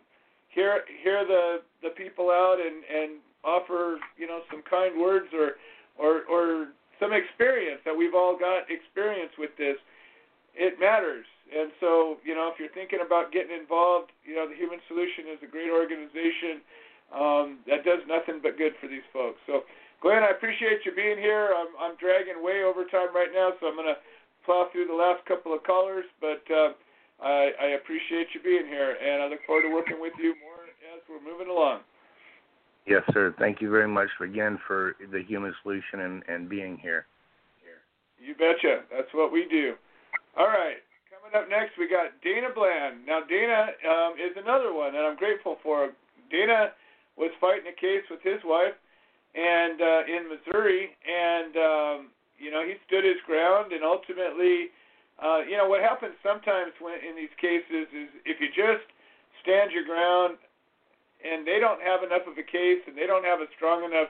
hear 0.48 0.82
hear 1.02 1.24
the 1.24 1.62
the 1.82 1.90
people 1.90 2.30
out 2.30 2.59
and 2.59 2.84
and 2.84 3.20
offer 3.44 3.98
you 4.16 4.26
know 4.26 4.40
some 4.50 4.62
kind 4.68 5.00
words 5.00 5.28
or 5.32 5.56
or 5.98 6.22
or 6.26 6.68
some 7.00 7.14
experience 7.14 7.80
that 7.86 7.96
we've 7.96 8.14
all 8.14 8.36
got 8.36 8.66
experience 8.70 9.32
with 9.38 9.50
this. 9.56 9.78
It 10.54 10.78
matters. 10.78 11.26
And 11.48 11.72
so, 11.80 12.20
you 12.26 12.34
know, 12.34 12.52
if 12.52 12.60
you're 12.60 12.74
thinking 12.76 13.00
about 13.00 13.32
getting 13.32 13.56
involved, 13.56 14.12
you 14.26 14.36
know, 14.36 14.44
the 14.44 14.58
Human 14.58 14.82
Solution 14.84 15.32
is 15.32 15.40
a 15.40 15.48
great 15.48 15.72
organization 15.72 16.60
um, 17.08 17.46
that 17.64 17.88
does 17.88 18.04
nothing 18.04 18.44
but 18.44 18.60
good 18.60 18.76
for 18.82 18.88
these 18.90 19.06
folks. 19.16 19.40
So, 19.48 19.64
Glenn, 20.04 20.20
I 20.20 20.30
appreciate 20.36 20.84
you 20.84 20.92
being 20.92 21.16
here. 21.16 21.56
I'm, 21.56 21.72
I'm 21.80 21.96
dragging 21.96 22.44
way 22.44 22.62
over 22.62 22.84
time 22.84 23.16
right 23.16 23.32
now, 23.32 23.56
so 23.58 23.66
I'm 23.66 23.78
going 23.80 23.88
to 23.88 23.98
plow 24.44 24.68
through 24.70 24.86
the 24.86 24.98
last 24.98 25.24
couple 25.24 25.56
of 25.56 25.64
callers, 25.64 26.04
but 26.20 26.44
uh, 26.52 26.76
I, 27.20 27.50
I 27.56 27.66
appreciate 27.80 28.28
you 28.36 28.40
being 28.44 28.68
here, 28.68 28.94
and 29.00 29.22
I 29.22 29.26
look 29.28 29.40
forward 29.48 29.66
to 29.66 29.72
working 29.72 29.98
with 29.98 30.14
you 30.20 30.36
more 30.38 30.68
as 30.94 31.00
we're 31.08 31.24
moving 31.24 31.48
along. 31.48 31.80
Yes, 32.89 33.02
sir. 33.12 33.35
Thank 33.39 33.60
you 33.60 33.70
very 33.70 33.86
much 33.86 34.09
again 34.20 34.59
for 34.66 34.97
the 35.12 35.23
Human 35.23 35.55
Solution 35.62 36.01
and, 36.01 36.23
and 36.27 36.48
being 36.48 36.78
here. 36.78 37.06
You 38.19 38.35
betcha. 38.35 38.82
That's 38.90 39.12
what 39.12 39.31
we 39.31 39.47
do. 39.48 39.74
All 40.36 40.48
right. 40.48 40.81
Coming 41.12 41.36
up 41.36 41.51
next, 41.51 41.78
we 41.78 41.89
got 41.89 42.16
Dana 42.24 42.48
Bland. 42.55 43.06
Now, 43.06 43.20
Dana 43.28 43.77
um, 43.86 44.15
is 44.16 44.35
another 44.36 44.73
one 44.73 44.93
that 44.93 45.05
I'm 45.05 45.16
grateful 45.16 45.59
for. 45.62 45.90
Dana 46.31 46.73
was 47.16 47.31
fighting 47.40 47.69
a 47.69 47.77
case 47.78 48.02
with 48.10 48.23
his 48.23 48.40
wife 48.44 48.74
and 49.35 49.81
uh, 49.81 50.02
in 50.09 50.23
Missouri, 50.27 50.97
and 51.05 51.52
um, 51.56 51.98
you 52.39 52.51
know 52.51 52.65
he 52.65 52.74
stood 52.86 53.05
his 53.05 53.20
ground, 53.27 53.73
and 53.73 53.85
ultimately, 53.85 54.73
uh, 55.20 55.44
you 55.44 55.56
know 55.56 55.69
what 55.69 55.81
happens 55.81 56.15
sometimes 56.24 56.73
when 56.81 56.97
in 57.05 57.15
these 57.15 57.32
cases 57.36 57.86
is 57.93 58.09
if 58.24 58.40
you 58.40 58.48
just 58.48 58.86
stand 59.43 59.70
your 59.70 59.85
ground, 59.85 60.39
and 61.24 61.46
they 61.46 61.58
don't 61.58 61.82
have 61.82 62.02
enough 62.06 62.26
of 62.30 62.38
a 62.38 62.46
case, 62.46 62.82
and 62.86 62.94
they 62.94 63.06
don't 63.06 63.24
have 63.24 63.40
a 63.40 63.50
strong 63.56 63.82
enough, 63.82 64.08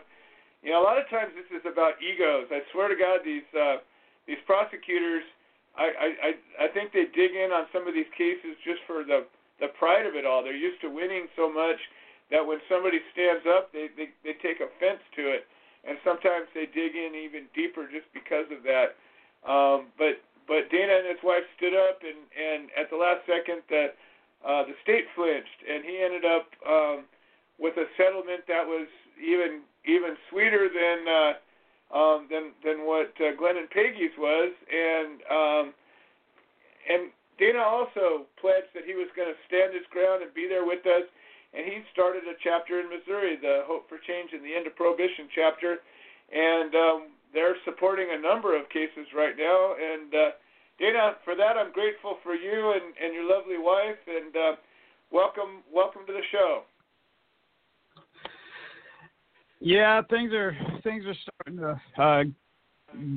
you 0.63 0.71
know, 0.71 0.83
a 0.83 0.85
lot 0.85 0.99
of 0.99 1.09
times 1.09 1.33
this 1.39 1.49
is 1.55 1.65
about 1.65 1.97
egos. 2.03 2.51
I 2.51 2.61
swear 2.73 2.89
to 2.89 2.99
God, 2.99 3.25
these 3.25 3.47
uh, 3.55 3.79
these 4.27 4.41
prosecutors, 4.45 5.25
I, 5.79 5.89
I 6.21 6.31
I 6.65 6.69
think 6.75 6.93
they 6.93 7.07
dig 7.15 7.33
in 7.33 7.55
on 7.55 7.71
some 7.73 7.87
of 7.87 7.95
these 7.95 8.11
cases 8.17 8.59
just 8.67 8.83
for 8.85 9.05
the 9.05 9.25
the 9.61 9.73
pride 9.79 10.07
of 10.07 10.15
it 10.15 10.27
all. 10.27 10.43
They're 10.43 10.57
used 10.57 10.81
to 10.83 10.91
winning 10.91 11.27
so 11.35 11.51
much 11.51 11.79
that 12.31 12.45
when 12.45 12.61
somebody 12.69 13.01
stands 13.13 13.47
up, 13.49 13.73
they, 13.73 13.89
they 13.97 14.11
they 14.27 14.35
take 14.43 14.61
offense 14.61 15.01
to 15.17 15.33
it, 15.33 15.49
and 15.87 15.97
sometimes 16.05 16.51
they 16.53 16.67
dig 16.67 16.93
in 16.93 17.17
even 17.17 17.49
deeper 17.55 17.89
just 17.89 18.11
because 18.13 18.51
of 18.53 18.61
that. 18.67 18.99
Um, 19.49 19.89
but 19.97 20.21
but 20.45 20.69
Dana 20.69 21.07
and 21.07 21.09
his 21.09 21.23
wife 21.23 21.47
stood 21.57 21.73
up, 21.73 22.03
and 22.05 22.19
and 22.35 22.69
at 22.77 22.91
the 22.91 22.99
last 22.99 23.25
second, 23.25 23.63
the 23.71 23.95
uh, 24.47 24.63
the 24.65 24.75
state 24.83 25.05
flinched, 25.15 25.61
and 25.69 25.85
he 25.85 25.99
ended 26.03 26.25
up 26.25 26.47
um, 26.67 26.99
with 27.59 27.77
a 27.77 27.87
settlement 27.97 28.47
that 28.47 28.67
was 28.67 28.87
even 29.19 29.63
even 29.87 30.15
sweeter 30.31 30.69
than 30.71 30.99
uh, 31.09 31.33
um, 31.91 32.29
than 32.31 32.53
than 32.65 32.87
what 32.87 33.13
uh, 33.19 33.35
Glenn 33.37 33.57
and 33.57 33.71
Peggy's 33.71 34.15
was, 34.19 34.53
and 34.71 35.19
um, 35.27 35.65
and 36.89 37.11
Dana 37.39 37.63
also 37.63 38.27
pledged 38.41 38.71
that 38.75 38.85
he 38.85 38.95
was 38.95 39.09
going 39.15 39.31
to 39.31 39.39
stand 39.47 39.75
his 39.75 39.87
ground 39.91 40.23
and 40.23 40.35
be 40.35 40.47
there 40.47 40.67
with 40.67 40.85
us. 40.87 41.07
And 41.55 41.65
he 41.65 41.81
started 41.93 42.29
a 42.29 42.37
chapter 42.45 42.79
in 42.79 42.93
Missouri, 42.93 43.41
the 43.41 43.65
Hope 43.65 43.89
for 43.89 43.97
Change 44.05 44.37
and 44.37 44.45
the 44.45 44.53
End 44.53 44.67
of 44.67 44.77
Prohibition 44.77 45.33
chapter, 45.33 45.81
and 46.29 46.75
um, 46.75 47.01
they're 47.33 47.57
supporting 47.65 48.13
a 48.13 48.21
number 48.21 48.53
of 48.53 48.69
cases 48.69 49.09
right 49.17 49.33
now. 49.33 49.73
And 49.73 50.13
uh, 50.13 50.31
Dana, 50.79 51.13
for 51.25 51.35
that, 51.35 51.57
I'm 51.57 51.73
grateful 51.73 52.19
for 52.23 52.35
you 52.35 52.73
and, 52.73 52.95
and 53.03 53.13
your 53.13 53.29
lovely 53.29 53.59
wife, 53.59 53.99
and 54.07 54.37
uh, 54.37 54.57
welcome 55.11 55.63
welcome 55.73 56.03
to 56.07 56.13
the 56.13 56.23
show. 56.31 56.63
Yeah, 59.61 60.03
things 60.09 60.33
are 60.33 60.57
things 60.85 61.05
are 61.05 61.17
starting 61.23 61.59
to 61.59 62.03
uh, 62.03 62.23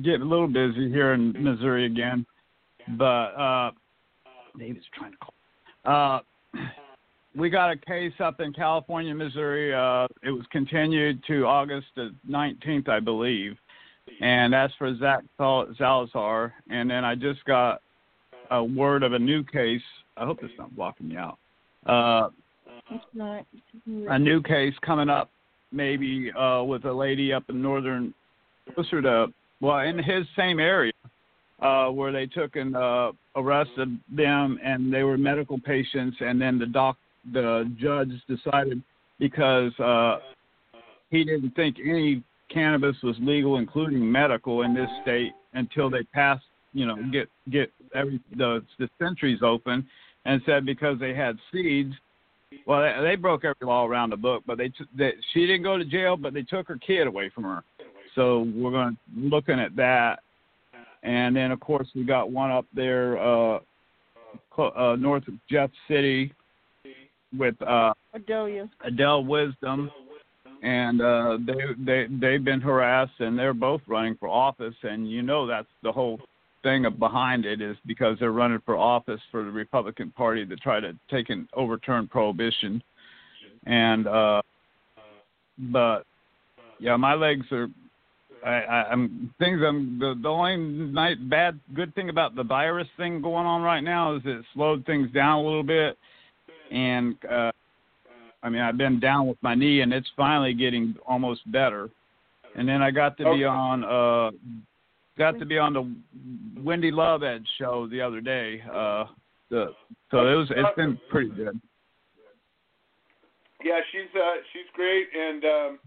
get 0.02 0.20
a 0.20 0.24
little 0.24 0.48
busy 0.48 0.90
here 0.90 1.12
in 1.12 1.32
Missouri 1.38 1.86
again, 1.86 2.26
but 2.98 3.04
uh, 3.04 3.70
David's 4.58 4.84
trying 4.98 5.12
to 5.12 5.18
call. 5.18 5.34
Uh, 5.84 6.58
we 7.36 7.48
got 7.48 7.70
a 7.70 7.76
case 7.76 8.12
up 8.18 8.40
in 8.40 8.52
California, 8.52 9.14
Missouri. 9.14 9.72
Uh, 9.72 10.06
it 10.22 10.30
was 10.30 10.44
continued 10.50 11.22
to 11.28 11.46
August 11.46 11.86
the 11.96 12.14
19th, 12.28 12.88
I 12.88 13.00
believe, 13.00 13.56
and 14.20 14.52
that's 14.52 14.72
for 14.78 14.96
Zach 14.96 15.24
Salazar. 15.38 16.54
And 16.70 16.90
then 16.90 17.04
I 17.04 17.14
just 17.14 17.44
got 17.44 17.80
a 18.50 18.62
word 18.62 19.02
of 19.02 19.12
a 19.12 19.18
new 19.18 19.44
case. 19.44 19.82
I 20.16 20.24
hope 20.24 20.38
it's 20.42 20.52
not 20.58 20.74
blocking 20.76 21.08
me 21.08 21.16
out. 21.16 21.38
Uh, 21.86 22.28
it's 22.90 23.04
not. 23.14 23.46
A 24.08 24.18
new 24.18 24.42
case 24.42 24.74
coming 24.84 25.08
up, 25.08 25.30
maybe 25.72 26.30
uh, 26.38 26.62
with 26.62 26.84
a 26.84 26.92
lady 26.92 27.32
up 27.32 27.44
in 27.48 27.62
northern, 27.62 28.12
closer 28.74 29.00
to 29.02 29.32
well, 29.60 29.78
in 29.78 29.96
his 29.96 30.26
same 30.36 30.58
area, 30.58 30.92
uh, 31.60 31.86
where 31.86 32.10
they 32.10 32.26
took 32.26 32.56
and 32.56 32.76
uh, 32.76 33.12
arrested 33.36 33.98
them, 34.14 34.58
and 34.62 34.92
they 34.92 35.04
were 35.04 35.16
medical 35.16 35.58
patients, 35.58 36.16
and 36.20 36.40
then 36.40 36.58
the 36.58 36.66
doc 36.66 36.96
the 37.32 37.72
judge 37.80 38.10
decided 38.28 38.82
because 39.20 39.72
uh, 39.78 40.18
he 41.10 41.22
didn't 41.22 41.52
think 41.52 41.76
any 41.78 42.22
cannabis 42.52 42.96
was 43.02 43.16
legal, 43.20 43.58
including 43.58 44.10
medical, 44.10 44.62
in 44.62 44.74
this 44.74 44.88
state 45.02 45.32
until 45.54 45.90
they 45.90 46.02
passed, 46.14 46.44
you 46.72 46.86
know, 46.86 46.96
get 47.12 47.28
get 47.50 47.72
every 47.94 48.20
the 48.36 48.64
dispensaries 48.78 49.40
open, 49.42 49.86
and 50.24 50.40
said 50.46 50.64
because 50.64 50.98
they 50.98 51.14
had 51.14 51.36
seeds. 51.52 51.94
Well, 52.66 52.82
they, 52.82 53.02
they 53.02 53.16
broke 53.16 53.44
every 53.44 53.66
law 53.66 53.86
around 53.86 54.10
the 54.10 54.16
book, 54.16 54.42
but 54.46 54.58
they, 54.58 54.68
t- 54.68 54.84
they 54.96 55.12
she 55.32 55.46
didn't 55.46 55.62
go 55.62 55.78
to 55.78 55.84
jail, 55.84 56.16
but 56.16 56.34
they 56.34 56.42
took 56.42 56.68
her 56.68 56.78
kid 56.78 57.06
away 57.06 57.30
from 57.34 57.44
her. 57.44 57.64
So 58.14 58.46
we're 58.54 58.70
going 58.70 58.94
to 58.94 59.28
looking 59.28 59.58
at 59.58 59.74
that, 59.76 60.20
and 61.02 61.34
then 61.34 61.50
of 61.50 61.60
course 61.60 61.88
we 61.94 62.04
got 62.04 62.30
one 62.30 62.50
up 62.50 62.66
there 62.74 63.18
uh, 63.18 63.58
uh, 64.58 64.96
north 64.96 65.26
of 65.28 65.34
Jeff 65.50 65.70
City 65.88 66.32
with 67.36 67.60
uh, 67.62 67.94
Adelia. 68.14 68.68
Adele 68.84 69.24
Wisdom, 69.24 69.90
and 70.62 71.00
uh, 71.00 71.38
they 71.44 71.54
they 71.84 72.06
they've 72.08 72.44
been 72.44 72.60
harassed, 72.60 73.18
and 73.18 73.38
they're 73.38 73.54
both 73.54 73.80
running 73.86 74.16
for 74.18 74.28
office, 74.28 74.74
and 74.82 75.10
you 75.10 75.22
know 75.22 75.46
that's 75.46 75.68
the 75.82 75.92
whole 75.92 76.20
thing 76.62 76.86
behind 76.98 77.44
it 77.44 77.60
is 77.60 77.76
because 77.84 78.16
they're 78.20 78.32
running 78.32 78.60
for 78.64 78.76
office 78.76 79.20
for 79.32 79.42
the 79.44 79.50
Republican 79.50 80.12
Party 80.12 80.46
to 80.46 80.56
try 80.56 80.78
to 80.78 80.96
take 81.10 81.30
and 81.30 81.48
overturn 81.54 82.06
prohibition, 82.06 82.82
and 83.66 84.06
uh, 84.06 84.42
but 85.58 86.02
yeah, 86.78 86.96
my 86.96 87.14
legs 87.14 87.46
are. 87.52 87.68
I, 88.44 88.50
I, 88.50 88.90
I'm 88.90 89.32
things. 89.38 89.60
I'm 89.64 90.00
the, 90.00 90.18
the 90.20 90.28
only 90.28 90.56
night 90.56 91.30
bad 91.30 91.60
good 91.74 91.94
thing 91.94 92.08
about 92.08 92.34
the 92.34 92.42
virus 92.42 92.88
thing 92.96 93.22
going 93.22 93.46
on 93.46 93.62
right 93.62 93.82
now 93.82 94.16
is 94.16 94.22
it 94.24 94.44
slowed 94.52 94.84
things 94.84 95.12
down 95.12 95.38
a 95.38 95.42
little 95.44 95.62
bit 95.62 95.96
and 96.72 97.14
uh, 97.30 97.52
I 98.42 98.48
mean 98.48 98.60
I've 98.60 98.76
been 98.76 99.00
down 99.00 99.26
with 99.26 99.38
my 99.42 99.54
knee, 99.54 99.80
and 99.80 99.92
it's 99.92 100.10
finally 100.16 100.54
getting 100.54 100.94
almost 101.06 101.50
better. 101.50 101.90
And 102.54 102.68
then 102.68 102.82
I 102.82 102.90
got 102.90 103.16
to 103.18 103.24
be 103.24 103.44
on 103.44 103.84
uh, 103.84 104.30
got 105.16 105.38
to 105.38 105.46
be 105.46 105.58
on 105.58 105.72
the 105.72 106.60
Wendy 106.60 106.90
Love 106.90 107.22
Edge 107.22 107.46
show 107.58 107.86
the 107.88 108.00
other 108.00 108.20
day. 108.20 108.62
Uh, 108.70 109.04
the 109.50 109.72
so 110.10 110.26
it 110.26 110.34
was 110.34 110.48
it's 110.50 110.76
been 110.76 110.98
pretty 111.10 111.30
good. 111.30 111.58
yeah, 113.64 113.80
she's 113.90 114.10
uh, 114.14 114.36
she's 114.52 114.68
great, 114.74 115.08
and 115.14 115.44
um, 115.44 115.78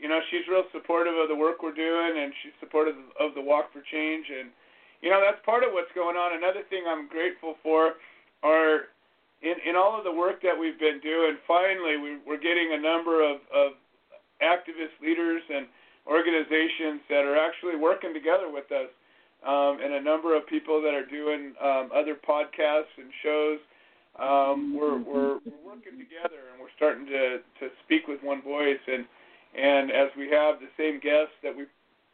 you 0.00 0.08
know 0.08 0.20
she's 0.30 0.46
real 0.48 0.64
supportive 0.72 1.14
of 1.14 1.28
the 1.28 1.34
work 1.36 1.62
we're 1.62 1.74
doing, 1.74 2.22
and 2.22 2.32
she's 2.42 2.52
supportive 2.60 2.96
of 3.20 3.34
the 3.34 3.40
Walk 3.40 3.72
for 3.72 3.82
Change, 3.92 4.26
and 4.28 4.50
you 5.00 5.10
know 5.10 5.20
that's 5.24 5.42
part 5.44 5.64
of 5.64 5.72
what's 5.72 5.92
going 5.94 6.16
on. 6.16 6.36
Another 6.36 6.62
thing 6.68 6.84
I'm 6.88 7.08
grateful 7.08 7.56
for 7.62 7.94
are 8.42 8.92
in 9.44 9.60
in 9.68 9.76
all 9.76 9.96
of 9.96 10.04
the 10.04 10.12
work 10.12 10.40
that 10.42 10.56
we've 10.56 10.78
been 10.80 11.00
doing. 11.04 11.36
Finally, 11.46 12.00
we, 12.00 12.18
we're 12.26 12.40
getting 12.40 12.72
a 12.72 12.80
number 12.80 13.22
of 13.22 13.44
of 13.52 13.76
activist 14.40 14.96
leaders 15.00 15.42
and 15.52 15.66
organizations 16.08 17.00
that 17.08 17.24
are 17.24 17.36
actually 17.36 17.76
working 17.76 18.12
together 18.12 18.50
with 18.50 18.72
us, 18.72 18.88
um, 19.46 19.78
and 19.84 19.94
a 19.94 20.00
number 20.00 20.36
of 20.36 20.46
people 20.48 20.80
that 20.82 20.92
are 20.96 21.06
doing 21.06 21.52
um, 21.62 21.90
other 21.94 22.16
podcasts 22.16 22.92
and 22.96 23.12
shows 23.22 23.60
um, 24.18 24.76
we're, 24.78 24.98
we're 24.98 25.38
we're 25.42 25.64
working 25.66 25.98
together 25.98 26.46
and 26.52 26.60
we're 26.60 26.72
starting 26.76 27.06
to 27.06 27.38
to 27.58 27.74
speak 27.84 28.06
with 28.06 28.22
one 28.22 28.42
voice 28.42 28.82
and 28.86 29.04
and 29.54 29.90
as 29.90 30.10
we 30.16 30.30
have 30.30 30.62
the 30.62 30.70
same 30.78 31.00
guests 31.00 31.34
that 31.42 31.54
we 31.54 31.64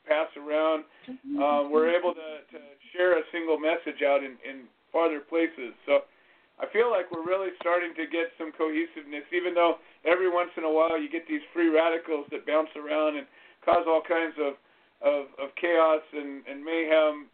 pass 0.08 0.28
around, 0.36 0.84
um, 1.40 1.72
we're 1.72 1.88
able 1.88 2.12
to, 2.12 2.44
to 2.52 2.60
share 2.92 3.18
a 3.18 3.22
single 3.32 3.58
message 3.58 4.02
out 4.04 4.20
in, 4.20 4.36
in 4.44 4.68
farther 4.92 5.20
places. 5.20 5.72
So 5.86 6.04
I 6.60 6.68
feel 6.68 6.92
like 6.92 7.08
we're 7.08 7.24
really 7.24 7.50
starting 7.60 7.96
to 7.96 8.04
get 8.04 8.36
some 8.36 8.52
cohesiveness, 8.52 9.24
even 9.32 9.56
though 9.56 9.80
every 10.04 10.28
once 10.28 10.52
in 10.60 10.64
a 10.64 10.70
while 10.70 11.00
you 11.00 11.08
get 11.08 11.24
these 11.24 11.40
free 11.56 11.72
radicals 11.72 12.28
that 12.30 12.44
bounce 12.44 12.68
around 12.76 13.16
and 13.16 13.26
cause 13.64 13.88
all 13.88 14.04
kinds 14.04 14.36
of 14.36 14.60
of, 15.00 15.32
of 15.40 15.48
chaos 15.56 16.04
and, 16.12 16.44
and 16.44 16.60
mayhem. 16.60 17.24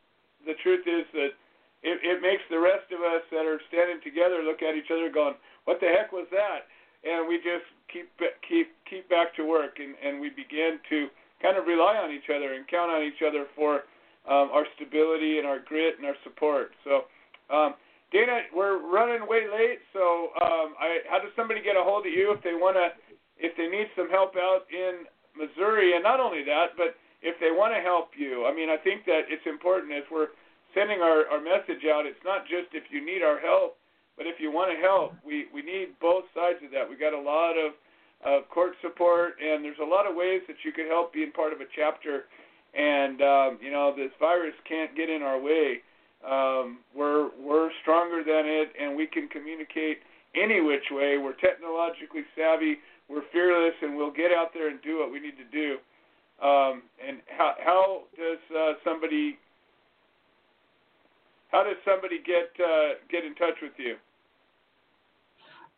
The 0.46 0.54
truth 0.62 0.86
is 0.86 1.02
that 1.18 1.34
it, 1.82 1.98
it 1.98 2.22
makes 2.22 2.46
the 2.46 2.62
rest 2.62 2.86
of 2.94 3.02
us 3.02 3.26
that 3.34 3.42
are 3.42 3.58
standing 3.66 3.98
together 4.06 4.46
look 4.46 4.62
at 4.62 4.78
each 4.78 4.94
other 4.94 5.10
going, 5.10 5.34
"What 5.66 5.82
the 5.82 5.90
heck 5.90 6.14
was 6.14 6.30
that?" 6.30 6.70
And 7.02 7.26
we 7.26 7.42
just 7.42 7.66
keep 7.90 8.06
keep 8.46 8.70
keep 8.86 9.10
back 9.10 9.34
to 9.36 9.42
work, 9.42 9.82
and 9.82 9.98
and 9.98 10.22
we 10.22 10.30
begin 10.30 10.78
to 10.90 11.10
kind 11.42 11.58
of 11.58 11.66
rely 11.66 11.98
on 11.98 12.14
each 12.14 12.30
other 12.30 12.54
and 12.54 12.66
count 12.66 12.90
on 12.90 13.02
each 13.02 13.20
other 13.26 13.46
for 13.54 13.90
um, 14.30 14.50
our 14.54 14.66
stability 14.74 15.38
and 15.38 15.46
our 15.46 15.58
grit 15.60 15.98
and 15.98 16.06
our 16.06 16.16
support. 16.24 16.70
So, 16.82 17.10
um, 17.50 17.74
Dana, 18.12 18.46
we're 18.54 18.78
running 18.78 19.26
way 19.26 19.50
late. 19.50 19.82
So, 19.92 20.30
um, 20.38 20.78
I, 20.78 21.02
how 21.10 21.18
does 21.18 21.34
somebody 21.34 21.62
get 21.62 21.74
a 21.74 21.82
hold 21.82 22.06
of 22.06 22.12
you 22.12 22.30
if 22.30 22.42
they 22.42 22.54
want 22.54 22.78
to, 22.78 22.94
if 23.38 23.56
they 23.58 23.66
need 23.66 23.90
some 23.96 24.08
help 24.08 24.38
out 24.38 24.66
in 24.70 25.10
Missouri? 25.34 25.94
And 25.94 26.02
not 26.02 26.20
only 26.20 26.44
that, 26.46 26.78
but 26.78 26.94
if 27.22 27.34
they 27.42 27.50
want 27.50 27.74
to 27.74 27.82
help 27.82 28.14
you, 28.14 28.46
I 28.46 28.54
mean, 28.54 28.70
I 28.70 28.78
think 28.78 29.04
that 29.06 29.26
it's 29.26 29.44
important 29.46 29.90
as 29.92 30.06
we're 30.10 30.30
sending 30.74 31.00
our, 31.02 31.26
our 31.32 31.42
message 31.42 31.82
out, 31.88 32.06
it's 32.06 32.20
not 32.22 32.46
just 32.46 32.70
if 32.76 32.84
you 32.92 33.02
need 33.02 33.24
our 33.24 33.40
help, 33.40 33.80
but 34.16 34.26
if 34.26 34.38
you 34.38 34.52
want 34.52 34.70
to 34.70 34.78
help, 34.78 35.12
we, 35.26 35.46
we 35.52 35.60
need 35.60 35.98
both 36.00 36.24
sides 36.32 36.62
of 36.64 36.70
that. 36.72 36.88
We 36.88 36.96
got 36.96 37.12
a 37.12 37.20
lot 37.20 37.58
of 37.58 37.74
uh, 38.24 38.46
court 38.48 38.72
support, 38.80 39.36
and 39.42 39.64
there's 39.64 39.80
a 39.82 39.84
lot 39.84 40.08
of 40.08 40.16
ways 40.16 40.40
that 40.48 40.56
you 40.64 40.72
could 40.72 40.86
help 40.86 41.12
being 41.12 41.32
part 41.32 41.52
of 41.52 41.60
a 41.60 41.68
chapter. 41.74 42.24
And 42.76 43.20
um, 43.20 43.58
you 43.60 43.70
know, 43.70 43.92
this 43.96 44.12
virus 44.20 44.54
can't 44.68 44.96
get 44.96 45.08
in 45.08 45.22
our 45.22 45.40
way. 45.40 45.80
Um, 46.26 46.78
we're 46.94 47.30
we're 47.38 47.70
stronger 47.82 48.22
than 48.24 48.46
it, 48.46 48.72
and 48.80 48.96
we 48.96 49.06
can 49.06 49.28
communicate 49.28 49.98
any 50.34 50.60
which 50.60 50.90
way. 50.90 51.18
We're 51.18 51.38
technologically 51.38 52.22
savvy. 52.36 52.78
We're 53.08 53.22
fearless, 53.32 53.74
and 53.80 53.96
we'll 53.96 54.12
get 54.12 54.32
out 54.32 54.48
there 54.52 54.68
and 54.68 54.82
do 54.82 54.98
what 54.98 55.12
we 55.12 55.20
need 55.20 55.36
to 55.38 55.48
do. 55.50 55.76
Um, 56.44 56.82
and 57.06 57.18
how 57.28 57.54
how 57.64 58.02
does 58.18 58.56
uh, 58.56 58.72
somebody 58.84 59.38
how 61.52 61.62
does 61.62 61.76
somebody 61.84 62.18
get 62.18 62.50
uh, 62.62 62.94
get 63.10 63.24
in 63.24 63.34
touch 63.36 63.54
with 63.62 63.72
you? 63.78 63.96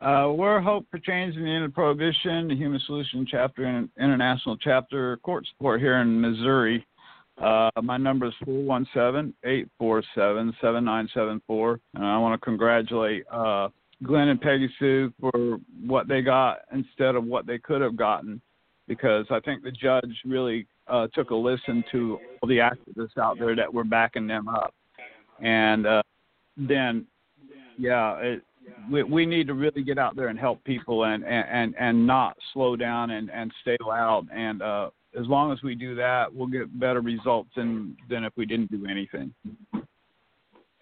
Uh, 0.01 0.33
we're 0.33 0.61
Hope 0.61 0.87
for 0.91 0.99
Change 0.99 1.37
in 1.37 1.45
the 1.45 1.51
End 1.51 1.65
of 1.65 1.75
Prohibition, 1.75 2.49
the 2.49 2.57
Human 2.57 2.81
Solution 2.87 3.27
Chapter 3.29 3.65
and 3.65 3.89
International 3.99 4.57
Chapter 4.57 5.17
Court 5.19 5.45
Support 5.53 5.81
here 5.81 5.99
in 5.99 6.21
Missouri. 6.21 6.87
Uh, 7.43 7.71
my 7.83 7.97
number 7.97 8.27
is 8.27 8.35
417 8.45 9.35
847 9.45 10.55
7974. 10.61 11.81
And 11.95 12.05
I 12.05 12.19
want 12.19 12.41
to 12.41 12.45
congratulate 12.45 13.25
uh, 13.31 13.69
Glenn 14.03 14.29
and 14.29 14.41
Peggy 14.41 14.69
Sue 14.79 15.13
for 15.21 15.59
what 15.87 16.09
they 16.09 16.21
got 16.21 16.61
instead 16.73 17.15
of 17.15 17.25
what 17.25 17.47
they 17.47 17.59
could 17.59 17.81
have 17.81 17.97
gotten 17.97 18.41
because 18.87 19.27
I 19.31 19.41
think 19.41 19.63
the 19.63 19.71
judge 19.71 20.17
really 20.25 20.67
uh, 20.89 21.07
took 21.15 21.31
a 21.31 21.35
listen 21.35 21.85
to 21.93 22.19
all 22.41 22.49
the 22.49 22.59
activists 22.59 23.19
out 23.19 23.39
there 23.39 23.55
that 23.55 23.73
were 23.73 23.85
backing 23.85 24.27
them 24.27 24.49
up 24.49 24.75
and 25.41 25.87
uh, 25.87 26.03
then 26.57 27.07
yeah, 27.79 28.17
it, 28.17 28.43
we 28.91 29.03
we 29.03 29.25
need 29.25 29.47
to 29.47 29.55
really 29.55 29.83
get 29.83 29.99
out 29.99 30.17
there 30.17 30.29
and 30.29 30.39
help 30.39 30.63
people 30.65 31.05
and 31.05 31.25
and 31.25 31.47
and 31.49 31.75
and 31.79 32.07
not 32.07 32.37
slow 32.53 32.77
down 32.77 33.11
and 33.11 33.31
and 33.31 33.53
stay 33.63 33.77
loud 33.85 34.27
and 34.33 34.63
uh, 34.63 34.91
as 35.17 35.27
long 35.27 35.53
as 35.53 35.63
we 35.63 35.75
do 35.75 35.95
that, 35.95 36.35
we'll 36.35 36.49
get 36.49 36.69
better 36.79 37.01
results 37.01 37.51
than 37.57 37.97
than 38.11 38.25
if 38.25 38.33
we 38.37 38.45
didn't 38.45 38.71
do 38.71 38.87
anything. 38.87 39.33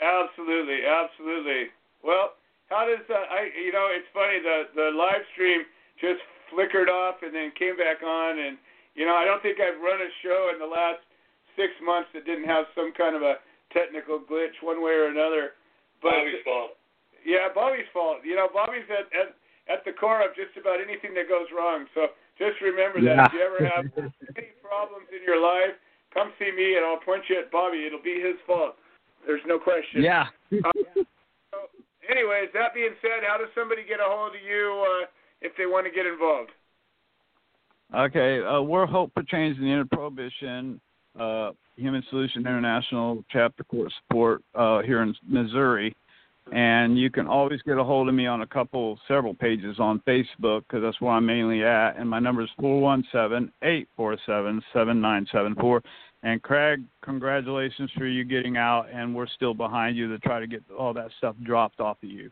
Absolutely, 0.01 0.83
absolutely. 0.85 1.71
Well, 2.03 2.35
how 2.69 2.87
does 2.87 3.05
uh, 3.09 3.15
I? 3.31 3.49
You 3.55 3.73
know, 3.73 3.89
it's 3.91 4.09
funny 4.13 4.43
the 4.43 4.71
the 4.75 4.91
live 4.97 5.23
stream 5.33 5.63
just 6.01 6.21
flickered 6.51 6.89
off 6.89 7.23
and 7.23 7.35
then 7.35 7.53
came 7.59 7.77
back 7.77 8.03
on, 8.03 8.39
and 8.39 8.59
you 8.95 9.07
know, 9.07 9.15
I 9.15 9.25
don't 9.25 9.43
think 9.43 9.59
I've 9.61 9.81
run 9.81 10.01
a 10.03 10.11
show 10.23 10.51
in 10.53 10.59
the 10.59 10.67
last 10.67 11.01
six 11.55 11.73
months 11.85 12.11
that 12.13 12.27
didn't 12.27 12.51
have 12.51 12.67
some 12.75 12.93
kind 12.93 13.15
of 13.15 13.23
a 13.23 13.41
technical 13.73 14.19
glitch 14.19 14.59
one 14.61 14.83
way 14.83 14.93
or 14.93 15.09
another. 15.09 15.57
But 16.03 16.19
Bobby's 16.19 16.45
fault. 16.45 16.71
Yeah, 17.25 17.49
Bobby's 17.55 17.89
fault. 17.95 18.21
You 18.27 18.37
know, 18.37 18.49
Bobby's 18.53 18.87
at 18.91 19.07
at, 19.15 19.29
at 19.71 19.81
the 19.87 19.95
core 19.95 20.27
of 20.27 20.35
just 20.35 20.59
about 20.59 20.83
anything 20.83 21.15
that 21.15 21.31
goes 21.31 21.49
wrong. 21.55 21.87
So 21.95 22.13
just 22.39 22.61
remember 22.61 23.01
that 23.01 23.17
Yeah. 23.17 23.27
if 23.27 23.33
you 23.33 23.41
ever 23.41 23.65
have 23.65 23.87
any 24.37 24.53
problems 24.63 25.07
in 25.13 25.23
your 25.23 25.41
life, 25.41 25.75
come 26.13 26.33
see 26.39 26.51
me 26.53 26.77
and 26.77 26.85
I'll 26.85 27.01
point 27.01 27.25
you 27.29 27.39
at 27.39 27.51
Bobby. 27.51 27.85
It'll 27.87 28.03
be 28.03 28.21
his 28.21 28.37
fault. 28.47 28.77
There's 29.27 29.45
no 29.47 29.59
question. 29.59 30.03
Yeah. 30.03 30.27
Uh, 30.53 30.71
so, 31.51 31.59
anyways, 32.09 32.49
that 32.55 32.75
being 32.75 32.95
said, 33.03 33.25
how 33.27 33.39
does 33.39 33.49
somebody 33.55 33.83
get 33.85 34.01
a 34.01 34.07
hold 34.07 34.35
of 34.35 34.43
you 34.43 34.85
uh, 34.87 35.07
if 35.43 35.53
they 35.57 35.67
want 35.67 35.87
to 35.87 35.93
get 35.93 36.07
involved? 36.07 36.51
Okay, 37.95 38.43
uh, 38.43 38.61
we're 38.61 38.87
Hope 38.87 39.13
for 39.15 39.23
Change 39.23 39.59
in 39.59 39.65
the 39.65 39.71
End 39.71 39.81
of 39.83 39.91
Prohibition, 39.91 40.81
uh, 41.19 41.53
Human 41.77 42.03
Solution 42.11 42.41
International 42.41 43.25
Chapter 43.31 43.63
Court 43.65 43.93
Support 44.03 44.43
uh, 44.55 44.83
here 44.83 45.03
in 45.03 45.15
Missouri. 45.27 45.95
And 46.53 46.97
you 46.97 47.11
can 47.11 47.27
always 47.27 47.61
get 47.63 47.77
a 47.77 47.83
hold 47.83 48.09
of 48.09 48.15
me 48.15 48.27
on 48.27 48.43
a 48.43 48.47
couple, 48.47 48.99
several 49.09 49.35
pages 49.35 49.81
on 49.81 50.01
Facebook 50.07 50.63
because 50.63 50.83
that's 50.83 51.01
where 51.01 51.13
I'm 51.13 51.27
mainly 51.27 51.65
at. 51.65 51.97
And 51.99 52.09
my 52.09 52.21
number 52.21 52.43
is 52.43 52.51
417 52.61 53.51
847 53.63 54.63
7974. 54.73 55.83
And 56.23 56.43
Craig, 56.43 56.83
congratulations 57.03 57.91
for 57.99 58.07
you 58.07 58.25
getting 58.25 58.57
out, 58.57 58.87
and 58.93 59.15
we're 59.15 59.31
still 59.35 59.55
behind 59.55 59.97
you 59.97 60.09
to 60.09 60.19
try 60.21 60.41
to 60.41 60.47
get 60.47 60.63
all 60.77 60.95
that 60.95 61.11
stuff 61.19 61.35
dropped 61.43 61.81
off 61.81 61.99
of 62.03 62.09
you. 62.09 62.31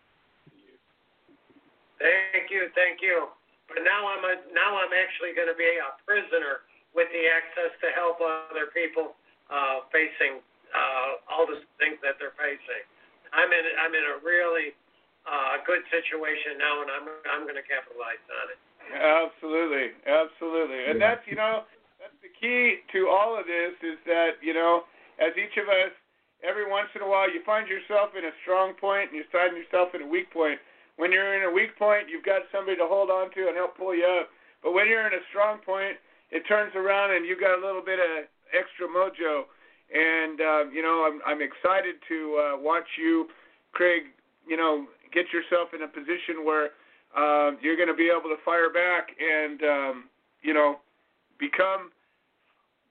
Thank 1.98 2.50
you, 2.50 2.70
thank 2.74 3.02
you. 3.02 3.28
But 3.68 3.82
now 3.82 4.06
I'm 4.06 4.24
a, 4.24 4.34
now 4.52 4.78
I'm 4.78 4.92
actually 4.92 5.34
going 5.34 5.48
to 5.48 5.56
be 5.56 5.66
a 5.66 5.94
prisoner 6.06 6.66
with 6.94 7.08
the 7.10 7.26
access 7.26 7.74
to 7.82 7.90
help 7.94 8.22
other 8.22 8.70
people 8.70 9.18
uh, 9.50 9.86
facing 9.90 10.38
uh, 10.74 11.22
all 11.30 11.46
the 11.46 11.62
things 11.78 11.98
that 12.02 12.18
they're 12.18 12.36
facing. 12.38 12.84
I'm 13.34 13.50
in 13.50 13.64
I'm 13.82 13.94
in 13.94 14.04
a 14.06 14.16
really 14.22 14.72
uh, 15.26 15.60
good 15.66 15.82
situation 15.90 16.56
now, 16.58 16.80
and 16.82 16.88
I'm 16.90 17.06
I'm 17.28 17.42
going 17.44 17.58
to 17.58 17.66
capitalize 17.66 18.22
on 18.30 18.46
it. 18.54 18.60
Absolutely, 18.94 19.96
absolutely, 20.06 20.88
and 20.88 21.00
that's 21.00 21.24
you 21.26 21.36
know 21.36 21.66
that's 21.98 22.16
the 22.22 22.32
key 22.36 22.84
to 22.92 23.08
all 23.08 23.34
of 23.34 23.48
this 23.48 23.74
is 23.82 23.98
that 24.06 24.38
you 24.40 24.54
know 24.54 24.86
as 25.18 25.32
each 25.34 25.56
of 25.56 25.66
us 25.68 25.94
every 26.44 26.68
once 26.68 26.92
in 26.92 27.00
a 27.00 27.08
while 27.08 27.26
you 27.32 27.40
find 27.48 27.64
yourself 27.66 28.12
in 28.12 28.28
a 28.28 28.34
strong 28.44 28.76
point 28.76 29.08
and 29.10 29.16
you 29.16 29.24
find 29.32 29.56
yourself 29.56 29.96
in 29.96 30.04
a 30.04 30.08
weak 30.08 30.28
point. 30.28 30.60
When 31.00 31.10
you're 31.10 31.34
in 31.34 31.48
a 31.48 31.50
weak 31.50 31.74
point, 31.74 32.06
you've 32.06 32.22
got 32.22 32.46
somebody 32.54 32.76
to 32.78 32.86
hold 32.86 33.10
on 33.10 33.32
to 33.34 33.50
and 33.50 33.56
help 33.58 33.74
pull 33.74 33.96
you 33.96 34.06
up. 34.06 34.30
But 34.62 34.76
when 34.76 34.86
you're 34.86 35.08
in 35.08 35.16
a 35.16 35.24
strong 35.32 35.58
point, 35.64 35.98
it 36.30 36.46
turns 36.46 36.70
around 36.76 37.16
and 37.16 37.26
you 37.26 37.34
got 37.34 37.58
a 37.58 37.62
little 37.64 37.82
bit 37.82 37.98
of 37.98 38.30
extra 38.54 38.86
mojo. 38.86 39.50
And 39.92 40.40
uh, 40.40 40.70
you 40.72 40.82
know 40.82 41.06
I'm 41.06 41.20
I'm 41.26 41.42
excited 41.42 41.96
to 42.08 42.18
uh, 42.36 42.60
watch 42.60 42.88
you, 42.98 43.28
Craig. 43.72 44.02
You 44.46 44.56
know 44.56 44.86
get 45.12 45.26
yourself 45.32 45.70
in 45.72 45.82
a 45.82 45.88
position 45.88 46.42
where 46.44 46.74
um, 47.14 47.58
you're 47.62 47.76
going 47.76 47.88
to 47.88 47.94
be 47.94 48.10
able 48.10 48.28
to 48.28 48.40
fire 48.44 48.68
back 48.68 49.14
and 49.14 49.62
um, 49.62 49.94
you 50.42 50.52
know 50.52 50.82
become 51.38 51.94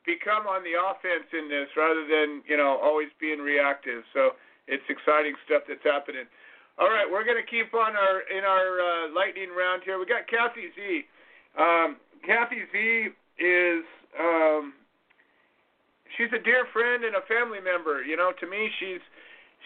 become 0.06 0.48
on 0.48 0.64
the 0.64 0.76
offense 0.80 1.28
in 1.32 1.48
this 1.52 1.68
rather 1.76 2.08
than 2.08 2.44
you 2.48 2.56
know 2.56 2.80
always 2.82 3.10
being 3.20 3.40
reactive. 3.40 4.04
So 4.14 4.40
it's 4.68 4.84
exciting 4.88 5.36
stuff 5.46 5.64
that's 5.68 5.84
happening. 5.84 6.26
All 6.80 6.90
right, 6.90 7.06
we're 7.06 7.24
going 7.24 7.38
to 7.38 7.46
keep 7.46 7.74
on 7.74 7.96
our 7.96 8.24
in 8.32 8.44
our 8.44 8.80
uh, 8.80 9.14
lightning 9.14 9.52
round 9.52 9.84
here. 9.84 10.00
We 10.00 10.06
got 10.06 10.26
Kathy 10.28 10.72
Z. 10.74 11.06
Um, 11.60 11.98
Kathy 12.26 12.64
Z 12.72 13.14
is 13.38 13.84
um, 14.18 14.74
she's 16.18 16.32
a 16.34 16.42
dear 16.42 16.66
friend 16.72 17.04
and 17.04 17.16
a 17.16 17.26
family 17.28 17.60
member. 17.60 18.04
You 18.04 18.18
know, 18.18 18.32
to 18.40 18.46
me, 18.48 18.70
she's 18.80 19.04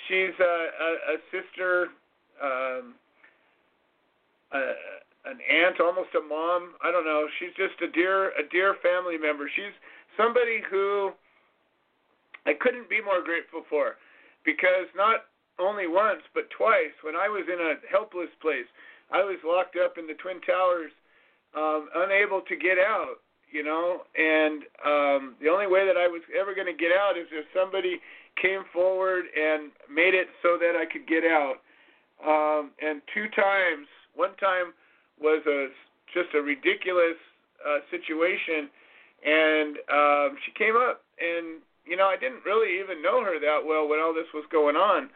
she's 0.07 0.35
a, 0.39 0.55
a, 0.79 0.89
a 1.13 1.17
sister, 1.31 1.87
um, 2.41 2.95
a, 4.51 4.61
an 5.31 5.39
aunt, 5.43 5.79
almost 5.79 6.15
a 6.15 6.23
mom. 6.23 6.75
I 6.83 6.91
don't 6.91 7.05
know. 7.05 7.27
She's 7.39 7.55
just 7.57 7.81
a 7.81 7.91
dear 7.91 8.31
a 8.37 8.43
dear 8.51 8.75
family 8.81 9.17
member. 9.17 9.49
She's 9.53 9.75
somebody 10.15 10.61
who 10.69 11.11
I 12.45 12.53
couldn't 12.59 12.89
be 12.89 13.01
more 13.03 13.23
grateful 13.23 13.63
for 13.69 13.99
because 14.45 14.87
not 14.95 15.27
only 15.59 15.87
once 15.87 16.21
but 16.33 16.49
twice 16.55 16.95
when 17.03 17.15
I 17.15 17.27
was 17.27 17.43
in 17.51 17.59
a 17.59 17.81
helpless 17.91 18.31
place, 18.41 18.67
I 19.11 19.23
was 19.23 19.37
locked 19.43 19.75
up 19.75 19.97
in 19.97 20.07
the 20.07 20.15
twin 20.15 20.39
towers, 20.41 20.91
um, 21.55 21.89
unable 21.95 22.41
to 22.41 22.55
get 22.55 22.77
out. 22.77 23.19
You 23.51 23.63
know, 23.63 24.03
and 24.17 24.63
um, 24.83 25.35
the 25.39 25.47
only 25.47 25.67
way 25.67 25.87
that 25.87 25.95
I 25.95 26.07
was 26.07 26.21
ever 26.35 26.53
going 26.53 26.67
to 26.67 26.75
get 26.75 26.91
out 26.91 27.17
is 27.17 27.27
if 27.31 27.45
somebody 27.55 28.01
came 28.41 28.63
forward 28.73 29.25
and 29.33 29.71
made 29.89 30.13
it 30.13 30.27
so 30.43 30.57
that 30.59 30.75
I 30.75 30.85
could 30.85 31.07
get 31.07 31.23
out. 31.23 31.63
Um, 32.21 32.71
and 32.81 33.01
two 33.13 33.29
times, 33.35 33.87
one 34.15 34.35
time 34.37 34.73
was 35.21 35.41
a 35.47 35.67
just 36.13 36.33
a 36.35 36.41
ridiculous 36.41 37.17
uh, 37.61 37.79
situation, 37.91 38.69
and 39.25 39.77
um, 39.91 40.37
she 40.45 40.51
came 40.57 40.75
up, 40.75 41.01
and 41.19 41.61
you 41.85 41.95
know 41.95 42.07
I 42.07 42.17
didn't 42.17 42.45
really 42.45 42.79
even 42.79 43.01
know 43.01 43.23
her 43.23 43.39
that 43.39 43.61
well 43.65 43.87
when 43.87 43.99
all 43.99 44.13
this 44.13 44.29
was 44.33 44.45
going 44.51 44.75
on, 44.75 45.09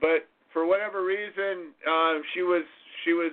but 0.00 0.28
for 0.52 0.66
whatever 0.66 1.04
reason, 1.04 1.72
uh, 1.88 2.20
she 2.32 2.42
was 2.42 2.64
she 3.04 3.12
was 3.12 3.32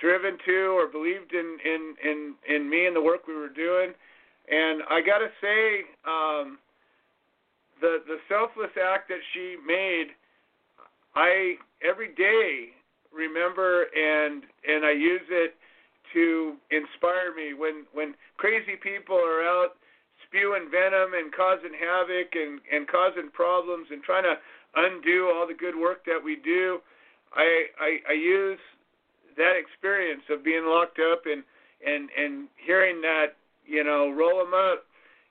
driven 0.00 0.38
to 0.46 0.76
or 0.76 0.86
believed 0.86 1.32
in 1.32 1.58
in 1.64 1.94
in 2.04 2.34
in 2.48 2.70
me 2.70 2.86
and 2.86 2.96
the 2.96 3.02
work 3.02 3.26
we 3.26 3.34
were 3.34 3.48
doing, 3.48 3.92
and 4.50 4.82
I 4.88 5.00
got 5.00 5.18
to 5.18 5.28
say, 5.40 5.84
um, 6.06 6.58
the 7.80 7.98
the 8.06 8.18
selfless 8.28 8.72
act 8.76 9.08
that 9.08 9.22
she 9.34 9.56
made, 9.66 10.14
I 11.14 11.56
every 11.82 12.14
day 12.14 12.70
remember 13.12 13.86
and 13.94 14.44
and 14.66 14.84
I 14.84 14.92
use 14.92 15.26
it 15.30 15.54
to 16.14 16.54
inspire 16.70 17.34
me 17.34 17.54
when 17.54 17.84
when 17.92 18.14
crazy 18.36 18.76
people 18.82 19.16
are 19.16 19.42
out 19.42 19.76
spewing 20.26 20.68
venom 20.70 21.14
and 21.14 21.32
causing 21.32 21.72
havoc 21.72 22.34
and 22.34 22.60
and 22.72 22.86
causing 22.88 23.30
problems 23.32 23.88
and 23.90 24.02
trying 24.02 24.24
to 24.24 24.36
undo 24.76 25.32
all 25.34 25.46
the 25.46 25.54
good 25.54 25.76
work 25.76 26.04
that 26.04 26.20
we 26.22 26.36
do. 26.36 26.78
I 27.34 27.66
I, 27.80 27.98
I 28.10 28.12
use 28.14 28.60
that 29.38 29.54
experience 29.56 30.22
of 30.30 30.44
being 30.44 30.66
locked 30.66 30.98
up 30.98 31.22
and 31.24 31.42
and 31.86 32.10
and 32.18 32.48
hearing 32.58 33.00
that 33.00 33.38
you 33.66 33.82
know 33.84 34.10
roll 34.10 34.38
them 34.38 34.54
up 34.54 34.84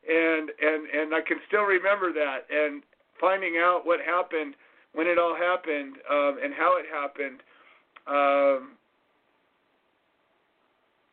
and 0.08 0.50
and 0.62 0.88
and 0.90 1.14
I 1.14 1.22
can 1.22 1.38
still 1.48 1.64
remember 1.64 2.14
that 2.14 2.48
and 2.50 2.84
finding 3.20 3.58
out 3.58 3.82
what 3.84 4.00
happened 4.00 4.56
when 4.94 5.08
it 5.08 5.20
all 5.20 5.36
happened 5.36 5.98
um, 6.10 6.38
and 6.42 6.54
how 6.54 6.78
it 6.80 6.86
happened. 6.90 7.42
Um, 8.08 8.78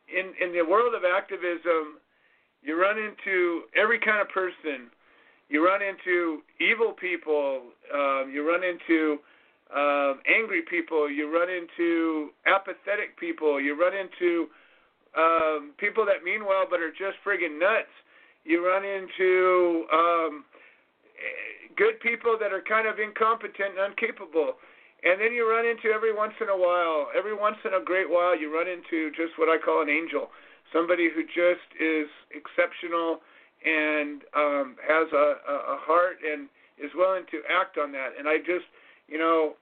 in 0.07 0.31
in 0.39 0.53
the 0.53 0.63
world 0.63 0.93
of 0.95 1.03
activism, 1.03 1.99
you 2.63 2.79
run 2.79 2.97
into 2.97 3.63
every 3.75 3.99
kind 3.99 4.21
of 4.21 4.29
person. 4.29 4.89
You 5.49 5.63
run 5.65 5.81
into 5.81 6.41
evil 6.59 6.93
people. 6.93 7.61
Um, 7.93 8.31
you 8.33 8.47
run 8.47 8.63
into 8.63 9.19
um, 9.73 10.19
angry 10.27 10.61
people. 10.69 11.09
You 11.09 11.31
run 11.33 11.49
into 11.49 12.29
apathetic 12.45 13.17
people. 13.19 13.59
You 13.59 13.79
run 13.79 13.93
into 13.95 14.47
um, 15.17 15.71
people 15.77 16.05
that 16.05 16.23
mean 16.23 16.45
well 16.45 16.65
but 16.69 16.79
are 16.79 16.91
just 16.91 17.17
friggin' 17.25 17.59
nuts. 17.59 17.91
You 18.43 18.65
run 18.65 18.85
into 18.85 19.85
um, 19.91 20.45
good 21.75 21.99
people 21.99 22.37
that 22.39 22.53
are 22.53 22.61
kind 22.61 22.87
of 22.87 22.99
incompetent 22.99 23.79
and 23.79 23.91
incapable. 23.91 24.55
And 25.03 25.21
then 25.21 25.33
you 25.33 25.49
run 25.49 25.65
into 25.65 25.93
every 25.93 26.13
once 26.13 26.33
in 26.41 26.49
a 26.49 26.57
while, 26.57 27.07
every 27.15 27.35
once 27.35 27.57
in 27.65 27.73
a 27.73 27.83
great 27.83 28.09
while, 28.09 28.37
you 28.37 28.53
run 28.53 28.67
into 28.67 29.11
just 29.11 29.37
what 29.37 29.49
I 29.49 29.57
call 29.57 29.81
an 29.81 29.89
angel, 29.89 30.29
somebody 30.73 31.09
who 31.13 31.23
just 31.23 31.67
is 31.79 32.09
exceptional 32.33 33.21
and 33.65 34.21
um, 34.35 34.75
has 34.81 35.07
a, 35.13 35.27
a 35.45 35.77
heart 35.85 36.17
and 36.25 36.49
is 36.77 36.91
willing 36.95 37.23
to 37.31 37.41
act 37.49 37.77
on 37.77 37.91
that. 37.93 38.17
And 38.17 38.27
I 38.27 38.37
just, 38.37 38.65
you 39.07 39.17
know, 39.17 39.55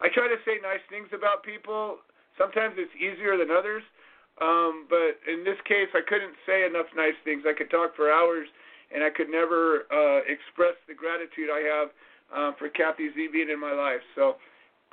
I 0.00 0.08
try 0.12 0.28
to 0.28 0.36
say 0.44 0.58
nice 0.62 0.82
things 0.90 1.08
about 1.14 1.42
people. 1.42 1.98
Sometimes 2.38 2.74
it's 2.76 2.92
easier 2.96 3.36
than 3.36 3.50
others. 3.50 3.82
Um, 4.40 4.86
but 4.88 5.20
in 5.28 5.44
this 5.44 5.60
case, 5.68 5.92
I 5.94 6.00
couldn't 6.02 6.34
say 6.46 6.64
enough 6.64 6.86
nice 6.96 7.16
things. 7.24 7.44
I 7.46 7.52
could 7.52 7.70
talk 7.70 7.94
for 7.94 8.10
hours, 8.10 8.48
and 8.94 9.04
I 9.04 9.10
could 9.10 9.28
never 9.28 9.84
uh, 9.92 10.24
express 10.24 10.74
the 10.88 10.94
gratitude 10.94 11.52
I 11.52 11.60
have 11.60 11.88
um, 12.32 12.54
for 12.58 12.68
Kathy 12.68 13.12
Z 13.14 13.28
being 13.32 13.50
in 13.50 13.60
my 13.60 13.72
life. 13.72 14.00
So, 14.16 14.36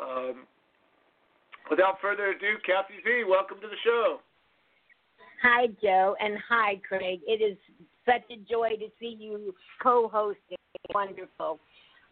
um, 0.03 0.43
without 1.69 1.97
further 2.01 2.35
ado, 2.35 2.59
Kathy 2.65 2.99
Z, 3.03 3.23
welcome 3.27 3.57
to 3.61 3.67
the 3.67 3.79
show. 3.83 4.19
Hi, 5.41 5.67
Joe, 5.81 6.15
and 6.19 6.35
hi, 6.47 6.81
Craig. 6.87 7.21
It 7.25 7.39
is 7.41 7.57
such 8.05 8.27
a 8.29 8.37
joy 8.49 8.75
to 8.75 8.91
see 8.99 9.15
you 9.17 9.55
co-hosting. 9.81 10.57
Wonderful. 10.93 11.59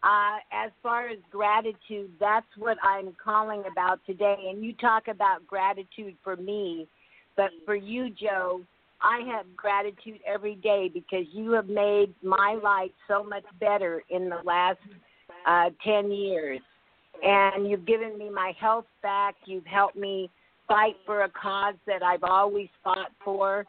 Uh, 0.03 0.37
as 0.51 0.71
far 0.83 1.09
as 1.09 1.17
gratitude, 1.31 2.11
that's 2.19 2.45
what 2.57 2.77
I'm 2.83 3.15
calling 3.23 3.63
about 3.69 3.99
today. 4.05 4.35
And 4.49 4.63
you 4.63 4.73
talk 4.73 5.07
about 5.07 5.45
gratitude 5.47 6.15
for 6.23 6.35
me. 6.35 6.87
But 7.35 7.49
for 7.65 7.75
you, 7.75 8.09
Joe, 8.09 8.61
I 9.01 9.21
have 9.31 9.45
gratitude 9.55 10.19
every 10.25 10.55
day 10.55 10.89
because 10.91 11.25
you 11.31 11.51
have 11.51 11.67
made 11.67 12.13
my 12.23 12.59
life 12.63 12.91
so 13.07 13.23
much 13.23 13.43
better 13.59 14.03
in 14.09 14.29
the 14.29 14.39
last 14.43 14.79
uh, 15.45 15.69
10 15.83 16.11
years. 16.11 16.59
And 17.23 17.69
you've 17.69 17.85
given 17.85 18.17
me 18.17 18.29
my 18.29 18.53
health 18.59 18.85
back. 19.01 19.35
You've 19.45 19.65
helped 19.65 19.95
me 19.95 20.29
fight 20.67 20.95
for 21.05 21.23
a 21.23 21.29
cause 21.29 21.75
that 21.85 22.03
I've 22.03 22.23
always 22.23 22.69
fought 22.83 23.11
for. 23.23 23.65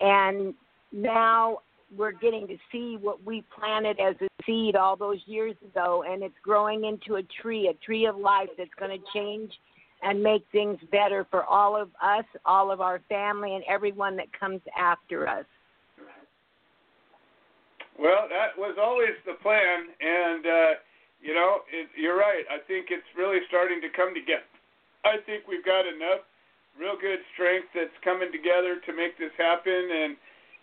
And 0.00 0.54
now 0.92 1.58
we're 1.96 2.12
getting 2.12 2.46
to 2.48 2.56
see 2.70 2.98
what 3.00 3.24
we 3.24 3.44
planted 3.58 3.98
as 4.00 4.14
a 4.20 4.28
seed 4.44 4.76
all 4.76 4.96
those 4.96 5.18
years 5.26 5.54
ago, 5.64 6.04
and 6.06 6.22
it's 6.22 6.34
growing 6.42 6.84
into 6.84 7.16
a 7.16 7.22
tree, 7.40 7.68
a 7.68 7.84
tree 7.84 8.06
of 8.06 8.16
life 8.16 8.48
that's 8.56 8.70
going 8.78 8.90
to 8.90 9.04
change 9.14 9.52
and 10.02 10.22
make 10.22 10.44
things 10.52 10.78
better 10.92 11.26
for 11.30 11.44
all 11.44 11.80
of 11.80 11.88
us, 12.02 12.24
all 12.44 12.70
of 12.70 12.80
our 12.80 13.00
family, 13.08 13.54
and 13.54 13.64
everyone 13.68 14.16
that 14.16 14.26
comes 14.38 14.60
after 14.78 15.26
us. 15.28 15.44
Well, 17.98 18.30
that 18.30 18.54
was 18.54 18.78
always 18.80 19.18
the 19.26 19.34
plan, 19.42 19.90
and 19.98 20.46
uh, 20.46 20.72
you 21.20 21.34
know, 21.34 21.66
it, 21.72 21.88
you're 21.98 22.16
right. 22.16 22.46
I 22.46 22.62
think 22.68 22.94
it's 22.94 23.10
really 23.16 23.42
starting 23.48 23.80
to 23.82 23.90
come 23.90 24.14
together. 24.14 24.46
I 25.04 25.18
think 25.26 25.50
we've 25.50 25.64
got 25.64 25.82
enough 25.82 26.22
real 26.78 26.94
good 26.94 27.18
strength 27.34 27.66
that's 27.74 27.94
coming 28.06 28.30
together 28.30 28.78
to 28.86 28.90
make 28.94 29.18
this 29.18 29.34
happen, 29.34 29.74
and 29.90 30.14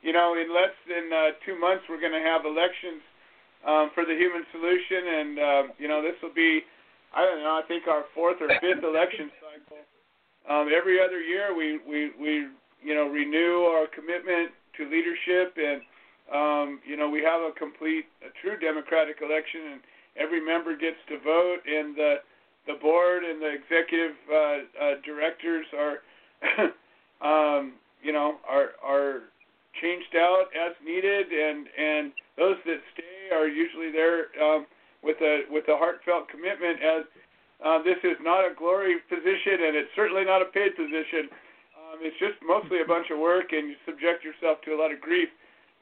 you 0.06 0.14
know, 0.14 0.38
in 0.38 0.54
less 0.54 0.76
than 0.86 1.10
uh, 1.10 1.34
two 1.42 1.58
months, 1.58 1.84
we're 1.90 2.00
going 2.00 2.14
to 2.14 2.22
have 2.22 2.46
elections 2.46 3.02
um, 3.66 3.90
for 3.98 4.06
the 4.06 4.14
Human 4.14 4.46
Solution, 4.54 5.02
and 5.02 5.32
um, 5.42 5.64
you 5.82 5.90
know, 5.90 6.06
this 6.06 6.14
will 6.22 6.34
be 6.34 6.62
I 7.16 7.26
don't 7.26 7.42
know. 7.42 7.58
I 7.58 7.66
think 7.68 7.88
our 7.88 8.06
fourth 8.14 8.38
or 8.38 8.54
fifth 8.62 8.84
election 8.84 9.32
cycle. 9.42 9.82
Um, 10.46 10.70
every 10.70 11.02
other 11.02 11.20
year, 11.20 11.58
we 11.58 11.80
we 11.82 12.12
we 12.22 12.54
you 12.84 12.94
know 12.94 13.10
renew 13.10 13.66
our 13.72 13.88
commitment 13.90 14.54
to 14.78 14.86
leadership, 14.86 15.58
and 15.58 15.82
um, 16.30 16.80
you 16.86 16.98
know 16.98 17.10
we 17.10 17.24
have 17.24 17.42
a 17.42 17.50
complete, 17.58 18.06
a 18.22 18.30
true 18.46 18.60
democratic 18.60 19.26
election, 19.26 19.74
and 19.74 19.82
every 20.22 20.44
member 20.44 20.78
gets 20.78 21.02
to 21.10 21.18
vote, 21.26 21.66
and 21.66 21.96
the 21.96 22.16
the 22.68 22.78
board 22.82 23.24
and 23.24 23.42
the 23.42 23.50
executive 23.50 24.18
uh, 24.30 24.36
uh, 24.36 24.94
directors 25.06 25.66
are, 25.74 25.98
um, 27.26 27.74
you 28.04 28.12
know, 28.12 28.38
are 28.46 28.78
are 28.84 29.34
changed 29.82 30.16
out 30.16 30.46
as 30.56 30.74
needed, 30.84 31.28
and 31.32 31.68
and 31.78 32.12
those 32.38 32.58
that 32.66 32.80
stay 32.94 33.36
are 33.36 33.48
usually 33.48 33.92
there. 33.92 34.28
Um, 34.42 34.66
with 35.06 35.22
a 35.22 35.46
with 35.54 35.70
a 35.70 35.78
heartfelt 35.78 36.28
commitment 36.28 36.82
as 36.82 37.06
uh, 37.62 37.80
this 37.86 38.02
is 38.04 38.18
not 38.26 38.42
a 38.42 38.52
glory 38.58 38.98
position 39.08 39.70
and 39.70 39.78
it's 39.78 39.94
certainly 39.96 40.26
not 40.26 40.42
a 40.42 40.50
paid 40.50 40.76
position. 40.76 41.30
Um, 41.78 42.02
it's 42.02 42.18
just 42.18 42.36
mostly 42.42 42.82
a 42.82 42.90
bunch 42.90 43.14
of 43.14 43.22
work 43.22 43.54
and 43.54 43.70
you 43.70 43.78
subject 43.86 44.26
yourself 44.26 44.60
to 44.66 44.74
a 44.74 44.78
lot 44.82 44.92
of 44.92 45.00
grief. 45.00 45.30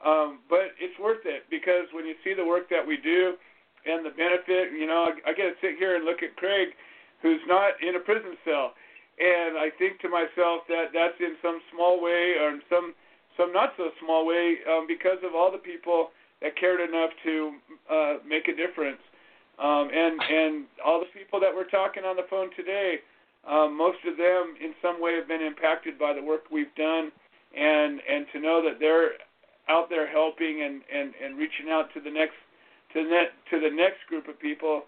Um, 0.04 0.44
but 0.52 0.76
it's 0.76 0.94
worth 1.00 1.24
it 1.24 1.48
because 1.48 1.88
when 1.96 2.04
you 2.04 2.14
see 2.22 2.36
the 2.36 2.44
work 2.44 2.68
that 2.68 2.84
we 2.84 3.00
do 3.00 3.40
and 3.88 4.04
the 4.04 4.12
benefit, 4.12 4.76
you 4.76 4.86
know, 4.86 5.08
I, 5.08 5.32
I 5.32 5.32
get 5.32 5.56
to 5.56 5.56
sit 5.64 5.80
here 5.80 5.96
and 5.96 6.04
look 6.04 6.20
at 6.22 6.36
Craig, 6.36 6.76
who's 7.24 7.40
not 7.48 7.80
in 7.80 7.96
a 7.96 8.02
prison 8.04 8.36
cell, 8.44 8.76
and 9.16 9.56
I 9.56 9.72
think 9.80 9.98
to 10.04 10.12
myself 10.12 10.68
that 10.68 10.92
that's 10.92 11.16
in 11.18 11.40
some 11.40 11.58
small 11.72 12.02
way 12.04 12.36
or 12.36 12.52
in 12.52 12.60
some 12.68 12.92
some 13.36 13.52
not 13.52 13.72
so 13.76 13.90
small 14.02 14.26
way 14.26 14.58
um, 14.70 14.86
because 14.86 15.18
of 15.24 15.34
all 15.34 15.50
the 15.50 15.58
people 15.58 16.10
that 16.42 16.56
cared 16.56 16.80
enough 16.80 17.10
to 17.24 17.52
uh, 17.90 18.14
make 18.26 18.48
a 18.48 18.56
difference. 18.56 19.00
Um, 19.58 19.88
and 19.94 20.18
and 20.18 20.64
all 20.84 20.98
the 20.98 21.10
people 21.14 21.38
that 21.38 21.54
we're 21.54 21.70
talking 21.70 22.02
on 22.02 22.16
the 22.16 22.26
phone 22.28 22.50
today, 22.56 22.98
um, 23.46 23.76
most 23.76 24.02
of 24.02 24.16
them 24.16 24.58
in 24.58 24.74
some 24.82 25.00
way 25.00 25.14
have 25.14 25.28
been 25.28 25.42
impacted 25.42 25.98
by 25.98 26.12
the 26.12 26.22
work 26.22 26.50
we've 26.50 26.74
done, 26.74 27.12
and 27.54 28.02
and 28.02 28.26
to 28.34 28.40
know 28.40 28.58
that 28.66 28.80
they're 28.80 29.14
out 29.68 29.88
there 29.88 30.10
helping 30.10 30.62
and 30.66 30.82
and 30.90 31.14
and 31.22 31.38
reaching 31.38 31.70
out 31.70 31.86
to 31.94 32.00
the 32.00 32.10
next 32.10 32.34
to 32.92 33.04
the 33.04 33.08
net 33.08 33.30
to 33.50 33.60
the 33.60 33.70
next 33.70 34.02
group 34.08 34.26
of 34.26 34.38
people. 34.40 34.82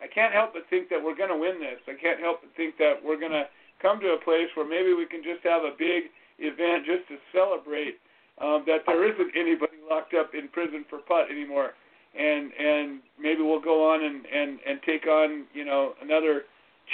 I 0.00 0.08
can't 0.08 0.32
help 0.32 0.52
but 0.52 0.68
think 0.68 0.88
that 0.88 1.00
we're 1.00 1.16
going 1.16 1.32
to 1.32 1.36
win 1.36 1.60
this. 1.60 1.80
I 1.84 1.96
can't 1.96 2.20
help 2.20 2.40
but 2.40 2.52
think 2.56 2.76
that 2.76 3.00
we're 3.04 3.20
going 3.20 3.36
to 3.36 3.44
come 3.80 4.00
to 4.00 4.16
a 4.16 4.20
place 4.24 4.48
where 4.56 4.68
maybe 4.68 4.92
we 4.92 5.04
can 5.04 5.20
just 5.24 5.44
have 5.44 5.64
a 5.64 5.76
big 5.76 6.08
event 6.40 6.86
just 6.86 7.06
to 7.08 7.16
celebrate 7.32 8.00
um, 8.40 8.64
that 8.66 8.82
there 8.86 9.04
isn't 9.04 9.32
anybody 9.36 9.76
locked 9.88 10.14
up 10.14 10.32
in 10.34 10.48
prison 10.48 10.84
for 10.88 10.98
pot 11.00 11.30
anymore, 11.30 11.72
and 12.18 12.50
and 12.58 13.00
maybe 13.20 13.42
we'll 13.42 13.60
go 13.60 13.92
on 13.92 14.02
and 14.02 14.24
and 14.26 14.58
and 14.66 14.80
take 14.84 15.06
on 15.06 15.44
you 15.52 15.64
know 15.64 15.92
another 16.02 16.42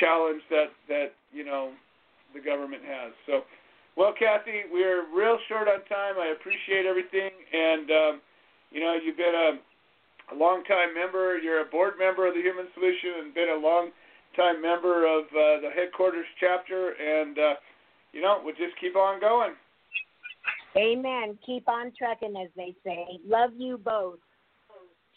challenge 0.01 0.43
that 0.51 0.75
that 0.89 1.15
you 1.33 1.45
know 1.45 1.71
the 2.35 2.41
government 2.41 2.83
has. 2.85 3.13
So, 3.27 3.45
well, 3.97 4.13
Kathy, 4.19 4.67
we're 4.71 5.07
real 5.15 5.39
short 5.49 5.69
on 5.69 5.87
time. 5.87 6.19
I 6.19 6.35
appreciate 6.37 6.85
everything, 6.85 7.31
and 7.53 7.91
um, 7.91 8.21
you 8.71 8.81
know 8.81 8.99
you've 8.99 9.17
been 9.17 9.35
a, 9.35 10.35
a 10.35 10.37
long 10.37 10.65
time 10.65 10.95
member. 10.95 11.39
You're 11.39 11.63
a 11.63 11.71
board 11.71 11.95
member 11.99 12.27
of 12.27 12.35
the 12.35 12.43
Human 12.43 12.67
Solution, 12.75 13.23
and 13.23 13.35
been 13.35 13.55
a 13.55 13.61
long 13.61 13.91
time 14.35 14.61
member 14.61 15.07
of 15.07 15.25
uh, 15.31 15.63
the 15.63 15.71
headquarters 15.75 16.27
chapter, 16.41 16.93
and 16.99 17.39
uh, 17.39 17.55
you 18.17 18.23
know 18.23 18.41
we'll 18.43 18.57
just 18.57 18.81
keep 18.81 18.97
on 18.97 19.21
going. 19.21 19.53
Amen. 20.77 21.39
Keep 21.45 21.69
on 21.69 21.93
trucking, 21.97 22.35
as 22.37 22.49
they 22.57 22.75
say. 22.85 23.21
Love 23.29 23.51
you 23.57 23.77
both. 23.77 24.19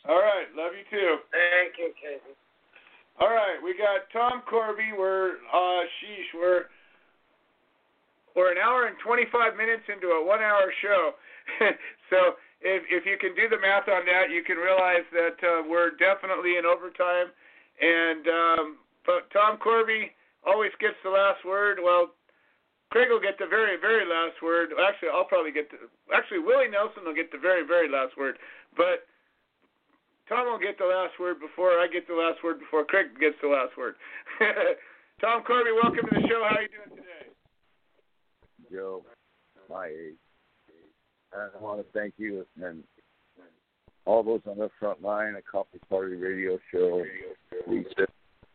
All 0.08 0.20
right, 0.20 0.48
love 0.56 0.72
you 0.76 0.84
too. 0.92 1.18
Thank 1.32 1.80
you, 1.80 1.92
Casey. 1.96 2.36
All 3.20 3.30
right, 3.30 3.60
we 3.64 3.76
got 3.76 4.08
Tom 4.12 4.44
Corby. 4.50 4.92
We're 4.98 5.40
uh, 5.52 5.84
sheesh, 6.00 6.32
we're 6.36 6.64
we're 8.36 8.52
an 8.52 8.58
hour 8.58 8.88
and 8.88 8.96
25 9.04 9.56
minutes 9.58 9.84
into 9.92 10.08
a 10.16 10.26
one-hour 10.26 10.72
show. 10.82 11.12
so 12.10 12.40
if 12.62 12.84
if 12.92 13.06
you 13.06 13.18
can 13.20 13.36
do 13.36 13.48
the 13.50 13.60
math 13.60 13.88
on 13.88 14.06
that, 14.06 14.32
you 14.32 14.44
can 14.44 14.58
realize 14.58 15.08
that 15.12 15.40
uh, 15.44 15.64
we're 15.68 15.92
definitely 16.00 16.58
in 16.58 16.66
overtime. 16.66 17.32
And 17.80 18.28
um, 18.28 18.78
but 19.06 19.32
Tom 19.32 19.58
Corby 19.58 20.12
always 20.48 20.72
gets 20.80 20.96
the 21.04 21.10
last 21.10 21.44
word. 21.44 21.80
Well, 21.84 22.12
Craig 22.92 23.08
will 23.10 23.22
get 23.22 23.38
the 23.38 23.46
very, 23.46 23.78
very 23.78 24.06
last 24.06 24.42
word. 24.42 24.74
Actually, 24.74 25.10
I'll 25.14 25.30
probably 25.30 25.52
get 25.52 25.70
the. 25.70 25.78
Actually, 26.14 26.40
Willie 26.40 26.70
Nelson 26.70 27.06
will 27.06 27.14
get 27.14 27.32
the 27.32 27.38
very, 27.38 27.66
very 27.66 27.88
last 27.88 28.18
word. 28.18 28.38
But 28.76 29.06
Tom 30.28 30.50
will 30.50 30.60
get 30.60 30.78
the 30.78 30.90
last 30.90 31.14
word 31.20 31.40
before 31.40 31.78
I 31.78 31.88
get 31.92 32.08
the 32.08 32.18
last 32.18 32.44
word 32.44 32.60
before 32.60 32.86
Craig 32.86 33.14
gets 33.20 33.38
the 33.42 33.50
last 33.50 33.78
word. 33.78 33.96
Tom 35.22 35.44
Corby, 35.44 35.70
welcome 35.72 36.06
to 36.10 36.16
the 36.22 36.28
show. 36.28 36.42
How 36.48 36.58
are 36.58 36.62
you 36.62 36.70
doing 36.70 36.98
today? 36.98 37.30
Joe, 38.72 39.04
my 39.70 39.88
age. 39.88 40.18
And 41.34 41.52
I 41.54 41.62
want 41.62 41.80
to 41.80 41.86
thank 41.94 42.16
you 42.18 42.46
and 42.62 42.84
all 44.06 44.24
those 44.24 44.42
on 44.50 44.58
the 44.58 44.70
front 44.80 45.04
line, 45.04 45.36
a 45.36 45.42
Coffee 45.42 45.80
Party 45.90 46.16
Radio 46.16 46.58
Show, 46.72 47.04
Lisa, 47.68 48.08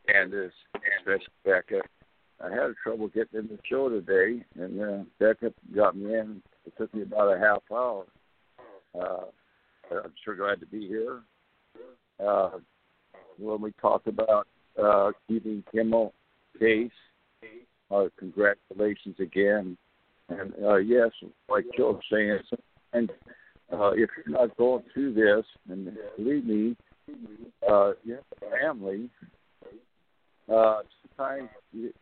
Candace, 0.09 0.53
especially 0.99 1.27
Becca, 1.45 1.81
I 2.43 2.51
had 2.51 2.75
trouble 2.83 3.09
getting 3.09 3.41
in 3.41 3.47
the 3.49 3.59
show 3.69 3.89
today, 3.89 4.45
and 4.59 4.81
uh, 4.81 5.05
Becca 5.19 5.53
got 5.75 5.97
me 5.97 6.15
in. 6.15 6.43
It 6.67 6.75
took 6.77 6.93
me 6.95 7.03
about 7.03 7.37
a 7.37 7.39
half 7.39 7.63
hour. 7.73 8.05
Uh, 8.95 9.27
I'm 9.91 10.13
sure 10.25 10.37
glad 10.37 10.61
to 10.61 10.67
be 10.67 10.87
here. 10.87 11.21
Uh, 12.25 12.51
when 13.39 13.61
we 13.61 13.73
talked 13.81 14.07
about 14.07 14.47
uh, 14.83 15.13
keeping 15.29 15.63
Kimmel 15.73 16.13
case, 16.59 16.91
uh, 17.91 18.05
congratulations 18.19 19.17
again. 19.21 19.77
And 20.29 20.53
uh, 20.65 20.77
yes, 20.77 21.11
like 21.49 21.65
Joe 21.77 21.93
was 21.93 22.03
saying, 22.11 22.39
and 22.93 23.11
uh, 23.73 23.91
if 23.91 24.09
you're 24.17 24.39
not 24.39 24.57
going 24.57 24.83
through 24.93 25.15
this, 25.15 25.45
and 25.69 25.97
believe 26.17 26.47
me, 26.47 26.77
uh, 27.69 27.93
you 28.05 28.15
have 28.15 28.25
a 28.43 28.57
family. 28.59 29.11
Uh, 30.53 30.81
sometimes 31.17 31.49
you 31.73 31.93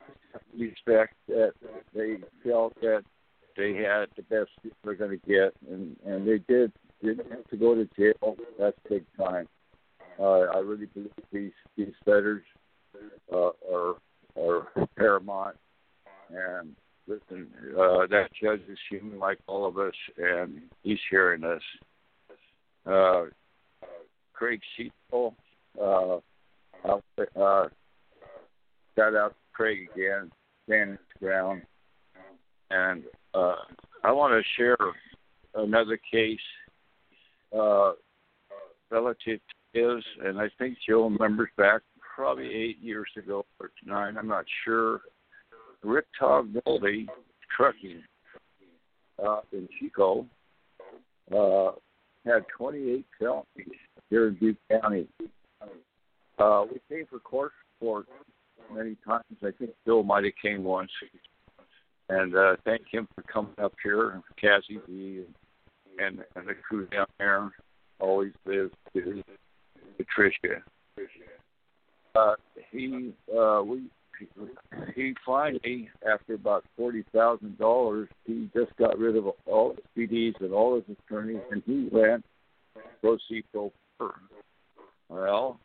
expect 0.61 1.15
that 1.29 1.53
they 1.95 2.17
felt 2.45 2.75
that 2.81 3.05
they 3.57 3.75
had 3.75 4.07
the 4.17 4.23
best 4.23 4.51
they're 4.85 4.95
going 4.95 5.19
to 5.19 5.27
get, 5.27 5.53
and 5.71 5.97
and 6.05 6.27
they 6.27 6.39
did. 6.49 6.73
Didn't 7.03 7.31
have 7.33 7.49
to 7.49 7.57
go 7.57 7.75
to 7.75 7.89
jail. 7.99 8.37
That's 8.59 8.77
big 8.89 9.05
time. 9.17 9.49
Uh, 10.21 10.43
I 10.55 10.59
really 10.59 10.87
believe 10.87 11.11
these 11.33 11.53
these 11.77 11.95
fetters 12.05 12.43
uh, 13.33 13.51
are 13.71 13.95
are 14.39 14.69
paramount. 14.97 15.57
And 16.31 16.75
listen, 17.07 17.49
uh, 17.79 18.07
that 18.11 18.29
judge 18.41 18.63
is 18.69 18.79
human 18.89 19.19
like 19.19 19.39
all 19.47 19.67
of 19.67 19.79
us, 19.79 19.95
and 20.17 20.63
he's 20.83 20.99
hearing 21.11 21.45
us. 21.45 21.63
Uh, 22.87 23.25
Craig 24.33 24.61
Sheetle, 24.77 25.35
uh, 25.81 26.17
uh, 26.85 27.69
shout 28.97 29.15
out 29.15 29.31
to 29.31 29.35
Craig 29.53 29.89
again, 29.95 30.31
standing 30.65 30.97
his 30.97 31.21
ground. 31.21 31.63
And 32.71 33.05
uh, 33.35 33.57
I 34.05 34.13
want 34.13 34.33
to 34.33 34.43
share 34.57 34.77
another 35.55 35.99
case 36.11 36.39
uh, 37.57 37.93
relative 38.91 39.41
to 39.75 39.95
his, 39.95 40.05
and 40.25 40.39
I 40.41 40.49
think 40.59 40.79
Joe 40.89 41.05
remembers 41.05 41.51
back 41.57 41.83
probably 42.15 42.47
eight 42.47 42.79
years 42.81 43.09
ago 43.17 43.45
or 43.61 43.71
nine, 43.85 44.17
I'm 44.17 44.29
not 44.29 44.45
sure. 44.65 45.01
Rick 45.83 46.07
Togboldi 46.21 47.07
Trucking 47.57 48.03
uh, 49.25 49.41
in 49.53 49.69
Chico 49.79 50.27
uh, 51.35 51.73
had 52.25 52.45
28 52.57 53.05
felonies 53.19 53.79
here 54.11 54.29
in 54.29 54.35
Butte 54.35 54.59
County. 54.71 55.09
Uh, 56.39 56.65
we 56.71 56.81
came 56.89 57.07
for 57.07 57.19
court 57.19 57.53
support 57.79 58.07
many 58.73 58.97
times. 59.07 59.25
I 59.43 59.51
think 59.59 59.71
Bill 59.85 60.03
might 60.03 60.25
have 60.25 60.33
came 60.41 60.65
once. 60.65 60.91
And 62.09 62.35
uh, 62.35 62.57
thank 62.65 62.83
him 62.91 63.09
for 63.15 63.23
coming 63.23 63.55
up 63.63 63.73
here, 63.83 64.21
Cassie 64.41 64.81
B 64.87 65.25
and, 65.25 65.35
and 65.99 66.25
and 66.37 66.49
the 66.49 66.55
crew 66.55 66.87
down 66.87 67.07
there. 67.19 67.51
Always 68.01 68.33
lives 68.45 68.73
to 68.95 69.23
Patricia. 69.97 70.63
Uh, 72.15 72.35
he 72.71 73.13
uh, 73.35 73.63
we 73.65 73.85
he 74.95 75.15
finally, 75.25 75.89
after 76.11 76.35
about 76.35 76.65
forty 76.77 77.05
thousand 77.15 77.59
dollars, 77.59 78.09
he 78.25 78.51
just 78.55 78.77
got 78.77 78.99
rid 78.99 79.17
of 79.17 79.27
all 79.47 79.75
his 79.75 80.09
PDs 80.09 80.41
and 80.41 80.53
all 80.53 80.75
his 80.75 80.97
attorneys, 81.07 81.41
and 81.51 81.63
he 81.65 81.89
went 81.91 82.25
proceed 83.01 83.45
pro 83.53 83.73
Well, 85.09 85.61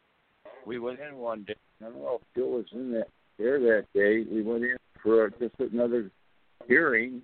we 0.65 0.79
went 0.79 0.99
in 0.99 1.17
one 1.17 1.43
day. 1.43 1.55
I 1.81 1.85
don't 1.85 2.01
know 2.01 2.19
if 2.21 2.33
Bill 2.33 2.49
was 2.49 2.65
in 2.71 2.91
that 2.93 3.07
there 3.37 3.59
that 3.59 3.85
day. 3.93 4.25
We 4.29 4.41
went 4.41 4.63
in 4.63 4.77
for 5.03 5.29
just 5.39 5.55
another 5.59 6.09
hearing, 6.67 7.21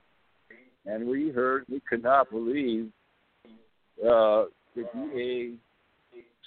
and 0.85 1.07
we 1.07 1.29
heard 1.29 1.65
we 1.69 1.81
could 1.87 2.03
not 2.03 2.29
believe 2.29 2.91
uh, 3.99 4.45
the 4.75 4.85
DA 4.93 5.53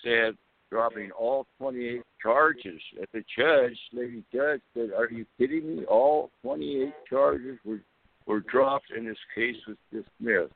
said 0.05 0.37
dropping 0.71 1.11
all 1.13 1.47
28 1.59 2.03
charges. 2.23 2.81
At 3.01 3.11
the 3.13 3.25
judge, 3.37 3.79
lady 3.93 4.23
judge 4.33 4.61
said, 4.75 4.91
"Are 4.97 5.09
you 5.11 5.27
kidding 5.39 5.77
me? 5.77 5.85
All 5.85 6.31
28 6.43 6.93
charges 7.09 7.59
were 7.65 7.81
were 8.27 8.41
dropped, 8.41 8.91
and 8.91 9.07
this 9.07 9.19
case 9.35 9.57
was 9.67 9.77
dismissed." 9.93 10.53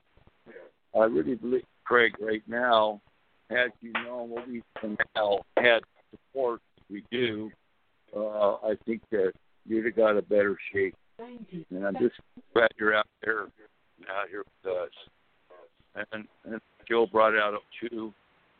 I 0.95 1.05
really 1.05 1.37
believe, 1.37 1.65
Craig, 1.85 2.15
right 2.21 2.43
now, 2.49 3.01
had 3.49 3.73
you 3.81 3.93
known 3.93 4.31
what 4.31 4.49
we 4.49 4.63
now 5.15 5.41
had 5.57 5.81
support 6.11 6.61
we 6.91 7.05
do, 7.11 7.51
uh, 8.17 8.55
I 8.57 8.75
think 8.87 9.03
that 9.11 9.33
you'd 9.67 9.87
have 9.87 9.97
got 9.97 10.17
a 10.17 10.23
better 10.23 10.57
shape. 10.73 10.95
And 11.19 11.87
I'm 11.87 11.97
just 11.99 12.17
glad 12.55 12.71
you're 12.79 12.95
out 12.95 13.07
there, 13.23 13.43
out 13.43 14.29
here 14.31 14.45
with 14.65 14.75
us. 14.75 16.05
And, 16.13 16.27
and 16.45 16.61
Joe 16.89 17.07
brought 17.11 17.37
out 17.37 17.55
too, 17.81 18.13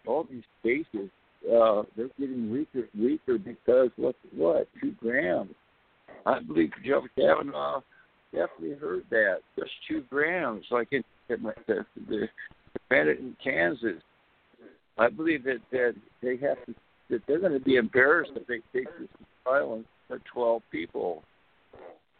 all 0.07 0.27
these 0.31 0.45
cases 0.63 1.11
uh, 1.45 1.83
they're 1.97 2.09
getting 2.19 2.51
weaker, 2.51 2.89
weaker 2.99 3.39
because 3.39 3.91
what? 3.97 4.15
What? 4.35 4.69
Two 4.81 4.93
grams. 5.01 5.55
I 6.27 6.41
believe 6.41 6.71
Joe 6.85 7.03
Kavanaugh 7.17 7.81
definitely 8.33 8.77
heard 8.77 9.05
that. 9.11 9.39
Just 9.59 9.71
two 9.89 10.05
grams, 10.11 10.65
like 10.71 10.89
in, 10.93 11.03
in 11.31 11.43
the, 11.43 11.55
the, 11.67 12.29
the 12.91 13.01
in 13.01 13.37
Kansas. 13.43 14.03
I 14.99 15.09
believe 15.09 15.45
that 15.45 15.61
that 15.73 15.95
they 16.23 16.37
have 16.37 16.65
to 16.67 16.75
that 17.11 17.23
they're 17.27 17.41
going 17.41 17.53
to 17.53 17.61
be 17.61 17.77
embarrassed 17.77 18.33
if 18.37 18.47
they 18.47 18.61
take 18.73 18.89
this 18.99 19.09
trial 19.45 19.83
for 20.09 20.19
12 20.33 20.63
people. 20.71 21.23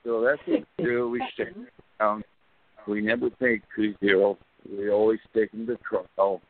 So 0.05 0.23
that's 0.23 0.41
what 0.47 0.65
we 0.79 0.85
do. 0.85 1.11
We 1.11 1.25
stick 1.35 1.55
down. 1.99 2.25
We 2.87 3.01
never 3.01 3.31
think 3.39 3.63
two 3.77 3.95
zero. 4.01 4.39
We 4.69 4.91
always 4.91 5.21
take 5.35 5.53
them 5.53 5.67
to 5.67 5.77
trial 5.77 6.41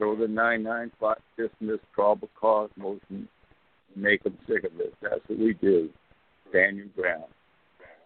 throw 0.00 0.16
the 0.16 0.26
995 0.26 1.16
dismiss 1.36 1.78
probable 1.92 2.30
cause 2.40 2.70
motion, 2.76 3.28
make 3.94 4.22
them 4.22 4.36
sick 4.48 4.64
of 4.64 4.80
it. 4.80 4.94
That's 5.02 5.20
what 5.26 5.38
we 5.38 5.52
do. 5.52 5.90
Stand 6.48 6.78
your 6.78 6.86
ground. 6.96 7.24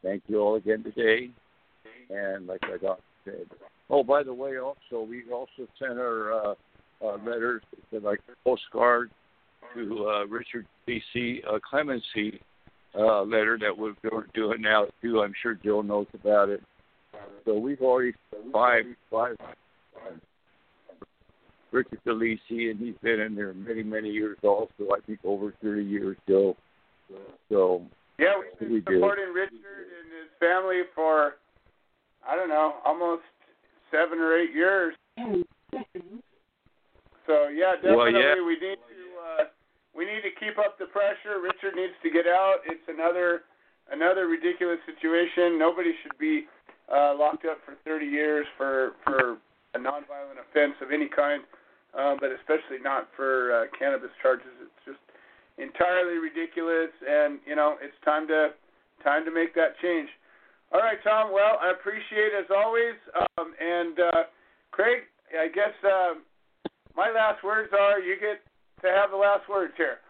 Thank 0.02 0.24
you 0.26 0.40
all 0.40 0.56
again 0.56 0.82
today. 0.82 1.30
And 2.10 2.48
like 2.48 2.60
I 2.64 2.78
got 2.78 3.00
said, 3.24 3.46
oh, 3.88 4.02
by 4.02 4.24
the 4.24 4.34
way, 4.34 4.58
also, 4.58 5.06
we 5.08 5.22
also 5.32 5.68
sent 5.78 5.98
our 5.98 6.32
uh, 6.32 6.54
uh, 7.00 7.16
letters, 7.24 7.62
like 7.92 8.18
postcard 8.42 9.10
to 9.74 10.06
uh, 10.08 10.26
Richard 10.26 10.66
B.C. 10.86 11.42
Uh, 11.48 11.58
Clemency 11.68 12.40
uh, 12.96 13.22
letter 13.22 13.58
that 13.60 13.76
we're 13.76 13.94
doing 14.34 14.60
now 14.60 14.86
too. 15.02 15.20
I'm 15.22 15.34
sure 15.42 15.54
Jill 15.54 15.82
knows 15.82 16.06
about 16.14 16.48
it. 16.48 16.62
So 17.44 17.58
we've 17.58 17.80
already 17.80 18.14
five 18.52 18.84
five. 19.10 19.36
Richard 21.72 21.98
DeLisi, 22.06 22.70
and 22.70 22.78
he's 22.78 22.94
been 23.02 23.18
in 23.18 23.34
there 23.34 23.52
many, 23.52 23.82
many 23.82 24.08
years 24.08 24.38
also. 24.44 24.92
I 24.96 25.00
think 25.06 25.18
over 25.24 25.52
30 25.60 25.82
years, 25.82 26.16
Joe. 26.28 26.56
So 27.48 27.82
yeah, 28.18 28.34
we've 28.60 28.84
been 28.84 28.92
we 28.92 28.96
supporting 28.96 29.32
Richard 29.34 29.50
and 29.50 30.08
his 30.14 30.30
family 30.38 30.82
for 30.94 31.34
I 32.26 32.36
don't 32.36 32.48
know, 32.48 32.74
almost 32.84 33.22
seven 33.90 34.18
or 34.18 34.38
eight 34.38 34.54
years. 34.54 34.94
So 37.26 37.48
yeah, 37.48 37.74
definitely 37.76 37.96
Well, 37.96 38.12
yeah. 38.12 38.34
we 38.46 38.54
need 38.54 38.76
to 38.76 38.93
we 39.94 40.04
need 40.04 40.26
to 40.26 40.34
keep 40.36 40.58
up 40.58 40.78
the 40.78 40.90
pressure. 40.90 41.38
Richard 41.38 41.78
needs 41.78 41.94
to 42.02 42.10
get 42.10 42.26
out. 42.26 42.66
It's 42.66 42.84
another 42.90 43.46
another 43.90 44.26
ridiculous 44.26 44.82
situation. 44.84 45.58
Nobody 45.58 45.94
should 46.02 46.18
be 46.18 46.44
uh, 46.90 47.14
locked 47.16 47.46
up 47.46 47.58
for 47.64 47.78
30 47.86 48.06
years 48.06 48.46
for 48.58 48.98
for 49.04 49.38
a 49.74 49.78
nonviolent 49.78 50.42
offense 50.42 50.74
of 50.82 50.90
any 50.90 51.08
kind, 51.08 51.42
uh, 51.96 52.14
but 52.18 52.30
especially 52.30 52.82
not 52.82 53.08
for 53.16 53.54
uh, 53.54 53.64
cannabis 53.78 54.10
charges. 54.22 54.50
It's 54.62 54.82
just 54.84 55.04
entirely 55.58 56.18
ridiculous, 56.18 56.90
and 57.06 57.38
you 57.46 57.54
know 57.54 57.76
it's 57.80 57.96
time 58.04 58.26
to 58.28 58.50
time 59.02 59.24
to 59.24 59.30
make 59.30 59.54
that 59.54 59.78
change. 59.80 60.08
All 60.72 60.80
right, 60.80 60.98
Tom. 61.04 61.30
Well, 61.32 61.58
I 61.62 61.70
appreciate 61.70 62.34
as 62.34 62.50
always, 62.50 62.98
um, 63.14 63.54
and 63.60 63.98
uh, 63.98 64.22
Craig. 64.70 65.06
I 65.34 65.48
guess 65.48 65.74
uh, 65.82 66.14
my 66.94 67.10
last 67.10 67.42
words 67.42 67.72
are 67.74 67.98
you 67.98 68.14
get 68.20 68.38
to 68.84 68.92
have 68.92 69.10
the 69.10 69.18
last 69.18 69.48
words 69.48 69.72
here. 69.80 70.04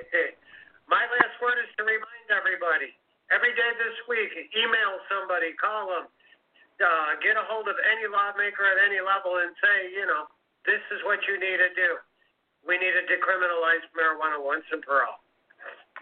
My 0.88 1.04
last 1.04 1.36
word 1.44 1.60
is 1.60 1.70
to 1.76 1.84
remind 1.84 2.26
everybody 2.32 2.96
every 3.28 3.52
day 3.52 3.70
this 3.76 3.96
week, 4.06 4.32
email 4.54 5.02
somebody, 5.10 5.52
call 5.58 5.90
them, 5.90 6.06
uh, 6.78 7.10
get 7.20 7.36
a 7.36 7.44
hold 7.44 7.66
of 7.66 7.76
any 7.84 8.06
lawmaker 8.06 8.64
at 8.64 8.78
any 8.80 9.00
level 9.02 9.42
and 9.42 9.52
say, 9.58 9.92
you 9.92 10.06
know, 10.06 10.30
this 10.64 10.82
is 10.94 11.00
what 11.04 11.20
you 11.26 11.36
need 11.36 11.58
to 11.58 11.70
do. 11.74 12.00
We 12.66 12.78
need 12.78 12.94
to 12.94 13.04
decriminalize 13.06 13.84
marijuana 13.94 14.42
once 14.42 14.66
and 14.74 14.82
for 14.82 15.06
all. 15.06 15.22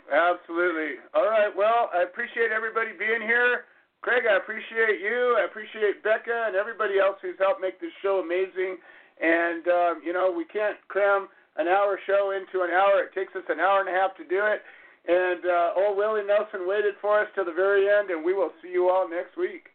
Absolutely. 0.08 1.00
All 1.12 1.28
right. 1.28 1.52
Well, 1.52 1.88
I 1.92 2.04
appreciate 2.04 2.52
everybody 2.52 2.92
being 2.96 3.24
here. 3.24 3.68
Craig, 4.00 4.28
I 4.28 4.36
appreciate 4.36 5.00
you. 5.00 5.36
I 5.40 5.48
appreciate 5.48 6.04
Becca 6.04 6.52
and 6.52 6.56
everybody 6.56 7.00
else 7.00 7.16
who's 7.24 7.40
helped 7.40 7.60
make 7.60 7.80
this 7.80 7.92
show 8.04 8.20
amazing. 8.20 8.76
And, 9.16 9.64
um, 9.68 9.94
you 10.04 10.12
know, 10.12 10.28
we 10.28 10.44
can't 10.44 10.76
cram 10.88 11.28
an 11.56 11.68
hour 11.68 11.98
show 12.06 12.32
into 12.34 12.64
an 12.64 12.70
hour. 12.70 13.02
It 13.02 13.14
takes 13.14 13.34
us 13.36 13.44
an 13.48 13.60
hour 13.60 13.80
and 13.80 13.88
a 13.88 13.92
half 13.92 14.16
to 14.16 14.24
do 14.24 14.42
it. 14.42 14.62
And 15.06 15.44
uh, 15.44 15.74
old 15.76 15.96
Willie 15.96 16.24
Nelson 16.26 16.66
waited 16.66 16.94
for 17.00 17.20
us 17.20 17.28
to 17.36 17.44
the 17.44 17.52
very 17.52 17.88
end, 17.88 18.10
and 18.10 18.24
we 18.24 18.32
will 18.32 18.50
see 18.62 18.70
you 18.70 18.88
all 18.88 19.08
next 19.08 19.36
week. 19.36 19.68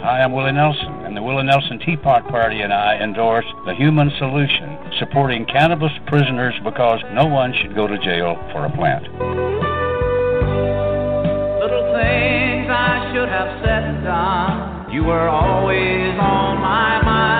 Hi, 0.00 0.22
I'm 0.22 0.32
Willie 0.32 0.52
Nelson, 0.52 1.04
and 1.04 1.16
the 1.16 1.22
Willie 1.22 1.44
Nelson 1.44 1.78
Teapot 1.84 2.28
Party 2.28 2.60
and 2.60 2.72
I 2.72 2.96
endorse 3.02 3.44
the 3.66 3.74
Human 3.74 4.10
Solution, 4.18 4.78
supporting 4.98 5.46
cannabis 5.46 5.92
prisoners 6.06 6.54
because 6.64 7.00
no 7.12 7.26
one 7.26 7.54
should 7.60 7.74
go 7.74 7.86
to 7.86 7.98
jail 7.98 8.36
for 8.52 8.66
a 8.66 8.70
plant. 8.76 9.04
Little 11.60 11.92
things 11.96 12.68
I 12.68 13.10
should 13.12 13.28
have 13.28 13.64
said 13.64 13.82
and 13.84 14.04
done. 14.04 14.92
You 14.92 15.04
were 15.04 15.28
always 15.28 16.18
on 16.18 16.60
my 16.60 17.02
mind. 17.02 17.39